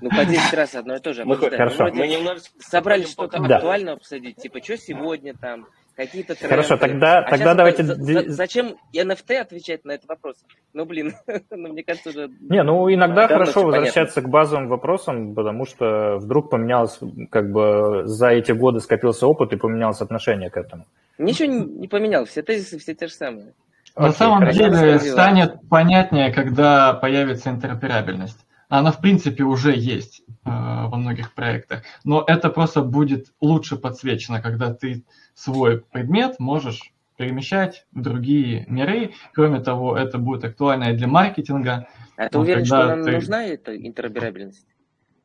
ну, 0.00 0.08
по 0.10 0.24
10 0.24 0.54
раз 0.54 0.74
одно 0.74 0.96
и 0.96 1.00
то 1.00 1.12
же 1.12 1.22
обсуждаем. 1.22 1.52
Мы, 1.52 1.56
хорошо. 1.56 1.94
мы 1.94 2.08
немножечко 2.08 2.50
собрали 2.58 3.02
что-то 3.02 3.38
да. 3.42 3.56
актуальное 3.56 3.94
обсудить, 3.94 4.36
типа, 4.36 4.62
что 4.62 4.78
сегодня 4.78 5.34
там, 5.34 5.66
какие-то 5.98 6.36
тренды. 6.36 6.48
Хорошо, 6.48 6.76
тогда, 6.76 7.18
а 7.18 7.30
тогда 7.30 7.54
давайте... 7.54 7.82
За, 7.82 7.94
за, 7.96 8.22
зачем 8.28 8.76
NFT 8.94 9.36
отвечать 9.36 9.84
на 9.84 9.92
этот 9.92 10.08
вопрос? 10.08 10.36
Ну, 10.72 10.84
блин, 10.84 11.14
ну, 11.50 11.72
мне 11.72 11.82
кажется, 11.82 12.10
уже... 12.10 12.30
Не, 12.40 12.62
ну, 12.62 12.88
иногда 12.92 13.26
хорошо 13.26 13.64
возвращаться 13.64 14.14
понятно. 14.14 14.22
к 14.22 14.28
базовым 14.28 14.68
вопросам, 14.68 15.34
потому 15.34 15.66
что 15.66 16.18
вдруг 16.18 16.50
поменялось, 16.50 17.00
как 17.30 17.50
бы, 17.50 18.02
за 18.06 18.28
эти 18.28 18.52
годы 18.52 18.78
скопился 18.78 19.26
опыт 19.26 19.52
и 19.52 19.56
поменялось 19.56 20.00
отношение 20.00 20.50
к 20.50 20.56
этому. 20.56 20.86
Ничего 21.18 21.52
не 21.52 21.88
поменялось, 21.88 22.28
все 22.30 22.42
тезисы 22.42 22.78
все 22.78 22.94
те 22.94 23.08
же 23.08 23.12
самые. 23.12 23.52
На 23.96 24.06
Окей, 24.06 24.16
самом 24.16 24.50
деле 24.50 25.00
станет 25.00 25.68
понятнее, 25.68 26.32
когда 26.32 26.92
появится 26.94 27.50
интероперабельность. 27.50 28.38
Она, 28.68 28.92
в 28.92 29.00
принципе, 29.00 29.44
уже 29.44 29.74
есть 29.74 30.22
э, 30.26 30.28
во 30.44 30.96
многих 30.96 31.32
проектах, 31.34 31.82
но 32.04 32.22
это 32.26 32.50
просто 32.50 32.82
будет 32.82 33.32
лучше 33.40 33.76
подсвечено, 33.76 34.42
когда 34.42 34.74
ты 34.74 35.04
свой 35.34 35.80
предмет 35.80 36.38
можешь 36.38 36.92
перемещать 37.16 37.86
в 37.92 38.02
другие 38.02 38.64
миры. 38.68 39.12
Кроме 39.32 39.60
того, 39.60 39.96
это 39.96 40.18
будет 40.18 40.44
актуально 40.44 40.92
и 40.92 40.96
для 40.96 41.08
маркетинга. 41.08 41.88
А 42.16 42.28
ты 42.28 42.38
уверен, 42.38 42.64
что 42.64 42.86
нам 42.86 43.04
ты... 43.04 43.12
нужна 43.12 43.44
эта 43.46 43.76
интероперабельность? 43.76 44.66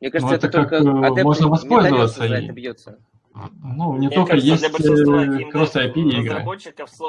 Мне 0.00 0.10
кажется, 0.10 0.32
ну, 0.32 0.36
это, 0.36 0.46
это 0.48 0.58
только 0.58 0.84
как, 0.84 1.18
э, 1.18 1.22
можно 1.22 1.48
воспользоваться. 1.48 2.24
Это 2.24 2.52
бьется. 2.52 2.98
Ну, 3.62 3.94
не 3.94 4.06
Мне 4.06 4.10
только 4.10 4.32
кажется, 4.32 4.66
есть 4.66 5.52
кросс-IP 5.52 5.96
э, 5.96 6.00
игры. 6.00 6.30
Разработчиков 6.30 6.90
Э, 7.00 7.04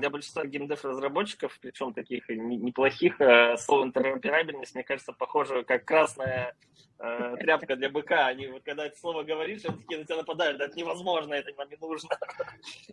для 0.00 0.10
большинства 0.10 0.44
геймдев-разработчиков, 0.44 1.56
причем 1.60 1.92
таких 1.92 2.28
неплохих, 2.28 3.20
э, 3.20 3.56
слово 3.58 3.84
интероперабельность, 3.84 4.74
мне 4.74 4.82
кажется, 4.82 5.12
похоже 5.12 5.62
как 5.64 5.84
красная 5.84 6.54
э, 6.98 7.36
тряпка 7.38 7.76
для 7.76 7.90
быка. 7.90 8.26
Они 8.26 8.48
вот 8.48 8.62
когда 8.64 8.86
это 8.86 8.98
слово 8.98 9.22
говоришь, 9.22 9.64
они 9.64 9.76
такие 9.76 10.00
на 10.00 10.04
тебя 10.06 10.16
нападают, 10.16 10.58
да 10.58 10.64
это 10.64 10.76
невозможно, 10.76 11.34
это 11.34 11.50
нам 11.56 11.68
не 11.68 11.76
нужно. 11.76 12.10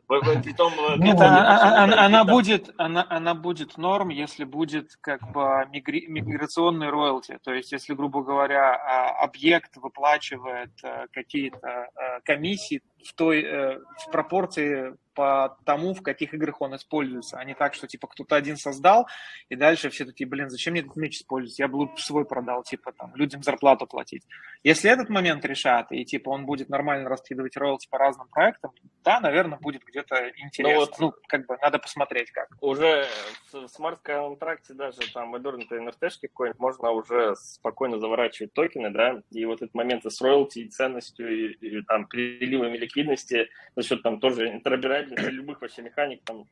Притом, 0.43 0.73
ну, 0.75 1.13
это, 1.13 1.25
а, 1.25 1.83
а, 1.83 2.05
она, 2.05 2.23
будет, 2.23 2.69
она, 2.77 3.05
она 3.09 3.33
будет 3.33 3.77
норм, 3.77 4.09
если 4.09 4.43
будет 4.43 4.95
как 5.01 5.31
бы 5.31 5.65
мигри, 5.71 6.07
миграционный 6.07 6.89
роялти, 6.89 7.39
то 7.43 7.53
есть 7.53 7.71
если, 7.71 7.93
грубо 7.93 8.23
говоря, 8.23 8.75
а, 8.75 9.23
объект 9.23 9.75
выплачивает 9.77 10.71
какие-то 11.11 11.89
комиссии 12.23 12.81
в 13.03 13.13
той 13.13 13.43
э, 13.43 13.79
в 13.79 14.11
пропорции 14.11 14.95
по 15.17 15.57
тому, 15.65 15.95
в 15.95 16.03
каких 16.03 16.35
играх 16.35 16.61
он 16.61 16.75
используется, 16.75 17.39
а 17.39 17.43
не 17.43 17.55
так, 17.55 17.73
что, 17.73 17.87
типа, 17.87 18.05
кто-то 18.05 18.35
один 18.35 18.55
создал, 18.55 19.07
и 19.49 19.55
дальше 19.55 19.89
все 19.89 20.05
такие, 20.05 20.29
блин, 20.29 20.51
зачем 20.51 20.73
мне 20.73 20.81
этот 20.81 20.95
меч 20.95 21.17
использовать? 21.17 21.57
Я 21.57 21.67
бы 21.67 21.77
лучше 21.77 22.05
свой 22.05 22.23
продал, 22.23 22.61
типа, 22.61 22.91
там, 22.91 23.15
людям 23.15 23.41
зарплату 23.41 23.87
платить. 23.87 24.21
Если 24.63 24.91
этот 24.91 25.09
момент 25.09 25.43
решат, 25.43 25.91
и, 25.91 26.05
типа, 26.05 26.29
он 26.29 26.45
будет 26.45 26.69
нормально 26.69 27.09
раскидывать 27.09 27.57
роялти 27.57 27.87
по 27.89 27.97
разным 27.97 28.27
проектам, 28.27 28.73
да, 29.03 29.19
наверное, 29.19 29.57
будет 29.57 29.83
где-то 29.83 30.29
интересно. 30.37 30.75
Ну, 30.75 30.79
вот, 30.81 30.99
ну, 30.99 31.13
как 31.27 31.47
бы, 31.47 31.57
надо 31.63 31.79
посмотреть 31.79 32.29
как. 32.29 32.49
Уже 32.61 33.07
в 33.51 33.67
смарт-контракте 33.69 34.75
даже, 34.75 34.99
там, 35.11 35.31
выдернутые 35.31 35.81
NFT-шки 35.81 36.27
какой-нибудь, 36.27 36.59
можно 36.59 36.91
уже 36.91 37.35
спокойно 37.37 37.97
заворачивать 37.97 38.53
токены, 38.53 38.91
да, 38.91 39.23
и 39.31 39.45
вот 39.45 39.63
этот 39.63 39.73
момент 39.73 40.05
с 40.05 40.21
роялти, 40.21 40.59
и 40.59 40.69
ценностью, 40.69 41.27
и, 41.27 41.53
и 41.53 41.81
там, 41.81 42.05
приливами 42.05 42.77
ликвидности 42.87 43.49
за 43.75 43.83
счет, 43.83 44.03
там, 44.03 44.19
тоже 44.19 44.49
интероперабельности 44.49 45.21
для 45.21 45.31
любых 45.31 45.61
вообще 45.61 45.81
механик, 45.81 46.23
там, 46.23 46.45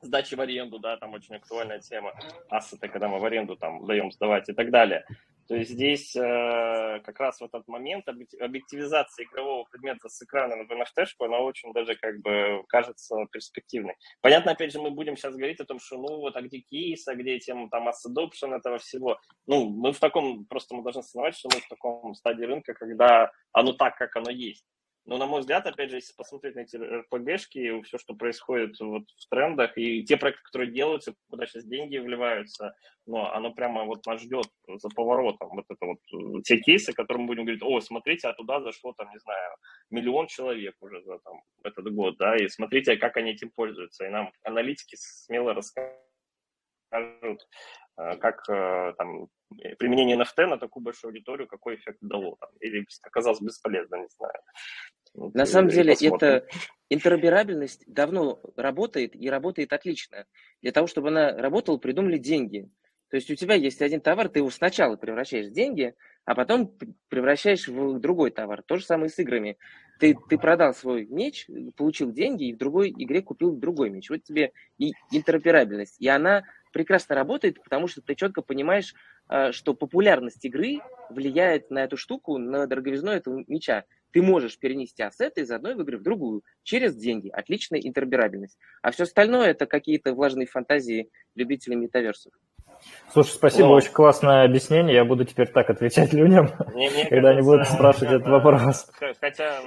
сдачи 0.00 0.34
в 0.34 0.40
аренду, 0.40 0.78
да, 0.78 0.96
там 0.96 1.14
очень 1.14 1.36
актуальная 1.36 1.80
тема, 1.80 2.12
ассеты, 2.48 2.88
когда 2.88 3.08
мы 3.08 3.18
в 3.18 3.24
аренду 3.24 3.56
там 3.56 3.86
даем 3.86 4.12
сдавать 4.12 4.48
и 4.48 4.52
так 4.52 4.70
далее. 4.70 5.04
То 5.48 5.54
есть 5.54 5.70
здесь 5.70 6.14
э, 6.14 7.00
как 7.02 7.18
раз 7.18 7.40
вот 7.40 7.48
этот 7.54 7.66
момент 7.68 8.06
объективизации 8.06 9.24
игрового 9.24 9.64
предмета 9.64 10.10
с 10.10 10.20
экрана 10.20 10.56
на 10.56 10.62
nft 10.64 11.06
она 11.20 11.38
очень 11.38 11.72
даже 11.72 11.96
как 11.96 12.20
бы 12.20 12.62
кажется 12.68 13.16
перспективной. 13.32 13.94
Понятно, 14.20 14.52
опять 14.52 14.72
же, 14.72 14.78
мы 14.78 14.90
будем 14.90 15.16
сейчас 15.16 15.34
говорить 15.34 15.58
о 15.60 15.64
том, 15.64 15.80
что 15.80 15.96
ну 15.96 16.18
вот, 16.18 16.36
а 16.36 16.42
где 16.42 16.58
кейс, 16.58 17.08
а 17.08 17.14
где 17.14 17.38
тема 17.38 17.70
там 17.70 17.88
asset 17.88 18.12
adoption 18.14 18.54
этого 18.54 18.76
всего. 18.76 19.18
Ну, 19.46 19.70
мы 19.70 19.94
в 19.94 19.98
таком, 19.98 20.44
просто 20.44 20.74
мы 20.74 20.82
должны 20.82 21.00
осознавать, 21.00 21.34
что 21.34 21.48
мы 21.54 21.60
в 21.60 21.68
таком 21.68 22.14
стадии 22.14 22.44
рынка, 22.44 22.74
когда 22.74 23.32
оно 23.52 23.72
так, 23.72 23.96
как 23.96 24.14
оно 24.16 24.30
есть. 24.30 24.66
Но, 25.08 25.16
на 25.16 25.24
мой 25.24 25.40
взгляд, 25.40 25.66
опять 25.66 25.88
же, 25.88 25.96
если 25.96 26.12
посмотреть 26.12 26.54
на 26.54 26.60
эти 26.60 26.76
RPG-шки, 26.76 27.82
все, 27.84 27.96
что 27.96 28.12
происходит 28.12 28.78
вот 28.78 29.04
в 29.08 29.28
трендах, 29.30 29.78
и 29.78 30.04
те 30.04 30.18
проекты, 30.18 30.42
которые 30.42 30.70
делаются, 30.70 31.14
куда 31.30 31.46
сейчас 31.46 31.64
деньги 31.64 31.96
вливаются, 31.96 32.74
но 33.06 33.32
оно 33.32 33.54
прямо 33.54 33.84
вот 33.84 34.04
нас 34.04 34.20
ждет 34.20 34.48
за 34.66 34.90
поворотом. 34.90 35.48
Вот 35.48 35.64
это 35.70 35.86
вот 35.86 35.98
э, 36.12 36.42
те 36.42 36.58
кейсы, 36.58 36.92
которые 36.92 37.22
мы 37.22 37.28
будем 37.28 37.44
говорить, 37.44 37.62
о, 37.62 37.80
смотрите, 37.80 38.28
а 38.28 38.34
туда 38.34 38.60
зашло, 38.60 38.92
там, 38.92 39.10
не 39.10 39.18
знаю, 39.18 39.56
миллион 39.88 40.26
человек 40.26 40.74
уже 40.82 41.00
за 41.02 41.18
там, 41.20 41.40
этот 41.62 41.90
год, 41.90 42.18
да, 42.18 42.36
и 42.36 42.46
смотрите, 42.48 42.98
как 42.98 43.16
они 43.16 43.30
этим 43.30 43.50
пользуются. 43.50 44.04
И 44.04 44.10
нам 44.10 44.30
аналитики 44.42 44.96
смело 44.98 45.54
расскажут, 45.54 45.96
э, 46.92 48.16
как 48.18 48.46
э, 48.50 48.92
там, 48.98 49.28
применение 49.78 50.18
NFT 50.18 50.46
на 50.46 50.58
такую 50.58 50.84
большую 50.84 51.10
аудиторию, 51.10 51.48
какой 51.48 51.76
эффект 51.76 51.98
дало, 52.02 52.36
там, 52.40 52.50
или 52.60 52.86
оказалось 53.02 53.40
бесполезно, 53.40 53.96
не 53.96 54.08
знаю. 54.08 54.38
Вот 55.18 55.34
На 55.34 55.46
самом 55.46 55.68
деле, 55.68 55.92
посмотрим. 55.92 56.16
это 56.16 56.46
интероперабельность 56.90 57.84
давно 57.86 58.40
работает 58.56 59.14
и 59.14 59.28
работает 59.28 59.72
отлично. 59.72 60.26
Для 60.62 60.72
того, 60.72 60.86
чтобы 60.86 61.08
она 61.08 61.32
работала, 61.32 61.76
придумали 61.76 62.18
деньги. 62.18 62.68
То 63.10 63.16
есть 63.16 63.30
у 63.30 63.34
тебя 63.34 63.54
есть 63.54 63.80
один 63.80 64.00
товар, 64.00 64.28
ты 64.28 64.40
его 64.40 64.50
сначала 64.50 64.96
превращаешь 64.96 65.46
в 65.46 65.52
деньги, 65.52 65.94
а 66.24 66.34
потом 66.34 66.76
превращаешь 67.08 67.66
в 67.66 67.98
другой 68.00 68.30
товар. 68.30 68.62
То 68.62 68.76
же 68.76 68.84
самое 68.84 69.08
с 69.08 69.18
играми. 69.18 69.56
Ты, 69.98 70.14
ты 70.28 70.38
продал 70.38 70.74
свой 70.74 71.06
меч, 71.06 71.48
получил 71.76 72.12
деньги, 72.12 72.44
и 72.44 72.52
в 72.52 72.58
другой 72.58 72.90
игре 72.90 73.22
купил 73.22 73.52
другой 73.52 73.90
меч. 73.90 74.10
Вот 74.10 74.22
тебе 74.22 74.52
и 74.76 74.92
интероперабельность. 75.10 75.96
И 75.98 76.06
она 76.06 76.44
прекрасно 76.72 77.14
работает, 77.14 77.62
потому 77.62 77.88
что 77.88 78.02
ты 78.02 78.14
четко 78.14 78.42
понимаешь, 78.42 78.94
а, 79.26 79.52
что 79.52 79.74
популярность 79.74 80.44
игры 80.44 80.80
влияет 81.08 81.70
на 81.70 81.84
эту 81.84 81.96
штуку, 81.96 82.36
на 82.36 82.66
дороговизну 82.66 83.10
этого 83.10 83.42
меча 83.46 83.84
ты 84.12 84.22
можешь 84.22 84.58
перенести 84.58 85.02
ассеты 85.02 85.42
из 85.42 85.50
одной 85.50 85.74
игры 85.74 85.98
в 85.98 86.02
другую 86.02 86.42
через 86.62 86.96
деньги. 86.96 87.28
Отличная 87.28 87.80
интербирабельность. 87.80 88.58
А 88.82 88.90
все 88.90 89.04
остальное 89.04 89.48
это 89.48 89.66
какие-то 89.66 90.14
влажные 90.14 90.46
фантазии 90.46 91.10
любителей 91.34 91.76
метаверсов. 91.76 92.32
Слушай, 93.12 93.30
спасибо, 93.30 93.68
Но... 93.68 93.74
очень 93.74 93.92
классное 93.92 94.44
объяснение. 94.44 94.94
Я 94.94 95.04
буду 95.04 95.24
теперь 95.24 95.48
так 95.48 95.68
отвечать 95.70 96.12
людям, 96.14 96.50
мне 96.74 96.90
когда 97.08 97.30
они 97.30 97.42
будут 97.42 97.68
спрашивать 97.68 98.14
этот 98.14 98.28
вопрос. 98.28 98.90
Хотя 99.20 99.62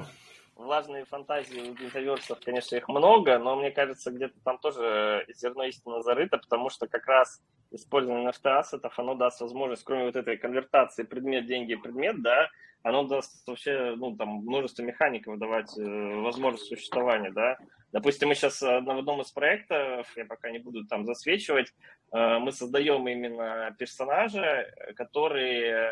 влажные 0.71 1.03
фантазии 1.03 1.69
у 1.69 1.83
метаверсов, 1.83 2.39
конечно, 2.39 2.77
их 2.77 2.87
много, 2.87 3.37
но 3.39 3.57
мне 3.57 3.71
кажется, 3.71 4.09
где-то 4.09 4.39
там 4.45 4.57
тоже 4.57 5.25
зерно 5.35 5.65
истины 5.65 6.01
зарыто, 6.01 6.37
потому 6.37 6.69
что 6.69 6.87
как 6.87 7.05
раз 7.07 7.41
использование 7.71 8.29
NFT-ассетов, 8.29 8.93
оно 8.95 9.15
даст 9.15 9.41
возможность, 9.41 9.83
кроме 9.83 10.05
вот 10.05 10.15
этой 10.15 10.37
конвертации 10.37 11.03
предмет, 11.03 11.45
деньги, 11.45 11.75
предмет, 11.75 12.21
да, 12.21 12.49
оно 12.83 13.03
даст 13.03 13.45
вообще, 13.45 13.95
ну, 13.97 14.15
там, 14.15 14.29
множество 14.29 14.81
механиков 14.83 15.37
давать 15.37 15.77
э, 15.77 15.81
возможность 16.21 16.67
существования, 16.67 17.31
да. 17.31 17.57
Допустим, 17.91 18.29
мы 18.29 18.35
сейчас 18.35 18.61
в 18.61 18.65
одном 18.65 19.19
из 19.19 19.29
проектов, 19.29 20.07
я 20.15 20.23
пока 20.23 20.51
не 20.51 20.59
буду 20.59 20.85
там 20.85 21.05
засвечивать, 21.05 21.73
э, 22.13 22.39
мы 22.39 22.53
создаем 22.53 23.05
именно 23.09 23.75
персонажа, 23.77 24.73
который 24.95 25.91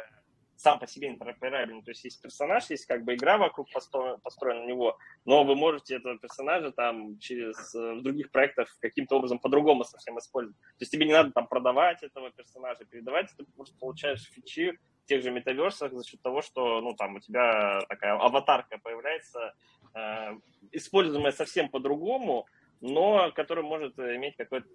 сам 0.59 0.77
по 0.77 0.87
себе 0.87 1.07
интероперабельный. 1.07 1.81
То 1.83 1.91
есть 1.91 2.03
есть 2.03 2.21
персонаж, 2.21 2.69
есть 2.69 2.85
как 2.85 3.05
бы 3.05 3.15
игра 3.15 3.37
вокруг 3.37 3.71
построена, 3.71 4.17
построена 4.17 4.63
на 4.63 4.67
него, 4.67 4.97
но 5.23 5.45
вы 5.45 5.55
можете 5.55 5.95
этого 5.95 6.17
персонажа 6.17 6.73
там 6.73 7.17
через 7.17 7.73
э, 7.73 7.93
в 7.93 8.01
других 8.01 8.29
проектах 8.29 8.67
каким-то 8.81 9.15
образом 9.15 9.39
по-другому 9.39 9.85
совсем 9.85 10.19
использовать. 10.19 10.59
То 10.59 10.81
есть 10.81 10.91
тебе 10.91 11.05
не 11.05 11.13
надо 11.13 11.31
там 11.31 11.47
продавать 11.47 12.03
этого 12.03 12.29
персонажа, 12.31 12.83
передавать, 12.83 13.29
ты 13.37 13.45
просто 13.55 13.77
получаешь 13.79 14.29
фичи 14.33 14.77
в 15.05 15.07
тех 15.07 15.23
же 15.23 15.31
метаверсах 15.31 15.93
за 15.93 16.03
счет 16.05 16.21
того, 16.21 16.41
что 16.41 16.81
ну 16.81 16.93
там 16.93 17.15
у 17.15 17.19
тебя 17.21 17.79
такая 17.87 18.15
аватарка 18.15 18.79
появляется, 18.79 19.53
э, 19.93 20.37
используемая 20.73 21.31
совсем 21.31 21.69
по-другому, 21.69 22.47
но 22.81 23.31
который 23.31 23.63
может 23.63 23.97
иметь 23.97 24.35
какой-то 24.35 24.67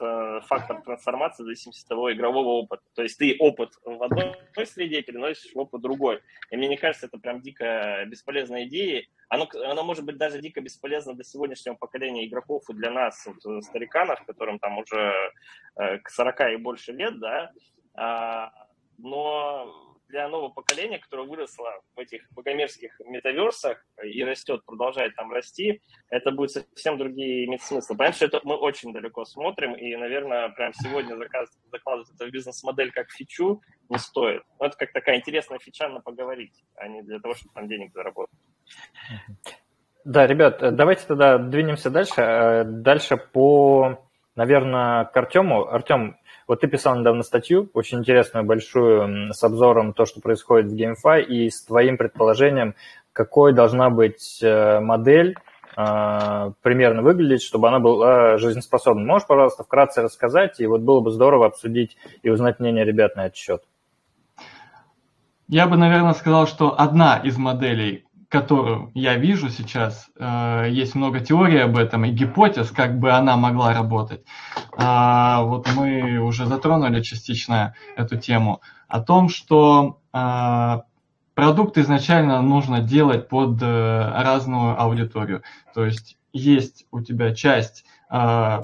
Э, 0.00 0.40
фактор 0.46 0.80
трансформации 0.82 1.42
в 1.42 1.46
зависимости 1.46 1.82
от 1.82 1.88
того 1.88 2.12
игрового 2.12 2.50
опыта. 2.50 2.82
То 2.94 3.02
есть 3.02 3.18
ты 3.18 3.34
опыт 3.40 3.74
в 3.84 4.00
одной 4.00 4.36
среде 4.64 5.02
переносишь 5.02 5.52
в 5.52 5.58
опыт 5.58 5.82
другой. 5.82 6.20
И 6.50 6.56
мне 6.56 6.68
не 6.68 6.76
кажется, 6.76 7.06
это 7.06 7.18
прям 7.18 7.40
дико 7.40 8.04
бесполезная 8.06 8.66
идея. 8.66 9.04
Оно, 9.28 9.48
оно 9.64 9.82
может 9.82 10.04
быть 10.04 10.16
даже 10.16 10.40
дико 10.40 10.60
бесполезно 10.60 11.14
для 11.14 11.24
сегодняшнего 11.24 11.74
поколения 11.74 12.26
игроков 12.26 12.62
и 12.70 12.74
для 12.74 12.92
нас, 12.92 13.26
вот, 13.26 13.44
э, 13.44 13.60
стариканов, 13.62 14.24
которым 14.24 14.60
там 14.60 14.78
уже 14.78 15.32
э, 15.76 15.98
к 15.98 16.10
40 16.10 16.52
и 16.52 16.56
больше 16.56 16.92
лет, 16.92 17.18
да, 17.18 17.50
а, 17.94 18.52
но 18.98 19.87
для 20.08 20.28
нового 20.28 20.48
поколения, 20.48 20.98
которое 20.98 21.26
выросло 21.26 21.68
в 21.94 21.98
этих 21.98 22.22
богомерзких 22.32 23.00
метаверсах 23.06 23.84
и 24.02 24.24
растет, 24.24 24.64
продолжает 24.64 25.14
там 25.16 25.32
расти, 25.32 25.80
это 26.10 26.30
будет 26.30 26.50
совсем 26.50 26.98
другие 26.98 27.44
иметь 27.46 27.62
смысл. 27.62 27.94
Понятно, 27.96 28.16
что 28.16 28.26
это 28.26 28.40
мы 28.44 28.56
очень 28.56 28.92
далеко 28.92 29.24
смотрим, 29.24 29.74
и, 29.74 29.94
наверное, 29.96 30.48
прямо 30.50 30.72
сегодня 30.74 31.16
заказ, 31.16 31.50
закладывать 31.70 32.10
это 32.14 32.26
в 32.26 32.30
бизнес-модель 32.30 32.90
как 32.92 33.10
фичу 33.10 33.60
не 33.88 33.98
стоит. 33.98 34.42
Но 34.58 34.66
это 34.66 34.76
как 34.76 34.92
такая 34.92 35.16
интересная 35.16 35.58
фича 35.58 35.88
на 35.88 36.00
поговорить, 36.00 36.64
а 36.76 36.88
не 36.88 37.02
для 37.02 37.20
того, 37.20 37.34
чтобы 37.34 37.52
там 37.54 37.68
денег 37.68 37.92
заработать. 37.92 38.38
Да, 40.04 40.26
ребят, 40.26 40.74
давайте 40.74 41.06
тогда 41.06 41.38
двинемся 41.38 41.90
дальше. 41.90 42.20
Э, 42.20 42.64
дальше 42.64 43.16
по, 43.18 44.08
наверное, 44.36 45.04
к 45.04 45.16
Артему. 45.16 45.68
Артем, 45.68 46.16
вот 46.48 46.60
ты 46.60 46.66
писал 46.66 46.98
недавно 46.98 47.22
статью, 47.22 47.68
очень 47.74 47.98
интересную, 47.98 48.44
большую, 48.44 49.34
с 49.34 49.44
обзором 49.44 49.92
то, 49.92 50.06
что 50.06 50.20
происходит 50.20 50.72
в 50.72 50.74
GameFi, 50.74 51.22
и 51.22 51.50
с 51.50 51.62
твоим 51.62 51.98
предположением, 51.98 52.74
какой 53.12 53.52
должна 53.52 53.90
быть 53.90 54.40
э, 54.42 54.80
модель 54.80 55.36
э, 55.76 56.52
примерно 56.62 57.02
выглядеть, 57.02 57.42
чтобы 57.42 57.68
она 57.68 57.80
была 57.80 58.38
жизнеспособной. 58.38 59.04
Можешь, 59.04 59.28
пожалуйста, 59.28 59.62
вкратце 59.62 60.00
рассказать, 60.00 60.58
и 60.58 60.66
вот 60.66 60.80
было 60.80 61.00
бы 61.00 61.10
здорово 61.10 61.46
обсудить 61.46 61.98
и 62.22 62.30
узнать 62.30 62.60
мнение 62.60 62.84
ребят 62.84 63.14
на 63.14 63.26
этот 63.26 63.36
счет. 63.36 63.62
Я 65.48 65.66
бы, 65.66 65.76
наверное, 65.76 66.14
сказал, 66.14 66.46
что 66.46 66.78
одна 66.78 67.18
из 67.18 67.36
моделей, 67.36 68.06
которую 68.28 68.90
я 68.94 69.16
вижу 69.16 69.48
сейчас, 69.48 70.10
э, 70.18 70.66
есть 70.70 70.94
много 70.94 71.20
теорий 71.20 71.60
об 71.60 71.76
этом 71.76 72.04
и 72.04 72.10
гипотез, 72.10 72.70
как 72.70 72.98
бы 72.98 73.10
она 73.12 73.36
могла 73.36 73.72
работать. 73.72 74.22
А, 74.76 75.42
вот 75.42 75.68
мы 75.74 76.18
уже 76.18 76.46
затронули 76.46 77.00
частично 77.00 77.74
эту 77.96 78.18
тему 78.18 78.60
о 78.86 79.00
том, 79.00 79.28
что 79.30 80.00
а, 80.12 80.82
продукт 81.34 81.78
изначально 81.78 82.42
нужно 82.42 82.80
делать 82.80 83.28
под 83.28 83.62
э, 83.62 84.12
разную 84.22 84.80
аудиторию. 84.80 85.42
То 85.72 85.84
есть 85.84 86.18
есть 86.32 86.86
у 86.90 87.00
тебя 87.00 87.34
часть 87.34 87.84
а, 88.10 88.62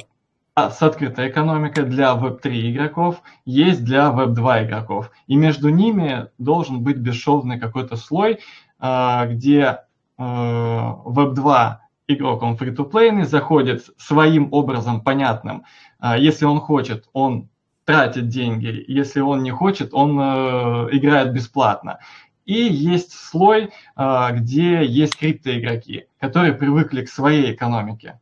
с 0.57 0.82
открытой 0.82 1.31
экономикой 1.31 1.85
для 1.85 2.15
Web3 2.15 2.73
игроков, 2.73 3.23
есть 3.45 3.85
для 3.85 4.11
Web2 4.11 4.66
игроков. 4.66 5.11
И 5.27 5.36
между 5.36 5.69
ними 5.69 6.28
должен 6.39 6.82
быть 6.82 6.97
бесшовный 6.97 7.59
какой-то 7.59 7.97
слой, 7.97 8.39
где 8.85 9.81
Web2 10.19 11.43
а, 11.47 11.81
игрок, 12.06 12.43
он 12.43 12.56
free-to-play, 12.56 13.24
заходит 13.24 13.86
своим 13.97 14.52
образом 14.52 15.01
понятным. 15.01 15.65
А, 15.98 16.19
если 16.19 16.44
он 16.44 16.61
хочет, 16.61 17.09
он 17.12 17.48
тратит 17.85 18.28
деньги. 18.28 18.85
Если 18.86 19.20
он 19.20 19.43
не 19.43 19.51
хочет, 19.51 19.93
он 19.93 20.19
э, 20.19 20.89
играет 20.93 21.32
бесплатно. 21.32 21.98
И 22.44 22.55
есть 22.55 23.12
слой, 23.12 23.73
а, 23.94 24.32
где 24.32 24.85
есть 24.85 25.16
криптоигроки, 25.16 26.09
которые 26.19 26.55
привыкли 26.55 27.05
к 27.05 27.11
своей 27.11 27.52
экономике, 27.55 28.20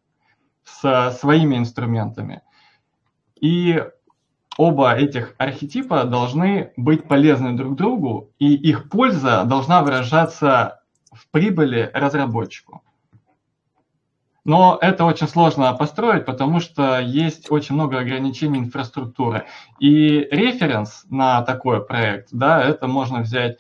со 0.65 1.11
своими 1.13 1.57
инструментами. 1.57 2.43
И 3.41 3.85
оба 4.57 4.95
этих 4.95 5.35
архетипа 5.39 6.05
должны 6.05 6.73
быть 6.77 7.09
полезны 7.09 7.57
друг 7.57 7.77
другу, 7.77 8.31
и 8.39 8.55
их 8.55 8.89
польза 8.89 9.45
должна 9.45 9.83
выражаться 9.83 10.83
в 11.13 11.29
прибыли 11.31 11.91
разработчику. 11.93 12.83
Но 14.45 14.77
это 14.81 15.05
очень 15.05 15.29
сложно 15.29 15.73
построить, 15.75 16.27
потому 16.27 16.59
что 16.59 16.99
есть 16.99 17.51
очень 17.51 17.77
много 17.77 18.01
ограничений 18.01 18.59
инфраструктуры. 18.59 19.47
И 19.79 20.27
референс 20.31 21.05
на 21.11 21.43
такой 21.43 21.85
проект, 21.85 22.29
да, 22.33 22.61
это 22.63 22.89
можно 22.89 23.21
взять 23.21 23.59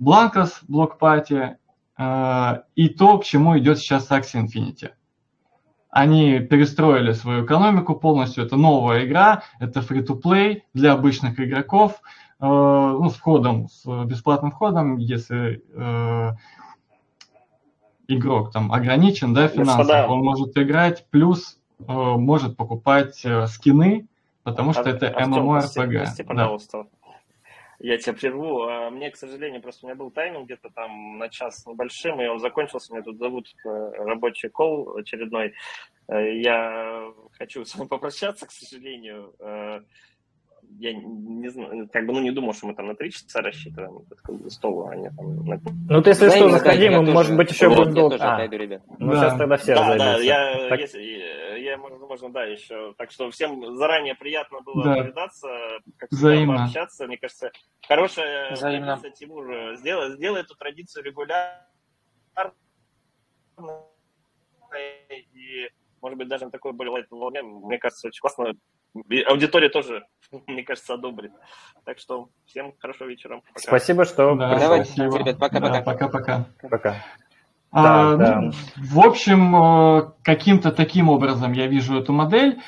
Blankos, 0.00 0.54
BlockParty 0.68 1.54
э, 1.98 2.62
и 2.74 2.88
то, 2.88 3.18
к 3.18 3.24
чему 3.24 3.56
идет 3.58 3.78
сейчас 3.78 4.10
Axie 4.10 4.44
Infinity. 4.44 4.90
Они 5.94 6.40
перестроили 6.40 7.12
свою 7.12 7.44
экономику 7.44 7.94
полностью. 7.94 8.44
Это 8.44 8.56
новая 8.56 9.06
игра, 9.06 9.44
это 9.60 9.78
free-to-play 9.78 10.62
для 10.74 10.92
обычных 10.92 11.38
игроков, 11.38 12.00
э, 12.40 12.46
ну, 12.46 13.08
с 13.08 13.14
входом, 13.14 13.68
с 13.68 13.86
бесплатным 14.04 14.50
входом, 14.50 14.96
если 14.96 15.62
э, 15.72 16.30
игрок 18.08 18.50
там 18.50 18.72
ограничен, 18.72 19.34
да, 19.34 19.46
финансово, 19.46 20.08
он 20.08 20.24
может 20.24 20.58
играть, 20.58 21.06
плюс 21.10 21.60
э, 21.78 21.84
может 21.86 22.56
покупать 22.56 23.24
э, 23.24 23.46
скины, 23.46 24.08
потому 24.42 24.72
что 24.72 24.82
а, 24.82 24.88
это 24.88 25.06
MMORPG. 25.06 26.24
пожалуйста. 26.24 26.82
Да. 26.82 27.03
Я 27.84 27.98
тебя 27.98 28.14
прерву. 28.14 28.62
А 28.62 28.88
мне, 28.88 29.10
к 29.10 29.16
сожалению, 29.16 29.60
просто 29.60 29.84
у 29.84 29.88
меня 29.88 29.94
был 29.94 30.10
тайминг 30.10 30.46
где-то 30.46 30.70
там 30.70 31.18
на 31.18 31.28
час 31.28 31.66
небольшим, 31.66 32.18
и 32.18 32.26
он 32.26 32.38
закончился. 32.38 32.94
Меня 32.94 33.02
тут 33.02 33.18
зовут 33.18 33.46
э, 33.62 33.68
рабочий 33.98 34.48
кол 34.48 34.96
очередной. 34.96 35.52
Э, 36.08 36.40
я 36.40 37.12
хочу 37.32 37.62
с 37.62 37.74
вами 37.74 37.88
попрощаться, 37.94 38.46
к 38.46 38.52
сожалению. 38.52 39.34
Э, 39.38 39.80
я 40.78 40.94
не 40.94 41.48
знаю, 41.50 41.86
как 41.92 42.06
бы, 42.06 42.14
ну, 42.14 42.20
не 42.20 42.30
думал, 42.30 42.54
что 42.54 42.68
мы 42.68 42.74
там 42.74 42.86
на 42.86 42.94
три 42.94 43.10
часа 43.10 43.42
рассчитываем 43.42 43.98
этот 43.98 44.18
как 44.22 44.34
бы, 44.34 44.50
стол, 44.50 44.88
а 44.88 44.96
не 44.96 45.10
там 45.10 45.44
на... 45.44 45.60
Ну, 45.90 46.02
ты, 46.02 46.10
если 46.10 46.30
что, 46.30 46.48
заходи, 46.48 46.88
мы, 46.88 47.02
может 47.02 47.36
быть, 47.36 47.50
еще 47.50 47.68
будем 47.68 47.92
долго. 47.92 48.16
А. 48.18 48.48
Ну, 48.98 49.12
да. 49.12 49.28
сейчас 49.28 49.38
тогда 49.38 49.56
все 49.58 49.74
Да, 49.74 49.96
да, 49.96 50.18
я, 50.20 50.68
так... 50.70 50.80
если, 50.80 51.02
я, 51.74 51.78
можно, 51.78 52.30
да, 52.30 52.44
еще. 52.44 52.94
Так 52.98 53.10
что 53.10 53.30
всем 53.30 53.76
заранее 53.76 54.14
приятно 54.14 54.60
было 54.60 54.84
да. 54.84 54.96
повидаться, 54.96 55.48
как 55.96 56.10
Взаимно. 56.10 56.58
пообщаться. 56.58 57.06
Мне 57.06 57.18
кажется, 57.18 57.50
хорошая 57.86 58.52
Взаимно. 58.52 58.96
традиция, 58.96 59.10
Тимур, 59.10 59.76
сделай, 59.76 60.12
сделай 60.12 60.40
эту 60.40 60.54
традицию 60.54 61.04
регулярно 61.04 61.66
и, 64.74 65.68
может 66.00 66.18
быть, 66.18 66.28
даже 66.28 66.46
на 66.46 66.50
такой 66.50 66.72
более 66.72 67.06
волне, 67.10 67.42
мне 67.42 67.78
кажется, 67.78 68.08
очень 68.08 68.20
классно 68.20 68.54
аудитория 69.26 69.68
тоже, 69.68 70.06
мне 70.46 70.62
кажется, 70.62 70.94
одобрит. 70.94 71.32
Так 71.84 71.98
что 71.98 72.28
всем 72.46 72.74
хорошего 72.78 73.08
вечера. 73.08 73.42
Пока. 73.48 73.60
Спасибо, 73.60 74.04
что... 74.04 74.34
Да, 74.36 74.58
Давайте, 74.58 74.90
спасибо. 74.92 75.18
ребят, 75.18 75.38
пока-пока. 75.38 75.82
пока-пока. 75.82 76.46
Пока. 76.70 77.04
А, 77.76 78.16
да, 78.16 78.40
ну. 78.40 78.52
В 78.76 79.00
общем, 79.00 79.56
э, 79.56 80.10
каким-то 80.22 80.70
таким 80.70 81.08
образом 81.08 81.52
я 81.52 81.66
вижу 81.66 81.98
эту 81.98 82.12
модель. 82.12 82.60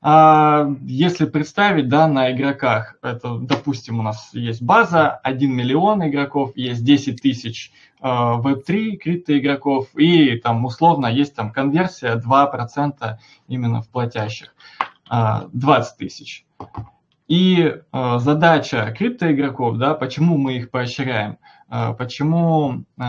А 0.00 0.68
если 0.82 1.26
представить, 1.26 1.88
да, 1.88 2.06
на 2.06 2.32
игроках, 2.32 2.96
это, 3.02 3.38
допустим, 3.38 4.00
у 4.00 4.02
нас 4.02 4.30
есть 4.32 4.62
база, 4.62 5.10
1 5.10 5.52
миллион 5.52 6.08
игроков, 6.08 6.52
есть 6.54 6.84
10 6.84 7.20
тысяч 7.20 7.72
э, 8.00 8.06
Web3 8.06 8.96
криптоигроков, 8.96 9.88
и 9.96 10.38
там 10.38 10.64
условно 10.64 11.06
есть 11.06 11.34
там 11.34 11.50
конверсия 11.50 12.14
2% 12.16 13.16
именно 13.48 13.82
в 13.82 13.88
платящих. 13.88 14.54
20 15.10 15.98
тысяч. 15.98 16.46
И 17.28 17.62
э, 17.64 18.18
задача 18.18 18.94
криптоигроков, 18.96 19.78
да, 19.78 19.94
почему 19.94 20.36
мы 20.36 20.56
их 20.58 20.70
поощряем, 20.70 21.38
э, 21.70 21.94
почему 21.94 22.84
э, 22.98 23.02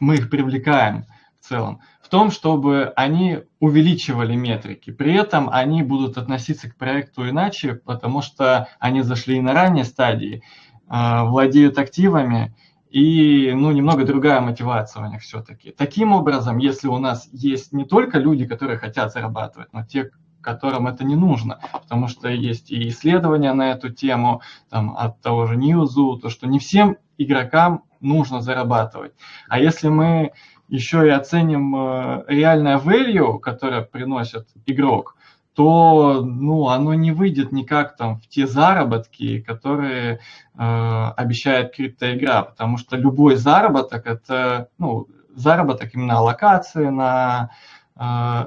мы 0.00 0.16
их 0.16 0.30
привлекаем 0.30 1.06
в 1.40 1.46
целом, 1.46 1.80
в 2.02 2.08
том, 2.08 2.30
чтобы 2.30 2.92
они 2.96 3.40
увеличивали 3.60 4.34
метрики. 4.34 4.90
При 4.90 5.14
этом 5.14 5.48
они 5.50 5.82
будут 5.82 6.18
относиться 6.18 6.70
к 6.70 6.76
проекту 6.76 7.28
иначе, 7.28 7.74
потому 7.74 8.22
что 8.22 8.68
они 8.78 9.02
зашли 9.02 9.40
на 9.40 9.52
ранней 9.52 9.84
стадии, 9.84 10.42
владеют 10.86 11.78
активами, 11.78 12.54
и 12.90 13.52
ну, 13.54 13.70
немного 13.70 14.04
другая 14.04 14.40
мотивация 14.40 15.04
у 15.04 15.10
них 15.10 15.20
все-таки. 15.20 15.70
Таким 15.70 16.12
образом, 16.12 16.56
если 16.56 16.88
у 16.88 16.98
нас 16.98 17.28
есть 17.32 17.72
не 17.72 17.84
только 17.84 18.18
люди, 18.18 18.46
которые 18.46 18.78
хотят 18.78 19.12
зарабатывать, 19.12 19.72
но 19.72 19.84
те, 19.84 20.10
которым 20.40 20.86
это 20.86 21.04
не 21.04 21.14
нужно, 21.14 21.60
потому 21.72 22.08
что 22.08 22.28
есть 22.28 22.70
и 22.70 22.88
исследования 22.88 23.52
на 23.52 23.70
эту 23.72 23.90
тему 23.90 24.40
там, 24.70 24.96
от 24.96 25.20
того 25.20 25.46
же 25.46 25.56
Ньюзу, 25.56 26.16
то 26.16 26.30
что 26.30 26.46
не 26.46 26.58
всем 26.58 26.96
игрокам 27.18 27.82
нужно 28.00 28.40
зарабатывать. 28.40 29.12
А 29.48 29.58
если 29.58 29.88
мы 29.88 30.32
еще 30.68 31.06
и 31.06 31.10
оценим 31.10 31.74
э, 31.74 32.24
реальное 32.28 32.78
value, 32.78 33.38
которое 33.38 33.82
приносит 33.82 34.48
игрок, 34.66 35.16
то 35.54 36.22
ну, 36.24 36.68
оно 36.68 36.94
не 36.94 37.10
выйдет 37.10 37.50
никак 37.50 37.96
там 37.96 38.20
в 38.20 38.28
те 38.28 38.46
заработки, 38.46 39.40
которые 39.40 40.20
э, 40.56 41.12
обещает 41.16 41.74
криптоигра, 41.74 42.42
потому 42.42 42.76
что 42.76 42.96
любой 42.96 43.34
заработок 43.34 44.06
это 44.06 44.68
ну, 44.78 45.08
заработок 45.34 45.94
именно 45.94 46.18
аллокации 46.18 46.86
на 46.90 47.50
э, 47.96 48.00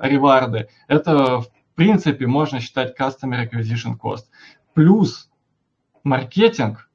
реварды. 0.04 0.70
Это 0.88 1.42
в 1.42 1.48
принципе 1.76 2.28
можно 2.28 2.60
считать 2.62 2.98
Customer 2.98 3.50
Acquisition 3.50 3.98
Cost. 4.02 4.28
Плюс 4.74 5.30
маркетинг 6.04 6.90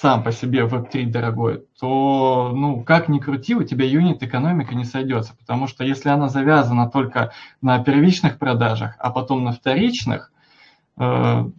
сам 0.00 0.22
по 0.22 0.30
себе 0.30 0.60
Web3 0.60 1.06
дорогой, 1.06 1.64
то, 1.78 2.52
ну, 2.54 2.84
как 2.84 3.08
ни 3.08 3.18
крути, 3.18 3.56
у 3.56 3.64
тебя 3.64 3.84
юнит 3.84 4.22
экономика 4.22 4.74
не 4.74 4.84
сойдется, 4.84 5.34
потому 5.36 5.66
что 5.66 5.82
если 5.82 6.08
она 6.08 6.28
завязана 6.28 6.88
только 6.88 7.32
на 7.60 7.82
первичных 7.82 8.38
продажах, 8.38 8.94
а 9.00 9.10
потом 9.10 9.42
на 9.42 9.52
вторичных, 9.52 10.32
э, 10.98 11.50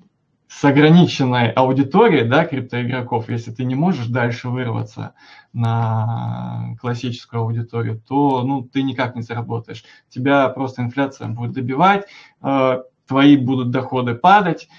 с 0.47 0.63
ограниченной 0.63 1.51
аудиторией, 1.51 2.27
да, 2.27 2.45
криптоигроков, 2.45 3.29
если 3.29 3.51
ты 3.51 3.65
не 3.65 3.75
можешь 3.75 4.07
дальше 4.07 4.49
вырваться 4.49 5.13
на 5.51 6.75
классическую 6.79 7.41
аудиторию, 7.41 8.01
то, 8.07 8.41
ну, 8.43 8.63
ты 8.63 8.83
никак 8.83 9.15
не 9.15 9.21
заработаешь. 9.21 9.83
Тебя 10.09 10.47
просто 10.49 10.81
инфляция 10.81 11.27
будет 11.27 11.51
добивать, 11.51 12.05
э, 12.41 12.83
твои 13.05 13.35
будут 13.35 13.71
доходы 13.71 14.15
падать, 14.15 14.69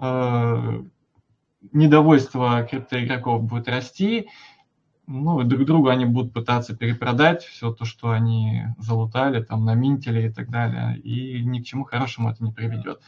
э, 0.00 0.82
недовольство 1.72 2.66
криптоигроков 2.68 3.44
будет 3.44 3.68
расти, 3.68 4.28
ну, 5.06 5.42
друг 5.42 5.66
другу 5.66 5.88
они 5.88 6.04
будут 6.04 6.32
пытаться 6.32 6.76
перепродать 6.76 7.44
все 7.44 7.72
то, 7.72 7.84
что 7.84 8.10
они 8.10 8.66
залутали, 8.78 9.42
там, 9.42 9.64
наминтили 9.64 10.28
и 10.28 10.32
так 10.32 10.48
далее, 10.48 10.98
и 10.98 11.44
ни 11.44 11.60
к 11.60 11.66
чему 11.66 11.84
хорошему 11.84 12.30
это 12.30 12.42
не 12.42 12.52
приведет. 12.52 13.00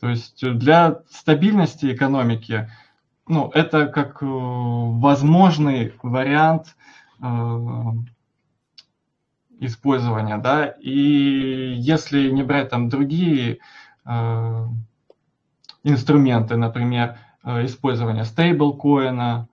То 0.00 0.08
есть 0.08 0.46
для 0.58 1.02
стабильности 1.08 1.92
экономики, 1.92 2.70
ну, 3.26 3.50
это 3.54 3.86
как 3.86 4.22
э, 4.22 4.26
возможный 4.26 5.94
вариант 6.02 6.76
э, 7.20 7.24
использования, 9.60 10.36
да, 10.38 10.66
и 10.66 11.72
если 11.76 12.30
не 12.30 12.42
брать 12.42 12.68
там 12.68 12.88
другие 12.88 13.58
э, 14.04 14.66
инструменты, 15.86 16.56
например, 16.56 17.18
э, 17.44 17.64
использование 17.64 18.24
стейблкоина. 18.24 19.48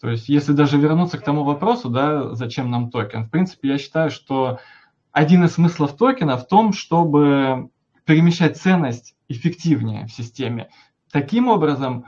То 0.00 0.10
есть, 0.10 0.28
если 0.28 0.52
даже 0.52 0.78
вернуться 0.78 1.18
к 1.18 1.24
тому 1.24 1.44
вопросу, 1.44 1.88
да, 1.90 2.34
зачем 2.34 2.70
нам 2.70 2.90
токен, 2.90 3.26
в 3.26 3.30
принципе, 3.30 3.68
я 3.68 3.78
считаю, 3.78 4.10
что 4.10 4.58
один 5.12 5.44
из 5.44 5.54
смыслов 5.54 5.96
токена 5.96 6.36
в 6.36 6.46
том, 6.46 6.72
чтобы 6.72 7.70
перемещать 8.04 8.56
ценность 8.56 9.14
эффективнее 9.28 10.06
в 10.06 10.12
системе. 10.12 10.68
Таким 11.12 11.48
образом, 11.48 12.06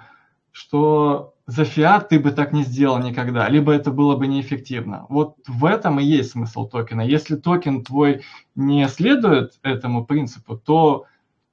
что 0.52 1.34
за 1.46 1.64
фиат 1.64 2.08
ты 2.08 2.20
бы 2.20 2.30
так 2.30 2.52
не 2.52 2.62
сделал 2.62 2.98
никогда, 2.98 3.48
либо 3.48 3.72
это 3.72 3.90
было 3.90 4.16
бы 4.16 4.26
неэффективно. 4.26 5.06
Вот 5.08 5.36
в 5.46 5.64
этом 5.64 5.98
и 5.98 6.04
есть 6.04 6.30
смысл 6.30 6.66
токена. 6.66 7.02
Если 7.02 7.36
токен 7.36 7.84
твой 7.84 8.22
не 8.54 8.86
следует 8.88 9.58
этому 9.62 10.04
принципу, 10.04 10.56
то 10.56 11.06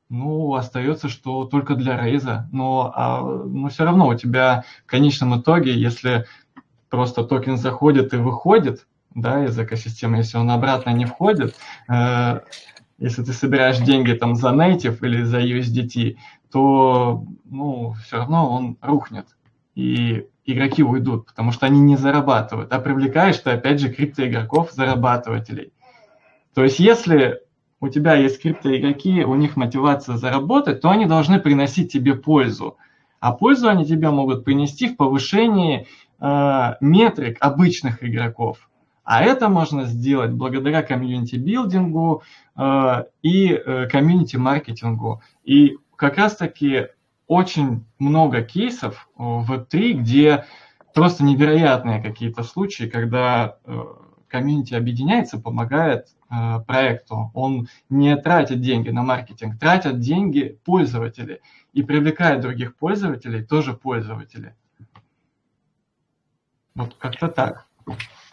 ну, 0.10 0.56
остается, 0.56 1.10
что 1.10 1.46
только 1.46 1.76
для 1.76 2.02
рейза. 2.02 2.48
Но, 2.52 2.92
а, 2.96 3.22
но 3.22 3.70
все 3.70 3.84
равно 3.84 4.08
у 4.08 4.16
тебя 4.16 4.64
в 4.86 4.90
конечном 4.90 5.40
итоге, 5.40 5.74
если 5.74 6.26
просто 6.90 7.24
токен 7.24 7.58
заходит 7.58 8.14
и 8.14 8.18
выходит 8.18 8.88
да, 9.14 9.44
из 9.46 9.58
экосистемы, 9.60 10.18
если 10.18 10.38
он 10.38 10.50
обратно 10.50 10.92
не 10.92 11.06
входит, 11.06 11.56
э, 11.90 12.40
если 12.98 13.24
ты 13.24 13.34
собираешь 13.34 13.80
деньги 13.80 14.14
там 14.14 14.36
за 14.36 14.50
native 14.50 15.00
или 15.02 15.24
за 15.24 15.42
USDT, 15.42 16.18
то 16.52 17.26
ну, 17.46 17.94
все 18.04 18.18
равно 18.18 18.50
он 18.50 18.78
рухнет. 18.82 19.28
и 19.76 20.28
игроки 20.46 20.82
уйдут, 20.82 21.28
потому 21.28 21.52
что 21.52 21.66
они 21.66 21.82
не 21.82 21.98
зарабатывают. 21.98 22.72
А 22.72 22.80
привлекаешь 22.80 23.38
ты, 23.38 23.52
опять 23.52 23.82
же, 23.82 23.94
криптоигроков, 23.94 24.72
зарабатывателей. 24.72 25.74
То 26.56 26.64
есть 26.64 26.80
если 26.80 27.42
у 27.80 27.90
тебя 27.90 28.16
есть 28.16 28.42
криптоигроки, 28.42 29.24
у 29.24 29.36
них 29.36 29.56
мотивация 29.56 30.18
заработать, 30.18 30.82
то 30.82 30.90
они 30.90 31.06
должны 31.06 31.40
приносить 31.40 31.92
тебе 31.92 32.16
пользу. 32.16 32.78
А 33.20 33.32
пользу 33.34 33.70
они 33.70 33.86
тебе 33.86 34.10
могут 34.10 34.44
принести 34.44 34.90
в 34.90 34.98
повышении 34.98 35.88
э, 36.20 36.74
метрик 36.82 37.38
обычных 37.40 38.04
игроков. 38.04 38.70
А 39.04 39.24
это 39.24 39.48
можно 39.48 39.86
сделать 39.86 40.32
благодаря 40.32 40.82
community 40.82 41.53
building 41.53 42.16
у 42.16 42.24
э, 42.58 43.04
и 43.22 43.54
э, 43.54 43.88
community 43.88 44.48
маркетингу. 44.48 45.22
И 45.44 45.78
как 45.96 46.18
раз-таки 46.18 46.88
очень 47.28 47.86
много 48.00 48.42
кейсов 48.42 49.10
в 49.16 49.52
Web3, 49.52 49.94
где 49.94 50.46
просто 50.94 51.24
невероятные 51.24 52.02
какие-то 52.02 52.44
случаи, 52.44 52.86
когда 52.86 53.58
э, 53.66 53.84
комьюнити 54.28 54.74
объединяется, 54.74 55.40
помогает 55.40 56.08
э, 56.30 56.60
проекту. 56.66 57.32
Он 57.34 57.68
не 57.90 58.16
тратит 58.18 58.62
деньги 58.62 58.90
на 58.90 59.04
маркетинг, 59.04 59.60
тратят 59.60 60.00
деньги 60.00 60.60
пользователи 60.66 61.42
и 61.74 61.84
привлекает 61.84 62.42
других 62.42 62.76
пользователей, 62.76 63.44
тоже 63.44 63.74
пользователи. 63.74 64.56
Вот 66.76 66.96
как-то 67.00 67.28
так 67.28 67.68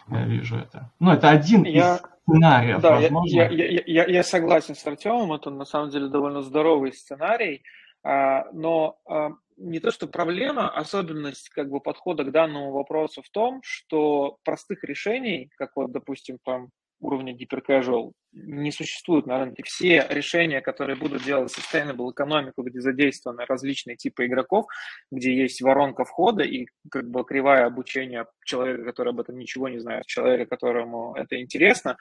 я 0.09 0.25
вижу 0.25 0.57
это. 0.57 0.91
Ну, 0.99 1.11
это 1.11 1.29
один 1.29 1.63
я... 1.63 1.95
из 1.95 2.01
сценариев, 2.23 2.81
да, 2.81 2.99
возможно. 2.99 3.35
Я, 3.35 3.49
я, 3.49 3.83
я, 3.85 4.05
я 4.05 4.23
согласен 4.23 4.75
с 4.75 4.85
Артемом, 4.85 5.33
это 5.33 5.49
на 5.49 5.65
самом 5.65 5.89
деле 5.89 6.07
довольно 6.07 6.41
здоровый 6.41 6.93
сценарий, 6.93 7.63
а, 8.03 8.45
но 8.53 8.97
а, 9.07 9.31
не 9.57 9.79
то, 9.79 9.91
что 9.91 10.07
проблема, 10.07 10.69
особенность 10.69 11.49
как 11.49 11.69
бы 11.69 11.79
подхода 11.79 12.23
к 12.23 12.31
данному 12.31 12.71
вопросу 12.71 13.21
в 13.21 13.29
том, 13.29 13.61
что 13.63 14.37
простых 14.43 14.83
решений, 14.83 15.49
как 15.57 15.71
вот, 15.75 15.91
допустим, 15.91 16.37
там 16.43 16.69
уровня 16.99 17.33
гиперкэжуал 17.33 18.13
не 18.31 18.71
существует 18.71 19.25
на 19.25 19.39
рынке. 19.39 19.63
Все 19.63 20.05
решения, 20.09 20.61
которые 20.61 20.97
будут 20.97 21.23
делать 21.23 21.53
sustainable 21.55 22.11
экономику, 22.11 22.63
где 22.63 22.79
задействованы 22.81 23.45
различные 23.45 23.95
типы 23.95 24.25
игроков, 24.25 24.65
где 25.11 25.35
есть 25.35 25.61
воронка 25.61 26.05
входа 26.05 26.43
и 26.43 26.67
как 26.89 27.09
бы 27.09 27.23
кривая 27.23 27.65
обучения 27.65 28.25
человека, 28.43 28.83
который 28.83 29.09
об 29.09 29.19
этом 29.19 29.37
ничего 29.37 29.69
не 29.69 29.79
знает, 29.79 30.05
человека, 30.05 30.45
которому 30.45 31.13
это 31.15 31.39
интересно, 31.39 31.97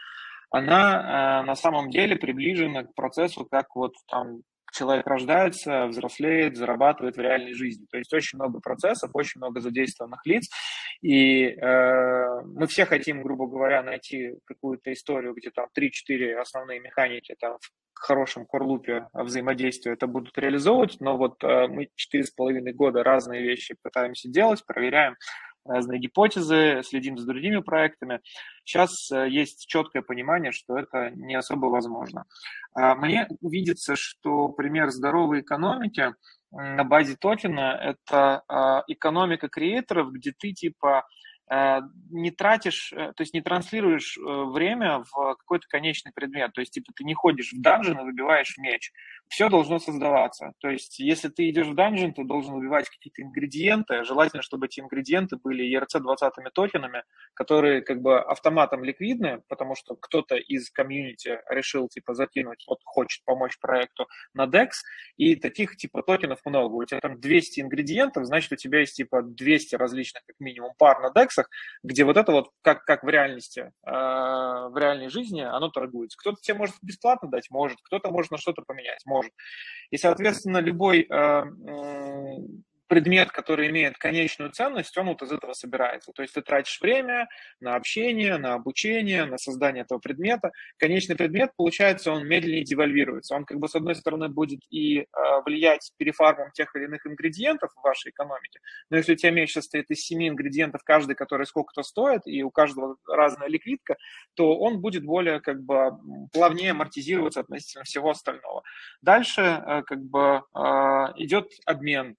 она 0.50 1.42
э, 1.42 1.46
на 1.46 1.54
самом 1.56 1.90
деле 1.90 2.16
приближена 2.16 2.84
к 2.84 2.94
процессу, 2.94 3.44
как 3.44 3.74
вот 3.74 3.94
там 4.08 4.42
человек 4.74 5.06
рождается, 5.06 5.86
взрослеет, 5.86 6.56
зарабатывает 6.56 7.16
в 7.16 7.20
реальной 7.20 7.54
жизни. 7.54 7.86
То 7.90 7.98
есть 7.98 8.12
очень 8.12 8.38
много 8.38 8.60
процессов, 8.60 9.10
очень 9.14 9.38
много 9.38 9.60
задействованных 9.60 10.20
лиц, 10.26 10.50
и 11.00 11.46
э, 11.46 12.40
мы 12.44 12.66
все 12.66 12.84
хотим, 12.84 13.22
грубо 13.22 13.46
говоря, 13.46 13.82
найти 13.82 14.34
какую-то 14.44 14.92
историю, 14.92 15.34
где 15.34 15.50
там 15.50 15.68
3-4 15.78 16.34
основные 16.34 16.80
механики 16.80 17.34
там 17.38 17.58
в 17.60 18.00
хорошем 18.00 18.44
корлупе 18.44 19.06
взаимодействия 19.12 19.92
это 19.92 20.06
будут 20.06 20.36
реализовывать, 20.36 20.96
но 21.00 21.16
вот 21.16 21.42
э, 21.42 21.68
мы 21.68 21.88
4,5 22.14 22.72
года 22.72 23.02
разные 23.02 23.42
вещи 23.42 23.76
пытаемся 23.80 24.28
делать, 24.28 24.64
проверяем, 24.66 25.16
разные 25.64 25.98
гипотезы, 26.00 26.82
следим 26.84 27.18
за 27.18 27.26
другими 27.26 27.60
проектами. 27.60 28.20
Сейчас 28.64 29.10
э, 29.10 29.28
есть 29.28 29.66
четкое 29.66 30.02
понимание, 30.02 30.52
что 30.52 30.78
это 30.78 31.10
не 31.10 31.34
особо 31.34 31.66
возможно. 31.66 32.24
А 32.74 32.94
мне 32.94 33.28
видится, 33.40 33.96
что 33.96 34.48
пример 34.48 34.90
здоровой 34.90 35.40
экономики 35.40 36.14
на 36.54 36.84
базе 36.84 37.16
токена– 37.16 37.76
это 37.82 38.42
а, 38.46 38.84
экономика 38.86 39.48
креаторов, 39.48 40.12
где 40.12 40.32
ты 40.38 40.52
типа 40.52 41.04
не 42.10 42.30
тратишь, 42.30 42.92
э, 42.92 43.12
то 43.14 43.22
есть 43.22 43.34
не 43.34 43.40
транслируешь 43.40 44.16
э, 44.16 44.20
время 44.20 45.04
в 45.10 45.34
какой-то 45.36 45.66
конечный 45.68 46.12
предмет. 46.14 46.52
То 46.52 46.60
есть, 46.60 46.72
типа, 46.72 46.92
ты 46.94 47.04
не 47.04 47.14
ходишь 47.14 47.52
в 47.52 47.60
данжен 47.60 47.98
и 47.98 48.04
выбиваешь 48.04 48.56
меч. 48.58 48.92
Все 49.28 49.48
должно 49.48 49.78
создаваться. 49.78 50.52
То 50.58 50.68
есть, 50.68 50.98
если 50.98 51.28
ты 51.28 51.48
идешь 51.50 51.66
в 51.66 51.74
данжен, 51.74 52.14
ты 52.14 52.24
должен 52.24 52.54
выбивать 52.54 52.88
какие-то 52.88 53.22
ингредиенты. 53.22 54.04
Желательно, 54.04 54.42
чтобы 54.42 54.66
эти 54.66 54.80
ингредиенты 54.80 55.36
были 55.36 55.64
ERC-20 55.76 56.30
токенами, 56.54 57.02
которые 57.34 57.82
как 57.82 58.00
бы 58.00 58.20
автоматом 58.20 58.84
ликвидны, 58.84 59.42
потому 59.48 59.74
что 59.74 59.96
кто-то 59.96 60.36
из 60.36 60.70
комьюнити 60.70 61.40
решил, 61.50 61.88
типа, 61.88 62.14
закинуть, 62.14 62.64
вот 62.68 62.78
хочет 62.84 63.24
помочь 63.24 63.58
проекту 63.58 64.06
на 64.34 64.46
DEX, 64.46 64.70
и 65.16 65.36
таких, 65.36 65.76
типа, 65.76 66.02
токенов 66.02 66.40
много. 66.44 66.74
У 66.74 66.84
тебя 66.84 67.00
там 67.00 67.20
200 67.20 67.60
ингредиентов, 67.60 68.26
значит, 68.26 68.52
у 68.52 68.56
тебя 68.56 68.80
есть, 68.80 68.96
типа, 68.96 69.22
200 69.22 69.74
различных, 69.76 70.24
как 70.26 70.36
минимум, 70.38 70.72
пар 70.78 71.00
на 71.00 71.08
DEX, 71.08 71.28
комплексах, 71.44 71.48
где 71.82 72.04
вот 72.04 72.16
это 72.16 72.32
вот, 72.32 72.50
как, 72.62 72.84
как 72.84 73.02
в 73.04 73.08
реальности, 73.08 73.72
э, 73.86 73.90
в 73.90 74.74
реальной 74.76 75.08
жизни, 75.08 75.40
оно 75.40 75.68
торгуется. 75.68 76.18
Кто-то 76.18 76.38
тебе 76.40 76.58
может 76.58 76.76
бесплатно 76.82 77.28
дать, 77.28 77.50
может, 77.50 77.78
кто-то 77.82 78.10
может 78.10 78.30
на 78.30 78.38
что-то 78.38 78.62
поменять, 78.62 79.02
может. 79.06 79.32
И, 79.90 79.96
соответственно, 79.96 80.58
любой 80.58 81.06
э, 81.08 81.42
предмет, 82.94 83.32
который 83.32 83.70
имеет 83.70 83.98
конечную 83.98 84.52
ценность, 84.52 84.96
он 84.96 85.08
вот 85.08 85.20
из 85.20 85.32
этого 85.32 85.52
собирается. 85.52 86.12
То 86.12 86.22
есть 86.22 86.34
ты 86.34 86.42
тратишь 86.42 86.80
время 86.80 87.26
на 87.58 87.74
общение, 87.74 88.36
на 88.38 88.54
обучение, 88.54 89.24
на 89.24 89.36
создание 89.36 89.82
этого 89.82 89.98
предмета. 89.98 90.52
Конечный 90.76 91.16
предмет, 91.16 91.50
получается, 91.56 92.12
он 92.12 92.24
медленнее 92.24 92.62
девальвируется. 92.62 93.34
Он 93.34 93.46
как 93.46 93.58
бы 93.58 93.68
с 93.68 93.74
одной 93.74 93.96
стороны 93.96 94.28
будет 94.28 94.60
и 94.70 95.00
э, 95.00 95.04
влиять 95.44 95.90
перефармом 95.96 96.52
тех 96.52 96.76
или 96.76 96.84
иных 96.84 97.04
ингредиентов 97.04 97.72
в 97.74 97.82
вашей 97.82 98.12
экономике, 98.12 98.60
но 98.90 98.96
если 98.96 99.14
у 99.14 99.16
тебя 99.16 99.32
меч 99.32 99.52
состоит 99.52 99.90
из 99.90 100.00
семи 100.04 100.28
ингредиентов, 100.28 100.82
каждый, 100.84 101.16
который 101.16 101.46
сколько-то 101.46 101.82
стоит, 101.82 102.22
и 102.26 102.44
у 102.44 102.50
каждого 102.52 102.96
разная 103.08 103.48
ликвидка, 103.48 103.96
то 104.34 104.56
он 104.56 104.80
будет 104.80 105.04
более 105.04 105.40
как 105.40 105.60
бы 105.64 105.98
плавнее 106.32 106.70
амортизироваться 106.70 107.40
относительно 107.40 107.82
всего 107.82 108.10
остального. 108.10 108.62
Дальше 109.02 109.40
э, 109.42 109.82
как 109.82 110.00
бы 110.00 110.42
э, 110.54 110.60
идет 111.16 111.50
обмен 111.66 112.16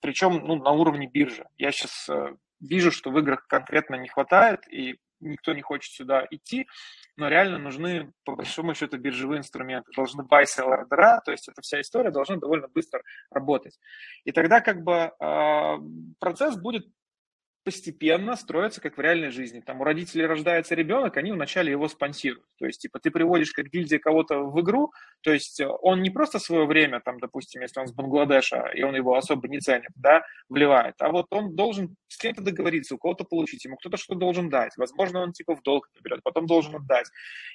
причем 0.00 0.42
ну, 0.46 0.56
на 0.56 0.70
уровне 0.70 1.06
биржи. 1.06 1.46
Я 1.56 1.72
сейчас 1.72 2.08
э, 2.08 2.36
вижу, 2.60 2.90
что 2.90 3.10
в 3.10 3.18
играх 3.18 3.46
конкретно 3.46 3.96
не 3.96 4.08
хватает, 4.08 4.60
и 4.70 4.98
никто 5.20 5.52
не 5.52 5.62
хочет 5.62 5.92
сюда 5.92 6.26
идти, 6.30 6.66
но 7.16 7.28
реально 7.28 7.58
нужны, 7.58 8.12
по 8.24 8.34
большому 8.36 8.74
счету, 8.74 8.98
биржевые 8.98 9.38
инструменты. 9.38 9.90
Должны 9.96 10.22
buy, 10.22 10.44
sell, 10.44 10.72
ордера, 10.72 11.20
то 11.24 11.32
есть 11.32 11.48
эта 11.48 11.62
вся 11.62 11.80
история 11.80 12.10
должна 12.10 12.36
довольно 12.36 12.68
быстро 12.68 13.02
работать. 13.30 13.78
И 14.24 14.32
тогда 14.32 14.60
как 14.60 14.82
бы 14.82 15.12
э, 15.18 15.78
процесс 16.18 16.56
будет 16.56 16.86
постепенно 17.64 18.36
строится, 18.36 18.80
как 18.80 18.96
в 18.96 19.00
реальной 19.00 19.30
жизни. 19.30 19.60
Там 19.60 19.80
у 19.80 19.84
родителей 19.84 20.26
рождается 20.26 20.74
ребенок, 20.74 21.16
они 21.16 21.32
вначале 21.32 21.70
его 21.70 21.88
спонсируют. 21.88 22.46
То 22.58 22.66
есть, 22.66 22.82
типа, 22.82 23.00
ты 23.00 23.10
приводишь 23.10 23.52
как 23.52 23.66
гильдия 23.66 23.98
кого-то 23.98 24.40
в 24.40 24.60
игру, 24.60 24.92
то 25.22 25.32
есть 25.32 25.60
э, 25.60 25.66
он 25.66 26.02
не 26.02 26.10
просто 26.10 26.38
свое 26.38 26.66
время, 26.66 27.00
там, 27.00 27.18
допустим, 27.18 27.62
если 27.62 27.80
он 27.80 27.86
с 27.86 27.92
Бангладеша, 27.92 28.70
и 28.74 28.82
он 28.82 28.94
его 28.94 29.16
особо 29.16 29.48
не 29.48 29.60
ценит, 29.60 29.90
да, 29.96 30.22
вливает, 30.48 30.94
а 31.00 31.08
вот 31.08 31.26
он 31.30 31.56
должен 31.56 31.96
с 32.08 32.18
кем-то 32.18 32.42
договориться, 32.42 32.94
у 32.94 32.98
кого-то 32.98 33.24
получить, 33.24 33.64
ему 33.64 33.76
кто-то 33.76 33.96
что 33.96 34.14
должен 34.14 34.50
дать. 34.50 34.72
Возможно, 34.76 35.20
он, 35.20 35.32
типа, 35.32 35.56
в 35.56 35.62
долг 35.62 35.88
берет, 36.02 36.22
потом 36.22 36.46
должен 36.46 36.76
отдать. 36.76 37.08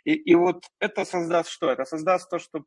И, 0.03 0.14
и 0.14 0.36
вот 0.36 0.64
это 0.80 1.06
создаст 1.06 1.49
что? 1.49 1.72
Это 1.72 1.86
создаст 1.86 2.30
то, 2.30 2.40
что 2.40 2.64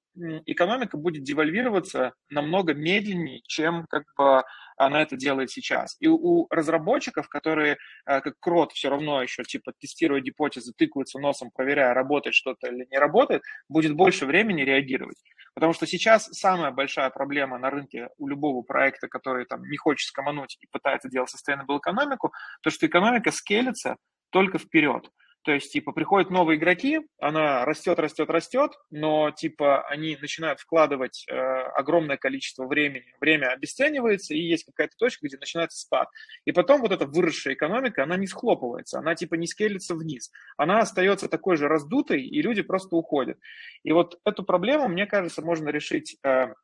экономика 0.47 0.97
будет 0.97 1.25
девальвироваться 1.25 2.15
намного 2.31 2.73
медленнее, 2.73 3.41
чем, 3.47 3.87
как 3.91 4.05
бы, 4.17 4.43
она 4.77 5.03
это 5.03 5.17
делает 5.17 5.51
сейчас. 5.51 5.97
И 6.01 6.09
у 6.09 6.47
разработчиков, 6.51 7.29
которые 7.33 7.79
э, 8.07 8.21
как 8.21 8.35
крот 8.39 8.73
все 8.73 8.91
равно 8.91 9.23
еще 9.23 9.43
типа 9.43 9.73
тестируя 9.79 10.21
гипотезы, 10.21 10.73
тыкаются 10.77 11.19
носом, 11.19 11.51
проверяя, 11.51 11.95
работает 11.95 12.35
что-то 12.35 12.69
или 12.69 12.87
не 12.91 12.99
работает, 12.99 13.43
будет 13.69 13.95
больше 13.95 14.27
времени 14.27 14.63
реагировать. 14.63 15.17
Потому 15.55 15.73
что 15.73 15.87
сейчас 15.87 16.29
самая 16.33 16.71
большая 16.71 17.11
проблема 17.11 17.59
на 17.59 17.71
рынке 17.71 18.09
у 18.19 18.29
любого 18.29 18.63
проекта, 18.63 19.09
который 19.09 19.47
там 19.47 19.63
не 19.63 19.77
хочет 19.77 20.09
скомануть 20.09 20.59
и 20.61 20.67
пытается 20.71 21.09
делать 21.09 21.31
sustainable 21.31 21.79
экономику, 21.79 22.33
то, 22.63 22.71
что 22.71 22.87
экономика 22.87 23.31
скелится 23.31 23.97
только 24.31 24.59
вперед. 24.59 25.11
То 25.45 25.53
есть, 25.53 25.73
типа, 25.73 25.93
приходят 25.93 26.31
новые 26.31 26.57
игроки, 26.57 27.01
она 27.21 27.65
растет, 27.65 27.99
растет, 27.99 28.31
растет, 28.31 28.73
но, 28.91 29.33
типа, 29.33 29.83
они 29.89 30.17
начинают 30.21 30.61
вкладывать 30.61 31.25
э, 31.29 31.35
огромное 31.35 32.17
количество 32.17 32.67
времени, 32.67 33.15
время 33.21 33.49
обесценивается, 33.49 34.35
и 34.35 34.39
есть 34.39 34.65
какая-то 34.65 34.97
точка, 34.97 35.27
где 35.27 35.37
начинается 35.37 35.81
спад. 35.81 36.09
И 36.45 36.53
потом 36.53 36.81
вот 36.81 36.93
эта 36.93 37.07
выросшая 37.07 37.55
экономика, 37.55 38.05
она 38.05 38.17
не 38.17 38.29
схлопывается, 38.29 39.01
она, 39.01 39.17
типа, 39.17 39.35
не 39.35 39.49
скелится 39.49 39.97
вниз. 39.97 40.31
Она 40.57 40.79
остается 40.79 41.29
такой 41.29 41.57
же 41.57 41.67
раздутой, 41.67 42.23
и 42.23 42.41
люди 42.41 42.63
просто 42.63 42.95
уходят. 42.95 43.39
И 43.83 43.91
вот 43.91 44.21
эту 44.25 44.45
проблему, 44.45 44.87
мне 44.87 45.07
кажется, 45.07 45.43
можно 45.43 45.71
решить 45.71 46.19
э, 46.25 46.55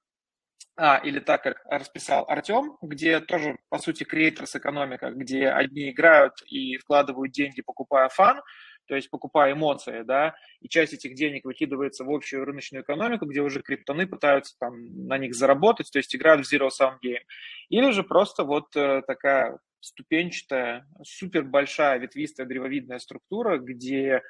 а, 0.81 0.99
или 0.99 1.19
так, 1.19 1.43
как 1.43 1.61
расписал 1.69 2.25
Артем, 2.29 2.77
где 2.81 3.19
тоже, 3.19 3.59
по 3.69 3.79
сути, 3.79 4.05
креаторс 4.05 4.55
экономика, 4.55 5.11
где 5.11 5.49
одни 5.49 5.91
играют 5.91 6.35
и 6.47 6.77
вкладывают 6.79 7.33
деньги, 7.33 7.63
покупая 7.63 8.09
фан, 8.09 8.41
то 8.89 8.97
есть 8.97 9.10
покупая 9.10 9.52
эмоции, 9.52 10.02
да, 10.02 10.35
и 10.60 10.69
часть 10.69 10.94
этих 10.94 11.15
денег 11.15 11.44
выкидывается 11.44 12.05
в 12.05 12.10
общую 12.10 12.44
рыночную 12.44 12.82
экономику, 12.82 13.27
где 13.27 13.40
уже 13.40 13.62
криптоны 13.62 14.06
пытаются 14.06 14.56
там 14.59 15.06
на 15.06 15.19
них 15.19 15.35
заработать, 15.35 15.90
то 15.93 15.98
есть 15.98 16.15
играют 16.16 16.47
в 16.47 16.52
zero-sum 16.52 16.94
game. 17.05 17.23
Или 17.69 17.90
же 17.90 18.02
просто 18.02 18.44
вот 18.44 18.74
э, 18.74 19.02
такая 19.06 19.59
ступенчатая, 19.81 20.86
супер 21.05 21.44
большая 21.44 21.98
ветвистая 21.98 22.47
древовидная 22.47 22.98
структура, 22.98 23.59
где 23.59 24.23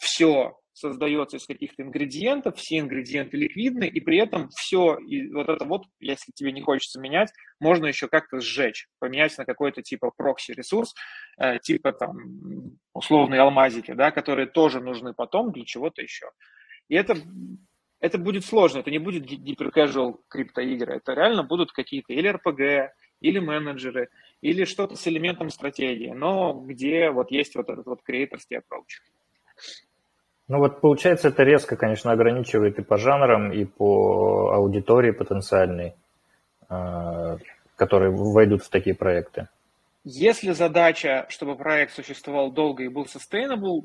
все 0.00 0.58
создается 0.78 1.36
из 1.36 1.46
каких-то 1.46 1.82
ингредиентов, 1.82 2.56
все 2.56 2.78
ингредиенты 2.78 3.36
ликвидны, 3.36 3.86
и 3.86 4.00
при 4.00 4.18
этом 4.18 4.48
все, 4.50 4.96
и 4.98 5.30
вот 5.32 5.48
это 5.48 5.64
вот, 5.64 5.84
если 6.00 6.32
тебе 6.32 6.52
не 6.52 6.62
хочется 6.62 7.00
менять, 7.00 7.32
можно 7.60 7.86
еще 7.86 8.08
как-то 8.08 8.40
сжечь, 8.40 8.88
поменять 8.98 9.36
на 9.38 9.44
какой-то 9.44 9.82
типа 9.82 10.12
прокси-ресурс, 10.16 10.94
э, 11.38 11.58
типа 11.58 11.92
там 11.92 12.78
условные 12.92 13.40
алмазики, 13.40 13.92
да, 13.92 14.10
которые 14.10 14.46
тоже 14.46 14.80
нужны 14.80 15.14
потом 15.14 15.52
для 15.52 15.64
чего-то 15.64 16.02
еще. 16.02 16.26
И 16.88 16.94
это, 16.94 17.16
это 18.00 18.18
будет 18.18 18.44
сложно, 18.44 18.78
это 18.78 18.90
не 18.90 18.98
будет 18.98 19.24
гипер-casual 19.24 20.20
криптоигры, 20.28 20.96
это 20.96 21.12
реально 21.14 21.42
будут 21.42 21.72
какие-то 21.72 22.12
или 22.12 22.30
RPG, 22.30 22.90
или 23.20 23.38
менеджеры, 23.38 24.10
или 24.40 24.64
что-то 24.64 24.96
с 24.96 25.06
элементом 25.08 25.50
стратегии, 25.50 26.12
но 26.12 26.52
где 26.52 27.10
вот 27.10 27.30
есть 27.30 27.56
вот 27.56 27.68
этот 27.68 27.86
вот 27.86 28.02
креаторский 28.02 28.58
approach. 28.58 29.02
Ну 30.48 30.58
вот 30.58 30.80
получается, 30.80 31.28
это 31.28 31.42
резко, 31.42 31.76
конечно, 31.76 32.10
ограничивает 32.10 32.78
и 32.78 32.82
по 32.82 32.96
жанрам, 32.96 33.52
и 33.52 33.66
по 33.66 34.52
аудитории 34.54 35.10
потенциальной, 35.10 35.94
э, 36.70 37.36
которые 37.76 38.10
войдут 38.10 38.62
в 38.62 38.70
такие 38.70 38.96
проекты. 38.96 39.48
Если 40.04 40.52
задача, 40.52 41.26
чтобы 41.28 41.54
проект 41.54 41.92
существовал 41.92 42.50
долго 42.50 42.84
и 42.84 42.88
был 42.88 43.04
sustainable, 43.04 43.82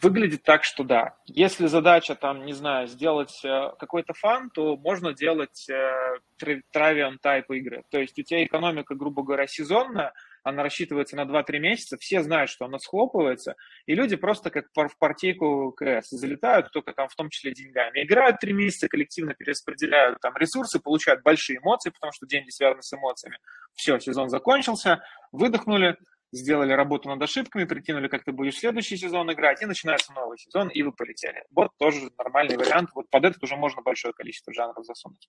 выглядит 0.00 0.44
так, 0.44 0.62
что 0.62 0.84
да. 0.84 1.16
Если 1.26 1.66
задача, 1.66 2.14
там, 2.14 2.44
не 2.44 2.52
знаю, 2.52 2.86
сделать 2.86 3.44
э, 3.44 3.72
какой-то 3.76 4.12
фан, 4.12 4.50
то 4.50 4.76
можно 4.76 5.14
делать 5.14 5.68
э, 5.68 6.18
type 6.40 7.46
игры. 7.48 7.82
То 7.90 7.98
есть 7.98 8.16
у 8.20 8.22
тебя 8.22 8.44
экономика, 8.44 8.94
грубо 8.94 9.24
говоря, 9.24 9.48
сезонная, 9.48 10.12
она 10.42 10.62
рассчитывается 10.62 11.16
на 11.16 11.22
2-3 11.22 11.58
месяца, 11.58 11.96
все 11.98 12.22
знают, 12.22 12.50
что 12.50 12.64
она 12.64 12.78
схлопывается, 12.78 13.54
и 13.86 13.94
люди 13.94 14.16
просто 14.16 14.50
как 14.50 14.66
в 14.74 14.98
партийку 14.98 15.72
КС 15.72 16.10
залетают, 16.10 16.70
только 16.72 16.92
там 16.92 17.08
в 17.08 17.14
том 17.14 17.30
числе 17.30 17.52
деньгами. 17.52 18.02
Играют 18.04 18.38
3 18.40 18.52
месяца, 18.52 18.88
коллективно 18.88 19.34
перераспределяют 19.34 20.20
там 20.20 20.36
ресурсы, 20.36 20.80
получают 20.80 21.22
большие 21.22 21.58
эмоции, 21.58 21.90
потому 21.90 22.12
что 22.12 22.26
деньги 22.26 22.50
связаны 22.50 22.82
с 22.82 22.92
эмоциями. 22.92 23.38
Все, 23.74 23.98
сезон 23.98 24.28
закончился, 24.28 25.02
выдохнули, 25.32 25.96
сделали 26.32 26.72
работу 26.72 27.08
над 27.08 27.22
ошибками, 27.22 27.64
прикинули, 27.64 28.08
как 28.08 28.24
ты 28.24 28.32
будешь 28.32 28.58
следующий 28.58 28.96
сезон 28.96 29.32
играть, 29.32 29.62
и 29.62 29.66
начинается 29.66 30.12
новый 30.12 30.38
сезон, 30.38 30.68
и 30.68 30.82
вы 30.82 30.92
полетели. 30.92 31.44
Вот 31.50 31.70
тоже 31.78 32.10
нормальный 32.18 32.56
вариант. 32.56 32.90
Вот 32.94 33.08
под 33.10 33.24
этот 33.24 33.42
уже 33.42 33.56
можно 33.56 33.82
большое 33.82 34.12
количество 34.12 34.52
жанров 34.52 34.84
засунуть. 34.84 35.28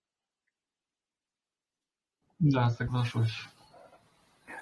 Да, 2.40 2.69
соглашусь. 2.69 3.48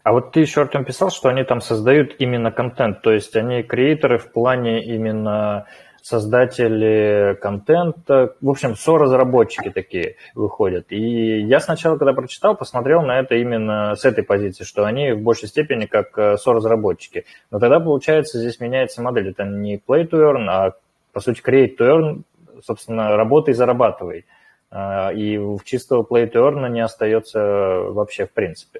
А 0.08 0.14
вот 0.14 0.32
ты 0.32 0.40
еще, 0.40 0.62
Артем, 0.62 0.86
писал, 0.86 1.10
что 1.10 1.28
они 1.28 1.44
там 1.44 1.60
создают 1.60 2.16
именно 2.18 2.50
контент, 2.50 3.02
то 3.02 3.12
есть 3.12 3.36
они 3.36 3.62
креаторы 3.62 4.20
в 4.20 4.32
плане 4.32 4.82
именно 4.82 5.66
создатели 6.02 7.38
контента, 7.42 8.34
в 8.40 8.50
общем, 8.50 8.78
со-разработчики 8.78 9.70
такие 9.70 10.16
выходят. 10.34 10.94
И 10.94 11.42
я 11.42 11.60
сначала, 11.60 11.98
когда 11.98 12.14
прочитал, 12.14 12.56
посмотрел 12.56 13.02
на 13.02 13.20
это 13.20 13.36
именно 13.36 13.96
с 13.96 14.06
этой 14.06 14.24
позиции, 14.24 14.64
что 14.64 14.86
они 14.86 15.12
в 15.12 15.24
большей 15.24 15.50
степени 15.50 15.88
как 15.88 16.18
э, 16.18 16.38
со-разработчики. 16.38 17.26
Но 17.52 17.60
тогда, 17.60 17.82
получается, 17.82 18.40
здесь 18.40 18.62
меняется 18.62 19.02
модель. 19.02 19.32
Это 19.32 19.44
не 19.44 19.76
play 19.76 20.08
to 20.10 20.22
earn, 20.22 20.48
а, 20.48 20.72
по 21.12 21.20
сути, 21.20 21.42
create 21.46 21.76
to 21.78 21.86
earn, 21.86 22.22
собственно, 22.64 23.18
работай 23.18 23.54
зарабатывай. 23.54 24.26
А, 24.72 25.10
и 25.10 25.38
в 25.38 25.66
чистого 25.66 26.04
play 26.04 26.32
to 26.32 26.36
earn 26.36 26.70
не 26.70 26.80
остается 26.80 27.42
вообще 27.42 28.26
в 28.26 28.32
принципе. 28.32 28.80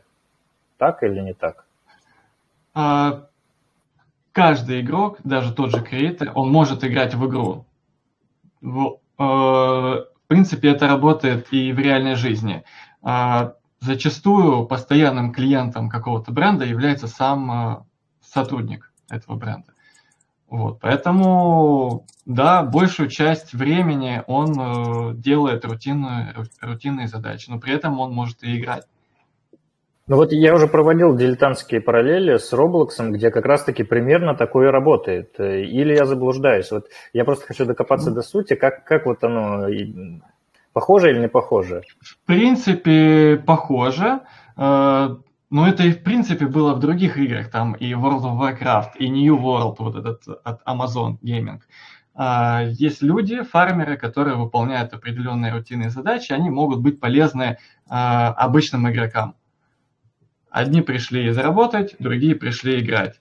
Так 0.78 1.04
или 1.04 1.20
не 1.22 1.34
так? 1.34 1.66
А, 2.74 3.28
каждый 4.32 4.82
игрок, 4.82 5.20
даже 5.24 5.54
тот 5.54 5.72
же 5.72 5.82
креатор, 5.82 6.32
он 6.36 6.52
может 6.52 6.84
играть 6.84 7.16
в 7.16 7.28
игру. 7.28 7.66
В, 8.62 9.00
э, 9.18 9.24
в 9.24 10.28
принципе, 10.28 10.70
это 10.70 10.88
работает 10.88 11.48
и 11.52 11.72
в 11.72 11.80
реальной 11.80 12.16
жизни. 12.16 12.64
А, 13.02 13.54
зачастую 13.80 14.66
постоянным 14.66 15.34
клиентом 15.34 15.90
какого-то 15.90 16.32
бренда 16.32 16.66
является 16.66 17.08
сам 17.08 17.52
э, 17.52 17.84
сотрудник 18.22 18.92
этого 19.10 19.36
бренда. 19.36 19.74
Вот, 20.50 20.80
поэтому, 20.80 22.06
да, 22.26 22.64
большую 22.64 23.10
часть 23.10 23.54
времени 23.54 24.24
он 24.28 24.54
э, 24.58 25.14
делает 25.16 25.66
рутинные, 25.66 26.34
рутинные 26.62 27.08
задачи, 27.08 27.50
но 27.50 27.60
при 27.60 27.74
этом 27.74 28.00
он 28.00 28.14
может 28.14 28.44
и 28.44 28.58
играть. 28.58 28.86
Ну 30.08 30.16
вот 30.16 30.32
я 30.32 30.54
уже 30.54 30.68
проводил 30.68 31.18
дилетантские 31.18 31.82
параллели 31.82 32.38
с 32.38 32.54
Roblox, 32.54 33.10
где 33.12 33.30
как 33.30 33.46
раз-таки 33.46 33.84
примерно 33.84 34.36
такое 34.36 34.72
работает. 34.72 35.38
Или 35.38 35.96
я 35.96 36.06
заблуждаюсь? 36.06 36.72
Вот 36.72 36.86
я 37.12 37.26
просто 37.26 37.46
хочу 37.46 37.66
докопаться 37.66 38.12
до 38.12 38.22
сути, 38.22 38.56
как, 38.56 38.86
как 38.86 39.06
вот 39.06 39.22
оно, 39.26 39.68
похоже 40.72 41.12
или 41.12 41.20
не 41.20 41.28
похоже? 41.28 41.82
В 42.00 42.26
принципе, 42.26 43.36
похоже. 43.46 44.22
Э, 44.56 45.10
но 45.50 45.68
это 45.68 45.84
и 45.84 45.92
в 45.92 46.04
принципе 46.04 46.46
было 46.46 46.74
в 46.74 46.80
других 46.80 47.18
играх, 47.18 47.52
там 47.52 47.74
и 47.74 47.92
World 47.92 48.24
of 48.24 48.40
Warcraft, 48.40 48.92
и 49.00 49.10
New 49.10 49.38
World, 49.38 49.76
вот 49.80 49.96
этот 49.98 50.24
от 50.44 50.62
Amazon 50.66 51.18
Gaming. 51.22 51.60
А, 52.16 52.64
есть 52.64 53.02
люди, 53.02 53.42
фармеры, 53.44 53.98
которые 53.98 54.38
выполняют 54.38 54.94
определенные 54.94 55.54
рутинные 55.54 55.90
задачи, 55.90 56.32
они 56.32 56.50
могут 56.50 56.82
быть 56.82 57.00
полезны 57.00 57.58
а, 57.90 58.34
обычным 58.34 58.90
игрокам. 58.90 59.36
Одни 60.58 60.82
пришли 60.82 61.30
заработать, 61.30 61.96
другие 62.00 62.34
пришли 62.34 62.80
играть. 62.80 63.20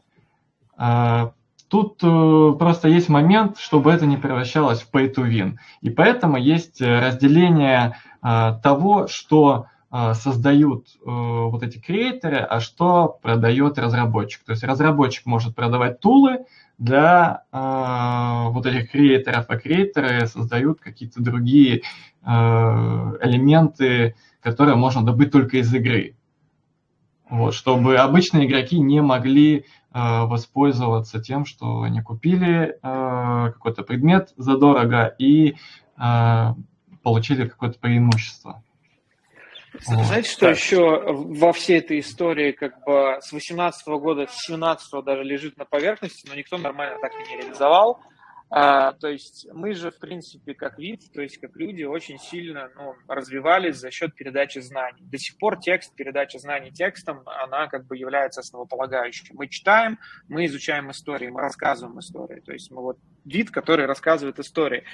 А, 0.79 1.33
тут 1.69 2.03
э, 2.03 2.53
просто 2.59 2.89
есть 2.89 3.11
момент, 3.11 3.59
чтобы 3.59 3.93
это 3.93 4.07
не 4.07 4.17
превращалось 4.17 4.81
в 4.81 4.91
pay 4.91 5.15
to 5.15 5.29
win. 5.29 5.57
И 5.83 5.91
поэтому 5.91 6.39
есть 6.39 6.81
э, 6.81 6.99
разделение 6.99 7.99
а, 8.23 8.55
того, 8.55 9.07
что 9.07 9.67
а, 9.91 10.15
создают 10.15 10.87
э, 10.89 10.99
вот 11.05 11.63
эти 11.63 11.79
креаторы, 11.79 12.39
а 12.39 12.59
что 12.61 13.19
продает 13.21 13.79
разработчик. 13.79 14.43
То 14.45 14.53
есть 14.53 14.65
разработчик 14.65 15.27
может 15.27 15.55
продавать 15.55 16.01
тулы 16.01 16.47
для 16.79 17.43
вот 17.53 18.67
этих 18.67 18.91
креаторов, 18.91 19.47
а 19.49 19.57
креаторы 19.57 20.27
создают 20.27 20.79
какие-то 20.81 21.23
другие 21.23 21.81
элементы, 22.23 24.15
которые 24.43 24.77
можно 24.77 25.03
добыть 25.03 25.33
только 25.33 25.57
из 25.57 25.73
игры 25.73 26.17
вот, 27.29 27.55
чтобы 27.55 27.97
обычные 27.97 28.47
игроки 28.47 28.79
не 28.79 29.03
могли 29.03 29.59
э, 29.59 29.63
воспользоваться 29.93 31.21
тем, 31.21 31.45
что 31.45 31.83
они 31.83 32.01
купили 32.01 32.79
э, 32.83 33.53
какой-то 33.53 33.83
предмет 33.83 34.33
задорого 34.37 35.15
и 35.19 35.57
э, 35.99 36.55
получили 37.03 37.49
какое-то 37.49 37.79
преимущество. 37.79 38.63
Знаете, 39.81 40.31
что 40.31 40.47
так. 40.47 40.57
еще 40.57 41.03
во 41.07 41.53
всей 41.53 41.79
этой 41.79 42.01
истории 42.01 42.53
как 42.53 42.83
бы 42.85 43.19
с 43.21 43.33
18 43.33 43.87
года, 43.89 44.27
с 44.27 44.47
17 44.47 45.05
даже 45.05 45.23
лежит 45.23 45.59
на 45.59 45.67
поверхности, 45.67 46.27
но 46.29 46.35
никто 46.35 46.57
нормально 46.57 46.97
так 47.01 47.13
и 47.13 47.31
не 47.31 47.43
реализовал– 47.43 48.01
а, 48.49 48.93
то 48.93 49.09
есть 49.09 49.47
мы 49.53 49.75
же, 49.75 49.91
в 49.91 49.99
принципе, 49.99 50.55
как 50.55 50.79
вид, 50.79 51.03
то 51.13 51.21
есть 51.21 51.39
как 51.39 51.57
люди, 51.57 51.83
очень 51.83 52.19
сильно 52.19 52.71
ну, 52.77 52.95
развивались 53.09 53.77
за 53.77 53.91
счет 53.91 54.15
передачи 54.15 54.61
знаний. 54.61 55.03
До 55.03 55.19
сих 55.19 55.37
пор 55.37 55.59
текст, 55.59 55.95
передача 55.97 56.39
знаний 56.39 56.71
текстом, 56.71 57.23
она 57.27 57.67
как 57.67 57.87
бы 57.87 57.97
является 57.97 58.41
основополагающей. 58.41 59.29
Мы 59.33 59.49
читаем, 59.49 59.99
мы 60.29 60.47
изучаем 60.47 60.91
истории, 60.91 61.29
мы 61.29 61.41
рассказываем 61.41 61.99
истории. 61.99 62.41
То 62.41 62.53
есть 62.53 62.71
мы 62.71 62.83
вот 62.83 62.99
вид, 63.25 63.51
который 63.51 63.87
рассказывает 63.87 64.39
истории. 64.39 64.85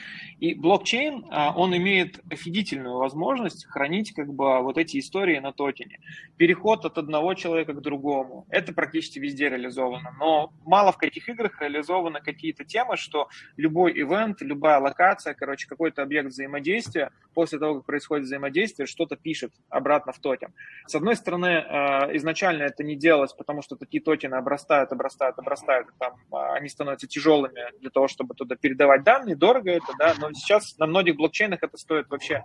И 0.40 0.54
блокчейн, 0.54 1.26
а, 1.30 1.52
он 1.54 1.76
имеет 1.76 2.20
офигительную 2.30 2.96
возможность 2.96 3.66
хранить 3.66 4.14
как 4.14 4.32
бы 4.32 4.62
вот 4.62 4.78
эти 4.78 4.98
истории 4.98 5.38
на 5.38 5.52
токене. 5.52 6.00
Переход 6.38 6.86
от 6.86 6.96
одного 6.96 7.34
человека 7.34 7.74
к 7.74 7.82
другому. 7.82 8.46
Это 8.48 8.72
практически 8.72 9.18
везде 9.18 9.50
реализовано. 9.50 10.16
Но 10.18 10.54
мало 10.64 10.92
в 10.92 10.96
каких 10.96 11.28
играх 11.28 11.60
реализованы 11.60 12.20
какие-то 12.20 12.64
темы, 12.64 12.96
что 12.96 13.28
любой 13.56 13.92
ивент, 13.92 14.40
любая 14.42 14.78
локация, 14.78 15.34
короче, 15.34 15.68
какой-то 15.68 16.02
объект 16.02 16.28
взаимодействия, 16.28 17.10
после 17.34 17.58
того, 17.58 17.76
как 17.76 17.86
происходит 17.86 18.26
взаимодействие, 18.26 18.86
что-то 18.86 19.16
пишет 19.16 19.52
обратно 19.68 20.12
в 20.12 20.18
токен. 20.18 20.52
С 20.86 20.94
одной 20.94 21.16
стороны, 21.16 21.46
э, 21.46 22.16
изначально 22.16 22.64
это 22.64 22.82
не 22.84 22.96
делалось, 22.96 23.32
потому 23.32 23.62
что 23.62 23.76
такие 23.76 24.02
токены 24.02 24.34
обрастают, 24.34 24.92
обрастают, 24.92 25.38
обрастают, 25.38 25.88
там 25.98 26.14
э, 26.32 26.36
они 26.56 26.68
становятся 26.68 27.06
тяжелыми 27.06 27.78
для 27.80 27.90
того, 27.90 28.08
чтобы 28.08 28.34
туда 28.34 28.56
передавать 28.56 29.02
данные, 29.02 29.36
дорого 29.36 29.70
это, 29.70 29.92
да, 29.98 30.14
но 30.18 30.32
сейчас 30.32 30.76
на 30.78 30.86
многих 30.86 31.16
блокчейнах 31.16 31.62
это 31.62 31.76
стоит 31.76 32.08
вообще 32.10 32.44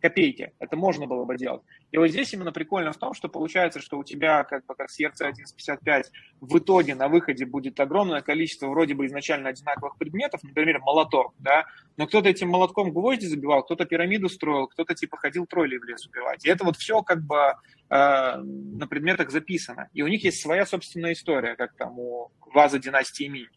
копейки. 0.00 0.52
Это 0.58 0.76
можно 0.76 1.06
было 1.06 1.24
бы 1.24 1.36
делать. 1.36 1.62
И 1.92 1.98
вот 1.98 2.08
здесь 2.08 2.32
именно 2.32 2.52
прикольно 2.52 2.92
в 2.92 2.96
том, 2.96 3.14
что 3.14 3.28
получается, 3.28 3.80
что 3.80 3.98
у 3.98 4.04
тебя 4.04 4.44
как 4.44 4.64
бы 4.66 4.74
как 4.74 4.90
с 4.90 4.98
ERC-1155 4.98 6.04
в 6.40 6.58
итоге 6.58 6.94
на 6.94 7.08
выходе 7.08 7.44
будет 7.44 7.78
огромное 7.78 8.22
количество 8.22 8.68
вроде 8.68 8.94
бы 8.94 9.06
изначально 9.06 9.50
одинаковых 9.50 9.96
предметов, 9.96 10.31
например, 10.42 10.80
молоток, 10.80 11.34
да, 11.38 11.64
но 11.96 12.06
кто-то 12.06 12.28
этим 12.28 12.48
молотком 12.48 12.92
гвозди 12.92 13.26
забивал, 13.26 13.62
кто-то 13.62 13.84
пирамиду 13.84 14.28
строил, 14.28 14.66
кто-то 14.66 14.94
типа 14.94 15.16
ходил 15.16 15.46
троллей 15.46 15.78
в 15.78 15.84
лес 15.84 16.06
убивать. 16.06 16.44
И 16.44 16.48
это 16.48 16.64
вот 16.64 16.76
все 16.76 17.02
как 17.02 17.22
бы 17.22 17.54
на 17.92 18.86
предметах 18.88 19.30
записано. 19.30 19.90
И 19.92 20.00
у 20.00 20.08
них 20.08 20.24
есть 20.24 20.40
своя 20.40 20.64
собственная 20.64 21.12
история, 21.12 21.56
как 21.56 21.74
там 21.76 21.98
у 21.98 22.32
ваза 22.54 22.78
династии 22.78 23.28
Минь. 23.28 23.48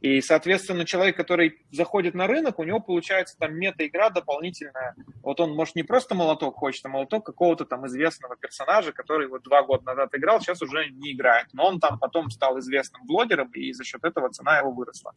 И, 0.00 0.20
соответственно, 0.20 0.84
человек, 0.84 1.16
который 1.16 1.62
заходит 1.70 2.14
на 2.14 2.26
рынок, 2.26 2.58
у 2.58 2.64
него 2.64 2.80
получается 2.80 3.36
там 3.38 3.54
мета-игра 3.54 4.10
дополнительная. 4.10 4.94
Вот 5.22 5.40
он, 5.40 5.54
может, 5.54 5.74
не 5.74 5.84
просто 5.84 6.14
молоток 6.14 6.56
хочет, 6.56 6.84
а 6.84 6.90
молоток 6.90 7.24
какого-то 7.24 7.64
там 7.64 7.86
известного 7.86 8.36
персонажа, 8.36 8.92
который 8.92 9.26
вот 9.26 9.42
два 9.42 9.62
года 9.62 9.84
назад 9.84 10.14
играл, 10.14 10.40
сейчас 10.40 10.60
уже 10.60 10.90
не 10.90 11.12
играет. 11.12 11.46
Но 11.54 11.66
он 11.66 11.80
там 11.80 11.98
потом 11.98 12.30
стал 12.30 12.58
известным 12.58 13.06
блогером, 13.06 13.50
и 13.52 13.72
за 13.72 13.84
счет 13.84 14.04
этого 14.04 14.28
цена 14.30 14.58
его 14.58 14.70
выросла. 14.70 15.14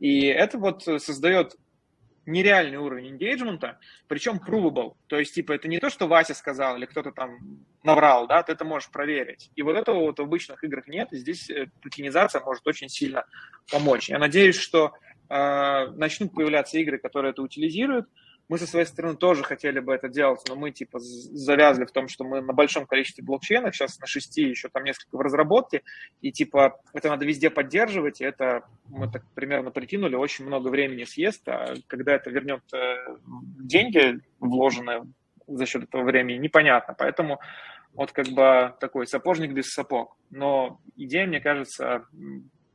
И 0.00 0.22
это 0.26 0.58
вот 0.58 0.82
создает 0.82 1.54
нереальный 2.28 2.76
уровень 2.76 3.16
engagement, 3.16 3.76
причем 4.06 4.40
provable. 4.46 4.94
То 5.06 5.18
есть, 5.18 5.34
типа, 5.34 5.52
это 5.52 5.68
не 5.68 5.78
то, 5.78 5.90
что 5.90 6.06
Вася 6.06 6.34
сказал 6.34 6.76
или 6.76 6.86
кто-то 6.86 7.12
там 7.12 7.64
наврал, 7.82 8.26
да, 8.26 8.42
ты 8.42 8.52
это 8.52 8.64
можешь 8.64 8.90
проверить. 8.90 9.50
И 9.56 9.62
вот 9.62 9.76
этого 9.76 10.00
вот 10.00 10.18
в 10.18 10.22
обычных 10.22 10.62
играх 10.64 10.86
нет, 10.88 11.08
здесь 11.12 11.50
э, 11.50 11.70
токенизация 11.82 12.40
может 12.42 12.66
очень 12.66 12.88
сильно 12.88 13.24
помочь. 13.70 14.08
Я 14.08 14.18
надеюсь, 14.18 14.56
что 14.56 14.92
э, 15.28 15.86
начнут 15.96 16.32
появляться 16.32 16.78
игры, 16.78 16.98
которые 16.98 17.32
это 17.32 17.42
утилизируют, 17.42 18.08
мы 18.48 18.58
со 18.58 18.66
своей 18.66 18.86
стороны 18.86 19.16
тоже 19.16 19.44
хотели 19.44 19.78
бы 19.80 19.94
это 19.94 20.08
делать, 20.08 20.40
но 20.48 20.56
мы 20.56 20.70
типа 20.70 20.98
завязли 21.00 21.84
в 21.84 21.92
том, 21.92 22.08
что 22.08 22.24
мы 22.24 22.40
на 22.40 22.52
большом 22.52 22.86
количестве 22.86 23.24
блокчейнов, 23.24 23.74
сейчас 23.74 23.98
на 23.98 24.06
шести, 24.06 24.42
еще 24.42 24.68
там 24.68 24.84
несколько 24.84 25.16
в 25.16 25.20
разработке, 25.20 25.82
и 26.20 26.32
типа 26.32 26.80
это 26.92 27.08
надо 27.08 27.26
везде 27.26 27.50
поддерживать, 27.50 28.20
и 28.20 28.24
это 28.24 28.64
мы 28.88 29.10
так 29.10 29.22
примерно 29.34 29.70
прикинули, 29.70 30.16
очень 30.16 30.46
много 30.46 30.68
времени 30.68 31.04
съест, 31.04 31.46
а 31.48 31.74
когда 31.86 32.14
это 32.14 32.30
вернет 32.30 32.62
э, 32.72 33.16
деньги, 33.58 34.20
вложенные 34.40 35.04
за 35.46 35.66
счет 35.66 35.84
этого 35.84 36.02
времени, 36.02 36.38
непонятно. 36.38 36.94
Поэтому 36.96 37.40
вот 37.94 38.12
как 38.12 38.28
бы 38.28 38.74
такой 38.80 39.06
сапожник 39.06 39.52
без 39.52 39.72
сапог. 39.72 40.16
Но 40.30 40.80
идея, 40.96 41.26
мне 41.26 41.40
кажется, 41.40 42.04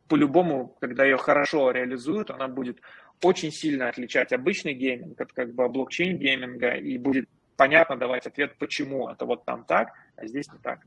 по-любому, 0.08 0.76
когда 0.82 1.06
ее 1.06 1.18
хорошо 1.18 1.72
реализуют, 1.72 2.30
она 2.30 2.48
будет 2.48 2.82
очень 3.24 3.52
сильно 3.52 3.90
отличать 3.90 4.34
обычный 4.34 4.74
гейминг 4.74 5.20
от 5.20 5.34
как 5.34 5.54
бы 5.54 5.68
блокчейн 5.70 6.18
гейминга 6.18 6.76
и 6.76 6.98
будет 6.98 7.28
понятно 7.58 7.98
давать 7.98 8.26
ответ, 8.26 8.58
почему 8.58 9.10
это 9.10 9.26
вот 9.26 9.46
там 9.46 9.64
так, 9.64 9.94
а 10.16 10.28
здесь 10.28 10.52
не 10.52 10.60
так. 10.60 10.80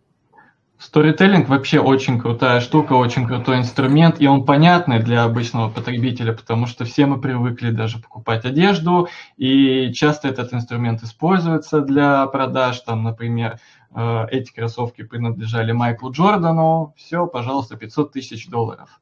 Сторителлинг 0.78 1.48
вообще 1.48 1.80
очень 1.80 2.20
крутая 2.20 2.60
штука, 2.60 2.92
очень 2.92 3.26
крутой 3.26 3.58
инструмент, 3.58 4.20
и 4.20 4.26
он 4.26 4.44
понятный 4.44 5.02
для 5.02 5.24
обычного 5.24 5.70
потребителя, 5.70 6.34
потому 6.34 6.66
что 6.66 6.84
все 6.84 7.06
мы 7.06 7.18
привыкли 7.18 7.70
даже 7.70 7.98
покупать 7.98 8.44
одежду, 8.44 9.08
и 9.38 9.90
часто 9.94 10.28
этот 10.28 10.52
инструмент 10.52 11.02
используется 11.02 11.80
для 11.80 12.26
продаж, 12.26 12.80
там, 12.80 13.04
например, 13.04 13.58
э, 13.94 14.26
эти 14.30 14.52
кроссовки 14.52 15.02
принадлежали 15.02 15.72
Майклу 15.72 16.12
Джордану, 16.12 16.92
все, 16.98 17.26
пожалуйста, 17.26 17.76
500 17.76 18.12
тысяч 18.12 18.46
долларов. 18.46 19.00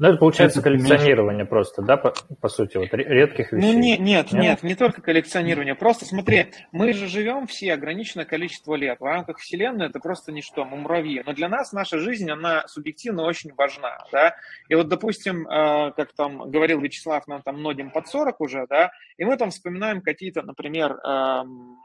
Ну, 0.00 0.08
это 0.08 0.16
получается 0.16 0.60
это 0.60 0.70
коллекционирование 0.70 1.40
меньше. 1.40 1.50
просто, 1.50 1.82
да, 1.82 1.98
по, 1.98 2.14
по 2.40 2.48
сути, 2.48 2.78
вот 2.78 2.88
редких 2.92 3.52
ну, 3.52 3.58
вещей. 3.58 3.72
Ну, 3.74 3.78
не, 3.78 3.98
нет, 3.98 4.32
нет, 4.32 4.32
нет, 4.32 4.62
не 4.62 4.74
только 4.74 5.02
коллекционирование. 5.02 5.74
Просто 5.74 6.06
смотри, 6.06 6.52
мы 6.72 6.94
же 6.94 7.06
живем 7.06 7.46
все 7.46 7.74
ограниченное 7.74 8.24
количество 8.24 8.76
лет. 8.76 8.98
В 8.98 9.04
рамках 9.04 9.36
Вселенной 9.36 9.88
это 9.88 10.00
просто 10.00 10.32
ничто, 10.32 10.64
мы 10.64 10.78
муравьи. 10.78 11.22
Но 11.26 11.34
для 11.34 11.50
нас 11.50 11.72
наша 11.72 11.98
жизнь, 11.98 12.30
она 12.30 12.66
субъективно 12.66 13.24
очень 13.24 13.52
важна, 13.52 13.98
да. 14.10 14.36
И 14.70 14.74
вот, 14.74 14.88
допустим, 14.88 15.46
э, 15.46 15.92
как 15.94 16.14
там 16.14 16.50
говорил 16.50 16.80
Вячеслав, 16.80 17.26
нам 17.26 17.42
там 17.42 17.60
многим 17.60 17.90
под 17.90 18.08
40 18.08 18.40
уже, 18.40 18.66
да, 18.70 18.92
и 19.18 19.26
мы 19.26 19.36
там 19.36 19.50
вспоминаем 19.50 20.00
какие-то, 20.00 20.40
например, 20.40 20.92
эм, 20.92 21.76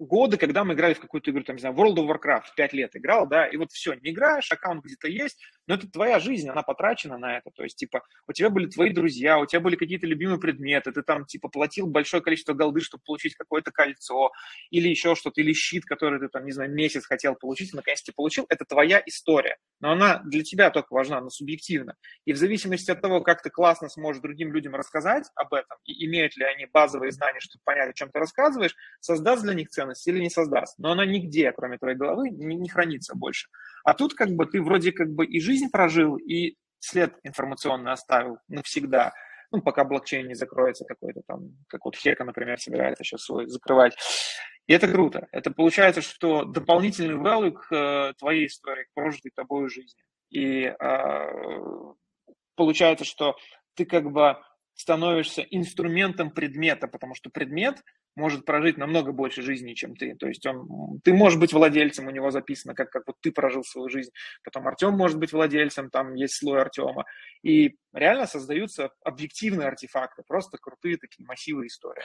годы, 0.00 0.36
когда 0.36 0.64
мы 0.64 0.74
играли 0.74 0.94
в 0.94 1.00
какую-то 1.00 1.30
игру, 1.30 1.42
там, 1.44 1.56
не 1.56 1.60
знаю, 1.60 1.76
World 1.76 1.96
of 1.96 2.08
Warcraft, 2.08 2.54
5 2.56 2.72
лет 2.72 2.96
играл, 2.96 3.28
да, 3.28 3.46
и 3.46 3.56
вот 3.56 3.70
все, 3.70 3.94
не 3.94 4.10
играешь, 4.10 4.50
аккаунт 4.50 4.84
где-то 4.84 5.08
есть, 5.08 5.38
но 5.66 5.74
это 5.74 5.90
твоя 5.90 6.18
жизнь, 6.18 6.48
она 6.48 6.62
потрачена 6.62 7.18
на 7.18 7.38
это, 7.38 7.50
то 7.50 7.62
есть, 7.62 7.76
типа, 7.76 8.02
у 8.28 8.32
тебя 8.32 8.50
были 8.50 8.66
твои 8.66 8.90
друзья, 8.90 9.38
у 9.38 9.46
тебя 9.46 9.60
были 9.60 9.76
какие-то 9.76 10.06
любимые 10.06 10.38
предметы, 10.38 10.92
ты 10.92 11.02
там, 11.02 11.24
типа, 11.24 11.48
платил 11.48 11.86
большое 11.86 12.22
количество 12.22 12.52
голды, 12.52 12.80
чтобы 12.80 13.02
получить 13.04 13.34
какое-то 13.34 13.70
кольцо, 13.70 14.30
или 14.70 14.88
еще 14.88 15.14
что-то, 15.14 15.40
или 15.40 15.52
щит, 15.52 15.84
который 15.84 16.20
ты 16.20 16.28
там, 16.28 16.44
не 16.44 16.52
знаю, 16.52 16.72
месяц 16.72 17.06
хотел 17.06 17.34
получить, 17.34 17.72
наконец-то 17.72 18.12
получил, 18.14 18.46
это 18.48 18.64
твоя 18.64 19.02
история, 19.06 19.56
но 19.80 19.92
она 19.92 20.20
для 20.24 20.42
тебя 20.42 20.70
только 20.70 20.92
важна, 20.92 21.18
она 21.18 21.30
субъективна, 21.30 21.96
и 22.24 22.32
в 22.32 22.36
зависимости 22.36 22.90
от 22.90 23.00
того, 23.00 23.20
как 23.20 23.42
ты 23.42 23.50
классно 23.50 23.88
сможешь 23.88 24.22
другим 24.22 24.52
людям 24.52 24.74
рассказать 24.74 25.30
об 25.34 25.54
этом, 25.54 25.78
и 25.84 26.04
имеют 26.06 26.36
ли 26.36 26.44
они 26.44 26.66
базовые 26.66 27.12
знания, 27.12 27.40
чтобы 27.40 27.62
понять, 27.64 27.90
о 27.90 27.94
чем 27.94 28.10
ты 28.10 28.18
рассказываешь, 28.18 28.76
создаст 29.00 29.42
для 29.42 29.54
них 29.54 29.70
ценность 29.70 30.06
или 30.06 30.18
не 30.18 30.30
создаст, 30.30 30.78
но 30.78 30.92
она 30.92 31.06
нигде, 31.06 31.52
кроме 31.52 31.78
твоей 31.78 31.96
головы, 31.96 32.30
не, 32.30 32.56
не 32.56 32.68
хранится 32.68 33.14
больше. 33.14 33.48
А 33.84 33.94
тут 33.94 34.14
как 34.14 34.30
бы 34.30 34.46
ты 34.46 34.62
вроде 34.62 34.92
как 34.92 35.10
бы 35.10 35.26
и 35.26 35.40
жизнь 35.40 35.70
прожил, 35.70 36.16
и 36.16 36.56
след 36.80 37.14
информационный 37.22 37.92
оставил 37.92 38.38
навсегда, 38.48 39.12
ну, 39.52 39.62
пока 39.62 39.84
блокчейн 39.84 40.26
не 40.26 40.34
закроется 40.34 40.84
какой-то 40.84 41.20
там, 41.26 41.50
как 41.68 41.84
вот 41.84 41.96
Хека, 41.96 42.24
например, 42.24 42.58
собирается 42.58 43.04
сейчас 43.04 43.22
свой 43.22 43.46
закрывать. 43.46 43.94
И 44.66 44.72
это 44.72 44.90
круто. 44.90 45.28
Это 45.30 45.50
получается, 45.50 46.00
что 46.00 46.44
дополнительный 46.44 47.14
value 47.14 47.52
к 47.52 47.72
э, 47.72 48.14
твоей 48.18 48.46
истории, 48.46 48.84
к 48.84 48.94
прожитой 48.94 49.30
тобой 49.30 49.68
жизни. 49.68 50.02
И 50.30 50.64
э, 50.64 51.26
получается, 52.56 53.04
что 53.04 53.36
ты 53.74 53.84
как 53.84 54.10
бы 54.10 54.36
становишься 54.74 55.42
инструментом 55.42 56.30
предмета, 56.30 56.88
потому 56.88 57.14
что 57.14 57.30
предмет 57.30 57.82
может 58.16 58.44
прожить 58.44 58.76
намного 58.76 59.12
больше 59.12 59.42
жизни, 59.42 59.74
чем 59.74 59.96
ты. 59.96 60.14
То 60.14 60.28
есть 60.28 60.46
он, 60.46 61.00
ты 61.02 61.12
можешь 61.12 61.38
быть 61.38 61.52
владельцем, 61.52 62.06
у 62.06 62.10
него 62.10 62.30
записано, 62.30 62.74
как, 62.74 62.90
как 62.90 63.04
вот 63.06 63.16
ты 63.20 63.32
прожил 63.32 63.64
свою 63.64 63.88
жизнь. 63.88 64.10
Потом 64.44 64.66
Артем 64.66 64.92
может 64.94 65.18
быть 65.18 65.32
владельцем, 65.32 65.90
там 65.90 66.14
есть 66.14 66.36
слой 66.36 66.60
Артема. 66.60 67.04
И 67.42 67.76
реально 67.92 68.26
создаются 68.26 68.90
объективные 69.02 69.68
артефакты, 69.68 70.22
просто 70.26 70.58
крутые 70.58 70.96
такие 70.96 71.26
массивы 71.26 71.66
истории. 71.66 72.04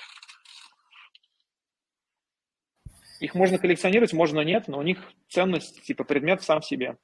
Их 3.19 3.35
можно 3.35 3.57
коллекционировать, 3.57 4.13
можно 4.13 4.39
нет, 4.41 4.67
но 4.67 4.79
у 4.79 4.81
них 4.81 4.97
ценность, 5.27 5.83
типа 5.83 6.05
предмет 6.05 6.41
сам 6.41 6.61
в 6.61 6.65
себе. 6.65 6.97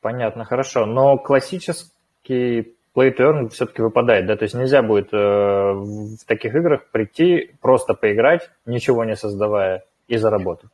Понятно, 0.00 0.44
хорошо. 0.44 0.86
Но 0.86 1.18
классический 1.18 2.75
play 2.96 3.14
to 3.14 3.18
earn 3.18 3.48
все-таки 3.50 3.82
выпадает, 3.82 4.26
да, 4.26 4.36
то 4.36 4.44
есть 4.44 4.54
нельзя 4.54 4.82
будет 4.82 5.12
э, 5.12 5.16
в 5.16 6.24
таких 6.26 6.54
играх 6.54 6.90
прийти, 6.90 7.52
просто 7.60 7.94
поиграть, 7.94 8.50
ничего 8.64 9.04
не 9.04 9.16
создавая 9.16 9.84
и 10.08 10.16
заработать. 10.16 10.70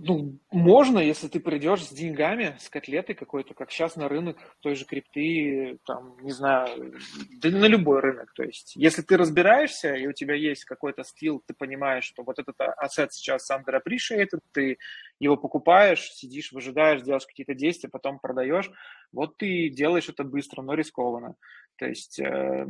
Ну, 0.00 0.38
можно, 0.52 1.00
если 1.00 1.26
ты 1.26 1.40
придешь 1.40 1.84
с 1.84 1.90
деньгами, 1.90 2.56
с 2.60 2.68
котлетой 2.68 3.16
какой-то, 3.16 3.52
как 3.52 3.72
сейчас 3.72 3.96
на 3.96 4.08
рынок 4.08 4.36
той 4.60 4.76
же 4.76 4.84
крипты, 4.84 5.80
там, 5.84 6.16
не 6.22 6.30
знаю, 6.30 6.94
да 7.42 7.50
на 7.50 7.66
любой 7.66 7.98
рынок. 8.00 8.32
То 8.32 8.44
есть, 8.44 8.76
если 8.76 9.02
ты 9.02 9.16
разбираешься, 9.16 9.96
и 9.96 10.06
у 10.06 10.12
тебя 10.12 10.36
есть 10.36 10.64
какой-то 10.64 11.02
скилл, 11.02 11.42
ты 11.44 11.52
понимаешь, 11.52 12.04
что 12.04 12.22
вот 12.22 12.38
этот 12.38 12.54
ассет 12.76 13.12
сейчас 13.12 13.50
under 13.50 13.76
appreciated, 13.76 14.38
ты 14.52 14.78
его 15.18 15.36
покупаешь, 15.36 16.12
сидишь, 16.12 16.52
выжидаешь, 16.52 17.02
делаешь 17.02 17.26
какие-то 17.26 17.54
действия, 17.54 17.88
потом 17.88 18.20
продаешь, 18.20 18.70
вот 19.12 19.36
ты 19.36 19.68
делаешь 19.68 20.08
это 20.08 20.22
быстро, 20.22 20.62
но 20.62 20.74
рискованно. 20.74 21.34
То 21.76 21.86
есть, 21.86 22.20
э, 22.20 22.66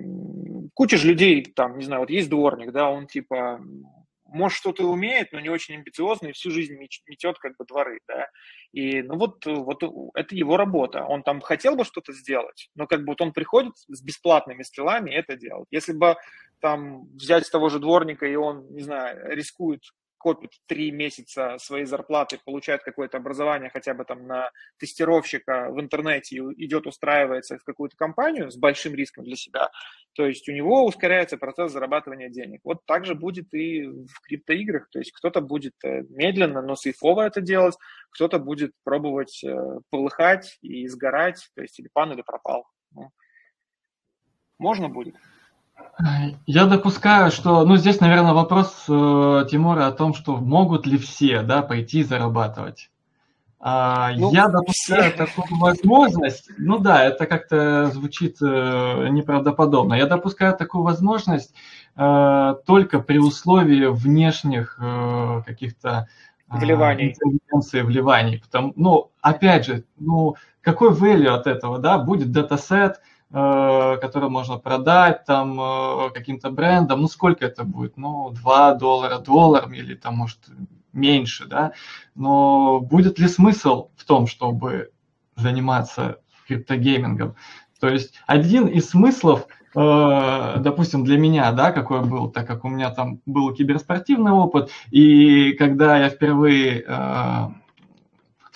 куча 0.73 0.97
же 0.97 1.09
людей, 1.09 1.45
там, 1.45 1.77
не 1.77 1.85
знаю, 1.85 2.01
вот 2.01 2.11
есть 2.11 2.31
дворник, 2.31 2.73
да, 2.73 2.89
он 2.89 3.07
типа 3.07 3.61
может, 4.29 4.59
что-то 4.59 4.85
умеет, 4.85 5.33
но 5.33 5.41
не 5.41 5.49
очень 5.49 5.75
амбициозный, 5.75 6.33
всю 6.33 6.51
жизнь 6.51 6.75
метет 6.75 7.39
как 7.39 7.57
бы 7.57 7.65
дворы, 7.65 8.01
да. 8.07 8.29
И, 8.73 9.03
ну 9.03 9.17
вот, 9.17 9.45
вот 9.47 9.83
это 10.15 10.35
его 10.35 10.57
работа. 10.57 11.05
Он 11.05 11.23
там 11.23 11.41
хотел 11.41 11.77
бы 11.77 11.85
что-то 11.85 12.13
сделать, 12.13 12.71
но 12.75 12.87
как 12.87 13.01
бы 13.01 13.07
вот 13.09 13.21
он 13.21 13.33
приходит 13.33 13.77
с 13.77 14.03
бесплатными 14.03 14.63
стрелами 14.63 15.11
и 15.11 15.15
это 15.15 15.37
делает. 15.37 15.67
Если 15.71 15.93
бы 15.93 16.17
там 16.61 17.05
взять 17.15 17.51
того 17.51 17.69
же 17.69 17.79
дворника, 17.79 18.27
и 18.27 18.37
он, 18.37 18.67
не 18.71 18.83
знаю, 18.83 19.35
рискует 19.35 19.83
копит 20.19 20.51
три 20.67 20.91
месяца 20.91 21.57
своей 21.59 21.85
зарплаты, 21.85 22.39
получает 22.45 22.83
какое-то 22.83 23.17
образование 23.17 23.71
хотя 23.71 23.95
бы 23.95 24.05
там 24.05 24.27
на 24.27 24.51
тестировщика 24.79 25.69
в 25.71 25.81
интернете 25.81 26.37
и 26.37 26.65
идет 26.65 26.87
устраивается 26.87 27.57
в 27.59 27.65
какую-то 27.65 27.97
компанию 27.97 28.51
с 28.51 28.57
большим 28.57 28.95
риском 28.95 29.25
для 29.25 29.37
себя, 29.37 29.71
то 30.13 30.27
есть 30.27 30.49
у 30.49 30.53
него 30.53 30.85
ускоряется 30.85 31.39
процесс 31.39 31.73
зарабатывания 31.73 32.29
денег. 32.29 32.61
Вот 32.65 32.85
так 32.87 33.07
же 33.07 33.15
будет 33.15 33.55
и 33.55 33.87
в 33.87 34.21
криптоиграх, 34.23 34.89
то 34.91 34.99
есть 34.99 35.13
кто-то 35.13 35.41
будет 35.41 35.75
э, 35.85 36.03
медленно, 36.11 36.61
но 36.61 36.75
сейфово 36.75 37.23
это 37.23 37.41
делать, 37.41 37.77
кто-то 38.11 38.39
будет 38.39 38.73
пробовать 38.85 39.43
э, 39.45 39.81
полыхать 39.91 40.59
и 40.61 40.87
сгорать, 40.89 41.49
то 41.55 41.63
есть 41.63 41.79
или 41.79 41.89
пан, 41.93 42.13
или 42.13 42.23
пропал. 42.23 42.67
Ну, 42.93 43.11
можно 44.59 44.89
будет. 44.89 45.15
Я 46.47 46.67
допускаю, 46.67 47.31
что, 47.31 47.65
ну, 47.65 47.77
здесь, 47.77 48.01
наверное, 48.01 48.33
вопрос 48.33 48.85
э, 48.89 49.47
Тимура 49.51 49.89
о 49.89 49.93
том, 49.93 50.15
что 50.15 50.37
могут 50.37 50.87
ли 50.87 50.97
все, 50.97 51.43
да, 51.43 51.63
пойти 51.63 52.05
зарабатывать. 52.05 52.91
А, 53.61 54.13
ну, 54.17 54.33
я 54.33 54.47
допускаю 54.47 55.13
все. 55.13 55.27
такую 55.27 55.59
возможность. 55.59 56.51
Ну 56.57 56.79
да, 56.79 57.05
это 57.05 57.27
как-то 57.27 57.91
звучит 57.93 58.37
э, 58.41 59.09
неправдоподобно. 59.11 59.95
Я 59.95 60.07
допускаю 60.07 60.57
такую 60.57 60.85
возможность 60.85 61.53
э, 61.97 62.55
только 62.65 63.01
при 63.01 63.19
условии 63.19 63.87
внешних 63.87 64.79
э, 64.81 65.43
каких-то 65.45 66.07
э, 66.49 66.59
вливаний. 66.59 67.09
интервенций, 67.09 67.83
вливаний. 67.83 68.39
Потому, 68.39 68.73
ну, 68.77 69.11
опять 69.21 69.67
же, 69.67 69.85
ну, 69.99 70.37
какой 70.61 70.91
value 70.91 71.35
от 71.35 71.49
этого, 71.49 71.81
да, 71.81 71.99
будет 71.99 72.31
датасет, 72.31 72.99
Э, 72.99 73.03
который 73.31 74.31
можно 74.31 74.57
продать 74.57 75.25
там 75.27 75.61
э, 75.61 76.11
каким-то 76.15 76.51
брендом, 76.51 77.03
ну 77.03 77.09
сколько 77.09 77.45
это 77.45 77.65
будет, 77.65 77.99
ну 77.99 78.31
2 78.31 78.75
доллара, 78.75 79.19
доллар 79.19 79.71
или 79.71 79.95
там 79.95 80.17
может 80.17 80.39
меньше, 80.93 81.47
да, 81.47 81.73
но 82.15 82.81
будет 82.81 83.19
ли 83.19 83.29
смысл 83.29 83.91
в 83.97 84.05
том, 84.05 84.27
чтобы 84.27 84.93
заниматься 85.37 86.21
криптогеймингом? 86.47 87.37
То 87.81 87.89
есть 87.89 88.15
один 88.27 88.67
из 88.67 88.89
смыслов, 88.89 89.47
э, 89.75 90.55
допустим, 90.61 91.05
для 91.05 91.19
меня, 91.19 91.53
да, 91.53 91.71
какой 91.71 92.03
был, 92.03 92.31
так 92.31 92.47
как 92.47 92.65
у 92.65 92.69
меня 92.69 92.91
там 92.91 93.21
был 93.27 93.53
киберспортивный 93.53 94.33
опыт, 94.33 94.71
и 94.91 95.53
когда 95.53 95.99
я 95.99 96.09
впервые 96.09 96.83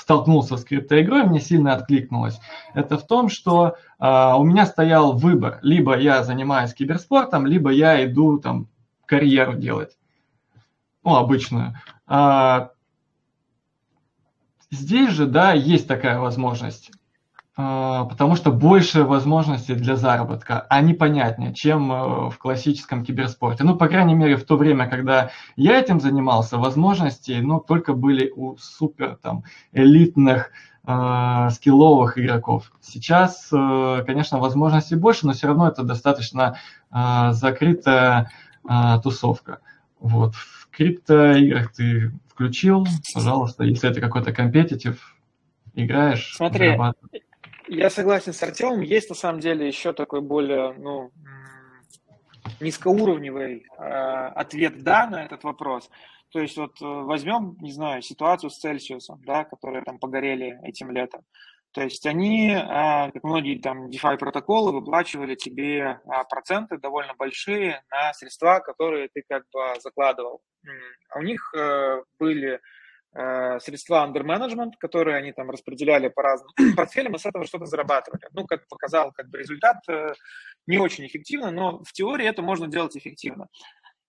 столкнулся 0.02 0.56
с 0.56 0.64
криптоигрой, 0.64 1.22
мне 1.22 1.40
сильно 1.40 1.74
откликнулось, 1.74 2.40
это 2.74 2.98
в 2.98 3.06
том, 3.06 3.28
что 3.28 3.76
э, 4.00 4.32
у 4.36 4.42
меня 4.42 4.66
стоял 4.66 5.12
выбор. 5.12 5.60
Либо 5.62 5.96
я 5.96 6.24
занимаюсь 6.24 6.74
киберспортом, 6.74 7.46
либо 7.46 7.70
я 7.70 8.04
иду 8.04 8.38
там 8.38 8.66
карьеру 9.06 9.54
делать. 9.54 9.96
Ну, 11.04 11.14
обычную. 11.14 11.74
А, 12.06 12.70
здесь 14.72 15.10
же, 15.10 15.26
да, 15.26 15.52
есть 15.52 15.86
такая 15.86 16.18
возможность. 16.18 16.90
А, 17.54 18.04
потому 18.04 18.34
что 18.36 18.50
больше 18.50 19.04
возможностей 19.04 19.74
для 19.74 19.96
заработка, 19.96 20.66
а 20.70 20.80
непонятнее, 20.80 21.52
чем 21.52 21.92
э, 21.92 22.30
в 22.30 22.38
классическом 22.38 23.04
киберспорте. 23.04 23.62
Ну, 23.62 23.76
по 23.76 23.88
крайней 23.88 24.14
мере, 24.14 24.36
в 24.36 24.44
то 24.44 24.56
время, 24.56 24.88
когда 24.88 25.32
я 25.56 25.78
этим 25.78 26.00
занимался, 26.00 26.56
возможности, 26.56 27.40
ну, 27.42 27.60
только 27.60 27.92
были 27.92 28.32
у 28.34 28.56
супер 28.56 29.18
там 29.20 29.44
элитных 29.72 30.50
э, 30.86 31.48
скилловых 31.50 32.16
игроков. 32.16 32.72
Сейчас, 32.80 33.50
э, 33.52 34.02
конечно, 34.06 34.38
возможностей 34.38 34.96
больше, 34.96 35.26
но 35.26 35.34
все 35.34 35.48
равно 35.48 35.68
это 35.68 35.82
достаточно 35.82 36.56
э, 36.90 37.32
закрытая 37.32 38.30
э, 38.66 38.98
тусовка. 39.02 39.58
Вот. 40.00 40.34
В 40.34 40.68
криптоиграх 40.70 41.70
ты 41.74 42.12
включил, 42.30 42.86
пожалуйста, 43.12 43.64
если 43.64 43.90
это 43.90 44.00
какой-то 44.00 44.32
компетитив, 44.32 45.14
играешь, 45.74 46.34
Смотри, 46.34 46.78
я 47.74 47.90
согласен 47.90 48.32
с 48.32 48.42
Артемом. 48.42 48.80
Есть 48.80 49.08
на 49.08 49.14
самом 49.14 49.40
деле 49.40 49.66
еще 49.66 49.92
такой 49.92 50.20
более 50.20 50.72
ну, 50.74 51.10
низкоуровневый 52.60 53.66
э, 53.78 53.82
ответ 53.82 54.82
«да» 54.82 55.06
на 55.06 55.24
этот 55.24 55.44
вопрос. 55.44 55.90
То 56.32 56.40
есть 56.40 56.56
вот 56.56 56.80
э, 56.80 56.84
возьмем, 56.84 57.56
не 57.60 57.72
знаю, 57.72 58.02
ситуацию 58.02 58.50
с 58.50 58.58
Цельсиусом, 58.58 59.20
да, 59.24 59.44
которые 59.44 59.84
там 59.84 59.98
погорели 59.98 60.58
этим 60.66 60.90
летом. 60.90 61.22
То 61.72 61.82
есть 61.82 62.06
они, 62.06 62.50
э, 62.50 63.10
как 63.12 63.22
многие 63.22 63.58
там 63.58 63.88
DeFi 63.88 64.16
протоколы, 64.16 64.72
выплачивали 64.72 65.34
тебе 65.34 65.78
э, 65.80 65.98
проценты 66.30 66.78
довольно 66.78 67.14
большие 67.14 67.82
на 67.90 68.14
средства, 68.14 68.60
которые 68.60 69.08
ты 69.12 69.22
как 69.28 69.44
бы 69.52 69.60
закладывал. 69.80 70.40
А 71.10 71.18
у 71.18 71.22
них 71.22 71.52
были 72.18 72.60
средства 73.14 74.06
under 74.06 74.22
management, 74.22 74.72
которые 74.78 75.16
они 75.16 75.32
там 75.32 75.51
распределяли 75.51 76.09
по 76.09 76.22
разным 76.22 76.51
портфелям, 76.76 77.14
и 77.14 77.18
с 77.18 77.26
этого 77.26 77.47
что-то 77.47 77.66
зарабатывали. 77.66 78.22
Ну, 78.32 78.47
как 78.47 78.66
показал 78.68 79.12
как 79.12 79.28
бы 79.28 79.39
результат, 79.39 79.76
э, 79.89 80.14
не 80.66 80.78
очень 80.78 81.06
эффективно, 81.06 81.51
но 81.51 81.82
в 81.84 81.93
теории 81.93 82.26
это 82.26 82.43
можно 82.43 82.68
делать 82.68 82.97
эффективно. 82.97 83.48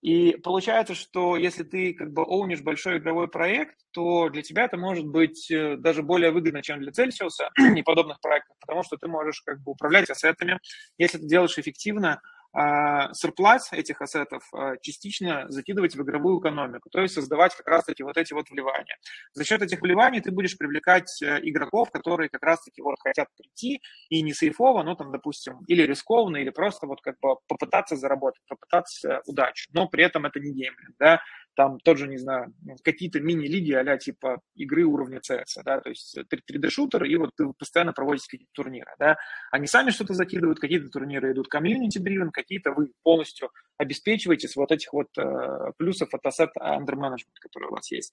И 0.00 0.36
получается, 0.42 0.94
что 0.94 1.34
если 1.34 1.62
ты 1.62 1.94
как 1.94 2.12
бы 2.12 2.22
оунишь 2.22 2.60
большой 2.60 2.98
игровой 2.98 3.26
проект, 3.26 3.76
то 3.90 4.28
для 4.28 4.42
тебя 4.42 4.64
это 4.64 4.76
может 4.76 5.06
быть 5.06 5.50
э, 5.50 5.76
даже 5.76 6.02
более 6.02 6.30
выгодно, 6.30 6.62
чем 6.62 6.80
для 6.80 6.90
Celsius 6.90 7.40
и 7.76 7.82
подобных 7.82 8.20
проектов, 8.20 8.56
потому 8.60 8.82
что 8.82 8.96
ты 8.96 9.08
можешь 9.08 9.40
как 9.40 9.62
бы 9.62 9.72
управлять 9.72 10.10
ассетами. 10.10 10.60
Если 10.98 11.18
ты 11.18 11.26
делаешь 11.26 11.58
эффективно, 11.58 12.20
surplus 12.54 13.62
а, 13.72 13.76
этих 13.76 14.00
ассетов 14.00 14.48
а, 14.52 14.76
частично 14.80 15.46
закидывать 15.48 15.96
в 15.96 16.02
игровую 16.02 16.40
экономику, 16.40 16.88
то 16.90 17.00
есть 17.00 17.14
создавать 17.14 17.54
как 17.54 17.66
раз-таки 17.66 18.02
вот 18.04 18.16
эти 18.16 18.32
вот 18.32 18.48
вливания. 18.50 18.96
За 19.32 19.44
счет 19.44 19.60
этих 19.62 19.80
вливаний 19.80 20.20
ты 20.20 20.30
будешь 20.30 20.56
привлекать 20.56 21.20
э, 21.22 21.40
игроков, 21.42 21.90
которые 21.90 22.28
как 22.28 22.42
раз-таки 22.42 22.80
вот 22.80 22.96
хотят 23.00 23.28
прийти 23.36 23.80
и 24.08 24.22
не 24.22 24.32
сейфово, 24.32 24.82
но 24.84 24.94
там, 24.94 25.10
допустим, 25.10 25.64
или 25.66 25.82
рискованно, 25.82 26.36
или 26.36 26.50
просто 26.50 26.86
вот 26.86 27.00
как 27.00 27.16
бы 27.20 27.36
попытаться 27.48 27.96
заработать, 27.96 28.42
попытаться 28.48 29.20
удачу, 29.26 29.68
но 29.72 29.88
при 29.88 30.04
этом 30.04 30.26
это 30.26 30.38
не 30.38 30.52
геймлинг, 30.52 30.94
да, 30.98 31.20
там 31.56 31.78
тот 31.80 31.98
же, 31.98 32.08
не 32.08 32.18
знаю, 32.18 32.52
ну, 32.62 32.76
какие-то 32.82 33.20
мини-лиги 33.20 33.72
а 33.72 33.96
типа 33.96 34.40
игры 34.54 34.84
уровня 34.84 35.18
CS, 35.18 35.62
да, 35.64 35.80
то 35.80 35.88
есть 35.88 36.16
3D-шутер, 36.18 37.04
и 37.06 37.16
вот 37.16 37.30
ты 37.36 37.46
постоянно 37.52 37.92
проводите 37.92 38.26
какие-то 38.28 38.52
турниры, 38.52 38.90
да. 38.98 39.16
Они 39.50 39.66
сами 39.66 39.90
что-то 39.90 40.14
закидывают, 40.14 40.58
какие-то 40.58 40.88
турниры 40.88 41.32
идут 41.32 41.48
комьюнити-дривен, 41.48 42.30
какие-то 42.44 42.72
вы 42.72 42.90
полностью 43.02 43.50
обеспечиваете 43.76 44.46
с 44.46 44.56
вот 44.56 44.70
этих 44.70 44.92
вот 44.92 45.08
э, 45.18 45.72
плюсов 45.76 46.14
от 46.14 46.24
asset 46.24 46.50
under 46.60 46.94
management, 46.94 47.38
которые 47.40 47.70
у 47.70 47.74
вас 47.74 47.90
есть. 47.90 48.12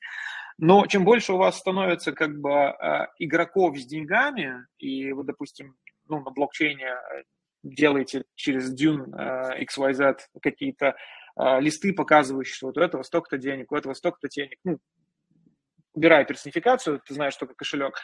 Но 0.57 0.85
чем 0.87 1.03
больше 1.05 1.33
у 1.33 1.37
вас 1.37 1.57
становится 1.57 2.13
как 2.13 2.39
бы 2.39 2.51
э, 2.51 3.07
игроков 3.19 3.77
с 3.77 3.85
деньгами, 3.85 4.65
и 4.79 5.11
вы, 5.11 5.23
допустим, 5.23 5.75
ну, 6.07 6.21
на 6.21 6.31
блокчейне 6.31 6.87
э, 6.87 7.23
делаете 7.63 8.23
через 8.35 8.73
Dune 8.73 9.13
э, 9.15 9.63
XYZ 9.63 10.17
какие-то 10.41 10.95
а, 11.35 11.59
листы, 11.59 11.93
показывающие, 11.93 12.53
что 12.53 12.67
вот 12.67 12.77
у 12.77 12.81
этого 12.81 13.03
столько-то 13.03 13.37
денег, 13.37 13.71
у 13.71 13.75
этого 13.75 13.93
столько-то 13.93 14.27
денег, 14.27 14.57
ну, 14.63 14.79
убирая 15.93 16.25
персонификацию, 16.25 17.01
ты 17.05 17.13
знаешь 17.13 17.35
только 17.35 17.55
кошелек, 17.55 17.97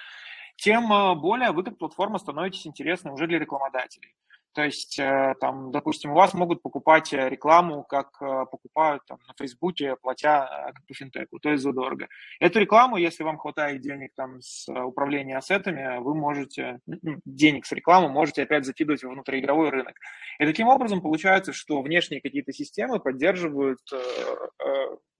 тем 0.55 0.91
а, 0.91 1.15
более 1.15 1.51
вы 1.51 1.63
как 1.63 1.77
платформа 1.77 2.19
становитесь 2.19 2.67
интересны 2.67 3.11
уже 3.11 3.27
для 3.27 3.39
рекламодателей. 3.39 4.15
То 4.57 4.63
есть, 4.63 4.97
э, 4.97 5.35
там, 5.39 5.71
допустим, 5.71 6.13
у 6.13 6.15
вас 6.15 6.33
могут 6.33 6.63
покупать 6.63 7.13
э, 7.13 7.29
рекламу, 7.29 7.83
как 7.83 8.07
э, 8.19 8.45
покупают 8.49 9.03
там, 9.05 9.19
на 9.27 9.35
Фейсбуке, 9.37 9.95
платя 10.01 10.71
как 10.73 10.83
по 10.87 10.95
финтеку, 10.95 11.37
то 11.37 11.51
есть 11.51 11.61
задорого. 11.61 12.07
Эту 12.39 12.59
рекламу, 12.59 12.97
если 12.97 13.21
вам 13.21 13.37
хватает 13.37 13.81
денег 13.81 14.13
там, 14.15 14.41
с 14.41 14.67
управления 14.67 15.37
ассетами, 15.37 15.99
вы 15.99 16.15
можете, 16.15 16.79
ну, 16.87 17.19
денег 17.23 17.67
с 17.67 17.71
рекламы 17.71 18.09
можете 18.09 18.41
опять 18.41 18.65
закидывать 18.65 19.03
в 19.03 19.09
внутриигровой 19.09 19.69
рынок. 19.69 19.93
И 20.39 20.45
таким 20.47 20.69
образом 20.69 21.01
получается, 21.01 21.53
что 21.53 21.83
внешние 21.83 22.19
какие-то 22.19 22.51
системы 22.51 22.99
поддерживают 22.99 23.81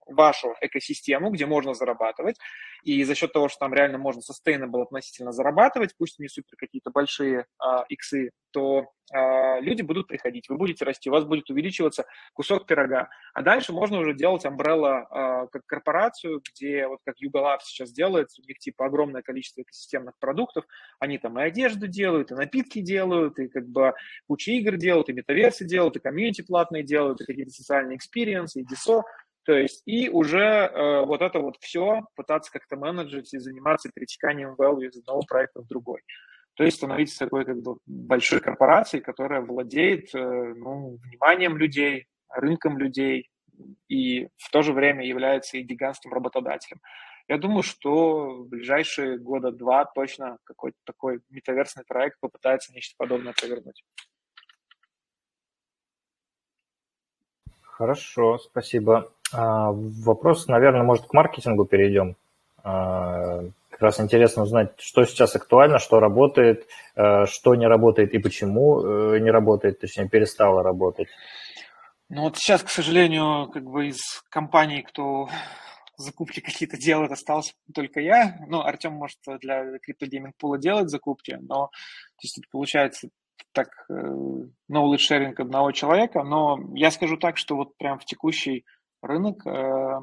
вашу 0.08 0.56
экосистему, 0.62 1.30
где 1.30 1.46
можно 1.46 1.74
зарабатывать, 1.74 2.38
и 2.84 3.04
за 3.04 3.16
счет 3.16 3.34
того, 3.34 3.50
что 3.50 3.60
там 3.60 3.74
реально 3.74 3.98
можно 3.98 4.22
sustainable 4.22 4.84
относительно 4.84 5.32
зарабатывать, 5.32 5.96
пусть 5.98 6.20
не 6.20 6.28
супер 6.28 6.56
какие-то 6.58 6.92
большие 6.92 7.46
а, 7.60 7.86
иксы, 7.90 8.32
то 8.52 8.88
а, 9.14 9.60
люди 9.60 9.82
будут 9.82 10.08
приходить, 10.08 10.50
вы 10.50 10.58
будете 10.58 10.84
расти, 10.84 11.10
у 11.10 11.14
вас 11.14 11.24
будет 11.24 11.50
увеличиваться 11.50 12.06
кусок 12.34 12.66
пирога. 12.66 13.10
А 13.34 13.42
дальше 13.42 13.72
можно 13.72 14.00
уже 14.00 14.14
делать 14.14 14.46
umbrella 14.46 15.06
а, 15.10 15.48
как 15.48 15.66
корпорацию, 15.66 16.42
где 16.42 16.88
вот 16.88 17.00
как 17.06 17.16
Labs 17.22 17.60
сейчас 17.64 17.92
делает, 17.92 18.30
у 18.40 18.48
них 18.48 18.60
типа 18.60 18.86
огромное 18.86 19.22
количество 19.22 19.62
экосистемных 19.62 20.18
продуктов, 20.20 20.66
они 21.00 21.18
там 21.18 21.40
и 21.40 21.44
одежду 21.44 21.88
делают, 21.88 22.32
и 22.32 22.36
напитки 22.36 22.80
делают, 22.80 23.40
и 23.40 23.48
как 23.48 23.68
бы 23.68 23.94
куча 24.28 24.52
игр 24.52 24.76
делают, 24.78 25.10
и 25.10 25.14
метаверсы 25.14 25.66
делают, 25.66 25.96
и 25.96 26.00
комьюнити 26.00 26.42
платные 26.42 26.84
делают, 26.84 27.22
и 27.22 27.26
какие-то 27.26 27.52
социальные 27.52 27.98
экспириенсы, 27.98 28.62
и 28.62 28.66
DAO, 28.66 29.04
то 29.48 29.54
есть 29.54 29.82
и 29.86 30.10
уже 30.10 30.40
э, 30.40 31.06
вот 31.06 31.22
это 31.22 31.40
вот 31.40 31.56
все 31.62 32.02
пытаться 32.18 32.52
как-то 32.52 32.76
менеджить 32.76 33.34
и 33.34 33.38
заниматься 33.38 33.90
перетеканием 33.90 34.56
value 34.56 34.88
из 34.88 34.98
одного 34.98 35.22
проекта 35.22 35.62
в 35.62 35.68
другой. 35.68 36.02
То 36.56 36.66
есть 36.66 36.76
становиться 36.76 37.20
такой 37.20 37.46
как 37.46 37.62
бы 37.62 37.78
большой 37.86 38.42
корпорацией, 38.42 39.02
которая 39.02 39.40
владеет 39.40 40.14
э, 40.14 40.20
ну, 40.20 40.98
вниманием 40.98 41.56
людей, 41.56 42.08
рынком 42.28 42.78
людей, 42.78 43.30
и 43.88 44.28
в 44.36 44.52
то 44.52 44.64
же 44.64 44.74
время 44.74 45.08
является 45.08 45.56
и 45.56 45.62
гигантским 45.62 46.12
работодателем. 46.12 46.82
Я 47.30 47.38
думаю, 47.38 47.64
что 47.64 48.44
в 48.44 48.50
ближайшие 48.50 49.18
года 49.18 49.54
два 49.54 49.86
точно 49.86 50.40
какой-то 50.44 50.78
такой 50.84 51.22
метаверсный 51.30 51.86
проект 51.88 52.20
попытается 52.20 52.74
нечто 52.74 52.96
подобное 52.98 53.32
провернуть. 53.32 53.82
Хорошо, 57.62 58.40
спасибо. 58.40 59.14
А, 59.34 59.72
вопрос, 59.72 60.48
наверное, 60.48 60.84
может, 60.84 61.06
к 61.06 61.14
маркетингу 61.14 61.66
перейдем. 61.66 62.16
А, 62.64 63.44
как 63.70 63.82
раз 63.82 64.00
интересно 64.00 64.44
узнать, 64.44 64.72
что 64.78 65.06
сейчас 65.06 65.36
актуально, 65.36 65.80
что 65.80 66.00
работает, 66.00 66.68
а, 66.96 67.26
что 67.26 67.56
не 67.56 67.68
работает 67.68 68.14
и 68.14 68.20
почему 68.20 68.82
э, 68.82 69.20
не 69.20 69.30
работает, 69.30 69.80
точнее, 69.80 70.10
перестало 70.10 70.64
работать. 70.64 71.08
Ну 72.10 72.24
вот 72.24 72.38
сейчас, 72.38 72.64
к 72.64 72.70
сожалению, 72.70 73.50
как 73.52 73.64
бы 73.64 73.88
из 73.88 74.00
компаний, 74.30 74.82
кто 74.82 75.28
закупки 75.98 76.40
какие-то 76.40 76.78
делает, 76.78 77.12
остался 77.12 77.54
только 77.74 78.00
я. 78.00 78.38
Ну, 78.48 78.62
Артем, 78.62 78.94
может, 78.94 79.20
для 79.42 79.78
криптогейминг 79.80 80.36
пула 80.38 80.58
делать 80.58 80.90
закупки, 80.90 81.38
но 81.42 81.68
то 81.68 82.24
есть 82.24 82.40
получается 82.52 83.10
так 83.52 83.68
э, 83.90 83.94
knowledge 84.72 85.00
sharing 85.10 85.34
одного 85.38 85.72
человека, 85.72 86.24
но 86.24 86.60
я 86.74 86.92
скажу 86.92 87.18
так, 87.18 87.38
что 87.38 87.56
вот 87.56 87.78
прям 87.78 88.00
в 88.00 88.06
текущий 88.06 88.66
рынок 89.02 89.46
э, 89.46 90.00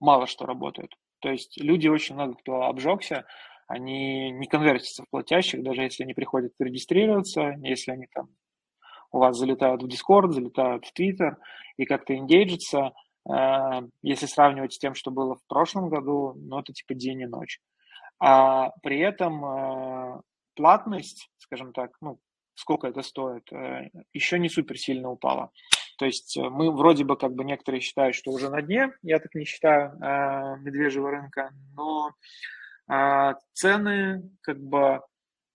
мало 0.00 0.26
что 0.26 0.46
работает. 0.46 0.92
То 1.20 1.30
есть 1.30 1.60
люди 1.60 1.88
очень 1.88 2.14
много 2.14 2.34
кто 2.34 2.62
обжегся, 2.62 3.24
они 3.68 4.30
не 4.32 4.46
конвертятся 4.46 5.04
в 5.04 5.10
платящих, 5.10 5.62
даже 5.62 5.82
если 5.82 6.02
они 6.02 6.14
приходят 6.14 6.52
регистрироваться, 6.58 7.54
если 7.62 7.92
они 7.92 8.06
там 8.12 8.28
у 9.12 9.18
вас 9.18 9.36
залетают 9.36 9.82
в 9.82 9.86
Discord, 9.86 10.32
залетают 10.32 10.86
в 10.86 10.98
Twitter 10.98 11.36
и 11.76 11.84
как-то 11.84 12.14
энгейджатся, 12.14 12.92
э, 13.30 13.82
если 14.02 14.26
сравнивать 14.26 14.72
с 14.72 14.78
тем, 14.78 14.94
что 14.94 15.10
было 15.10 15.36
в 15.36 15.46
прошлом 15.46 15.88
году, 15.88 16.34
ну, 16.36 16.58
это 16.58 16.72
типа 16.72 16.94
день 16.94 17.20
и 17.20 17.26
ночь. 17.26 17.60
А 18.18 18.70
при 18.82 19.00
этом 19.00 19.44
э, 19.44 20.20
платность, 20.54 21.30
скажем 21.38 21.72
так, 21.72 21.92
ну, 22.00 22.18
сколько 22.54 22.86
это 22.86 23.02
стоит, 23.02 23.50
э, 23.52 23.90
еще 24.12 24.38
не 24.38 24.48
супер 24.48 24.78
сильно 24.78 25.10
упала. 25.10 25.50
То 25.98 26.06
есть 26.06 26.36
мы 26.36 26.70
вроде 26.70 27.04
бы 27.04 27.16
как 27.16 27.34
бы 27.34 27.44
некоторые 27.44 27.80
считают, 27.80 28.14
что 28.14 28.30
уже 28.30 28.50
на 28.50 28.62
дне, 28.62 28.92
я 29.02 29.18
так 29.18 29.34
не 29.34 29.44
считаю, 29.44 29.92
медвежьего 30.60 31.10
рынка, 31.10 31.50
но 31.74 32.12
цены 33.52 34.22
как 34.42 34.58
бы 34.58 35.00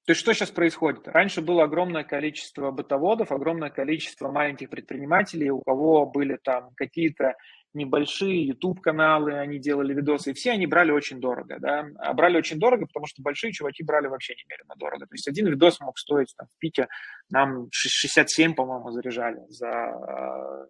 то 0.05 0.11
есть 0.11 0.21
что 0.21 0.33
сейчас 0.33 0.51
происходит? 0.51 1.05
Раньше 1.09 1.41
было 1.41 1.65
огромное 1.65 2.05
количество 2.05 2.71
бытоводов, 2.71 3.33
огромное 3.33 3.69
количество 3.69 4.31
маленьких 4.31 4.69
предпринимателей, 4.69 5.49
у 5.49 5.59
кого 5.59 6.05
были 6.05 6.37
там 6.41 6.69
какие-то 6.77 7.35
небольшие 7.73 8.47
YouTube-каналы, 8.47 9.33
они 9.33 9.59
делали 9.59 9.93
видосы, 9.93 10.31
и 10.31 10.33
все 10.33 10.51
они 10.51 10.67
брали 10.67 10.91
очень 10.91 11.19
дорого, 11.19 11.57
да, 11.59 11.87
а 11.99 12.13
брали 12.13 12.37
очень 12.37 12.59
дорого, 12.59 12.85
потому 12.85 13.05
что 13.05 13.21
большие 13.21 13.51
чуваки 13.51 13.83
брали 13.83 14.07
вообще 14.07 14.35
немерено 14.35 14.75
дорого. 14.77 15.05
То 15.05 15.13
есть 15.13 15.27
один 15.27 15.47
видос 15.47 15.79
мог 15.79 15.97
стоить 15.97 16.33
там, 16.37 16.47
в 16.47 16.57
пике, 16.59 16.87
нам 17.29 17.67
67, 17.71 18.53
по-моему, 18.55 18.91
заряжали 18.91 19.41
за 19.49 20.67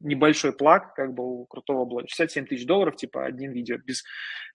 небольшой 0.00 0.52
плаг, 0.52 0.94
как 0.94 1.12
бы 1.12 1.22
у 1.24 1.46
крутого 1.46 1.84
блога, 1.84 2.08
67 2.08 2.46
тысяч 2.46 2.66
долларов, 2.66 2.96
типа, 2.96 3.24
один 3.24 3.52
видео, 3.52 3.76
без 3.76 4.02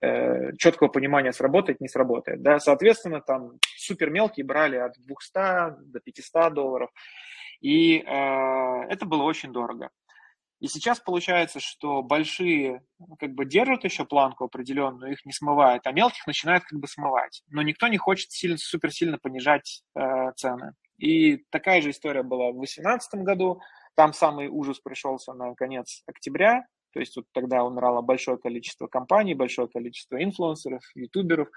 э, 0.01 0.53
четкого 0.57 0.87
понимания, 0.87 1.31
сработает, 1.31 1.81
не 1.81 1.87
сработает, 1.87 2.41
да, 2.41 2.59
соответственно, 2.59 3.21
там 3.21 3.51
супер 3.77 4.09
мелкие 4.09 4.45
брали 4.45 4.77
от 4.77 4.93
200 4.97 5.91
до 5.91 5.99
500 6.03 6.53
долларов, 6.53 6.89
и 7.61 7.99
э, 7.99 8.01
это 8.03 9.05
было 9.05 9.23
очень 9.23 9.53
дорого. 9.53 9.89
И 10.65 10.67
сейчас 10.67 10.99
получается, 10.99 11.59
что 11.59 12.01
большие 12.01 12.81
как 13.19 13.35
бы 13.35 13.45
держат 13.45 13.83
еще 13.83 14.03
планку 14.03 14.45
определенную, 14.45 15.11
их 15.11 15.23
не 15.23 15.31
смывают, 15.31 15.85
а 15.85 15.91
мелких 15.91 16.25
начинают 16.25 16.63
как 16.63 16.79
бы 16.79 16.87
смывать. 16.87 17.43
Но 17.49 17.61
никто 17.61 17.87
не 17.87 17.97
хочет 17.97 18.31
сильно, 18.31 18.57
супер 18.57 18.91
сильно 18.91 19.19
понижать 19.19 19.83
э, 19.95 20.31
цены. 20.35 20.71
И 20.97 21.37
такая 21.51 21.83
же 21.83 21.91
история 21.91 22.23
была 22.23 22.49
в 22.49 22.55
2018 22.55 23.21
году. 23.21 23.61
Там 23.93 24.11
самый 24.11 24.47
ужас 24.47 24.79
пришелся 24.79 25.33
на 25.33 25.53
конец 25.53 26.01
октября, 26.07 26.65
то 26.93 26.99
есть 26.99 27.15
вот 27.15 27.25
тогда 27.31 27.63
умирало 27.63 28.01
большое 28.01 28.39
количество 28.39 28.87
компаний, 28.87 29.35
большое 29.35 29.67
количество 29.67 30.19
инфлюенсеров, 30.19 30.81
ютуберов. 30.95 31.47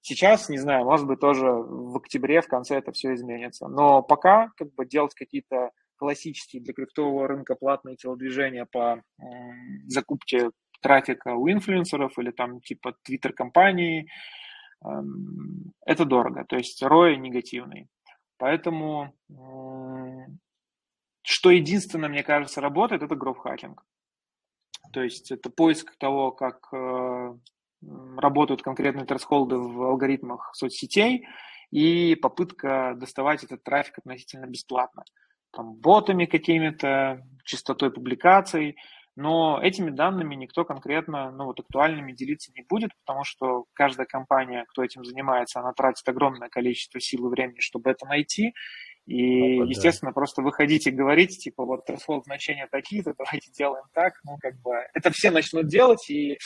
Сейчас, 0.00 0.48
не 0.48 0.58
знаю, 0.58 0.86
может 0.86 1.06
быть, 1.06 1.20
тоже 1.20 1.46
в 1.52 1.96
октябре, 1.98 2.40
в 2.40 2.48
конце 2.48 2.78
это 2.78 2.90
все 2.90 3.14
изменится. 3.14 3.68
Но 3.68 4.02
пока 4.02 4.50
как 4.56 4.74
бы 4.74 4.86
делать 4.86 5.14
какие-то 5.14 5.70
классические 5.96 6.62
для 6.62 6.74
криптового 6.74 7.28
рынка 7.28 7.54
платные 7.54 7.96
телодвижения 7.96 8.66
по 8.66 9.02
закупке 9.86 10.50
трафика 10.80 11.34
у 11.34 11.48
инфлюенсеров 11.48 12.18
или 12.18 12.30
там 12.30 12.60
типа 12.60 12.94
твиттер-компании, 13.02 14.08
э, 14.84 14.88
это 15.86 16.04
дорого. 16.04 16.44
То 16.46 16.56
есть 16.56 16.82
ROI 16.82 17.16
негативный. 17.16 17.88
Поэтому 18.36 19.14
что 21.24 21.50
единственное, 21.50 22.10
мне 22.10 22.22
кажется, 22.22 22.60
работает, 22.60 23.02
это 23.02 23.16
гроф-хакинг. 23.16 23.82
То 24.92 25.02
есть 25.02 25.32
это 25.32 25.48
поиск 25.48 25.96
того, 25.96 26.32
как 26.32 26.68
э, 26.72 27.34
работают 28.18 28.62
конкретные 28.62 29.06
тресхолды 29.06 29.56
в 29.56 29.82
алгоритмах 29.82 30.50
соцсетей 30.54 31.26
и 31.70 32.14
попытка 32.14 32.94
доставать 32.94 33.42
этот 33.42 33.64
трафик 33.64 33.98
относительно 33.98 34.46
бесплатно. 34.46 35.04
Там, 35.54 35.74
ботами 35.74 36.26
какими-то, 36.26 37.22
частотой 37.44 37.92
публикаций, 37.92 38.76
но 39.16 39.60
этими 39.62 39.90
данными 39.90 40.34
никто 40.34 40.64
конкретно, 40.64 41.30
ну 41.30 41.44
вот 41.44 41.60
актуальными 41.60 42.12
делиться 42.12 42.50
не 42.56 42.64
будет, 42.68 42.90
потому 43.04 43.24
что 43.24 43.66
каждая 43.72 44.06
компания, 44.06 44.64
кто 44.68 44.82
этим 44.82 45.04
занимается, 45.04 45.60
она 45.60 45.72
тратит 45.72 46.08
огромное 46.08 46.48
количество 46.48 47.00
сил 47.00 47.26
и 47.26 47.30
времени, 47.30 47.60
чтобы 47.60 47.90
это 47.90 48.06
найти, 48.06 48.54
и, 49.06 49.60
ну, 49.60 49.66
естественно, 49.66 50.10
да. 50.10 50.14
просто 50.14 50.42
выходить 50.42 50.86
и 50.86 50.90
говорить, 50.90 51.38
типа, 51.38 51.64
вот 51.64 51.88
threshold 51.88 52.22
значения 52.24 52.66
такие-то, 52.70 53.14
давайте 53.16 53.52
делаем 53.52 53.84
так, 53.92 54.14
ну, 54.24 54.36
как 54.40 54.60
бы, 54.62 54.72
это 54.94 55.10
все 55.10 55.30
начнут 55.30 55.68
делать, 55.68 56.08
и 56.10 56.38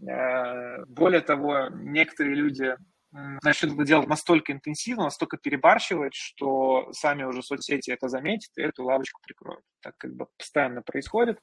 э, 0.00 0.84
более 0.86 1.20
того, 1.20 1.68
некоторые 1.70 2.34
люди 2.34 2.74
начнут 3.12 3.74
это 3.74 3.84
делать 3.84 4.08
настолько 4.08 4.52
интенсивно, 4.52 5.04
настолько 5.04 5.36
перебарщивать, 5.36 6.14
что 6.14 6.92
сами 6.92 7.24
уже 7.24 7.42
соцсети 7.42 7.90
это 7.90 8.08
заметят 8.08 8.50
и 8.56 8.62
эту 8.62 8.84
лавочку 8.84 9.20
прикроют. 9.24 9.64
Так 9.80 9.96
как 9.96 10.14
бы 10.14 10.26
постоянно 10.36 10.82
происходит, 10.82 11.38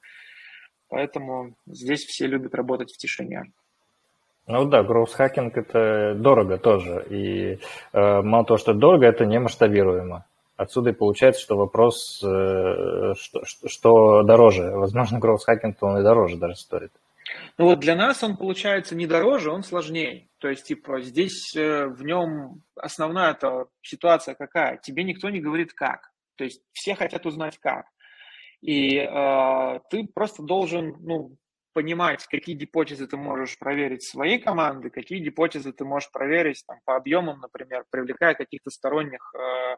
поэтому 0.88 1.56
здесь 1.66 2.04
все 2.04 2.26
любят 2.26 2.54
работать 2.54 2.92
в 2.92 2.96
тишине. 2.96 3.52
Ну 4.46 4.64
да, 4.64 4.84
гроус-хакинг 4.84 5.56
это 5.56 6.14
дорого 6.14 6.56
тоже. 6.56 7.04
И 7.10 7.58
э, 7.92 8.22
мало 8.22 8.44
того, 8.44 8.58
что 8.58 8.74
дорого, 8.74 9.06
это 9.06 9.26
не 9.26 9.40
масштабируемо. 9.40 10.24
Отсюда 10.56 10.90
и 10.90 10.92
получается, 10.92 11.42
что 11.42 11.56
вопрос, 11.56 12.22
э, 12.22 13.14
что, 13.18 13.44
что 13.44 14.22
дороже. 14.22 14.70
Возможно, 14.70 15.18
гроус-хакинг, 15.18 15.76
то 15.78 15.86
он 15.86 15.98
и 15.98 16.02
дороже 16.04 16.36
даже 16.36 16.54
стоит. 16.54 16.92
Ну 17.58 17.66
вот 17.66 17.80
для 17.80 17.96
нас 17.96 18.22
он 18.22 18.36
получается 18.36 18.94
не 18.94 19.06
дороже, 19.06 19.50
он 19.50 19.62
сложнее. 19.62 20.28
То 20.38 20.48
есть, 20.48 20.66
типа, 20.66 21.00
здесь 21.00 21.54
э, 21.56 21.86
в 21.86 22.02
нем 22.04 22.62
основная 22.76 23.32
эта 23.32 23.66
ситуация 23.82 24.34
какая? 24.34 24.78
Тебе 24.78 25.04
никто 25.04 25.30
не 25.30 25.40
говорит 25.40 25.72
как. 25.72 26.10
То 26.36 26.44
есть 26.44 26.62
все 26.72 26.94
хотят 26.94 27.26
узнать 27.26 27.58
как. 27.58 27.86
И 28.60 28.96
э, 28.96 29.80
ты 29.90 30.06
просто 30.14 30.42
должен, 30.42 30.96
ну, 31.00 31.36
понимать, 31.76 32.26
какие 32.26 32.56
гипотезы 32.56 33.06
ты 33.06 33.18
можешь 33.18 33.58
проверить 33.58 34.02
своей 34.02 34.38
команды, 34.38 34.88
какие 34.88 35.18
гипотезы 35.18 35.74
ты 35.74 35.84
можешь 35.84 36.10
проверить 36.10 36.64
там, 36.66 36.78
по 36.86 36.96
объемам, 36.96 37.40
например, 37.40 37.84
привлекая 37.90 38.34
каких-то 38.34 38.70
сторонних 38.70 39.34
э, 39.34 39.76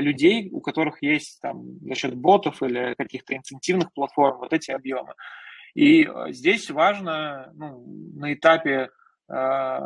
людей, 0.00 0.50
у 0.52 0.60
которых 0.60 1.02
есть 1.02 1.40
там 1.40 1.78
за 1.80 1.94
счет 1.94 2.14
ботов 2.14 2.62
или 2.62 2.94
каких-то 2.98 3.34
инцентивных 3.34 3.90
платформ 3.94 4.38
вот 4.38 4.52
эти 4.52 4.70
объемы. 4.70 5.14
И 5.74 6.04
э, 6.04 6.32
здесь 6.32 6.70
важно 6.70 7.52
ну, 7.54 7.84
на 8.14 8.32
этапе 8.32 8.90
э, 9.28 9.78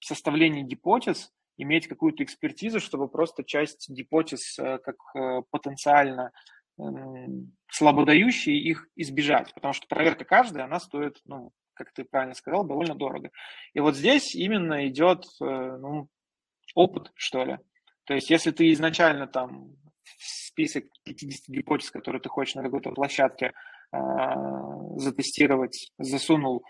составления 0.00 0.62
гипотез 0.62 1.32
иметь 1.58 1.88
какую-то 1.88 2.22
экспертизу, 2.22 2.80
чтобы 2.80 3.08
просто 3.08 3.44
часть 3.44 3.88
гипотез 3.88 4.58
э, 4.58 4.78
как 4.78 4.96
э, 5.14 5.42
потенциально 5.50 6.32
э, 6.78 6.82
слабодающие 7.70 8.58
их 8.58 8.88
избежать, 8.96 9.54
потому 9.54 9.72
что 9.72 9.86
проверка 9.86 10.24
каждой, 10.24 10.62
она 10.62 10.80
стоит, 10.80 11.18
ну, 11.24 11.52
как 11.74 11.92
ты 11.92 12.04
правильно 12.04 12.34
сказал, 12.34 12.64
довольно 12.64 12.94
дорого. 12.94 13.30
И 13.74 13.80
вот 13.80 13.96
здесь 13.96 14.34
именно 14.34 14.86
идет 14.88 15.24
э, 15.40 15.44
ну, 15.44 16.08
опыт, 16.74 17.12
что 17.14 17.44
ли. 17.44 17.58
То 18.04 18.14
есть, 18.14 18.30
если 18.30 18.50
ты 18.50 18.72
изначально 18.72 19.26
там 19.26 19.76
список 20.18 20.84
50 21.04 21.48
гипотез, 21.48 21.90
которые 21.90 22.20
ты 22.20 22.28
хочешь 22.28 22.54
на 22.54 22.62
какой-то 22.62 22.90
площадке 22.92 23.52
затестировать, 24.96 25.90
засунул 25.98 26.64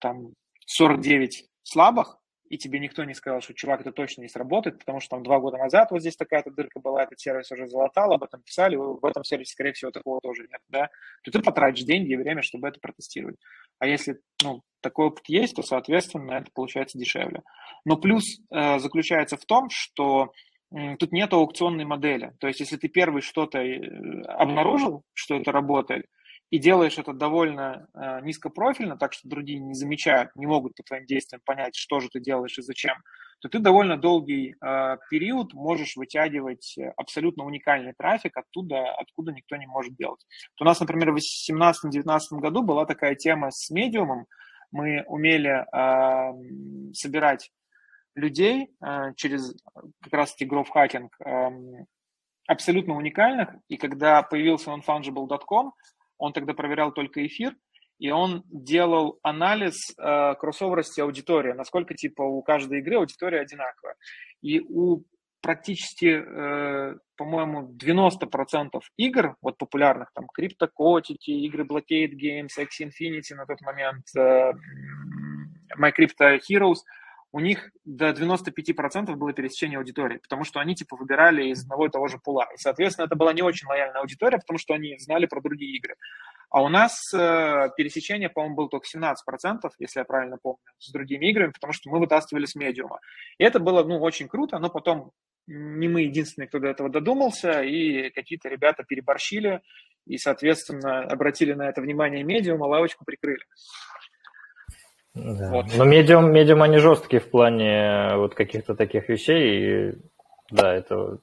там 0.00 0.34
49 0.66 1.46
слабых, 1.62 2.18
и 2.50 2.58
тебе 2.58 2.78
никто 2.78 3.04
не 3.04 3.14
сказал, 3.14 3.40
что, 3.40 3.54
чувак, 3.54 3.80
это 3.80 3.90
точно 3.90 4.22
не 4.22 4.28
сработает, 4.28 4.78
потому 4.78 5.00
что 5.00 5.16
там 5.16 5.22
два 5.22 5.40
года 5.40 5.56
назад 5.56 5.90
вот 5.90 6.00
здесь 6.00 6.16
такая-то 6.16 6.50
дырка 6.50 6.78
была, 6.78 7.02
этот 7.02 7.18
сервис 7.18 7.50
уже 7.50 7.66
залатал, 7.66 8.12
об 8.12 8.22
этом 8.22 8.42
писали, 8.42 8.76
в 8.76 9.04
этом 9.04 9.24
сервисе, 9.24 9.52
скорее 9.52 9.72
всего, 9.72 9.90
такого 9.90 10.20
тоже 10.20 10.42
нет, 10.42 10.60
да, 10.68 10.88
то 11.24 11.30
ты 11.30 11.40
потратишь 11.40 11.84
деньги 11.84 12.12
и 12.12 12.16
время, 12.16 12.42
чтобы 12.42 12.68
это 12.68 12.78
протестировать. 12.80 13.36
А 13.78 13.86
если, 13.86 14.20
ну, 14.42 14.62
такой 14.82 15.06
опыт 15.06 15.24
есть, 15.28 15.56
то, 15.56 15.62
соответственно, 15.62 16.32
это 16.34 16.50
получается 16.54 16.98
дешевле. 16.98 17.42
Но 17.84 17.96
плюс 17.96 18.22
э, 18.52 18.78
заключается 18.78 19.36
в 19.36 19.44
том, 19.46 19.68
что 19.70 20.32
э, 20.70 20.96
тут 20.98 21.12
нет 21.12 21.32
аукционной 21.32 21.86
модели. 21.86 22.34
То 22.40 22.46
есть, 22.46 22.60
если 22.60 22.76
ты 22.76 22.88
первый 22.88 23.22
что-то 23.22 23.58
э, 23.58 24.22
обнаружил, 24.28 25.02
что 25.14 25.34
это 25.34 25.50
работает, 25.50 26.06
и 26.54 26.58
делаешь 26.60 26.98
это 26.98 27.12
довольно 27.12 27.88
э, 27.94 28.20
низкопрофильно, 28.22 28.96
так 28.96 29.12
что 29.12 29.28
другие 29.28 29.58
не 29.58 29.74
замечают, 29.74 30.30
не 30.36 30.46
могут 30.46 30.76
по 30.76 30.84
твоим 30.84 31.04
действиям 31.04 31.42
понять, 31.44 31.74
что 31.74 31.98
же 31.98 32.08
ты 32.08 32.20
делаешь 32.20 32.56
и 32.56 32.62
зачем, 32.62 32.94
то 33.40 33.48
ты 33.48 33.58
довольно 33.58 33.96
долгий 33.96 34.54
э, 34.54 34.96
период 35.10 35.52
можешь 35.52 35.96
вытягивать 35.96 36.76
абсолютно 36.96 37.44
уникальный 37.44 37.92
трафик 37.92 38.36
оттуда, 38.36 38.88
откуда 38.94 39.32
никто 39.32 39.56
не 39.56 39.66
может 39.66 39.96
делать. 39.96 40.24
То 40.54 40.64
у 40.64 40.68
нас, 40.68 40.78
например, 40.78 41.10
в 41.10 41.16
2018-2019 41.16 42.20
году 42.38 42.62
была 42.62 42.86
такая 42.86 43.16
тема 43.16 43.50
с 43.50 43.68
медиумом. 43.70 44.26
Мы 44.70 45.02
умели 45.08 45.66
э, 45.72 46.92
собирать 46.92 47.50
людей 48.14 48.68
э, 48.80 49.12
через 49.16 49.56
как 50.02 50.12
раз-таки 50.12 50.48
growth 50.48 50.68
э, 51.26 51.50
абсолютно 52.46 52.94
уникальных, 52.94 53.48
и 53.66 53.76
когда 53.76 54.22
появился 54.22 54.70
nonfungible.com, 54.70 55.72
он 56.18 56.32
тогда 56.32 56.54
проверял 56.54 56.92
только 56.92 57.26
эфир, 57.26 57.54
и 57.98 58.10
он 58.10 58.42
делал 58.50 59.18
анализ 59.22 59.74
э, 59.96 60.34
кроссоверности 60.34 61.00
аудитории, 61.00 61.52
насколько 61.52 61.94
типа 61.94 62.22
у 62.22 62.42
каждой 62.42 62.80
игры 62.80 62.96
аудитория 62.96 63.40
одинаковая. 63.40 63.94
И 64.42 64.60
у 64.60 65.04
практически, 65.40 66.06
э, 66.06 66.96
по-моему, 67.16 67.70
90% 67.76 68.80
игр, 68.96 69.36
вот 69.42 69.58
популярных, 69.58 70.10
там, 70.14 70.26
криптокотики, 70.32 71.30
игры 71.30 71.64
Blockade 71.64 72.14
Games, 72.14 72.48
Axie 72.58 72.88
Infinity 72.88 73.34
на 73.36 73.46
тот 73.46 73.60
момент, 73.60 74.04
э, 74.16 74.52
My 75.78 75.92
Crypto 75.92 76.38
Heroes– 76.50 76.78
у 77.34 77.40
них 77.40 77.72
до 77.84 78.10
95% 78.10 79.16
было 79.16 79.32
пересечение 79.32 79.78
аудитории, 79.78 80.18
потому 80.18 80.44
что 80.44 80.60
они 80.60 80.76
типа 80.76 80.96
выбирали 80.96 81.48
из 81.48 81.64
одного 81.64 81.86
и 81.86 81.90
того 81.90 82.06
же 82.06 82.18
пула. 82.18 82.46
И, 82.54 82.58
соответственно, 82.58 83.06
это 83.06 83.16
была 83.16 83.32
не 83.32 83.42
очень 83.42 83.66
лояльная 83.66 84.02
аудитория, 84.02 84.38
потому 84.38 84.56
что 84.56 84.72
они 84.72 84.96
знали 84.98 85.26
про 85.26 85.40
другие 85.40 85.76
игры. 85.76 85.96
А 86.50 86.62
у 86.62 86.68
нас 86.68 86.92
э, 87.12 87.70
пересечение, 87.76 88.28
по-моему, 88.28 88.54
было 88.54 88.68
только 88.68 88.86
17%, 88.86 89.16
если 89.80 89.98
я 89.98 90.04
правильно 90.04 90.38
помню, 90.40 90.60
с 90.78 90.92
другими 90.92 91.28
играми, 91.28 91.50
потому 91.50 91.72
что 91.72 91.90
мы 91.90 91.98
вытаскивали 91.98 92.44
с 92.44 92.54
медиума. 92.54 93.00
И 93.38 93.42
это 93.42 93.58
было, 93.58 93.82
ну, 93.82 93.98
очень 93.98 94.28
круто, 94.28 94.60
но 94.60 94.70
потом 94.70 95.10
не 95.48 95.88
мы 95.88 96.02
единственные, 96.02 96.46
кто 96.46 96.60
до 96.60 96.68
этого 96.68 96.88
додумался, 96.88 97.62
и 97.62 98.10
какие-то 98.10 98.48
ребята 98.48 98.84
переборщили, 98.84 99.60
и, 100.06 100.18
соответственно, 100.18 101.00
обратили 101.00 101.54
на 101.54 101.68
это 101.68 101.80
внимание 101.80 102.22
медиума, 102.22 102.66
лавочку 102.66 103.04
прикрыли. 103.04 103.42
Да. 105.14 105.50
Вот. 105.50 105.66
Но 105.76 105.84
медиум, 105.84 106.32
медиум, 106.32 106.62
они 106.62 106.78
жесткие 106.78 107.20
в 107.20 107.30
плане 107.30 108.16
вот 108.16 108.34
каких-то 108.34 108.74
таких 108.74 109.08
вещей. 109.08 109.90
И, 109.90 109.94
да, 110.50 110.74
это 110.74 111.18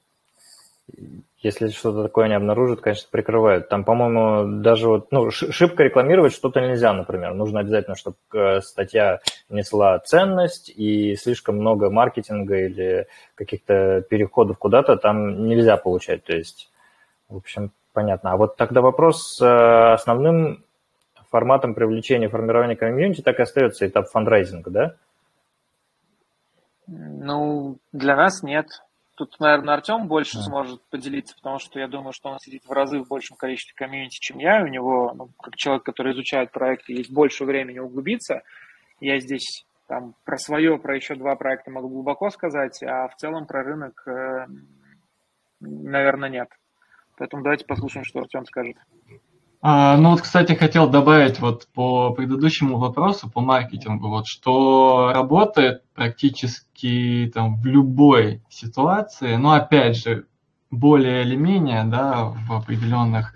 если 1.42 1.68
что-то 1.68 2.04
такое 2.04 2.26
они 2.26 2.34
обнаружат, 2.34 2.80
конечно, 2.80 3.08
прикрывают. 3.10 3.68
Там, 3.68 3.84
по-моему, 3.84 4.62
даже 4.62 4.88
вот, 4.88 5.10
ну, 5.10 5.30
шибко 5.30 5.82
рекламировать 5.82 6.32
что-то 6.32 6.60
нельзя, 6.60 6.92
например. 6.92 7.34
Нужно 7.34 7.60
обязательно, 7.60 7.96
чтобы 7.96 8.16
э, 8.32 8.60
статья 8.60 9.18
несла 9.48 9.98
ценность 9.98 10.70
и 10.70 11.16
слишком 11.16 11.56
много 11.56 11.90
маркетинга 11.90 12.56
или 12.56 13.08
каких-то 13.34 14.02
переходов 14.08 14.58
куда-то 14.58 14.96
там 14.96 15.46
нельзя 15.46 15.76
получать. 15.76 16.22
То 16.22 16.36
есть, 16.36 16.70
в 17.28 17.36
общем, 17.36 17.72
понятно. 17.92 18.32
А 18.32 18.36
вот 18.36 18.56
тогда 18.56 18.80
вопрос 18.80 19.40
э, 19.42 19.44
основным 19.44 20.64
форматом 21.32 21.74
привлечения 21.74 22.28
формирования 22.28 22.76
комьюнити 22.76 23.22
так 23.22 23.38
и 23.38 23.42
остается 23.42 23.88
этап 23.88 24.08
фандрайзинга, 24.10 24.70
да? 24.70 24.94
Ну, 26.86 27.78
для 27.92 28.14
нас 28.16 28.42
нет. 28.42 28.66
Тут, 29.14 29.40
наверное, 29.40 29.74
Артем 29.74 30.08
больше 30.08 30.36
да. 30.36 30.42
сможет 30.42 30.82
поделиться, 30.90 31.34
потому 31.36 31.58
что 31.58 31.80
я 31.80 31.88
думаю, 31.88 32.12
что 32.12 32.28
он 32.28 32.38
сидит 32.38 32.64
в 32.66 32.72
разы 32.72 33.00
в 33.00 33.08
большем 33.08 33.36
количестве 33.36 33.74
комьюнити, 33.74 34.18
чем 34.20 34.38
я. 34.38 34.62
У 34.62 34.66
него, 34.66 35.12
ну, 35.14 35.30
как 35.40 35.56
человек, 35.56 35.84
который 35.84 36.12
изучает 36.12 36.50
проекты, 36.50 36.92
есть 36.92 37.10
больше 37.10 37.44
времени 37.44 37.78
углубиться. 37.78 38.42
Я 39.00 39.18
здесь 39.18 39.64
там 39.86 40.14
про 40.24 40.36
свое, 40.36 40.78
про 40.78 40.96
еще 40.96 41.14
два 41.14 41.34
проекта 41.36 41.70
могу 41.70 41.88
глубоко 41.88 42.30
сказать, 42.30 42.82
а 42.82 43.08
в 43.08 43.16
целом 43.16 43.46
про 43.46 43.62
рынок, 43.62 44.02
э, 44.06 44.46
наверное, 45.60 46.28
нет. 46.28 46.48
Поэтому 47.16 47.42
давайте 47.42 47.64
послушаем, 47.64 48.04
что 48.04 48.20
Артем 48.20 48.44
скажет. 48.44 48.76
А, 49.64 49.96
ну 49.96 50.10
вот, 50.10 50.22
кстати, 50.22 50.54
хотел 50.54 50.88
добавить 50.90 51.38
вот 51.38 51.68
по 51.72 52.12
предыдущему 52.12 52.78
вопросу, 52.78 53.30
по 53.30 53.40
маркетингу, 53.40 54.08
вот 54.08 54.26
что 54.26 55.12
работает 55.14 55.84
практически 55.94 57.30
там 57.32 57.54
в 57.60 57.64
любой 57.66 58.42
ситуации, 58.48 59.36
но 59.36 59.52
опять 59.52 59.96
же, 59.96 60.26
более 60.72 61.22
или 61.22 61.36
менее, 61.36 61.84
да, 61.84 62.24
в 62.24 62.52
определенных 62.52 63.34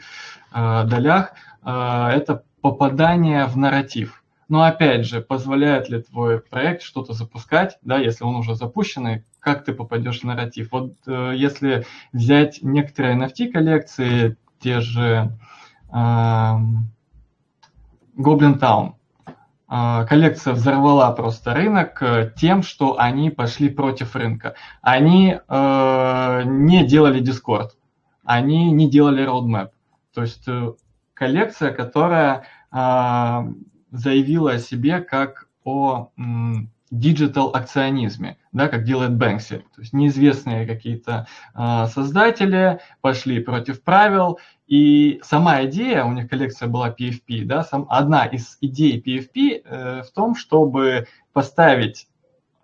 э, 0.52 0.84
долях, 0.86 1.32
э, 1.62 2.08
это 2.14 2.42
попадание 2.60 3.44
в 3.46 3.56
нарратив. 3.56 4.24
Но 4.48 4.64
опять 4.64 5.06
же, 5.06 5.20
позволяет 5.20 5.88
ли 5.90 6.02
твой 6.02 6.40
проект 6.40 6.82
что-то 6.82 7.12
запускать, 7.12 7.78
да, 7.82 7.98
если 7.98 8.24
он 8.24 8.34
уже 8.34 8.56
запущенный, 8.56 9.24
как 9.38 9.64
ты 9.64 9.72
попадешь 9.72 10.22
в 10.22 10.24
нарратив? 10.24 10.72
Вот 10.72 10.94
э, 11.06 11.34
если 11.36 11.86
взять 12.12 12.60
некоторые 12.62 13.16
NFT 13.16 13.52
коллекции, 13.52 14.36
те 14.58 14.80
же 14.80 15.30
Goblin 18.16 18.58
Town. 18.58 18.96
А, 19.68 20.04
коллекция 20.04 20.54
взорвала 20.54 21.10
просто 21.10 21.52
рынок 21.52 22.00
э, 22.00 22.32
тем, 22.36 22.62
что 22.62 23.00
они 23.00 23.30
пошли 23.30 23.68
против 23.68 24.14
рынка. 24.14 24.54
Они 24.80 25.36
э, 25.36 26.42
не 26.44 26.86
делали 26.86 27.20
Discord, 27.20 27.70
они 28.24 28.70
не 28.70 28.88
делали 28.88 29.26
roadmap. 29.26 29.70
То 30.14 30.22
есть 30.22 30.46
э, 30.46 30.72
коллекция, 31.14 31.72
которая 31.72 32.44
э, 32.72 33.52
заявила 33.90 34.52
о 34.52 34.58
себе 34.58 35.00
как 35.00 35.48
о 35.64 36.10
digital 36.16 36.70
акционизме, 36.90 38.36
да, 38.52 38.68
как 38.68 38.84
делает 38.84 39.16
Бэнкси. 39.16 39.58
То 39.74 39.80
есть 39.80 39.92
неизвестные 39.92 40.66
какие-то 40.66 41.26
э, 41.54 41.86
создатели 41.86 42.80
пошли 43.00 43.40
против 43.40 43.82
правил, 43.82 44.38
и 44.66 45.20
сама 45.22 45.64
идея, 45.64 46.04
у 46.04 46.12
них 46.12 46.28
коллекция 46.28 46.68
была 46.68 46.90
PFP, 46.90 47.44
да, 47.44 47.62
сам, 47.64 47.86
одна 47.88 48.26
из 48.26 48.58
идей 48.60 49.00
PFP 49.00 49.62
э, 49.64 50.02
в 50.02 50.10
том, 50.12 50.34
чтобы 50.34 51.06
поставить 51.32 52.08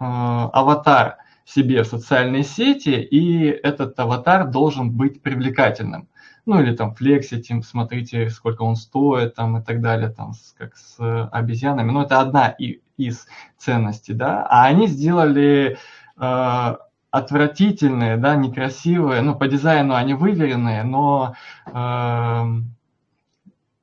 э, 0.01 0.05
аватар 0.05 1.19
себе 1.44 1.82
в 1.82 1.86
социальной 1.86 2.44
сети, 2.44 2.90
и 2.90 3.47
этот 3.47 3.99
аватар 3.99 4.49
должен 4.49 4.90
быть 4.90 5.23
привлекательным. 5.23 6.09
Ну 6.44 6.60
или 6.60 6.74
там 6.74 6.94
флексите, 6.94 7.60
смотрите, 7.62 8.28
сколько 8.31 8.62
он 8.62 8.77
стоит, 8.77 9.35
там 9.35 9.59
и 9.59 9.62
так 9.62 9.81
далее, 9.81 10.09
там 10.09 10.35
с, 10.35 10.55
как 10.59 10.77
с 10.77 11.28
обезьянами. 11.31 11.93
Но 11.93 12.02
это 12.02 12.20
одна 12.20 12.48
и, 12.48 12.81
из 12.97 13.27
ценностей, 13.56 14.14
да. 14.14 14.44
А 14.48 14.64
они 14.64 14.89
сделали 14.89 15.78
э, 16.19 16.77
отвратительные, 17.12 18.16
да, 18.16 18.36
некрасивые, 18.36 19.20
ну 19.20 19.36
по 19.36 19.47
дизайну 19.47 19.94
они 19.94 20.14
выверенные, 20.14 20.82
но 20.82 21.35
э, 21.66 22.44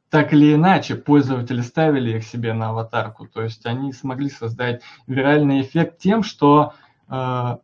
так 0.10 0.34
или 0.34 0.56
иначе 0.56 0.96
пользователи 0.96 1.62
ставили 1.62 2.18
их 2.18 2.24
себе 2.24 2.54
на 2.54 2.70
аватарку, 2.70 3.28
то 3.28 3.44
есть 3.44 3.68
они 3.68 3.94
смогли 3.94 4.30
создать 4.32 4.82
виральный 5.06 5.62
эффект 5.62 6.00
тем, 6.00 6.24
что 6.24 6.74
э, 7.08 7.58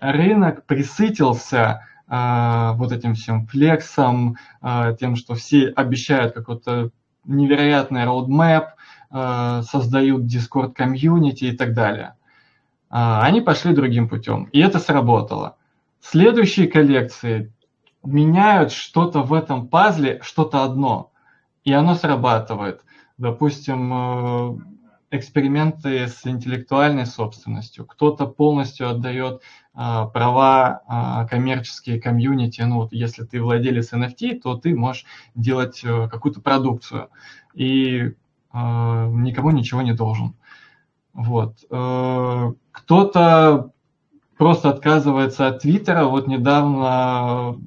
рынок 0.00 0.66
присытился 0.66 1.56
э, 1.56 1.91
вот 2.14 2.92
этим 2.92 3.14
всем 3.14 3.46
флексом, 3.46 4.36
э, 4.60 4.96
тем, 5.00 5.16
что 5.16 5.34
все 5.34 5.68
обещают 5.68 6.34
какой-то 6.34 6.90
невероятный 7.24 8.04
roadmap, 8.04 8.70
э, 9.10 9.62
создают 9.62 10.24
Discord 10.24 10.72
комьюнити 10.72 11.44
и 11.44 11.56
так 11.56 11.74
далее. 11.74 12.14
Они 12.90 13.40
пошли 13.40 13.74
другим 13.74 14.06
путем, 14.06 14.50
и 14.52 14.60
это 14.60 14.78
сработало. 14.78 15.56
Следующие 16.02 16.66
коллекции 16.66 17.50
меняют 18.04 18.72
что-то 18.72 19.22
в 19.22 19.32
этом 19.32 19.68
пазле, 19.68 20.20
что-то 20.22 20.64
одно, 20.64 21.10
и 21.64 21.72
оно 21.72 21.94
срабатывает. 21.94 22.82
Допустим, 23.18 23.92
э, 23.92 24.58
эксперименты 25.12 26.08
с 26.08 26.26
интеллектуальной 26.26 27.06
собственностью. 27.06 27.86
Кто-то 27.86 28.26
полностью 28.26 28.88
отдает 28.88 29.42
а, 29.74 30.06
права 30.06 30.82
а, 30.86 31.26
коммерческие 31.26 32.00
комьюнити. 32.00 32.62
Ну, 32.62 32.76
вот 32.76 32.92
если 32.92 33.24
ты 33.24 33.40
владелец 33.40 33.92
NFT, 33.92 34.40
то 34.40 34.56
ты 34.56 34.74
можешь 34.74 35.04
делать 35.34 35.82
а, 35.84 36.08
какую-то 36.08 36.40
продукцию 36.40 37.10
и 37.54 38.14
а, 38.50 39.06
никому 39.08 39.50
ничего 39.50 39.82
не 39.82 39.92
должен. 39.92 40.34
Вот. 41.12 41.58
Э, 41.70 42.52
кто-то 42.70 43.70
просто 44.38 44.70
отказывается 44.70 45.46
от 45.46 45.60
Твиттера. 45.60 46.06
Вот 46.06 46.26
недавно 46.26 47.58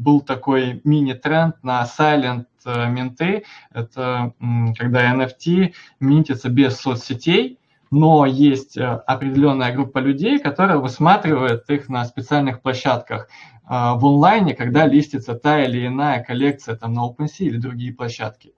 был 0.00 0.20
такой 0.20 0.80
мини-тренд 0.84 1.62
на 1.62 1.84
silent 1.84 2.46
э, 2.64 2.88
минты. 2.88 3.44
Это 3.72 4.32
когда 4.78 5.14
NFT 5.14 5.74
минтится 6.00 6.48
без 6.48 6.78
соцсетей, 6.78 7.58
но 7.90 8.26
есть 8.26 8.76
э, 8.76 8.84
определенная 8.84 9.72
группа 9.72 9.98
людей, 9.98 10.38
которая 10.38 10.78
высматривает 10.78 11.68
их 11.70 11.88
на 11.88 12.04
специальных 12.04 12.62
площадках 12.62 13.28
в 13.68 14.06
онлайне, 14.06 14.54
когда 14.54 14.86
листится 14.86 15.34
та 15.34 15.64
или 15.64 15.88
иная 15.88 16.22
коллекция 16.22 16.76
там, 16.76 16.92
на 16.92 17.00
OpenSea 17.04 17.46
или 17.46 17.56
другие 17.56 17.92
площадки. 17.92 18.52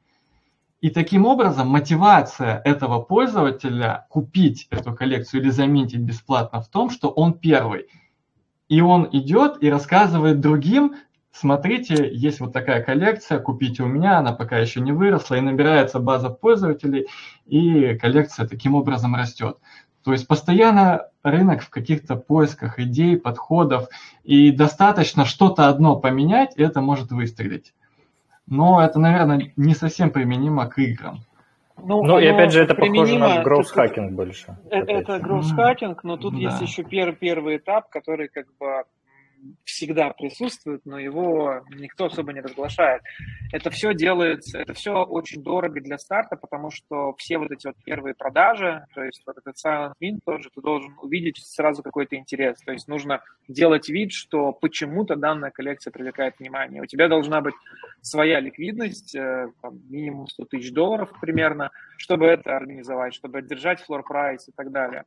И 0.81 0.91
таким 0.91 1.27
образом 1.27 1.69
мотивация 1.69 2.63
этого 2.65 3.01
пользователя 3.01 4.07
купить 4.11 4.69
эту 4.71 4.95
коллекцию 4.95 5.43
или 5.43 5.51
заметить 5.51 5.99
бесплатно 5.99 6.61
в 6.61 6.69
том, 6.69 6.91
что 6.91 7.09
он 7.09 7.35
первый. 7.35 7.87
И 8.69 8.81
он 8.81 9.09
идет 9.11 9.61
и 9.61 9.71
рассказывает 9.71 10.41
другим, 10.41 10.95
смотрите, 11.33 12.09
есть 12.13 12.41
вот 12.41 12.53
такая 12.53 12.83
коллекция, 12.83 13.39
купите 13.39 13.83
у 13.83 13.87
меня, 13.87 14.19
она 14.19 14.33
пока 14.33 14.59
еще 14.59 14.81
не 14.81 14.93
выросла, 14.93 15.37
и 15.37 15.41
набирается 15.41 15.99
база 15.99 16.31
пользователей, 16.31 17.07
и 17.47 17.95
коллекция 17.97 18.47
таким 18.47 18.75
образом 18.75 19.15
растет. 19.15 19.59
То 20.05 20.13
есть 20.13 20.27
постоянно 20.27 21.09
рынок 21.23 21.63
в 21.63 21.71
каких-то 21.71 22.17
поисках 22.17 22.79
идей, 22.79 23.17
подходов, 23.17 23.89
и 24.25 24.51
достаточно 24.51 25.25
что-то 25.25 25.69
одно 25.69 25.97
поменять, 25.97 26.57
и 26.57 26.63
это 26.63 26.81
может 26.81 27.11
выстрелить 27.11 27.73
но 28.51 28.83
это, 28.83 28.99
наверное, 28.99 29.53
не 29.57 29.75
совсем 29.75 30.11
применимо 30.11 30.67
к 30.67 30.79
играм. 30.79 31.21
Ну, 31.81 32.03
ну 32.03 32.19
и 32.19 32.27
опять 32.27 32.53
же, 32.53 32.63
это 32.63 32.75
похоже 32.75 33.19
на 33.19 33.43
гроусс-хакинг 33.43 34.11
больше. 34.11 34.59
Это, 34.69 34.91
это 34.91 35.19
гроусс-хакинг, 35.21 36.01
но 36.03 36.17
тут 36.17 36.35
да. 36.35 36.41
есть 36.41 36.61
еще 36.61 36.83
пер, 36.83 37.15
первый 37.15 37.59
этап, 37.59 37.89
который 37.89 38.29
как 38.29 38.47
бы 38.59 38.83
всегда 39.65 40.11
присутствует, 40.11 40.83
но 40.85 40.99
его 40.99 41.63
никто 41.71 42.07
особо 42.07 42.33
не 42.33 42.41
разглашает. 42.41 43.03
Это 43.53 43.71
все 43.71 43.95
делается, 43.95 44.59
это 44.59 44.75
все 44.75 45.05
очень 45.05 45.43
дорого 45.43 45.81
для 45.81 45.99
старта, 45.99 46.37
потому 46.37 46.71
что 46.71 47.15
все 47.19 47.39
вот 47.39 47.51
эти 47.51 47.67
вот 47.67 47.77
первые 47.85 48.15
продажи, 48.15 48.85
то 48.95 49.03
есть 49.03 49.23
вот 49.27 49.37
этот 49.39 49.55
Silent 49.65 49.93
Mint 50.03 50.19
тоже, 50.25 50.51
ты 50.55 50.61
должен 50.61 50.95
увидеть 51.03 51.39
сразу 51.39 51.83
какой-то 51.83 52.17
интерес. 52.17 52.59
То 52.65 52.73
есть 52.73 52.89
нужно 52.89 53.23
делать 53.47 53.89
вид, 53.89 54.13
что 54.13 54.53
почему-то 54.53 55.17
данная 55.17 55.51
коллекция 55.51 55.91
привлекает 55.91 56.39
внимание. 56.39 56.83
У 56.83 56.87
тебя 56.87 57.09
должна 57.09 57.41
быть 57.41 57.55
своя 58.03 58.41
ликвидность, 58.41 59.15
э, 59.15 59.49
там, 59.63 59.81
минимум 59.89 60.29
100 60.29 60.45
тысяч 60.47 60.73
долларов 60.73 61.11
примерно, 61.21 61.71
чтобы 61.97 62.27
это 62.27 62.57
организовать, 62.57 63.15
чтобы 63.15 63.43
держать 63.43 63.81
флор 63.81 64.03
прайс 64.03 64.49
и 64.49 64.53
так 64.53 64.71
далее. 64.71 65.05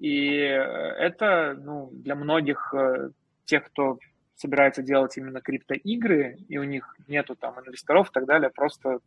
И 0.00 0.36
э, 0.36 0.58
это 0.58 1.56
ну, 1.58 1.90
для 1.92 2.14
многих 2.14 2.74
э, 2.74 3.10
тех, 3.44 3.64
кто 3.64 3.98
собирается 4.36 4.82
делать 4.82 5.16
именно 5.16 5.40
криптоигры, 5.40 6.36
и 6.48 6.58
у 6.58 6.64
них 6.64 6.96
нету 7.08 7.36
там 7.36 7.58
инвесторов 7.60 8.10
и 8.10 8.12
так 8.12 8.26
далее, 8.26 8.50
просто 8.50 8.98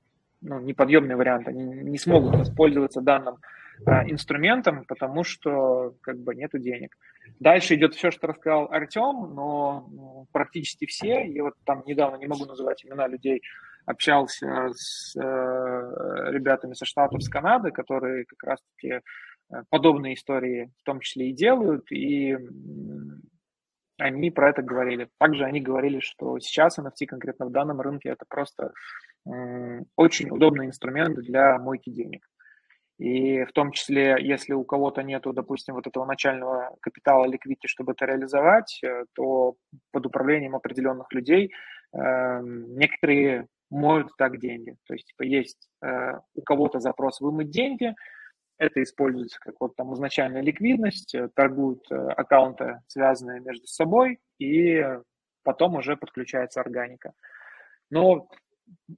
ну, 0.42 0.60
неподъемный 0.60 1.16
вариант. 1.16 1.48
Они 1.48 1.64
не 1.64 1.98
смогут 1.98 2.36
воспользоваться 2.36 3.02
данным 3.02 3.38
а, 3.86 4.10
инструментом, 4.10 4.86
потому 4.86 5.24
что 5.24 5.96
как 6.02 6.18
бы 6.20 6.36
нету 6.36 6.58
денег. 6.58 6.98
Дальше 7.40 7.76
идет 7.76 7.96
все, 7.96 8.12
что 8.12 8.28
рассказал 8.28 8.72
Артем, 8.72 9.34
но 9.36 9.88
ну, 9.92 10.28
практически 10.32 10.86
все, 10.86 11.26
я 11.26 11.44
вот 11.44 11.54
там 11.66 11.84
недавно 11.86 12.18
не 12.18 12.28
могу 12.28 12.46
называть 12.46 12.84
имена 12.86 13.08
людей, 13.08 13.42
общался 13.86 14.70
с 14.74 15.16
э, 15.16 15.20
ребятами 15.20 16.74
со 16.74 16.86
Штатов, 16.86 17.24
с 17.24 17.30
Канады, 17.30 17.72
которые 17.72 18.26
как 18.26 18.44
раз-таки 18.44 18.90
э, 18.90 19.02
подобные 19.70 20.16
истории 20.16 20.72
в 20.80 20.84
том 20.84 21.00
числе 21.00 21.30
и 21.30 21.34
делают, 21.34 21.92
и 21.92 22.38
они 23.98 24.32
про 24.32 24.49
это 24.49 24.61
говорили. 24.61 25.10
Также 25.18 25.45
они 25.45 25.61
говорили, 25.61 25.99
что 25.99 26.40
сейчас 26.40 26.80
NFT 26.80 27.06
конкретно 27.07 27.45
в 27.48 27.52
данном 27.52 27.82
рынке 27.82 28.10
это 28.10 28.26
просто 28.28 28.72
очень 29.95 30.30
удобный 30.30 30.68
инструмент 30.68 31.18
для 31.18 31.57
мойки 31.57 31.90
денег. 31.90 32.26
И 32.98 33.44
в 33.44 33.52
том 33.52 33.72
числе, 33.72 34.18
если 34.19 34.53
у 34.53 34.64
кого-то 34.64 35.03
нету, 35.03 35.32
допустим, 35.32 35.76
вот 35.76 35.86
этого 35.86 36.06
начального 36.06 36.76
капитала 36.82 37.26
ликвидити, 37.26 37.68
чтобы 37.68 37.91
это 37.91 38.06
реализовать, 38.06 38.80
э, 38.84 39.06
то 39.14 39.56
под 39.91 40.06
управлением 40.07 40.56
определенных 40.56 41.11
людей 41.14 41.52
э, 41.94 42.41
некоторые 42.41 43.48
моют 43.69 44.10
так 44.18 44.40
деньги. 44.40 44.76
То 44.88 44.94
есть 44.95 45.07
типа, 45.07 45.24
есть 45.24 45.69
э, 45.84 46.14
у 46.34 46.41
кого-то 46.41 46.80
запрос 46.80 47.22
вымыть 47.22 47.52
деньги, 47.52 47.94
это 48.58 48.82
используется 48.82 49.40
как 49.40 49.56
вот 49.60 49.76
там 49.76 49.94
изначальная 49.94 50.42
ликвидность, 50.42 51.14
э, 51.16 51.30
торгуют 51.34 51.86
э, 51.92 51.96
аккаунты, 51.96 52.82
связанные 52.88 53.40
между 53.40 53.68
собой, 53.68 54.20
и 54.40 54.84
потом 55.44 55.76
уже 55.76 55.96
подключается 55.96 56.60
органика. 56.60 57.14
Но 57.90 58.28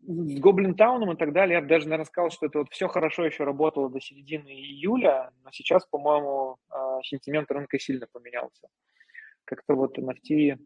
с 0.02 0.40
Гоблин 0.40 0.76
Тауном 0.76 1.12
и 1.12 1.18
так 1.18 1.32
далее, 1.34 1.56
я 1.56 1.62
бы 1.62 1.68
даже, 1.68 1.86
наверное, 1.86 2.06
сказал, 2.06 2.32
что 2.32 2.48
это 2.48 2.60
вот 2.60 2.70
все 2.72 2.88
хорошо 2.88 3.26
еще 3.26 3.44
работало 3.44 3.90
до 3.90 4.00
середины 4.00 4.48
июля, 4.48 5.32
но 5.44 5.52
сейчас, 5.52 5.86
по-моему, 5.86 6.58
а, 6.70 7.02
сентимент 7.04 7.52
рынка 7.52 7.78
сильно 7.78 8.08
поменялся. 8.12 8.68
Как-то 9.46 9.76
вот 9.76 10.00
NFT 10.00 10.58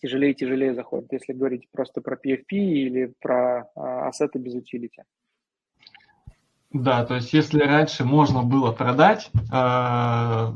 тяжелее 0.00 0.32
и 0.32 0.34
тяжелее 0.34 0.74
заходит, 0.74 1.12
если 1.12 1.32
говорить 1.32 1.68
просто 1.70 2.02
про 2.02 2.16
PFP 2.16 2.50
или 2.50 3.14
про 3.20 3.70
ассеты 3.74 4.38
без 4.38 4.54
утилити. 4.54 5.04
Да, 6.72 7.04
то 7.04 7.14
есть 7.14 7.32
если 7.32 7.60
раньше 7.60 8.04
можно 8.04 8.42
было 8.42 8.72
продать 8.72 9.30
э, 9.34 9.40
по 9.50 10.54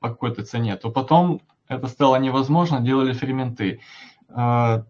какой-то 0.00 0.44
цене, 0.44 0.76
то 0.76 0.90
потом 0.90 1.40
это 1.68 1.86
стало 1.86 2.16
невозможно, 2.16 2.80
делали 2.80 3.12
ферменты. 3.12 3.80
Э, 4.28 4.82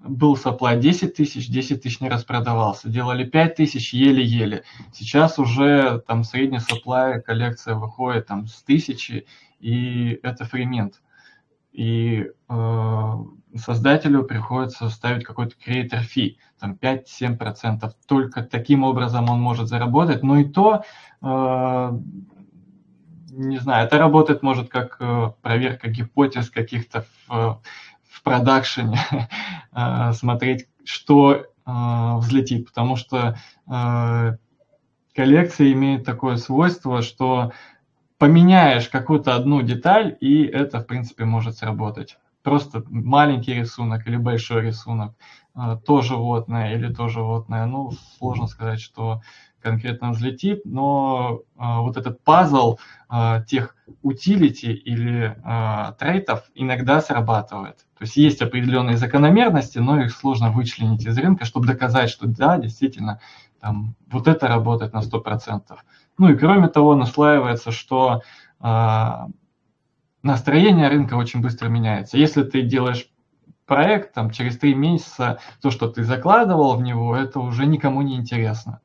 был 0.00 0.36
supply 0.36 0.78
10 0.78 1.14
тысяч, 1.14 1.48
10 1.48 1.82
тысяч 1.82 2.00
не 2.00 2.08
распродавался. 2.08 2.88
Делали 2.88 3.24
5 3.24 3.56
тысяч, 3.56 3.92
еле-еле. 3.92 4.62
Сейчас 4.92 5.38
уже 5.38 6.02
там 6.06 6.24
средний 6.24 6.58
supply 6.58 7.20
коллекция 7.20 7.74
выходит 7.74 8.26
там 8.26 8.46
с 8.46 8.62
тысячи, 8.62 9.26
и 9.60 10.18
это 10.22 10.44
фремент. 10.44 11.02
И 11.76 12.30
э, 12.48 13.12
создателю 13.54 14.24
приходится 14.24 14.88
ставить 14.88 15.24
какой-то 15.24 15.56
creator 15.62 16.00
fee, 16.00 16.36
там 16.58 16.72
5-7%. 16.80 17.92
Только 18.06 18.42
таким 18.42 18.82
образом 18.82 19.28
он 19.28 19.42
может 19.42 19.68
заработать. 19.68 20.22
Но 20.22 20.38
и 20.38 20.44
то, 20.44 20.84
э, 21.20 21.98
не 23.30 23.58
знаю, 23.58 23.86
это 23.86 23.98
работает, 23.98 24.42
может, 24.42 24.70
как 24.70 24.96
э, 25.00 25.32
проверка 25.42 25.90
гипотез 25.90 26.48
каких-то 26.48 27.04
в, 27.28 27.60
в 28.08 28.22
продакшене, 28.22 28.98
э, 29.72 30.12
смотреть, 30.14 30.68
что 30.82 31.34
э, 31.34 31.44
взлетит. 31.66 32.68
Потому 32.68 32.96
что 32.96 33.36
э, 33.70 34.36
коллекция 35.14 35.72
имеет 35.72 36.06
такое 36.06 36.38
свойство, 36.38 37.02
что 37.02 37.52
поменяешь 38.18 38.88
какую-то 38.88 39.34
одну 39.34 39.62
деталь, 39.62 40.16
и 40.20 40.44
это, 40.44 40.80
в 40.80 40.86
принципе, 40.86 41.24
может 41.24 41.58
сработать 41.58 42.18
просто 42.46 42.84
маленький 42.88 43.54
рисунок 43.54 44.06
или 44.06 44.16
большой 44.16 44.62
рисунок, 44.66 45.16
э, 45.56 45.78
то 45.84 46.00
животное 46.00 46.74
или 46.76 46.94
то 46.94 47.08
животное, 47.08 47.66
ну, 47.66 47.90
сложно 48.18 48.46
сказать, 48.46 48.80
что 48.80 49.20
конкретно 49.60 50.12
взлетит, 50.12 50.60
но 50.64 51.40
э, 51.40 51.58
вот 51.58 51.96
этот 51.96 52.22
пазл 52.22 52.78
э, 53.10 53.42
тех 53.48 53.74
утилити 54.02 54.72
или 54.72 55.36
трейтов 55.98 56.44
иногда 56.54 57.00
срабатывает. 57.00 57.78
То 57.98 58.02
есть 58.02 58.16
есть 58.16 58.42
определенные 58.42 58.96
закономерности, 58.96 59.78
но 59.78 60.00
их 60.00 60.12
сложно 60.12 60.52
вычленить 60.52 61.04
из 61.04 61.18
рынка, 61.18 61.44
чтобы 61.46 61.66
доказать, 61.66 62.10
что 62.10 62.28
да, 62.28 62.58
действительно, 62.58 63.20
там, 63.60 63.96
вот 64.08 64.28
это 64.28 64.46
работает 64.46 64.92
на 64.92 65.00
100%. 65.00 65.62
Ну 66.18 66.30
и 66.30 66.36
кроме 66.36 66.68
того, 66.68 66.94
наслаивается, 66.94 67.70
что 67.70 68.22
настроение 70.22 70.88
рынка 70.88 71.14
очень 71.14 71.42
быстро 71.42 71.68
меняется. 71.68 72.16
Если 72.16 72.42
ты 72.42 72.62
делаешь 72.62 73.08
проект, 73.66 74.14
там, 74.14 74.30
через 74.30 74.58
три 74.58 74.74
месяца 74.74 75.38
то, 75.60 75.70
что 75.70 75.88
ты 75.88 76.04
закладывал 76.04 76.76
в 76.76 76.82
него, 76.82 77.16
это 77.16 77.40
уже 77.40 77.66
никому 77.66 78.02
не 78.02 78.16
интересно. 78.16 78.80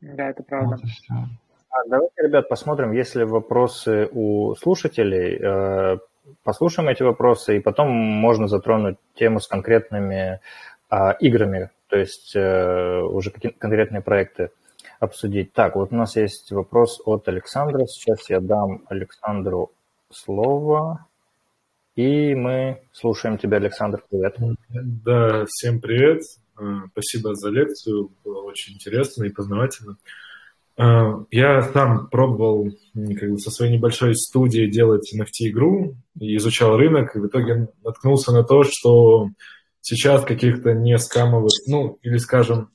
Да, 0.00 0.30
это 0.30 0.42
правда. 0.42 0.78
Вот 1.08 1.28
а, 1.70 1.88
давайте, 1.88 2.22
ребят, 2.22 2.48
посмотрим, 2.48 2.92
есть 2.92 3.14
ли 3.14 3.24
вопросы 3.24 4.08
у 4.12 4.54
слушателей. 4.56 5.38
Э, 5.40 5.98
послушаем 6.44 6.88
эти 6.90 7.02
вопросы, 7.02 7.56
и 7.56 7.60
потом 7.60 7.88
можно 7.90 8.46
затронуть 8.46 8.98
тему 9.14 9.40
с 9.40 9.48
конкретными 9.48 10.40
а, 10.90 11.12
играми, 11.12 11.70
то 11.88 11.96
есть 11.96 12.36
э, 12.36 13.00
уже 13.00 13.30
конкретные 13.30 14.02
проекты 14.02 14.50
обсудить. 15.02 15.52
Так, 15.52 15.74
вот 15.74 15.92
у 15.92 15.96
нас 15.96 16.16
есть 16.16 16.52
вопрос 16.52 17.00
от 17.04 17.26
Александра. 17.28 17.86
Сейчас 17.86 18.30
я 18.30 18.40
дам 18.40 18.84
Александру 18.88 19.72
слово. 20.10 21.06
И 21.96 22.34
мы 22.34 22.82
слушаем 22.92 23.36
тебя, 23.36 23.56
Александр. 23.56 24.02
Привет. 24.08 24.36
Да, 24.68 25.44
всем 25.48 25.80
привет. 25.80 26.22
А, 26.56 26.86
спасибо 26.92 27.34
за 27.34 27.50
лекцию. 27.50 28.12
Было 28.24 28.42
очень 28.42 28.74
интересно 28.74 29.24
и 29.24 29.30
познавательно. 29.30 29.96
А, 30.76 31.24
я 31.32 31.62
сам 31.62 32.06
пробовал 32.08 32.70
как 32.94 33.30
бы, 33.30 33.38
со 33.38 33.50
своей 33.50 33.76
небольшой 33.76 34.14
студией 34.14 34.70
делать 34.70 35.12
NFT-игру, 35.12 35.96
изучал 36.14 36.76
рынок, 36.76 37.16
и 37.16 37.18
в 37.18 37.26
итоге 37.26 37.68
наткнулся 37.82 38.30
на 38.30 38.44
то, 38.44 38.62
что 38.62 39.30
сейчас 39.80 40.24
каких-то 40.24 40.74
не 40.74 40.96
скамовых, 40.96 41.50
ну, 41.66 41.98
или, 42.02 42.18
скажем, 42.18 42.70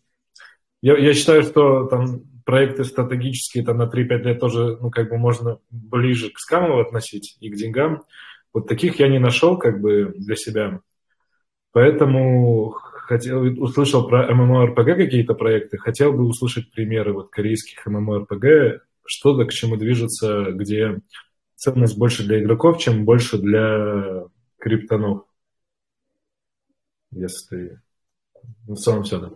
я, 0.81 0.97
я 0.97 1.13
считаю, 1.13 1.43
что 1.43 1.85
там 1.85 2.21
проекты 2.45 2.85
стратегические 2.85 3.65
там 3.65 3.77
на 3.77 3.83
3-5 3.83 4.17
лет 4.23 4.39
тоже, 4.39 4.77
ну, 4.79 4.89
как 4.89 5.09
бы 5.09 5.17
можно 5.17 5.59
ближе 5.69 6.31
к 6.31 6.39
скамам 6.39 6.79
относить 6.79 7.37
и 7.41 7.49
к 7.49 7.55
деньгам. 7.55 8.03
Вот 8.53 8.67
таких 8.67 8.99
я 8.99 9.09
не 9.09 9.19
нашел, 9.19 9.57
как 9.57 9.81
бы, 9.81 10.13
для 10.15 10.35
себя. 10.35 10.79
Поэтому 11.73 12.71
хотел, 12.71 13.41
услышал 13.61 14.07
про 14.07 14.31
MMORPG 14.31 14.95
какие-то 14.95 15.33
проекты, 15.33 15.77
хотел 15.77 16.13
бы 16.13 16.25
услышать 16.25 16.71
примеры 16.71 17.13
вот 17.13 17.29
корейских 17.29 17.85
MMORPG, 17.85 18.79
что-то 19.05 19.45
к 19.45 19.53
чему 19.53 19.75
движется, 19.75 20.51
где 20.51 20.99
ценность 21.55 21.97
больше 21.97 22.23
для 22.23 22.41
игроков, 22.41 22.79
чем 22.79 23.05
больше 23.05 23.37
для 23.37 24.25
криптонов. 24.57 25.23
Если... 27.11 27.81
Ну, 28.67 28.75
в 28.75 28.79
целом 28.79 29.03
все, 29.03 29.19
да. 29.19 29.33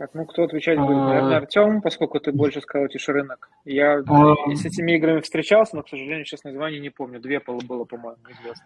Так, 0.00 0.14
ну 0.14 0.24
кто 0.24 0.44
отвечать 0.44 0.78
будет? 0.78 0.96
Наверное, 0.96 1.34
а. 1.34 1.36
Артем, 1.40 1.82
поскольку 1.82 2.20
ты 2.20 2.32
больше 2.32 2.62
скаутишь 2.62 3.06
рынок. 3.08 3.50
Я 3.66 3.98
а. 3.98 4.34
с 4.54 4.64
этими 4.64 4.92
играми 4.92 5.20
встречался, 5.20 5.76
но, 5.76 5.82
к 5.82 5.90
сожалению, 5.90 6.24
сейчас 6.24 6.42
название 6.42 6.80
не 6.80 6.88
помню. 6.88 7.20
Две 7.20 7.38
было, 7.38 7.84
по-моему, 7.84 8.16
известно. 8.30 8.64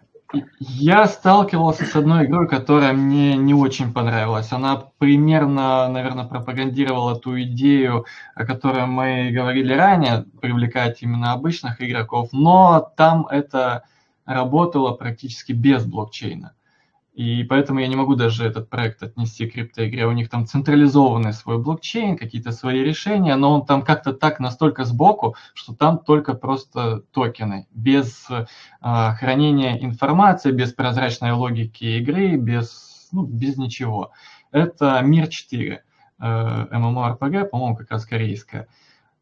Я 0.59 1.05
сталкивался 1.07 1.83
с 1.83 1.93
одной 1.93 2.23
игрой, 2.23 2.47
которая 2.47 2.93
мне 2.93 3.35
не 3.35 3.53
очень 3.53 3.91
понравилась. 3.91 4.53
Она 4.53 4.91
примерно, 4.97 5.89
наверное, 5.89 6.23
пропагандировала 6.23 7.19
ту 7.19 7.37
идею, 7.41 8.05
о 8.33 8.45
которой 8.45 8.85
мы 8.85 9.29
говорили 9.31 9.73
ранее, 9.73 10.23
привлекать 10.39 11.03
именно 11.03 11.33
обычных 11.33 11.81
игроков, 11.81 12.29
но 12.31 12.93
там 12.95 13.27
это 13.27 13.83
работало 14.25 14.93
практически 14.93 15.51
без 15.51 15.85
блокчейна. 15.85 16.53
И 17.15 17.45
поэтому 17.45 17.79
я 17.79 17.87
не 17.87 17.95
могу 17.95 18.15
даже 18.15 18.45
этот 18.45 18.69
проект 18.69 19.01
отнести 19.01 19.47
к 19.47 19.53
криптоигре. 19.53 20.05
У 20.05 20.11
них 20.11 20.29
там 20.29 20.45
централизованный 20.45 21.31
свой 21.31 21.57
блокчейн, 21.57 22.17
какие-то 22.17 22.51
свои 22.51 22.83
решения, 22.83 23.37
но 23.37 23.53
он 23.53 23.65
там 23.65 23.83
как-то 23.83 24.11
так 24.11 24.41
настолько 24.41 24.83
сбоку, 24.83 25.33
что 25.53 25.73
там 25.73 25.99
только 25.99 26.33
просто 26.33 27.03
токены, 27.13 27.67
без 27.71 28.27
э, 28.29 28.45
хранения 28.81 29.77
информации, 29.77 30.51
без 30.51 30.73
прозрачной 30.73 31.31
логики 31.31 31.85
игры, 31.85 32.35
без, 32.35 33.07
ну, 33.13 33.23
без 33.23 33.55
ничего. 33.55 34.11
Это 34.51 34.99
Мир 35.01 35.29
4, 35.29 35.83
э, 36.19 36.21
MMORPG, 36.21 37.45
по-моему, 37.45 37.77
как 37.77 37.91
раз 37.91 38.05
корейская. 38.05 38.67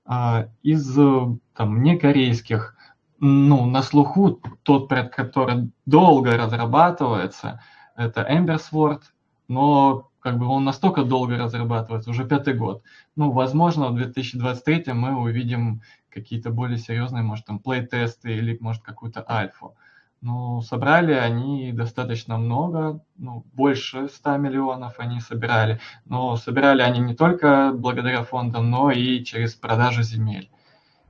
Э, 0.07 0.47
из 0.63 0.95
там, 0.95 1.83
некорейских, 1.83 2.75
ну, 3.19 3.67
на 3.67 3.83
слуху 3.83 4.41
тот 4.63 4.89
проект, 4.89 5.13
который 5.13 5.69
долго 5.85 6.35
разрабатывается– 6.35 7.61
это 7.95 8.21
Embersword, 8.21 9.01
но 9.47 10.09
как 10.19 10.39
бы 10.39 10.47
он 10.47 10.63
настолько 10.63 11.03
долго 11.03 11.37
разрабатывается, 11.37 12.09
уже 12.09 12.25
пятый 12.25 12.53
год. 12.53 12.81
Ну, 13.15 13.31
возможно, 13.31 13.89
в 13.89 13.95
2023 13.95 14.93
мы 14.93 15.19
увидим 15.19 15.81
какие-то 16.09 16.49
более 16.49 16.77
серьезные, 16.77 17.23
может, 17.23 17.45
там, 17.45 17.59
плей-тесты 17.59 18.33
или, 18.33 18.57
может, 18.61 18.83
какую-то 18.83 19.25
альфу. 19.27 19.75
Ну, 20.21 20.61
собрали 20.61 21.11
они 21.11 21.73
достаточно 21.73 22.37
много, 22.37 23.01
ну, 23.17 23.43
больше 23.53 24.07
100 24.07 24.37
миллионов 24.37 24.93
они 24.97 25.19
собирали. 25.19 25.81
Но 26.05 26.37
собирали 26.37 26.81
они 26.81 27.01
не 27.01 27.13
только 27.13 27.73
благодаря 27.73 28.23
фондам, 28.23 28.69
но 28.69 28.91
и 28.91 29.21
через 29.25 29.55
продажу 29.55 30.01
земель. 30.03 30.49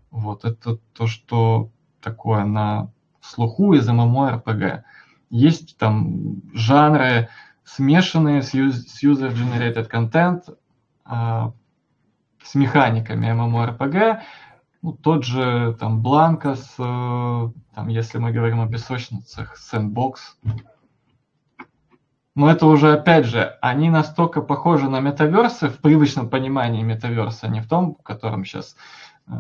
Вот 0.10 0.46
это 0.46 0.78
то, 0.94 1.06
что 1.06 1.70
такое 2.02 2.46
на 2.46 2.92
слуху 3.22 3.74
из 3.74 3.88
MMORPG. 3.88 4.82
Есть 5.34 5.78
там 5.80 6.44
жанры 6.54 7.28
смешанные 7.64 8.44
с 8.44 8.54
user-generated 8.54 9.90
content, 9.90 10.44
а, 11.06 11.54
с 12.44 12.54
механиками 12.54 13.26
MMORPG, 13.32 14.22
ну, 14.84 14.94
тот 14.94 15.24
же 15.24 15.76
там 15.80 16.04
Бланкос, 16.04 16.76
э, 16.78 17.50
там, 17.74 17.88
если 17.88 18.20
мы 18.20 18.32
говорим 18.32 18.62
о 18.62 18.68
песочницах, 18.68 19.58
Sandbox. 19.58 20.18
Но 22.36 22.52
это 22.52 22.68
уже, 22.68 22.94
опять 22.94 23.26
же, 23.26 23.58
они 23.60 23.90
настолько 23.90 24.42
похожи 24.44 24.88
на 24.88 25.00
метаверсы 25.00 25.68
в 25.68 25.80
привычном 25.80 26.30
понимании 26.30 26.84
метаверса, 26.84 27.48
не 27.48 27.60
в 27.60 27.68
том, 27.68 27.96
в 27.96 28.04
котором 28.04 28.46
сейчас 28.46 28.76
э, 29.26 29.32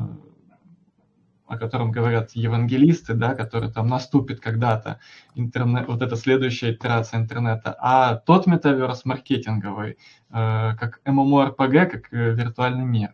о 1.48 1.58
котором 1.58 1.92
говорят 1.92 2.32
евангелисты, 2.32 3.14
да, 3.14 3.36
который 3.36 3.72
там 3.72 3.88
наступит 3.88 4.40
когда-то 4.40 5.00
интернет, 5.36 5.88
вот 5.88 6.02
эта 6.02 6.16
следующая 6.16 6.72
итерация 6.72 7.20
интернета, 7.20 7.76
а 7.80 8.16
тот 8.16 8.48
метаверс 8.48 9.06
маркетинговый, 9.06 9.92
э, 9.92 9.96
как 10.30 11.02
MMORPG, 11.06 11.86
как 11.86 12.14
э, 12.14 12.34
виртуальный 12.34 12.86
мир. 12.86 13.14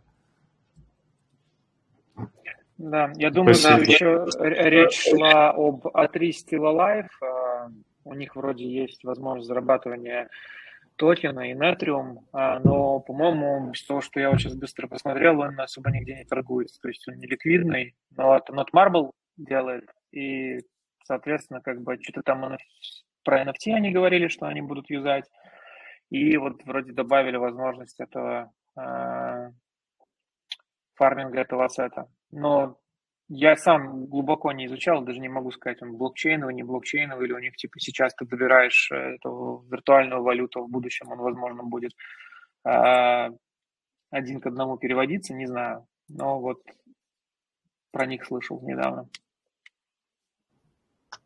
Да, 2.77 3.11
я 3.15 3.29
думаю, 3.29 3.55
Спасибо. 3.55 3.91
что 3.91 4.45
еще 4.45 4.69
речь 4.69 5.01
шла 5.09 5.49
об 5.49 5.85
A3 5.87 6.29
Still 6.29 6.63
Alive. 6.63 7.07
Э, 7.21 7.69
у 8.05 8.13
них 8.13 8.35
вроде 8.35 8.65
есть 8.65 9.03
возможность 9.03 9.47
зарабатывания 9.47 10.29
токена 10.99 11.49
и 11.49 11.55
Netrium, 11.55 12.17
а, 12.33 12.59
но, 12.59 12.99
по-моему, 12.99 13.71
из 13.71 13.85
того, 13.85 14.01
что 14.01 14.19
я 14.19 14.29
вот 14.29 14.39
сейчас 14.39 14.55
быстро 14.55 14.87
посмотрел, 14.87 15.39
он 15.39 15.59
особо 15.59 15.89
нигде 15.91 16.15
не 16.15 16.25
торгуется. 16.25 16.79
То 16.81 16.89
есть 16.89 17.07
он 17.07 17.15
не 17.15 17.25
ликвидный, 17.25 17.95
но 18.11 18.35
это 18.35 18.53
Not 18.53 18.67
Marble 18.75 19.11
делает, 19.37 19.89
и, 20.11 20.59
соответственно, 21.05 21.61
как 21.61 21.81
бы 21.81 21.97
что-то 22.01 22.21
там 22.21 22.57
про 23.23 23.43
NFT 23.43 23.73
они 23.73 23.91
говорили, 23.91 24.27
что 24.27 24.47
они 24.47 24.61
будут 24.61 24.89
юзать, 24.89 25.25
и 26.09 26.35
вот 26.35 26.63
вроде 26.65 26.91
добавили 26.91 27.37
возможность 27.37 27.99
этого 27.99 28.51
э, 28.77 29.51
фарминга 30.95 31.39
этого 31.39 31.65
ассета. 31.65 32.07
Но 32.31 32.77
я 33.29 33.55
сам 33.55 34.07
глубоко 34.07 34.51
не 34.51 34.65
изучал, 34.65 35.03
даже 35.03 35.19
не 35.19 35.29
могу 35.29 35.51
сказать, 35.51 35.81
он 35.81 35.95
блокчейновый, 35.95 36.55
не 36.55 36.63
блокчейновый, 36.63 37.27
или 37.27 37.33
у 37.33 37.39
них 37.39 37.55
типа 37.55 37.79
сейчас 37.79 38.13
ты 38.15 38.25
добираешь 38.25 38.91
э, 38.91 39.15
эту 39.15 39.63
виртуальную 39.69 40.23
валюту, 40.23 40.63
в 40.63 40.69
будущем 40.69 41.09
он, 41.09 41.19
возможно, 41.19 41.63
будет 41.63 41.93
э, 42.65 43.29
один 44.09 44.41
к 44.41 44.47
одному 44.47 44.77
переводиться, 44.77 45.35
не 45.35 45.45
знаю. 45.45 45.85
Но 46.07 46.39
вот 46.39 46.57
про 47.91 48.07
них 48.07 48.25
слышал 48.25 48.59
недавно. 48.63 49.07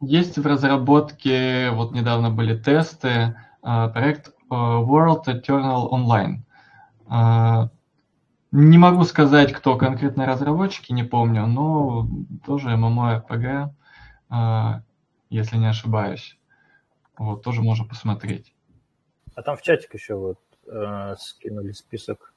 Есть 0.02 0.38
в 0.38 0.46
разработке, 0.46 1.72
вот 1.72 1.94
недавно 1.94 2.30
были 2.30 2.58
тесты, 2.58 3.08
э, 3.08 3.34
проект 3.62 4.28
э, 4.28 4.34
World 4.50 5.24
Eternal 5.28 5.90
Online. 5.90 6.40
Не 8.56 8.78
могу 8.78 9.04
сказать, 9.04 9.52
кто 9.52 9.78
конкретно 9.78 10.28
разработчики, 10.28 10.92
не 10.92 11.04
помню, 11.04 11.48
но 11.48 12.08
тоже 12.46 12.70
MMORPG, 12.70 13.70
а, 14.30 14.82
если 15.32 15.58
не 15.58 15.66
ошибаюсь. 15.66 16.38
Вот, 17.18 17.42
тоже 17.42 17.64
можно 17.64 17.84
посмотреть. 17.88 18.54
А 19.34 19.42
там 19.42 19.58
в 19.58 19.64
чатик 19.64 19.96
еще 19.96 20.14
вот 20.14 20.40
э, 20.68 21.16
скинули 21.18 21.72
список. 21.72 22.32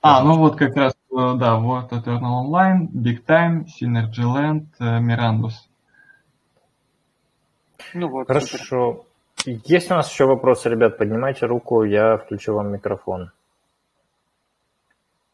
А, 0.00 0.22
ну 0.22 0.38
вот 0.38 0.54
как 0.54 0.76
раз, 0.76 0.92
э, 1.10 1.34
да, 1.38 1.56
вот 1.56 1.90
Eternal 1.90 2.44
Online, 2.44 2.88
Big 2.92 3.24
Time, 3.26 3.64
Synergy 3.64 4.22
Land, 4.22 4.66
э, 4.78 5.00
Mirandus. 5.00 5.54
Ну 7.94 8.08
вот, 8.10 8.28
Хорошо. 8.28 8.58
Супер. 8.58 9.05
Есть 9.46 9.92
у 9.92 9.94
нас 9.94 10.10
еще 10.10 10.24
вопросы, 10.24 10.68
ребят? 10.68 10.98
Поднимайте 10.98 11.46
руку, 11.46 11.84
я 11.84 12.16
включу 12.18 12.54
вам 12.54 12.72
микрофон. 12.72 13.30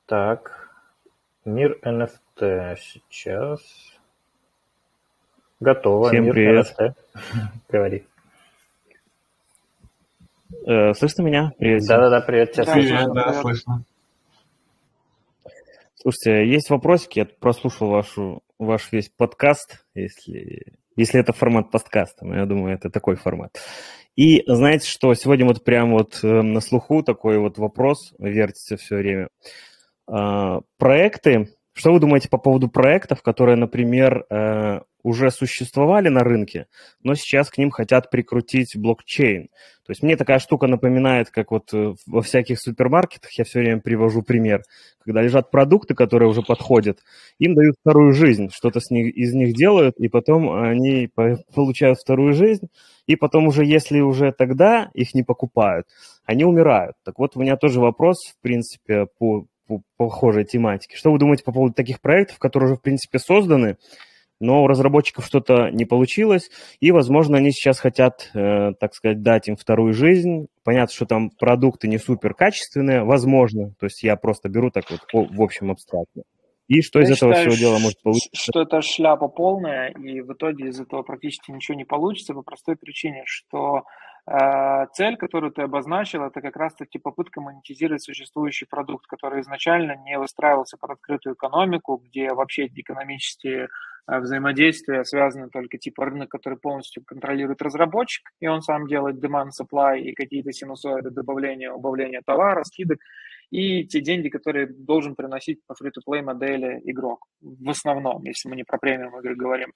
Так, 0.04 0.68
мир 1.46 1.78
NFT 1.82 2.76
сейчас. 2.76 3.60
Готово. 5.60 6.08
Всем 6.08 6.24
мир 6.24 6.34
привет. 6.34 6.74
NFT. 6.78 6.92
Говори. 7.70 8.06
Э, 10.66 10.92
слышно 10.92 11.22
меня? 11.22 11.52
Привет. 11.58 11.82
Да-да-да, 11.88 12.20
привет. 12.20 12.52
Тебя 12.52 12.70
привет, 12.70 13.00
слышно. 13.00 13.14
да, 13.14 13.40
слышно. 13.40 13.84
Слушайте, 15.94 16.50
есть 16.50 16.68
вопросики. 16.68 17.20
Я 17.20 17.24
прослушал 17.24 17.88
вашу, 17.88 18.42
ваш 18.58 18.92
весь 18.92 19.08
подкаст, 19.08 19.86
если, 19.94 20.74
если 20.96 21.18
это 21.18 21.32
формат 21.32 21.70
подкаста. 21.70 22.26
Но 22.26 22.36
я 22.36 22.44
думаю, 22.44 22.74
это 22.74 22.90
такой 22.90 23.16
формат. 23.16 23.56
И 24.16 24.42
знаете, 24.46 24.88
что 24.88 25.14
сегодня 25.14 25.46
вот 25.46 25.64
прям 25.64 25.92
вот 25.92 26.20
э, 26.22 26.26
на 26.26 26.60
слуху 26.60 27.02
такой 27.02 27.38
вот 27.38 27.56
вопрос 27.58 28.12
вертится 28.18 28.76
все 28.76 28.96
время. 28.96 29.28
А, 30.06 30.60
проекты, 30.76 31.48
Что 31.74 31.92
вы 31.92 32.00
думаете 32.00 32.28
по 32.28 32.36
поводу 32.36 32.68
проектов, 32.68 33.22
которые, 33.22 33.56
например, 33.56 34.26
э, 34.28 34.80
уже 35.02 35.30
существовали 35.30 36.08
на 36.08 36.20
рынке, 36.20 36.66
но 37.02 37.14
сейчас 37.14 37.48
к 37.48 37.56
ним 37.56 37.70
хотят 37.70 38.10
прикрутить 38.10 38.76
блокчейн? 38.76 39.48
То 39.84 39.90
есть 39.90 40.02
мне 40.02 40.16
такая 40.16 40.38
штука 40.38 40.66
напоминает, 40.66 41.30
как 41.30 41.50
вот 41.50 41.72
э, 41.72 41.94
во 42.06 42.20
всяких 42.20 42.60
супермаркетах, 42.60 43.30
я 43.38 43.44
все 43.44 43.60
время 43.60 43.80
привожу 43.80 44.22
пример, 44.22 44.62
когда 45.02 45.22
лежат 45.22 45.50
продукты, 45.50 45.94
которые 45.94 46.28
уже 46.28 46.42
подходят, 46.42 46.98
им 47.38 47.54
дают 47.54 47.76
вторую 47.80 48.12
жизнь, 48.12 48.50
что-то 48.52 48.80
с 48.80 48.90
них, 48.90 49.14
из 49.14 49.32
них 49.32 49.54
делают, 49.54 49.96
и 49.96 50.08
потом 50.08 50.52
они 50.52 51.08
получают 51.54 51.98
вторую 51.98 52.34
жизнь, 52.34 52.68
и 53.06 53.16
потом 53.16 53.46
уже, 53.46 53.64
если 53.64 54.00
уже 54.00 54.30
тогда 54.30 54.90
их 54.92 55.14
не 55.14 55.22
покупают, 55.22 55.86
они 56.24 56.44
умирают. 56.44 56.96
Так 57.02 57.18
вот, 57.18 57.34
у 57.34 57.40
меня 57.40 57.56
тоже 57.56 57.80
вопрос, 57.80 58.18
в 58.30 58.40
принципе, 58.42 59.06
по 59.18 59.46
по 59.78 59.82
похожей 59.96 60.44
тематике. 60.44 60.96
Что 60.96 61.12
вы 61.12 61.18
думаете 61.18 61.44
по 61.44 61.52
поводу 61.52 61.74
таких 61.74 62.00
проектов, 62.00 62.38
которые 62.38 62.70
уже, 62.70 62.76
в 62.76 62.82
принципе, 62.82 63.18
созданы, 63.18 63.76
но 64.40 64.64
у 64.64 64.66
разработчиков 64.66 65.24
что-то 65.24 65.70
не 65.70 65.84
получилось, 65.84 66.50
и, 66.80 66.90
возможно, 66.90 67.36
они 67.38 67.52
сейчас 67.52 67.78
хотят, 67.78 68.30
э, 68.34 68.72
так 68.78 68.94
сказать, 68.94 69.22
дать 69.22 69.48
им 69.48 69.56
вторую 69.56 69.94
жизнь. 69.94 70.48
Понятно, 70.64 70.92
что 70.92 71.06
там 71.06 71.30
продукты 71.30 71.86
не 71.86 71.98
супер 71.98 72.34
качественные, 72.34 73.04
возможно, 73.04 73.72
то 73.78 73.86
есть 73.86 74.02
я 74.02 74.16
просто 74.16 74.48
беру 74.48 74.70
так 74.70 74.84
вот 74.90 75.00
в 75.12 75.40
общем 75.40 75.70
абстрактно. 75.70 76.24
И 76.66 76.80
что 76.80 77.00
я 77.00 77.04
из 77.04 77.10
этого 77.12 77.34
считаю, 77.34 77.50
всего 77.50 77.68
дела 77.68 77.78
может 77.78 78.02
получиться? 78.02 78.50
Что 78.50 78.62
это 78.62 78.80
шляпа 78.80 79.28
полная, 79.28 79.90
и 79.90 80.20
в 80.20 80.32
итоге 80.32 80.68
из 80.68 80.80
этого 80.80 81.02
практически 81.02 81.50
ничего 81.50 81.76
не 81.76 81.84
получится 81.84 82.34
по 82.34 82.42
простой 82.42 82.76
причине, 82.76 83.22
что 83.26 83.82
цель, 84.94 85.16
которую 85.16 85.52
ты 85.52 85.62
обозначил, 85.62 86.22
это 86.22 86.40
как 86.40 86.56
раз-таки 86.56 86.98
попытка 86.98 87.40
монетизировать 87.40 88.02
существующий 88.02 88.66
продукт, 88.66 89.06
который 89.06 89.40
изначально 89.40 89.96
не 89.96 90.16
выстраивался 90.16 90.76
под 90.76 90.90
открытую 90.90 91.34
экономику, 91.34 92.00
где 92.04 92.32
вообще 92.32 92.66
экономические 92.66 93.68
э, 94.06 94.18
взаимодействия 94.20 95.04
связаны 95.04 95.48
только 95.48 95.76
типа 95.76 96.04
рынок, 96.04 96.30
который 96.30 96.56
полностью 96.56 97.02
контролирует 97.04 97.62
разработчик, 97.62 98.30
и 98.38 98.46
он 98.46 98.62
сам 98.62 98.86
делает 98.86 99.22
demand 99.22 99.50
supply 99.60 99.98
и 99.98 100.14
какие-то 100.14 100.52
синусоиды 100.52 101.10
добавления, 101.10 101.72
убавления 101.72 102.22
товара, 102.24 102.62
скидок, 102.62 103.00
и 103.50 103.84
те 103.86 104.00
деньги, 104.00 104.28
которые 104.28 104.66
должен 104.66 105.16
приносить 105.16 105.58
по 105.66 105.74
free-to-play 105.74 106.22
модели 106.22 106.80
игрок, 106.84 107.26
в 107.40 107.68
основном, 107.68 108.22
если 108.22 108.48
мы 108.48 108.56
не 108.56 108.64
про 108.64 108.78
премиум 108.78 109.18
игры 109.18 109.34
говорим. 109.34 109.72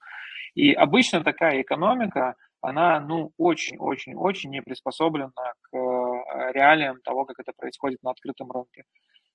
И 0.55 0.73
обычно 0.73 1.23
такая 1.23 1.61
экономика, 1.61 2.37
она, 2.67 3.01
ну, 3.01 3.33
очень-очень-очень 3.39 4.51
не 4.51 4.61
приспособлена 4.61 5.31
к 5.63 5.77
э, 5.77 6.53
реалиям 6.53 7.01
того, 7.03 7.25
как 7.25 7.39
это 7.39 7.53
происходит 7.57 8.03
на 8.03 8.11
открытом 8.11 8.51
рынке. 8.51 8.85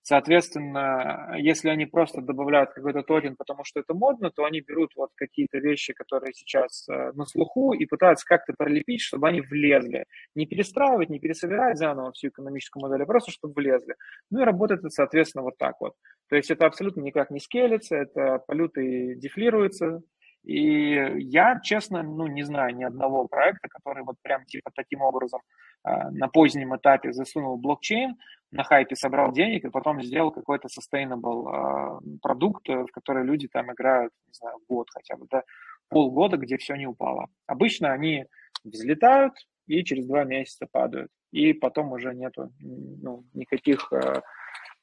Соответственно, 0.03 1.35
если 1.37 1.69
они 1.69 1.85
просто 1.85 2.21
добавляют 2.21 2.71
какой-то 2.71 3.03
токен, 3.03 3.35
потому 3.35 3.63
что 3.63 3.79
это 3.79 3.93
модно, 3.93 4.31
то 4.31 4.45
они 4.45 4.59
берут 4.59 4.89
вот 4.95 5.11
какие-то 5.15 5.59
вещи, 5.59 5.93
которые 5.93 6.33
сейчас 6.33 6.89
э, 6.89 7.11
на 7.13 7.25
слуху, 7.25 7.73
и 7.73 7.85
пытаются 7.85 8.25
как-то 8.25 8.53
пролепить, 8.57 9.01
чтобы 9.01 9.29
они 9.29 9.41
влезли. 9.41 10.05
Не 10.35 10.47
перестраивать, 10.47 11.09
не 11.09 11.19
пересобирать 11.19 11.77
заново 11.77 12.11
всю 12.13 12.29
экономическую 12.29 12.81
модель, 12.81 13.03
а 13.03 13.05
просто 13.05 13.31
чтобы 13.31 13.53
влезли. 13.53 13.95
Ну 14.31 14.41
и 14.41 14.45
работает 14.45 14.79
это, 14.79 14.89
соответственно, 14.89 15.43
вот 15.43 15.57
так 15.57 15.75
вот. 15.79 15.93
То 16.29 16.35
есть 16.35 16.49
это 16.49 16.65
абсолютно 16.65 17.01
никак 17.01 17.29
не 17.29 17.39
скелится, 17.39 17.95
это 17.95 18.39
полюты 18.47 19.15
дефлируются, 19.15 20.01
и 20.43 20.93
я, 21.19 21.59
честно, 21.61 22.01
ну, 22.03 22.27
не 22.27 22.43
знаю 22.43 22.75
ни 22.75 22.83
одного 22.83 23.27
проекта, 23.27 23.67
который 23.69 24.03
вот 24.03 24.15
прям 24.21 24.45
типа 24.45 24.71
таким 24.75 25.01
образом 25.01 25.41
э, 25.85 26.09
на 26.09 26.27
позднем 26.27 26.75
этапе 26.75 27.13
засунул 27.13 27.57
блокчейн, 27.57 28.15
на 28.51 28.63
хайпе 28.63 28.95
собрал 28.95 29.31
денег 29.31 29.65
и 29.65 29.69
потом 29.69 30.01
сделал 30.01 30.31
какой-то 30.31 30.67
sustainable 30.67 31.47
э, 31.47 32.17
продукт, 32.21 32.67
в 32.67 32.87
который 32.87 33.23
люди 33.23 33.47
там 33.47 33.71
играют, 33.71 34.11
не 34.27 34.33
знаю, 34.33 34.57
год 34.67 34.87
хотя 34.91 35.15
бы, 35.15 35.27
да, 35.29 35.43
полгода, 35.89 36.37
где 36.37 36.57
все 36.57 36.75
не 36.75 36.87
упало. 36.87 37.27
Обычно 37.45 37.91
они 37.91 38.25
взлетают 38.63 39.33
и 39.67 39.83
через 39.83 40.07
два 40.07 40.23
месяца 40.23 40.67
падают. 40.71 41.11
И 41.31 41.53
потом 41.53 41.91
уже 41.93 42.13
нету 42.13 42.51
ну, 42.59 43.23
никаких 43.33 43.91
э, 43.93 44.21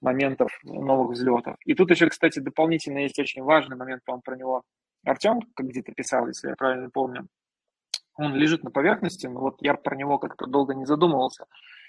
моментов 0.00 0.50
новых 0.62 1.12
взлетов. 1.12 1.56
И 1.64 1.74
тут 1.74 1.90
еще, 1.90 2.08
кстати, 2.08 2.38
дополнительно 2.38 2.98
есть 2.98 3.18
очень 3.18 3.42
важный 3.42 3.76
момент, 3.76 4.04
по-моему, 4.04 4.22
про 4.22 4.36
него 4.36 4.62
Артем, 5.04 5.40
как 5.54 5.66
где-то 5.66 5.92
писал, 5.92 6.26
если 6.28 6.48
я 6.48 6.56
правильно 6.56 6.90
помню, 6.90 7.28
он 8.14 8.34
лежит 8.34 8.64
на 8.64 8.70
поверхности, 8.70 9.26
но 9.26 9.40
вот 9.40 9.56
я 9.60 9.74
про 9.74 9.96
него 9.96 10.18
как-то 10.18 10.46
долго 10.46 10.74
не 10.74 10.86
задумывался. 10.86 11.46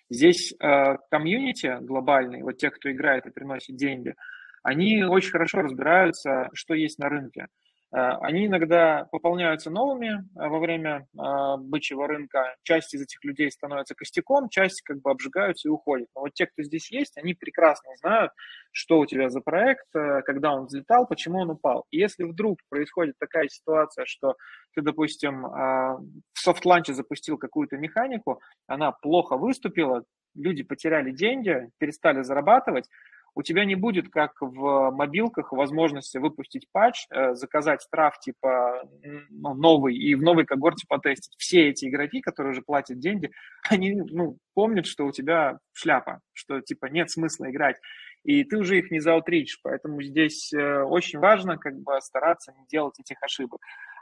Здесь 0.10 0.54
э, 0.54 0.98
комьюнити 1.10 1.78
глобальный, 1.82 2.44
вот 2.44 2.58
те, 2.58 2.70
кто 2.70 2.92
играет 2.92 3.26
и 3.26 3.32
приносит 3.32 3.76
деньги, 3.76 4.16
они 4.64 5.04
очень 5.04 5.32
хорошо 5.32 5.62
разбираются, 5.62 6.50
что 6.54 6.74
есть 6.74 7.00
на 7.00 7.10
рынке. 7.10 7.48
Э, 7.92 8.18
они 8.22 8.46
иногда 8.46 9.08
пополняются 9.12 9.70
новыми 9.72 10.20
э, 10.20 10.48
во 10.48 10.60
время 10.60 11.08
э, 11.18 11.58
бычьего 11.58 12.08
рынка. 12.08 12.56
Часть 12.64 12.94
из 12.94 13.02
этих 13.02 13.24
людей 13.24 13.52
становится 13.52 13.96
костяком, 13.96 14.50
часть 14.50 14.82
как 14.82 15.02
бы 15.02 15.10
обжигаются 15.10 15.68
и 15.68 15.72
уходят. 15.72 16.08
Но 16.16 16.22
вот 16.22 16.34
те, 16.34 16.46
кто 16.46 16.62
здесь 16.64 16.92
есть, 16.92 17.18
они 17.18 17.34
прекрасно 17.34 17.92
знают, 17.98 18.32
что 18.72 19.00
у 19.00 19.06
тебя 19.06 19.30
за 19.30 19.42
проект, 19.42 19.86
когда 19.92 20.54
он 20.54 20.68
взлетал, 20.68 21.08
почему 21.08 21.40
он 21.40 21.50
упал. 21.52 21.86
И 21.90 21.98
если 21.98 22.24
вдруг 22.24 22.60
происходит 22.70 23.16
такая 23.18 23.48
ситуация, 23.48 24.06
что 24.06 24.36
ты, 24.76 24.82
допустим, 24.82 25.42
в 25.42 26.00
soft 26.36 26.57
launch 26.57 26.88
е 26.88 26.94
запустил 26.94 27.38
какую-то 27.38 27.78
механику, 27.78 28.42
она 28.68 28.92
плохо 28.92 29.38
выступила, 29.38 30.04
люди 30.36 30.64
потеряли 30.64 31.12
деньги, 31.12 31.70
перестали 31.80 32.22
зарабатывать, 32.22 32.88
у 33.36 33.44
тебя 33.44 33.66
не 33.66 33.76
будет, 33.76 34.10
как 34.10 34.34
в 34.42 34.92
мобилках, 34.92 35.52
возможности 35.52 36.18
выпустить 36.18 36.68
патч, 36.72 37.06
э, 37.10 37.36
заказать 37.36 37.82
траф 37.82 38.20
типа 38.20 38.84
ну, 39.30 39.54
новый 39.54 39.96
и 39.96 40.16
в 40.16 40.22
новой 40.22 40.46
когорте 40.46 40.86
потестить. 40.88 41.36
Все 41.38 41.70
эти 41.70 41.86
игроки, 41.86 42.22
которые 42.22 42.52
уже 42.52 42.62
платят 42.62 43.00
деньги, 43.00 43.32
они 43.70 43.94
ну, 43.94 44.38
помнят, 44.54 44.86
что 44.86 45.06
у 45.06 45.12
тебя 45.12 45.60
шляпа, 45.74 46.22
что 46.34 46.62
типа 46.62 46.88
нет 46.88 47.10
смысла 47.10 47.50
играть. 47.50 47.78
И 48.24 48.44
ты 48.44 48.58
уже 48.58 48.78
их 48.80 48.92
не 48.92 49.00
заутричишь, 49.00 49.60
поэтому 49.64 50.02
здесь 50.02 50.52
э, 50.52 50.84
очень 50.84 51.20
важно 51.20 51.58
как 51.58 51.80
бы 51.80 52.00
стараться 52.02 52.52
не 52.52 52.66
делать 52.68 53.00
этих 53.00 53.22
ошибок. 53.24 53.62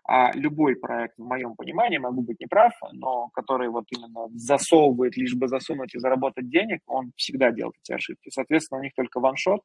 А 0.09 0.31
любой 0.34 0.77
проект, 0.77 1.17
в 1.17 1.23
моем 1.23 1.55
понимании, 1.55 1.97
могу 1.97 2.21
быть 2.21 2.39
неправ, 2.39 2.71
но 2.93 3.27
который 3.34 3.67
вот 3.67 3.85
именно 3.89 4.29
засовывает, 4.34 5.17
лишь 5.17 5.35
бы 5.35 5.49
засунуть 5.49 5.93
и 5.93 5.99
заработать 5.99 6.49
денег, 6.49 6.79
он 6.88 7.11
всегда 7.17 7.51
делает 7.51 7.75
эти 7.84 7.91
ошибки. 7.91 8.29
Соответственно, 8.29 8.79
у 8.79 8.84
них 8.84 8.93
только 8.95 9.19
ваншот, 9.19 9.61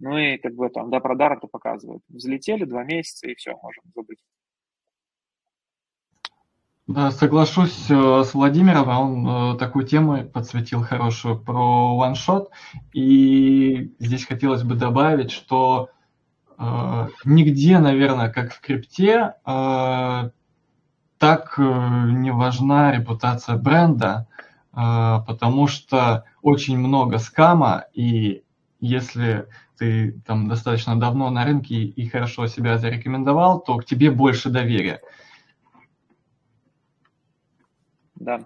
ну 0.00 0.18
и 0.18 0.36
как 0.38 0.54
бы 0.56 0.68
там 0.68 0.90
до 0.90 0.98
продара 0.98 1.38
то 1.38 1.46
показывают. 1.46 2.02
Взлетели 2.08 2.64
два 2.64 2.82
месяца 2.82 3.28
и 3.28 3.36
все, 3.36 3.52
можем 3.62 3.84
забыть. 3.94 4.18
Да, 6.86 7.10
соглашусь 7.12 7.86
э, 7.88 8.24
с 8.24 8.34
Владимиром, 8.34 8.88
он 8.88 9.54
э, 9.54 9.58
такую 9.58 9.86
тему 9.86 10.22
подсветил 10.24 10.82
хорошую 10.82 11.40
про 11.40 11.96
ваншот. 11.96 12.50
И 12.92 13.94
здесь 13.98 14.26
хотелось 14.26 14.64
бы 14.64 14.74
добавить, 14.74 15.30
что 15.30 15.88
нигде, 17.24 17.78
наверное, 17.78 18.30
как 18.30 18.52
в 18.52 18.60
крипте, 18.60 19.34
э, 19.44 20.30
так 21.18 21.54
э, 21.58 21.62
не 21.62 22.32
важна 22.32 22.92
репутация 22.92 23.56
бренда, 23.56 24.26
потому 24.72 25.68
что 25.68 26.24
очень 26.42 26.76
много 26.76 27.18
скама, 27.18 27.84
и 27.92 28.42
если 28.80 29.46
ты 29.78 30.20
там 30.26 30.48
достаточно 30.48 30.98
давно 30.98 31.30
на 31.30 31.44
рынке 31.44 31.76
и 31.76 32.08
хорошо 32.08 32.48
себя 32.48 32.78
зарекомендовал, 32.78 33.60
то 33.60 33.76
к 33.76 33.84
тебе 33.84 34.10
больше 34.10 34.50
доверия. 34.50 35.00
Да, 38.16 38.44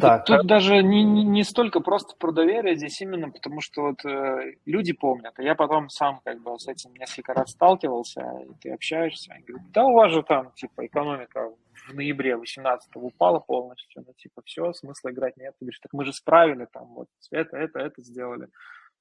так, 0.00 0.24
тут, 0.24 0.46
даже 0.46 0.82
не, 0.82 1.02
не, 1.02 1.24
не 1.24 1.44
столько 1.44 1.80
просто 1.80 2.14
про 2.16 2.32
доверие 2.32 2.76
здесь 2.76 3.00
именно, 3.00 3.30
потому 3.30 3.60
что 3.60 3.82
вот 3.82 4.04
э, 4.04 4.54
люди 4.64 4.92
помнят, 4.92 5.34
а 5.36 5.42
я 5.42 5.54
потом 5.54 5.88
сам 5.88 6.20
как 6.24 6.42
бы 6.42 6.58
с 6.58 6.68
этим 6.68 6.94
несколько 6.94 7.34
раз 7.34 7.50
сталкивался, 7.50 8.20
и 8.44 8.54
ты 8.60 8.70
общаешься, 8.70 9.34
и 9.34 9.42
говорю, 9.42 9.64
да 9.72 9.84
у 9.84 9.94
вас 9.94 10.12
же 10.12 10.22
там 10.22 10.52
типа 10.52 10.86
экономика 10.86 11.50
в 11.88 11.94
ноябре 11.94 12.36
18 12.36 12.90
упала 12.96 13.40
полностью, 13.40 14.04
ну 14.06 14.12
типа 14.16 14.42
все, 14.44 14.72
смысла 14.72 15.10
играть 15.10 15.36
нет. 15.36 15.54
Ты 15.58 15.64
говоришь, 15.64 15.80
так 15.80 15.92
мы 15.92 16.04
же 16.04 16.12
справили 16.12 16.66
там 16.72 16.86
вот 16.94 17.08
это, 17.30 17.56
это, 17.56 17.80
это 17.80 18.02
сделали. 18.02 18.48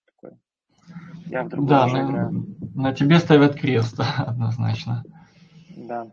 Такой, 0.05 0.37
я 1.27 1.43
в 1.43 1.65
да, 1.65 1.87
на, 1.87 2.09
играю. 2.09 2.45
на 2.75 2.93
тебе 2.93 3.19
ставят 3.19 3.59
крест, 3.59 3.99
однозначно. 4.17 5.03
Да. 5.75 6.07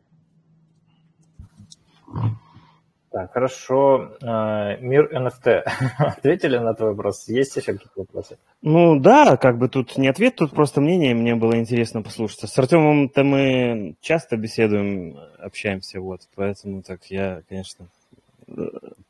Так, 3.15 3.33
хорошо. 3.33 4.11
А, 4.25 4.77
мир 4.79 5.09
NFT. 5.15 5.63
Ответили 5.99 6.59
на 6.59 6.75
твой 6.75 6.95
вопрос? 6.95 7.29
Есть 7.29 7.55
еще 7.55 7.75
какие-то 7.75 8.01
вопросы? 8.01 8.39
Ну 8.61 8.99
да, 8.99 9.37
как 9.37 9.57
бы 9.57 9.69
тут 9.69 9.97
не 9.97 10.09
ответ, 10.09 10.35
тут 10.35 10.51
просто 10.51 10.81
мнение, 10.81 11.15
мне 11.15 11.37
было 11.37 11.57
интересно 11.57 12.03
послушать. 12.03 12.51
С 12.51 12.59
Артемом-то 12.59 13.23
мы 13.23 13.95
часто 14.01 14.37
беседуем, 14.37 15.17
общаемся, 15.39 16.01
вот, 16.01 16.23
поэтому 16.35 16.83
так 16.83 17.05
я, 17.05 17.43
конечно, 17.49 17.87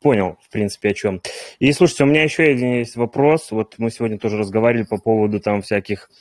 понял, 0.03 0.37
в 0.39 0.51
принципе, 0.51 0.89
о 0.89 0.93
чем. 0.93 1.21
И 1.57 1.71
слушайте, 1.71 2.03
у 2.03 2.07
меня 2.07 2.21
еще 2.21 2.43
один 2.43 2.73
есть 2.73 2.95
вопрос. 2.97 3.49
Вот 3.49 3.73
мы 3.79 3.89
сегодня 3.89 4.19
тоже 4.19 4.37
разговаривали 4.37 4.85
по 4.85 4.97
поводу 4.97 5.39
там 5.39 5.63
всяких 5.63 6.11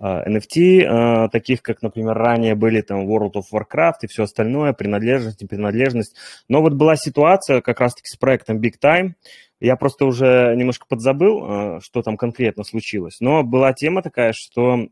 NFT, 0.00 0.82
а, 0.82 1.28
таких 1.28 1.62
как, 1.62 1.82
например, 1.82 2.14
ранее 2.14 2.54
были 2.54 2.80
там 2.80 3.06
World 3.06 3.32
of 3.34 3.44
Warcraft 3.52 3.98
и 4.02 4.06
все 4.06 4.22
остальное, 4.22 4.72
принадлежность, 4.72 5.42
непринадлежность. 5.42 6.16
Но 6.48 6.62
вот 6.62 6.74
была 6.74 6.96
ситуация 6.96 7.60
как 7.60 7.80
раз-таки 7.80 8.08
с 8.08 8.16
проектом 8.16 8.60
Big 8.60 8.74
Time. 8.82 9.12
Я 9.60 9.76
просто 9.76 10.06
уже 10.06 10.54
немножко 10.56 10.86
подзабыл, 10.88 11.44
а, 11.44 11.80
что 11.82 12.02
там 12.02 12.16
конкретно 12.16 12.64
случилось. 12.64 13.18
Но 13.20 13.42
была 13.42 13.72
тема 13.72 14.02
такая, 14.02 14.32
что 14.34 14.88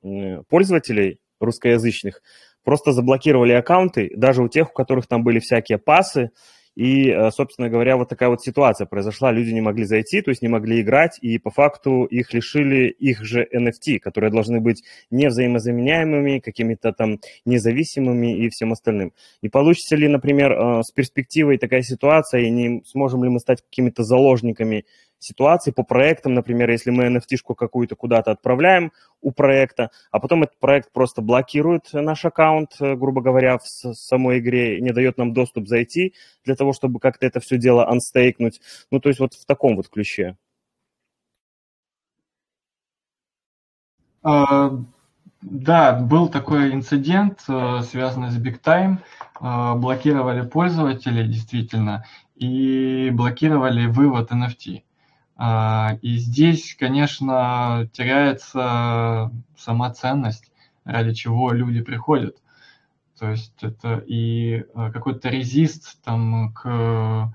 пользователей 0.49 1.21
русскоязычных 1.41 2.21
просто 2.65 2.93
заблокировали 2.93 3.53
аккаунты, 3.53 4.11
даже 4.15 4.43
у 4.43 4.49
тех, 4.49 4.71
у 4.71 4.73
которых 4.75 5.07
там 5.07 5.25
были 5.25 5.39
всякие 5.39 5.79
пасы, 5.79 6.33
и, 6.75 7.11
э, 7.11 7.31
собственно 7.31 7.69
говоря, 7.69 7.97
вот 7.97 8.09
такая 8.09 8.29
вот 8.29 8.43
ситуация 8.43 8.87
произошла. 8.87 9.33
Люди 9.33 9.51
не 9.51 9.61
могли 9.61 9.85
зайти, 9.85 10.21
то 10.23 10.31
есть 10.31 10.43
не 10.43 10.49
могли 10.49 10.81
играть, 10.81 11.19
и 11.21 11.39
по 11.39 11.51
факту 11.51 12.05
их 12.05 12.33
лишили 12.33 12.89
их 12.89 13.25
же 13.25 13.47
NFT, 13.53 13.99
которые 13.99 14.31
должны 14.31 14.61
быть 14.61 14.83
невзаимозаменяемыми, 15.11 16.39
какими-то 16.39 16.93
там 16.93 17.19
независимыми 17.45 18.45
и 18.45 18.49
всем 18.49 18.73
остальным. 18.73 19.13
И 19.43 19.49
получится 19.49 19.97
ли, 19.97 20.09
например, 20.09 20.53
э, 20.53 20.83
с 20.83 20.91
перспективой 20.93 21.59
такая 21.59 21.83
ситуация, 21.83 22.43
и 22.43 22.51
не 22.51 22.83
сможем 22.85 23.25
ли 23.25 23.31
мы 23.31 23.41
стать 23.41 23.63
какими-то 23.63 24.03
заложниками 24.03 24.85
ситуации 25.19 25.71
по 25.71 25.83
проектам, 25.83 26.35
например, 26.35 26.71
если 26.71 26.91
мы 26.91 27.07
NFT-шку 27.07 27.55
какую-то 27.55 27.97
куда-то 27.97 28.31
отправляем 28.31 28.93
у 29.21 29.33
проекта, 29.33 29.91
а 30.11 30.21
потом 30.21 30.43
этот 30.45 30.59
проект 30.59 30.93
просто 30.93 31.23
блокирует 31.23 31.93
наш 31.93 32.25
аккаунт, 32.25 32.77
э, 32.81 32.95
грубо 32.95 33.21
говоря, 33.21 33.59
в 33.59 33.67
самой 33.67 34.39
игре, 34.39 34.81
не 34.81 34.93
дает 34.93 35.19
нам 35.19 35.33
доступ 35.33 35.69
зайти 35.69 36.15
для 36.45 36.55
того, 36.55 36.73
чтобы 36.73 37.01
как-то 37.01 37.27
это 37.27 37.41
все 37.41 37.59
дело 37.59 37.89
анстейкнуть. 37.89 38.61
Ну, 38.91 39.01
то 39.01 39.09
есть 39.09 39.21
вот 39.21 39.35
в 39.35 39.45
таком 39.45 39.77
вот 39.77 39.89
ключе. 39.89 40.37
А, 44.23 44.71
да, 45.41 45.93
был 45.93 46.29
такой 46.29 46.73
инцидент, 46.73 47.45
э, 47.49 47.81
связанный 47.83 48.31
с 48.31 48.39
Big 48.39 48.61
Time. 48.61 48.99
А, 49.41 49.75
блокировали 49.75 50.47
пользователей, 50.47 51.27
действительно, 51.27 52.05
и 52.35 53.11
блокировали 53.13 53.87
вывод 53.87 54.33
NFT. 54.33 54.83
А, 55.41 55.97
и 56.03 56.17
здесь, 56.17 56.75
конечно, 56.77 57.89
теряется 57.93 59.31
сама 59.57 59.91
ценность, 59.95 60.51
ради 60.85 61.15
чего 61.15 61.53
люди 61.53 61.81
приходят. 61.81 62.37
То 63.19 63.31
есть 63.31 63.55
это 63.63 64.03
и 64.05 64.65
а, 64.75 64.91
какой-то 64.91 65.29
резист 65.29 66.03
там 66.03 66.53
к, 66.53 67.33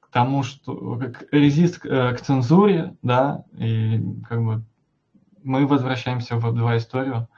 к 0.00 0.08
тому, 0.10 0.42
что 0.42 0.98
как 0.98 1.24
резист 1.32 1.78
к, 1.78 1.86
э, 1.86 2.14
к 2.14 2.20
цензуре, 2.20 2.96
да, 3.02 3.44
и 3.56 4.02
как 4.28 4.44
бы 4.44 4.62
мы 5.42 5.66
возвращаемся 5.66 6.36
в 6.36 6.46
Web2 6.46 6.76
историю. 6.78 7.28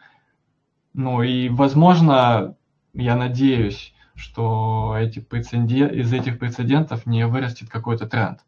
Ну 0.93 1.23
и, 1.23 1.49
возможно, 1.49 2.57
я 2.95 3.15
надеюсь, 3.15 3.95
что 4.19 4.97
эти 4.99 5.21
прецедент, 5.21 5.93
из 5.93 6.13
этих 6.13 6.39
прецедентов 6.39 7.07
не 7.07 7.27
вырастет 7.27 7.69
какой-то 7.71 8.07
тренд. 8.07 8.41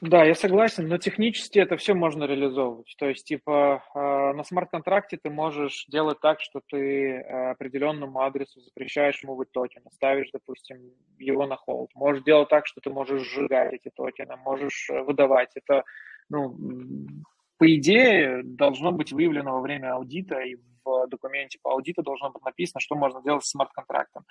Да, 0.00 0.24
я 0.24 0.34
согласен, 0.34 0.88
но 0.88 0.96
технически 0.96 1.58
это 1.58 1.76
все 1.76 1.92
можно 1.92 2.24
реализовывать. 2.24 2.94
То 2.98 3.06
есть, 3.06 3.26
типа, 3.26 3.84
а, 3.94 4.32
на 4.32 4.44
смарт-контракте 4.44 5.18
ты 5.22 5.28
можешь 5.28 5.84
делать 5.88 6.20
так, 6.20 6.40
что 6.40 6.62
ты 6.66 7.18
а, 7.18 7.50
определенному 7.50 8.20
адресу 8.20 8.62
запрещаешь 8.62 9.22
ему 9.22 9.36
быть 9.36 9.52
токен, 9.52 9.82
ставишь, 9.92 10.30
допустим, 10.32 10.78
его 11.18 11.46
на 11.46 11.56
холд. 11.56 11.90
Можешь 11.94 12.24
делать 12.24 12.48
так, 12.48 12.66
что 12.66 12.80
ты 12.80 12.88
можешь 12.88 13.28
сжигать 13.28 13.74
эти 13.74 13.90
токены, 13.94 14.36
можешь 14.36 14.88
э, 14.88 15.02
выдавать. 15.02 15.50
Это, 15.54 15.84
ну, 16.30 16.56
по 17.58 17.74
идее, 17.76 18.40
должно 18.42 18.92
быть 18.92 19.12
выявлено 19.12 19.52
во 19.52 19.60
время 19.60 19.92
аудита 19.92 20.40
и 20.40 20.56
в 20.84 21.06
документе 21.08 21.58
по 21.62 21.72
аудиту 21.72 22.02
должно 22.02 22.30
быть 22.30 22.44
написано, 22.44 22.80
что 22.80 22.94
можно 22.94 23.22
делать 23.22 23.44
с 23.44 23.50
смарт-контрактом. 23.50 24.24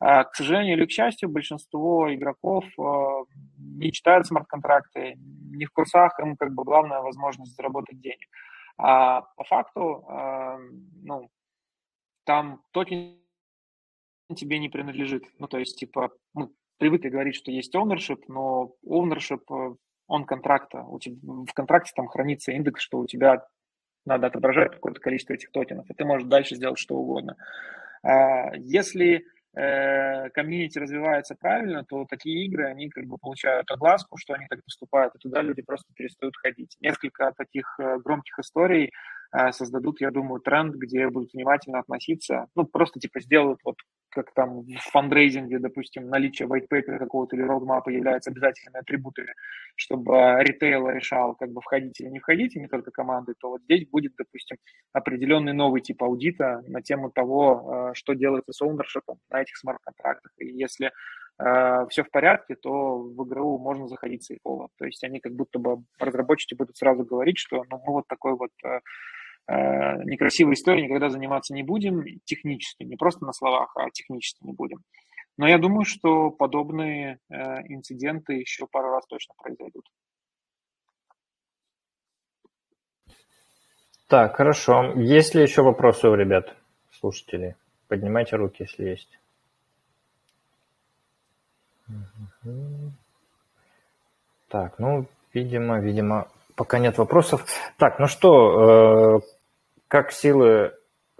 А, 0.00 0.24
к 0.24 0.34
сожалению 0.34 0.76
или 0.76 0.86
к 0.86 0.90
счастью, 0.90 1.28
большинство 1.28 2.12
игроков 2.14 2.64
а, 2.78 3.24
не 3.58 3.92
читают 3.92 4.26
смарт-контракты, 4.26 5.14
не 5.16 5.66
в 5.66 5.72
курсах, 5.72 6.18
им 6.20 6.36
как 6.36 6.52
бы 6.54 6.64
главная 6.64 7.00
возможность 7.00 7.54
заработать 7.56 8.00
денег. 8.00 8.28
А 8.78 9.22
по 9.36 9.44
факту, 9.44 10.04
а, 10.08 10.58
ну, 11.02 11.30
там 12.24 12.62
токен 12.72 13.18
тебе 14.34 14.58
не 14.58 14.68
принадлежит. 14.68 15.24
Ну, 15.38 15.46
то 15.46 15.58
есть, 15.58 15.78
типа, 15.78 16.10
мы 16.32 16.50
привыкли 16.78 17.08
говорить, 17.08 17.34
что 17.34 17.50
есть 17.50 17.74
ownership, 17.74 18.22
но 18.28 18.74
ownership 18.86 19.42
э, 19.50 19.74
он 20.06 20.24
контракта. 20.24 20.82
У 20.82 20.98
тебя, 20.98 21.16
в 21.22 21.52
контракте 21.52 21.92
там 21.94 22.08
хранится 22.08 22.52
индекс, 22.52 22.82
что 22.82 22.98
у 22.98 23.06
тебя 23.06 23.46
надо 24.04 24.26
отображать 24.28 24.72
какое-то 24.72 25.00
количество 25.00 25.34
этих 25.34 25.50
токенов, 25.50 25.88
и 25.90 25.94
ты 25.94 26.04
можешь 26.04 26.28
дальше 26.28 26.56
сделать 26.56 26.78
что 26.78 26.96
угодно. 26.96 27.36
А, 28.02 28.54
если 28.56 29.24
э, 29.54 30.30
комьюнити 30.30 30.78
развивается 30.78 31.36
правильно, 31.38 31.84
то 31.84 32.04
такие 32.04 32.46
игры, 32.46 32.66
они 32.66 32.88
как 32.88 33.04
бы 33.06 33.18
получают 33.18 33.70
огласку, 33.70 34.16
что 34.18 34.34
они 34.34 34.46
так 34.48 34.64
поступают, 34.64 35.14
и 35.14 35.18
туда 35.18 35.42
люди 35.42 35.62
просто 35.62 35.92
перестают 35.94 36.36
ходить. 36.36 36.76
Несколько 36.80 37.32
таких 37.36 37.74
э, 37.78 37.98
громких 37.98 38.38
историй 38.38 38.90
создадут, 39.52 40.00
я 40.00 40.10
думаю, 40.10 40.40
тренд, 40.40 40.74
где 40.74 41.08
будут 41.08 41.32
внимательно 41.32 41.78
относиться, 41.78 42.46
ну, 42.54 42.64
просто 42.64 43.00
типа 43.00 43.20
сделают 43.20 43.60
вот 43.64 43.76
как 44.12 44.32
там 44.34 44.62
в 44.62 44.90
фандрейзинге, 44.90 45.58
допустим, 45.58 46.08
наличие 46.08 46.46
white 46.46 46.68
paper 46.70 46.98
какого-то 46.98 47.34
или 47.34 47.44
roadmap 47.44 47.90
является 47.90 48.30
обязательными 48.30 48.78
атрибутами, 48.78 49.34
чтобы 49.74 50.36
ритейл 50.40 50.88
решал, 50.90 51.34
как 51.34 51.50
бы 51.50 51.60
входить 51.60 51.98
или 52.00 52.08
не 52.08 52.20
входить, 52.20 52.54
и 52.54 52.60
не 52.60 52.68
только 52.68 52.90
команды, 52.90 53.34
то 53.38 53.48
вот 53.48 53.62
здесь 53.62 53.88
будет, 53.88 54.12
допустим, 54.16 54.58
определенный 54.92 55.54
новый 55.54 55.80
тип 55.80 56.02
аудита 56.02 56.62
на 56.68 56.82
тему 56.82 57.10
того, 57.10 57.70
а, 57.70 57.94
что 57.94 58.12
делается 58.12 58.52
с 58.52 58.62
ownership 58.62 59.16
на 59.30 59.40
этих 59.40 59.56
смарт-контрактах. 59.56 60.32
И 60.38 60.46
если 60.46 60.92
э, 61.38 61.86
все 61.88 62.04
в 62.04 62.10
порядке, 62.10 62.54
то 62.54 62.98
в 62.98 63.26
игру 63.26 63.58
можно 63.58 63.88
заходить 63.88 64.24
сейфово. 64.24 64.68
То 64.78 64.84
есть 64.84 65.02
они 65.04 65.20
как 65.20 65.32
будто 65.32 65.58
бы 65.58 65.82
разработчики 65.98 66.54
будут 66.54 66.76
сразу 66.76 67.04
говорить, 67.04 67.38
что 67.38 67.64
ну, 67.70 67.82
мы 67.86 67.92
вот 67.94 68.06
такой 68.08 68.36
вот 68.36 68.50
Э, 68.64 68.80
некрасивой 69.48 70.54
историей 70.54 70.84
никогда 70.84 71.08
заниматься 71.08 71.54
не 71.54 71.62
будем 71.62 72.04
технически, 72.24 72.84
не 72.84 72.96
просто 72.96 73.24
на 73.24 73.32
словах, 73.32 73.72
а 73.76 73.90
технически 73.90 74.44
не 74.44 74.52
будем. 74.52 74.78
Но 75.36 75.48
я 75.48 75.58
думаю, 75.58 75.84
что 75.84 76.30
подобные 76.30 77.18
э, 77.30 77.34
инциденты 77.68 78.34
еще 78.34 78.66
пару 78.66 78.90
раз 78.90 79.06
точно 79.06 79.34
произойдут. 79.36 79.84
Так, 84.08 84.36
хорошо. 84.36 84.92
Есть 84.94 85.34
ли 85.34 85.42
еще 85.42 85.62
вопросы 85.62 86.06
у 86.08 86.14
ребят, 86.14 86.54
слушателей? 86.90 87.54
Поднимайте 87.88 88.36
руки, 88.36 88.66
если 88.68 88.90
есть. 88.90 89.18
Так, 94.48 94.78
ну, 94.78 95.06
видимо, 95.32 95.80
видимо, 95.80 96.28
Пока 96.54 96.78
нет 96.78 96.98
вопросов. 96.98 97.44
Так, 97.78 97.98
ну 97.98 98.06
что, 98.06 99.18
э, 99.18 99.20
как 99.88 100.12
силы 100.12 100.72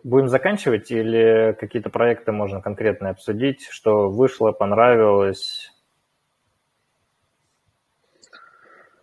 будем 0.05 0.29
заканчивать 0.29 0.91
или 0.91 1.57
какие-то 1.59 1.91
проекты 1.91 2.33
можно 2.33 2.61
конкретно 2.61 3.11
обсудить, 3.11 3.67
что 3.71 4.09
вышло, 4.11 4.53
понравилось? 4.53 5.73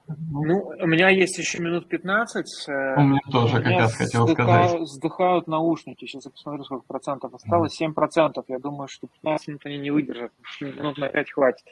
Ну, 0.08 0.74
у 0.80 0.88
меня 0.88 1.10
есть 1.10 1.38
еще 1.38 1.60
минут 1.60 1.88
15. 1.88 2.46
Э, 2.68 2.96
у 2.98 3.02
меня 3.02 3.20
тоже 3.32 3.58
у 3.58 3.60
меня 3.60 3.70
как 3.70 3.80
раз 3.80 3.96
хотел 3.96 4.28
сдыхают, 4.28 4.70
сказать. 4.70 4.90
Сдыхают 4.90 5.48
наушники. 5.48 6.06
Сейчас 6.06 6.26
я 6.26 6.32
посмотрю, 6.32 6.64
сколько 6.64 6.86
процентов 6.88 7.34
осталось. 7.34 7.74
7 7.74 7.94
процентов. 7.94 8.46
Я 8.48 8.58
думаю, 8.58 8.88
что 8.88 9.08
15 9.22 9.48
минут 9.50 9.66
они 9.66 9.78
не 9.78 9.92
выдержат. 9.92 10.32
Минут 10.62 10.98
на 10.98 11.10
5 11.10 11.32
хватит. 11.32 11.66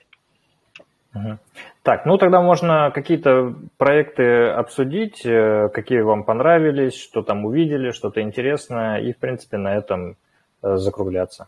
Так, 1.88 2.06
ну 2.06 2.18
тогда 2.18 2.42
можно 2.42 2.92
какие-то 2.92 3.56
проекты 3.78 4.50
обсудить, 4.50 5.26
э, 5.26 5.70
какие 5.70 6.02
вам 6.02 6.26
понравились, 6.26 7.02
что 7.02 7.22
там 7.22 7.46
увидели, 7.46 7.92
что-то 7.92 8.22
интересное, 8.22 8.98
и, 8.98 9.14
в 9.14 9.18
принципе, 9.18 9.56
на 9.56 9.74
этом 9.74 10.18
э, 10.64 10.76
закругляться. 10.76 11.48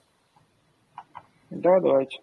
Да, 1.49 1.81
давайте. 1.81 2.19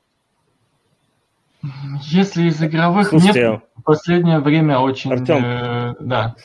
Если 2.05 2.45
из 2.45 2.63
игровых 2.63 3.09
Слушайте, 3.09 3.51
нет, 3.51 3.63
в 3.77 3.83
последнее 3.83 4.41
время 4.41 4.79
очень... 4.79 5.13
Артем, 5.13 5.45
э, 5.45 5.95
да. 6.01 6.37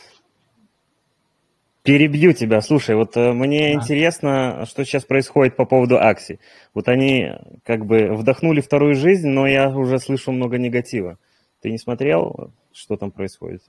Перебью 1.84 2.34
тебя. 2.34 2.60
Слушай, 2.60 2.98
вот 2.98 3.16
э, 3.16 3.32
мне 3.32 3.70
да. 3.70 3.72
интересно, 3.76 4.66
что 4.66 4.84
сейчас 4.84 5.06
происходит 5.06 5.56
по 5.56 5.64
поводу 5.64 5.98
Акси. 5.98 6.42
Вот 6.74 6.90
они 6.90 7.32
как 7.64 7.86
бы 7.86 8.14
вдохнули 8.14 8.60
вторую 8.60 8.96
жизнь, 8.96 9.30
но 9.30 9.48
я 9.48 9.70
уже 9.70 10.00
слышу 10.00 10.34
много 10.34 10.58
негатива. 10.58 11.18
Ты 11.62 11.72
не 11.72 11.78
смотрел, 11.78 12.52
что 12.74 12.98
там 12.98 13.12
происходит? 13.12 13.64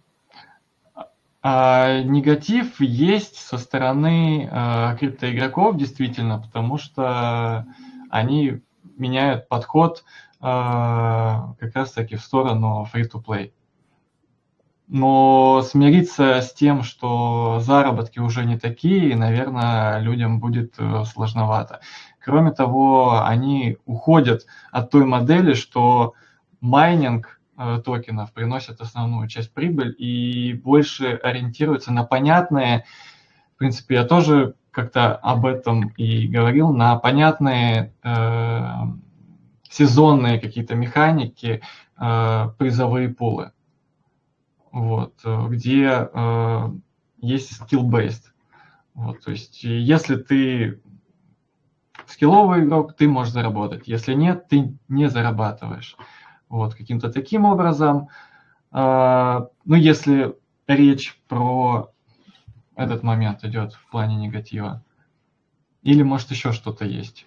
А, 1.42 2.00
негатив 2.02 2.80
есть 2.80 3.36
со 3.36 3.58
стороны 3.58 4.48
а, 4.50 4.96
криптоигроков, 4.96 5.76
действительно, 5.76 6.38
потому 6.38 6.78
что 6.78 7.66
они 8.10 8.62
меняют 8.96 9.48
подход 9.48 10.04
а, 10.40 11.54
как 11.58 11.74
раз-таки 11.74 12.16
в 12.16 12.22
сторону 12.22 12.88
free-to-play. 12.92 13.52
Но 14.88 15.62
смириться 15.62 16.40
с 16.40 16.52
тем, 16.52 16.82
что 16.82 17.60
заработки 17.60 18.18
уже 18.20 18.44
не 18.44 18.58
такие, 18.58 19.16
наверное, 19.16 20.00
людям 20.00 20.38
будет 20.38 20.74
э, 20.76 21.04
сложновато. 21.06 21.80
Кроме 22.22 22.50
того, 22.50 23.22
они 23.24 23.78
уходят 23.86 24.44
от 24.70 24.90
той 24.90 25.06
модели, 25.06 25.54
что 25.54 26.12
майнинг 26.60 27.40
токенов 27.84 28.32
приносят 28.32 28.80
основную 28.80 29.28
часть 29.28 29.52
прибыль 29.52 29.94
и 29.98 30.54
больше 30.54 31.14
ориентируются 31.22 31.92
на 31.92 32.04
понятные, 32.04 32.84
в 33.54 33.58
принципе, 33.58 33.96
я 33.96 34.04
тоже 34.04 34.54
как-то 34.72 35.14
об 35.16 35.46
этом 35.46 35.88
и 35.90 36.26
говорил, 36.26 36.72
на 36.72 36.96
понятные 36.96 37.94
э, 38.02 38.62
сезонные 39.68 40.40
какие-то 40.40 40.74
механики, 40.74 41.62
э, 41.98 42.48
призовые 42.58 43.10
пулы, 43.10 43.52
вот, 44.72 45.14
где 45.24 46.08
э, 46.12 46.70
есть 47.18 47.60
skill-based. 47.60 48.22
Вот, 48.94 49.22
то 49.22 49.30
есть, 49.30 49.62
если 49.62 50.16
ты 50.16 50.80
скилловый 52.06 52.64
игрок, 52.64 52.96
ты 52.96 53.08
можешь 53.08 53.32
заработать. 53.32 53.86
Если 53.86 54.14
нет, 54.14 54.48
ты 54.48 54.76
не 54.88 55.08
зарабатываешь. 55.08 55.96
Вот, 56.52 56.74
каким-то 56.74 57.10
таким 57.10 57.46
образом. 57.46 58.08
А, 58.70 59.48
ну, 59.64 59.74
если 59.74 60.36
речь 60.66 61.18
про 61.26 61.90
этот 62.76 63.02
момент 63.02 63.42
идет 63.42 63.72
в 63.72 63.90
плане 63.90 64.16
негатива. 64.16 64.84
Или, 65.82 66.02
может, 66.02 66.30
еще 66.30 66.52
что-то 66.52 66.84
есть. 66.84 67.26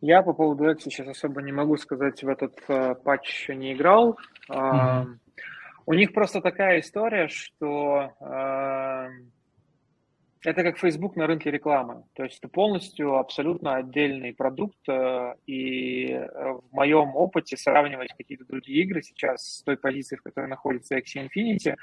Я 0.00 0.22
по 0.22 0.32
поводу 0.32 0.70
X 0.70 0.84
сейчас 0.84 1.08
особо 1.08 1.42
не 1.42 1.52
могу 1.52 1.76
сказать, 1.76 2.22
в 2.22 2.28
этот 2.28 2.54
э, 2.68 2.94
патч 2.94 3.28
еще 3.28 3.54
не 3.56 3.74
играл. 3.74 4.18
Mm-hmm. 4.48 5.18
У 5.84 5.92
них 5.92 6.14
просто 6.14 6.40
такая 6.40 6.80
история, 6.80 7.28
что 7.28 8.14
э, 8.20 9.08
это 10.42 10.62
как 10.62 10.78
Facebook 10.78 11.16
на 11.16 11.26
рынке 11.26 11.50
рекламы. 11.50 12.04
То 12.14 12.24
есть 12.24 12.38
это 12.38 12.48
полностью 12.48 13.16
абсолютно 13.16 13.76
отдельный 13.76 14.32
продукт. 14.32 14.76
Э, 14.88 15.34
и 15.46 16.10
э, 16.10 16.52
в 16.52 16.72
моем 16.72 17.16
опыте 17.16 17.56
сравнивать 17.56 18.12
какие-то 18.16 18.44
другие 18.44 18.82
игры 18.84 19.02
сейчас 19.02 19.42
с 19.42 19.62
той 19.62 19.76
позицией, 19.76 20.18
в 20.18 20.22
которой 20.22 20.48
находится 20.48 20.96
Axie 20.96 21.28
Infinity, 21.28 21.74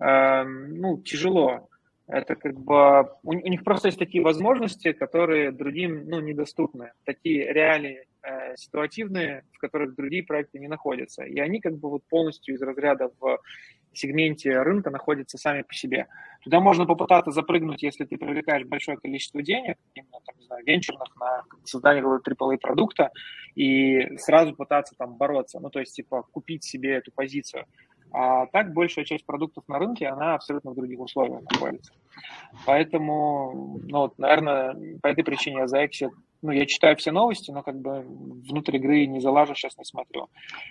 эм, 0.00 0.80
ну, 0.80 0.98
тяжело. 1.02 1.68
Это 2.06 2.36
как 2.36 2.58
бы... 2.58 3.10
У, 3.22 3.34
них 3.34 3.62
просто 3.64 3.88
есть 3.88 3.98
такие 3.98 4.24
возможности, 4.24 4.92
которые 4.92 5.52
другим 5.52 6.08
ну, 6.08 6.20
недоступны. 6.20 6.92
Такие 7.04 7.52
реалии 7.52 8.07
э, 8.22 8.56
ситуативные, 8.56 9.44
в 9.52 9.58
которых 9.58 9.94
другие 9.94 10.22
проекты 10.22 10.58
не 10.58 10.68
находятся. 10.68 11.24
И 11.24 11.38
они 11.38 11.60
как 11.60 11.76
бы 11.78 11.90
вот 11.90 12.02
полностью 12.08 12.54
из 12.54 12.62
разряда 12.62 13.10
в 13.20 13.38
сегменте 13.92 14.60
рынка 14.62 14.90
находятся 14.90 15.38
сами 15.38 15.62
по 15.62 15.74
себе. 15.74 16.06
Туда 16.42 16.60
можно 16.60 16.86
попытаться 16.86 17.30
запрыгнуть, 17.30 17.82
если 17.82 18.04
ты 18.04 18.16
привлекаешь 18.16 18.66
большое 18.66 18.98
количество 18.98 19.42
денег, 19.42 19.76
именно 19.94 20.18
там, 20.24 20.36
не 20.38 20.44
знаю, 20.46 20.64
венчурных 20.64 21.16
на 21.18 21.42
создание 21.64 22.02
какого-то 22.02 22.56
продукта, 22.58 23.10
и 23.54 24.16
сразу 24.18 24.54
пытаться 24.54 24.94
там 24.96 25.16
бороться, 25.16 25.58
ну, 25.60 25.70
то 25.70 25.80
есть, 25.80 25.96
типа, 25.96 26.22
купить 26.30 26.64
себе 26.64 26.94
эту 26.94 27.10
позицию. 27.12 27.66
А 28.10 28.46
так 28.46 28.72
большая 28.72 29.04
часть 29.04 29.26
продуктов 29.26 29.64
на 29.68 29.78
рынке, 29.78 30.06
она 30.06 30.34
абсолютно 30.34 30.70
в 30.70 30.74
других 30.74 30.98
условиях 30.98 31.42
находится. 31.50 31.92
Поэтому, 32.64 33.80
ну, 33.86 33.98
вот, 33.98 34.18
наверное, 34.18 34.98
по 35.02 35.08
этой 35.08 35.24
причине 35.24 35.58
я 35.58 35.66
за 35.66 35.84
Exit 35.84 36.10
ну, 36.42 36.52
я 36.52 36.66
читаю 36.66 36.96
все 36.96 37.10
новости, 37.10 37.50
но 37.50 37.62
как 37.62 37.80
бы 37.80 38.04
внутрь 38.48 38.76
игры 38.76 39.06
не 39.06 39.20
залажу, 39.20 39.54
сейчас 39.54 39.76
не 39.76 39.84
смотрю. 39.84 40.28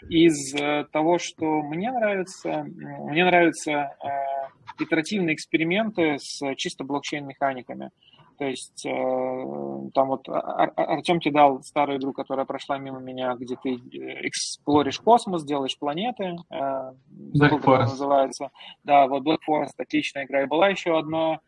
Из 0.09 0.53
э, 0.55 0.85
того, 0.91 1.17
что 1.19 1.45
мне 1.63 1.91
нравится, 1.91 2.63
мне 2.63 3.25
нравятся 3.25 3.71
э, 3.71 4.83
итеративные 4.83 5.35
эксперименты 5.35 6.17
с 6.19 6.55
чисто 6.55 6.83
блокчейн-механиками. 6.83 7.91
То 8.37 8.45
есть 8.45 8.85
э, 8.85 9.89
там 9.93 10.09
вот 10.09 10.29
Ар- 10.29 10.73
Артем 10.75 11.19
тебе 11.19 11.33
дал 11.33 11.61
старую 11.63 11.97
игру, 11.97 12.13
которая 12.13 12.45
прошла 12.45 12.77
мимо 12.77 12.99
меня, 12.99 13.33
где 13.33 13.55
ты 13.61 13.71
эксплоришь 13.71 14.99
космос, 14.99 15.43
делаешь 15.43 15.77
планеты. 15.77 16.35
Э, 16.51 16.91
Black 17.35 17.61
Forest. 17.61 17.79
называется. 17.79 18.51
Да, 18.83 19.07
вот 19.07 19.23
Black 19.23 19.39
Forest 19.49 19.73
отличная 19.77 20.25
игра. 20.25 20.43
И 20.43 20.47
была 20.47 20.69
еще 20.69 20.97
одна 20.97 21.39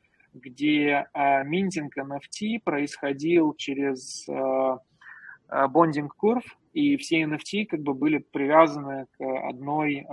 где 0.42 1.08
э, 1.14 1.44
минтинг 1.44 1.98
NFT 1.98 2.60
происходил 2.64 3.54
через 3.56 4.28
э, 4.28 4.78
бондинг 5.70 6.16
курв, 6.16 6.44
и 6.74 6.98
все 6.98 7.24
NFT 7.24 7.66
как 7.66 7.82
бы 7.82 7.94
были 7.94 8.20
привязаны 8.20 9.08
к 9.18 9.48
одной 9.50 10.06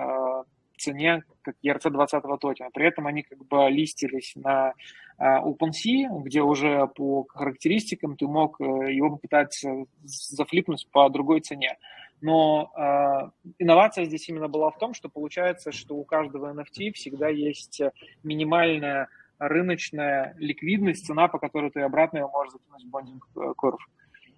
цене, 0.79 1.23
как 1.43 1.57
ERC-20 1.65 2.39
токена. 2.39 2.71
При 2.73 2.87
этом 2.87 3.07
они 3.07 3.23
как 3.23 3.39
бы 3.47 3.69
листились 3.71 4.33
на 4.37 4.75
OpenSea, 5.19 6.09
где 6.23 6.43
уже 6.43 6.87
по 6.89 7.25
характеристикам 7.29 8.17
ты 8.17 8.27
мог 8.27 8.61
э, 8.61 8.65
его 8.93 9.11
попытаться 9.11 9.87
зафлипнуть 10.05 10.87
по 10.93 11.09
другой 11.09 11.41
цене. 11.41 11.79
Но 12.21 12.71
э, 12.77 13.53
инновация 13.59 14.05
здесь 14.05 14.29
именно 14.29 14.49
была 14.49 14.71
в 14.71 14.79
том, 14.79 14.93
что 14.93 15.09
получается, 15.09 15.73
что 15.73 15.97
у 15.97 16.05
каждого 16.05 16.53
NFT 16.53 16.93
всегда 16.93 17.29
есть 17.29 17.81
минимальная 18.23 19.09
рыночная 19.39 20.35
ликвидность, 20.39 21.07
цена, 21.07 21.29
по 21.29 21.39
которой 21.39 21.71
ты 21.71 21.81
обратно 21.81 22.19
его 22.19 22.31
можешь 22.31 22.53
закинуть 22.53 22.85
в 22.85 22.91
бондинг 22.91 23.29
курв. 23.57 23.81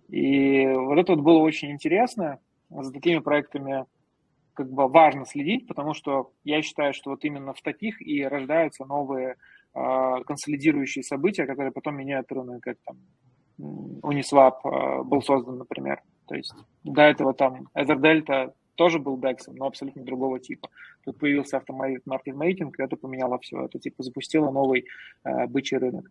И 0.09 0.67
вот 0.67 0.99
это 0.99 1.15
вот 1.15 1.23
было 1.23 1.39
очень 1.39 1.71
интересно. 1.71 2.39
За 2.71 2.93
такими 2.93 3.19
проектами 3.19 3.87
как 4.55 4.71
бы 4.71 4.89
важно 4.89 5.25
следить, 5.25 5.69
потому 5.69 5.95
что 5.95 6.33
я 6.43 6.63
считаю, 6.63 6.93
что 6.93 7.11
вот 7.11 7.25
именно 7.25 7.55
в 7.55 7.63
таких 7.63 8.03
и 8.03 8.25
рождаются 8.25 8.85
новые 8.85 9.37
э, 9.75 10.23
консолидирующие 10.27 11.05
события, 11.05 11.47
которые 11.47 11.71
потом 11.71 11.97
меняют 11.97 12.33
рынок, 12.33 12.61
как 12.63 12.77
там 12.85 12.97
Uniswap 13.59 14.57
э, 14.65 15.03
был 15.05 15.23
создан, 15.23 15.59
например. 15.59 16.03
То 16.27 16.35
есть 16.35 16.53
до 16.83 17.03
этого 17.03 17.35
там 17.35 17.69
EtherDelta 17.77 18.53
тоже 18.79 19.01
был 19.01 19.19
DEX, 19.19 19.39
но 19.49 19.67
абсолютно 19.67 20.05
другого 20.05 20.39
типа. 20.39 20.69
Тут 21.05 21.19
появился 21.19 21.57
автомат 21.57 21.91
маркетмейкинг, 22.07 22.79
и 22.79 22.83
это 22.83 22.97
поменяло 22.97 23.39
все. 23.41 23.65
Это 23.65 23.79
типа 23.81 24.05
запустило 24.05 24.51
новый 24.51 24.87
э, 25.25 25.47
бычий 25.49 25.79
рынок. 25.79 26.09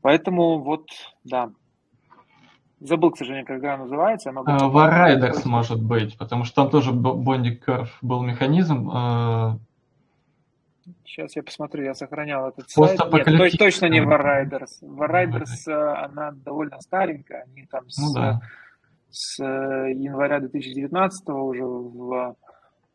Поэтому 0.00 0.60
вот, 0.60 0.88
да. 1.24 1.50
Забыл, 2.78 3.10
к 3.10 3.18
сожалению, 3.18 3.46
как 3.46 3.58
игра 3.58 3.76
называется. 3.76 4.30
Она 4.30 4.42
uh, 4.42 4.72
Warriders 4.72 5.42
может 5.44 5.82
быть, 5.82 6.16
потому 6.16 6.44
что 6.44 6.62
там 6.62 6.70
тоже 6.70 6.92
Bonding 6.92 7.58
Curve 7.66 7.90
был 8.00 8.22
механизм. 8.22 8.88
Uh... 8.88 9.58
Сейчас 11.04 11.34
я 11.34 11.42
посмотрю, 11.42 11.82
я 11.82 11.94
сохранял 11.94 12.48
этот 12.48 12.70
сайт. 12.70 13.00
Нет, 13.12 13.58
точно 13.58 13.86
не 13.86 14.00
Warriders. 14.00 14.82
Warriders, 14.82 15.72
она 15.72 16.30
довольно 16.30 16.80
старенькая, 16.80 17.46
они 17.50 17.66
там 17.66 17.84
ну, 17.84 17.90
с 17.90 18.14
да 18.14 18.40
с 19.16 19.40
э, 19.42 19.92
января 19.94 20.40
2019 20.40 21.28
уже 21.30 21.64
в 21.64 22.36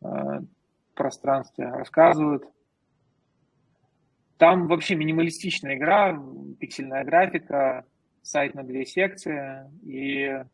э, 0.02 0.40
пространстве 0.94 1.66
рассказывают. 1.68 2.44
Там 4.38 4.68
вообще 4.68 4.94
минималистичная 4.94 5.74
игра, 5.74 6.16
пиксельная 6.60 7.02
графика, 7.02 7.84
сайт 8.22 8.54
на 8.54 8.62
две 8.62 8.86
секции 8.86 9.68
и 9.82 10.44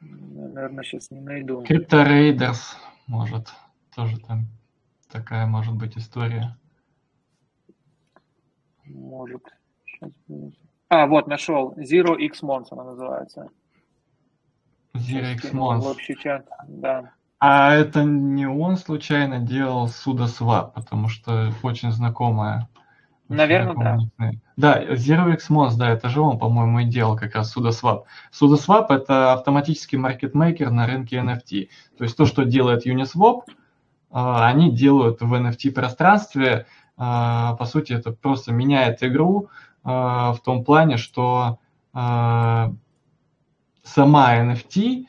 наверное, 0.00 0.84
сейчас 0.84 1.10
не 1.10 1.20
найду. 1.20 1.64
Crypto 1.64 2.06
Raiders, 2.06 2.76
может, 3.08 3.48
тоже 3.96 4.20
там 4.20 4.46
такая 5.10 5.46
может 5.46 5.74
быть 5.74 5.98
история. 5.98 6.56
Может. 8.84 9.42
Сейчас, 9.86 10.12
а, 11.02 11.06
вот, 11.06 11.26
нашел. 11.26 11.72
Zero 11.76 12.16
X 12.16 12.42
Mons 12.42 12.66
она 12.70 12.84
называется. 12.84 13.48
Zero 14.94 15.32
X 15.34 15.52
Mons. 15.52 15.80
В 15.80 15.86
общий 15.86 16.16
чат, 16.16 16.46
да. 16.68 17.12
А 17.40 17.74
это 17.74 18.04
не 18.04 18.46
он 18.46 18.76
случайно 18.76 19.38
делал 19.38 19.86
SudoSwap, 19.86 20.72
потому 20.74 21.08
что 21.08 21.52
очень 21.62 21.92
знакомая. 21.92 22.68
Наверное, 23.28 23.74
да. 24.18 24.30
Да, 24.56 24.84
Zero 24.94 25.32
X 25.32 25.50
Mons, 25.50 25.76
да, 25.76 25.90
это 25.90 26.08
же 26.08 26.20
он, 26.20 26.38
по-моему, 26.38 26.80
и 26.80 26.84
делал 26.84 27.16
как 27.16 27.34
раз 27.34 27.54
SudoSwap. 27.56 28.04
SudoSwap– 28.32 28.86
это 28.90 29.32
автоматический 29.32 29.96
маркетмейкер 29.96 30.70
на 30.70 30.86
рынке 30.86 31.16
NFT. 31.16 31.68
То 31.98 32.04
есть 32.04 32.16
то, 32.16 32.24
что 32.24 32.44
делает 32.44 32.86
Uniswap, 32.86 33.42
а, 34.10 34.46
они 34.46 34.70
делают 34.70 35.20
в 35.20 35.34
NFT-пространстве. 35.34 36.66
А, 36.96 37.56
по 37.56 37.64
сути, 37.64 37.92
это 37.92 38.12
просто 38.12 38.52
меняет 38.52 39.02
игру, 39.02 39.48
в 39.84 40.38
том 40.44 40.64
плане, 40.64 40.96
что 40.96 41.58
а, 41.92 42.72
сама 43.82 44.36
NFT 44.40 45.06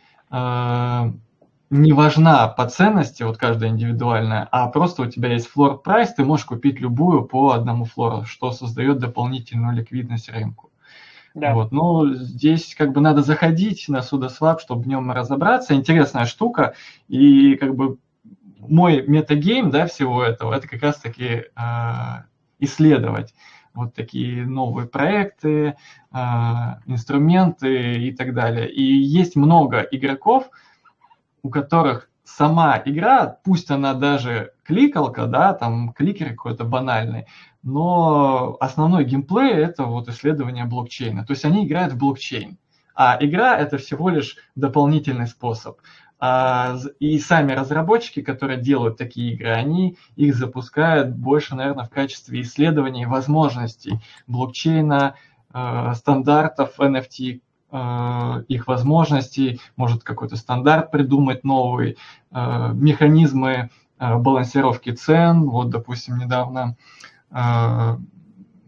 не 1.72 1.94
важна 1.94 2.48
по 2.48 2.68
ценности, 2.68 3.24
вот 3.24 3.38
каждая 3.38 3.70
индивидуальная, 3.70 4.48
а 4.52 4.68
просто 4.68 5.04
у 5.04 5.06
тебя 5.08 5.34
есть 5.34 5.48
флор 5.48 5.82
прайс, 5.82 6.14
ты 6.14 6.24
можешь 6.24 6.46
купить 6.46 6.80
любую 6.80 7.24
по 7.24 7.52
одному 7.52 7.86
флору, 7.86 8.26
что 8.26 8.52
создает 8.52 9.00
дополнительную 9.00 9.76
ликвидность 9.76 10.30
рынку. 10.30 10.72
Да. 11.34 11.54
Вот, 11.54 11.74
но 11.74 12.14
здесь 12.14 12.76
как 12.76 12.94
бы 12.94 13.02
надо 13.02 13.22
заходить 13.22 13.90
на 13.90 13.98
SudoSwap, 13.98 14.60
чтобы 14.60 14.84
в 14.84 14.88
нем 14.88 15.12
разобраться. 15.12 15.76
Интересная 15.76 16.26
штука. 16.26 16.76
И 17.10 17.56
как 17.56 17.76
бы 17.76 17.98
мой 18.60 19.06
метагейм 19.06 19.70
да, 19.70 19.86
всего 19.86 20.24
этого, 20.24 20.54
это 20.54 20.68
как 20.68 20.82
раз-таки 20.82 21.26
э, 21.26 21.44
исследовать 22.60 23.34
вот 23.76 23.94
такие 23.94 24.46
новые 24.46 24.88
проекты, 24.88 25.76
э, 26.12 26.18
инструменты 26.86 28.00
и 28.08 28.12
так 28.12 28.34
далее. 28.34 28.72
И 28.72 28.82
есть 28.82 29.36
много 29.36 29.82
игроков, 29.82 30.50
у 31.44 31.50
которых 31.50 32.10
сама 32.24 32.82
игра, 32.84 33.38
пусть 33.44 33.70
она 33.70 33.94
даже 33.94 34.54
кликалка, 34.64 35.28
да, 35.28 35.54
там 35.54 35.94
кликер 35.94 36.30
какой-то 36.30 36.64
банальный, 36.64 37.28
но 37.62 38.58
основной 38.60 39.06
геймплей 39.06 39.54
это 39.54 39.84
вот 39.84 40.08
исследование 40.10 40.66
блокчейна. 40.66 41.26
То 41.26 41.34
есть 41.34 41.46
они 41.46 41.66
играют 41.66 41.94
в 41.94 41.98
блокчейн. 41.98 42.58
А 42.96 43.18
игра 43.20 43.58
это 43.58 43.78
всего 43.78 44.10
лишь 44.10 44.38
дополнительный 44.56 45.28
способ. 45.28 45.80
А, 46.20 46.78
и 47.00 47.20
сами 47.20 47.52
разработчики, 47.52 48.22
которые 48.22 48.60
делают 48.60 48.98
такие 48.98 49.34
игры, 49.34 49.50
они 49.50 49.98
их 50.16 50.36
запускают 50.36 51.16
больше, 51.16 51.56
наверное, 51.56 51.86
в 51.86 51.90
качестве 51.90 52.42
исследований 52.42 53.06
возможностей 53.06 54.00
блокчейна, 54.28 55.16
э, 55.54 55.94
стандартов 55.96 56.80
NFT, 56.80 57.42
Э, 57.72 58.44
их 58.48 58.68
возможностей, 58.68 59.60
может 59.76 60.04
какой-то 60.04 60.38
стандарт 60.38 60.92
придумать 60.92 61.44
новый, 61.44 61.98
э, 62.32 62.72
механизмы 62.74 63.70
балансировки 63.98 64.92
цен. 64.92 65.50
Вот, 65.50 65.70
допустим, 65.70 66.18
недавно 66.18 66.76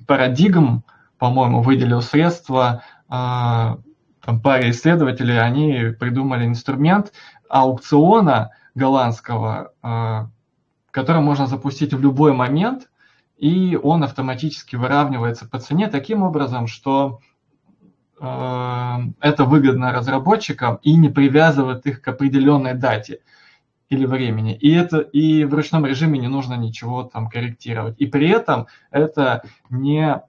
Парадигм, 0.07 0.83
по-моему, 1.17 1.61
выделил 1.61 2.01
средства 2.01 2.81
там, 3.09 4.41
паре 4.41 4.69
исследователей, 4.69 5.37
они 5.41 5.93
придумали 5.99 6.45
инструмент 6.45 7.11
аукциона 7.49 8.51
голландского, 8.75 9.73
который 10.91 11.21
можно 11.21 11.47
запустить 11.47 11.93
в 11.93 12.01
любой 12.01 12.33
момент, 12.33 12.89
и 13.37 13.79
он 13.81 14.03
автоматически 14.03 14.75
выравнивается 14.75 15.47
по 15.47 15.59
цене 15.59 15.87
таким 15.87 16.23
образом, 16.23 16.67
что 16.67 17.19
Э, 18.19 18.97
это 19.21 19.45
выгодно 19.45 19.91
разработчикам 19.91 20.79
и 20.81 20.95
не 20.95 21.09
привязывает 21.09 21.85
их 21.85 22.01
к 22.01 22.07
определенной 22.07 22.73
дате 22.73 23.19
или 23.89 24.05
времени. 24.05 24.55
И 24.55 24.73
это 24.73 24.99
и 24.99 25.45
в 25.45 25.53
ручном 25.53 25.85
режиме 25.85 26.19
не 26.19 26.27
нужно 26.27 26.55
ничего 26.55 27.03
там 27.03 27.29
корректировать. 27.29 27.95
И 27.99 28.07
при 28.07 28.29
этом 28.29 28.67
это 28.91 29.43
не 29.69 30.21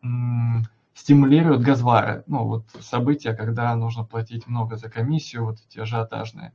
стимулирует 0.95 1.63
газвары. 1.63 2.25
Ну, 2.27 2.45
вот 2.45 2.65
события, 2.81 3.33
когда 3.33 3.75
нужно 3.75 4.05
платить 4.05 4.47
много 4.47 4.77
за 4.77 4.91
комиссию, 4.91 5.47
вот 5.47 5.59
эти 5.67 5.79
ажиотажные. 5.79 6.53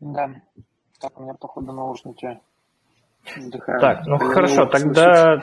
Да. 0.00 0.30
Так, 1.00 1.18
у 1.18 1.22
меня, 1.22 1.34
походу, 1.34 1.72
наушники 1.72 2.40
вдыхают. 3.36 3.80
Так, 3.80 4.06
ну 4.06 4.18
хорошо, 4.18 4.66
тогда, 4.66 5.42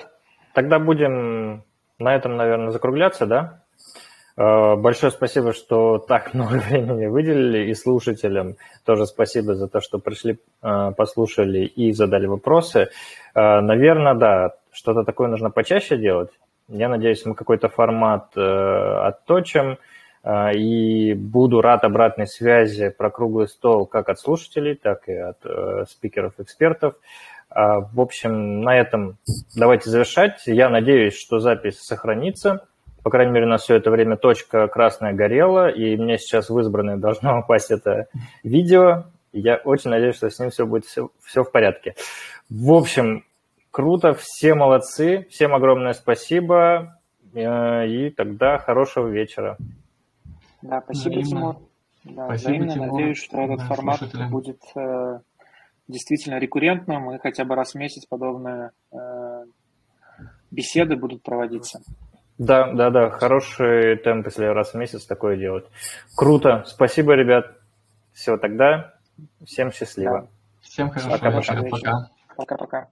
тогда 0.53 0.79
будем 0.79 1.63
на 1.99 2.15
этом, 2.15 2.35
наверное, 2.35 2.71
закругляться, 2.71 3.25
да? 3.25 3.61
Э, 4.37 4.75
большое 4.75 5.11
спасибо, 5.11 5.53
что 5.53 5.97
так 5.97 6.33
много 6.33 6.55
времени 6.69 7.05
выделили, 7.05 7.69
и 7.69 7.73
слушателям 7.73 8.55
тоже 8.85 9.05
спасибо 9.05 9.55
за 9.55 9.67
то, 9.67 9.79
что 9.79 9.97
пришли, 9.97 10.39
э, 10.61 10.91
послушали 10.97 11.65
и 11.65 11.91
задали 11.93 12.27
вопросы. 12.27 12.89
Э, 13.33 13.61
наверное, 13.61 14.15
да, 14.15 14.55
что-то 14.71 15.03
такое 15.03 15.29
нужно 15.29 15.49
почаще 15.51 15.97
делать. 15.97 16.31
Я 16.67 16.89
надеюсь, 16.89 17.25
мы 17.25 17.35
какой-то 17.35 17.69
формат 17.69 18.35
отточим, 18.35 19.77
и 20.55 21.13
буду 21.13 21.61
рад 21.61 21.83
обратной 21.83 22.25
связи 22.27 22.89
про 22.89 23.11
круглый 23.11 23.47
стол 23.47 23.85
как 23.85 24.09
от 24.09 24.19
слушателей, 24.19 24.75
так 24.75 25.07
и 25.07 25.13
от 25.13 25.37
спикеров-экспертов. 25.87 26.95
А, 27.55 27.79
в 27.79 28.01
общем, 28.01 28.61
на 28.61 28.77
этом 28.77 29.17
давайте 29.55 29.89
завершать. 29.89 30.41
Я 30.45 30.69
надеюсь, 30.69 31.17
что 31.17 31.39
запись 31.39 31.79
сохранится. 31.79 32.67
По 33.01 33.09
крайней 33.09 33.31
мере, 33.31 33.45
у 33.45 33.49
нас 33.49 33.63
все 33.63 33.75
это 33.75 33.91
время 33.91 34.17
точка 34.17 34.67
красная 34.67 35.13
горела, 35.13 35.69
и 35.69 35.95
мне 35.95 36.17
сейчас 36.17 36.49
в 36.49 36.59
избранное 36.59 36.97
должно 36.97 37.39
упасть 37.41 37.71
это 37.71 38.07
видео. 38.43 39.05
Я 39.31 39.55
очень 39.57 39.89
надеюсь, 39.89 40.15
что 40.15 40.29
с 40.29 40.39
ним 40.39 40.49
все 40.49 40.65
будет 40.65 40.85
все, 40.85 41.09
все 41.23 41.43
в 41.43 41.51
порядке. 41.51 41.95
В 42.49 42.73
общем, 42.73 43.23
круто, 43.71 44.13
все 44.13 44.53
молодцы, 44.53 45.25
всем 45.29 45.55
огромное 45.55 45.93
спасибо, 45.93 46.99
э, 47.33 47.87
и 47.87 48.09
тогда 48.09 48.57
хорошего 48.57 49.07
вечера. 49.07 49.57
Да, 50.67 50.81
спасибо, 50.81 51.23
Тимур. 51.23 51.55
Да, 52.03 52.25
спасибо, 52.25 52.67
Тимур. 52.67 52.91
Надеюсь, 52.91 53.17
что 53.17 53.41
этот 53.41 53.59
да, 53.59 53.65
формат 53.65 53.97
слушателям. 53.99 54.31
будет 54.31 54.61
э, 54.75 55.19
действительно 55.87 56.39
рекуррентным, 56.39 57.11
и 57.11 57.19
хотя 57.19 57.45
бы 57.45 57.55
раз 57.55 57.73
в 57.73 57.75
месяц 57.75 58.05
подобные 58.05 58.71
э, 58.91 59.45
беседы 60.51 60.95
будут 60.95 61.23
проводиться. 61.23 61.81
Да, 62.37 62.73
да, 62.73 62.89
да, 62.89 63.09
хороший 63.11 63.97
темп, 63.97 64.25
если 64.25 64.45
раз 64.45 64.73
в 64.73 64.75
месяц 64.75 65.05
такое 65.05 65.37
делать. 65.37 65.65
Круто, 66.15 66.63
спасибо, 66.65 67.13
ребят. 67.13 67.57
Все, 68.13 68.37
тогда 68.37 68.93
всем 69.45 69.71
счастливо. 69.71 70.21
Да. 70.21 70.27
Всем 70.61 70.89
хорошего 70.89 71.17
пока, 71.17 71.29
вечера. 71.39 71.69
Пока. 71.69 72.09
Пока-пока. 72.35 72.87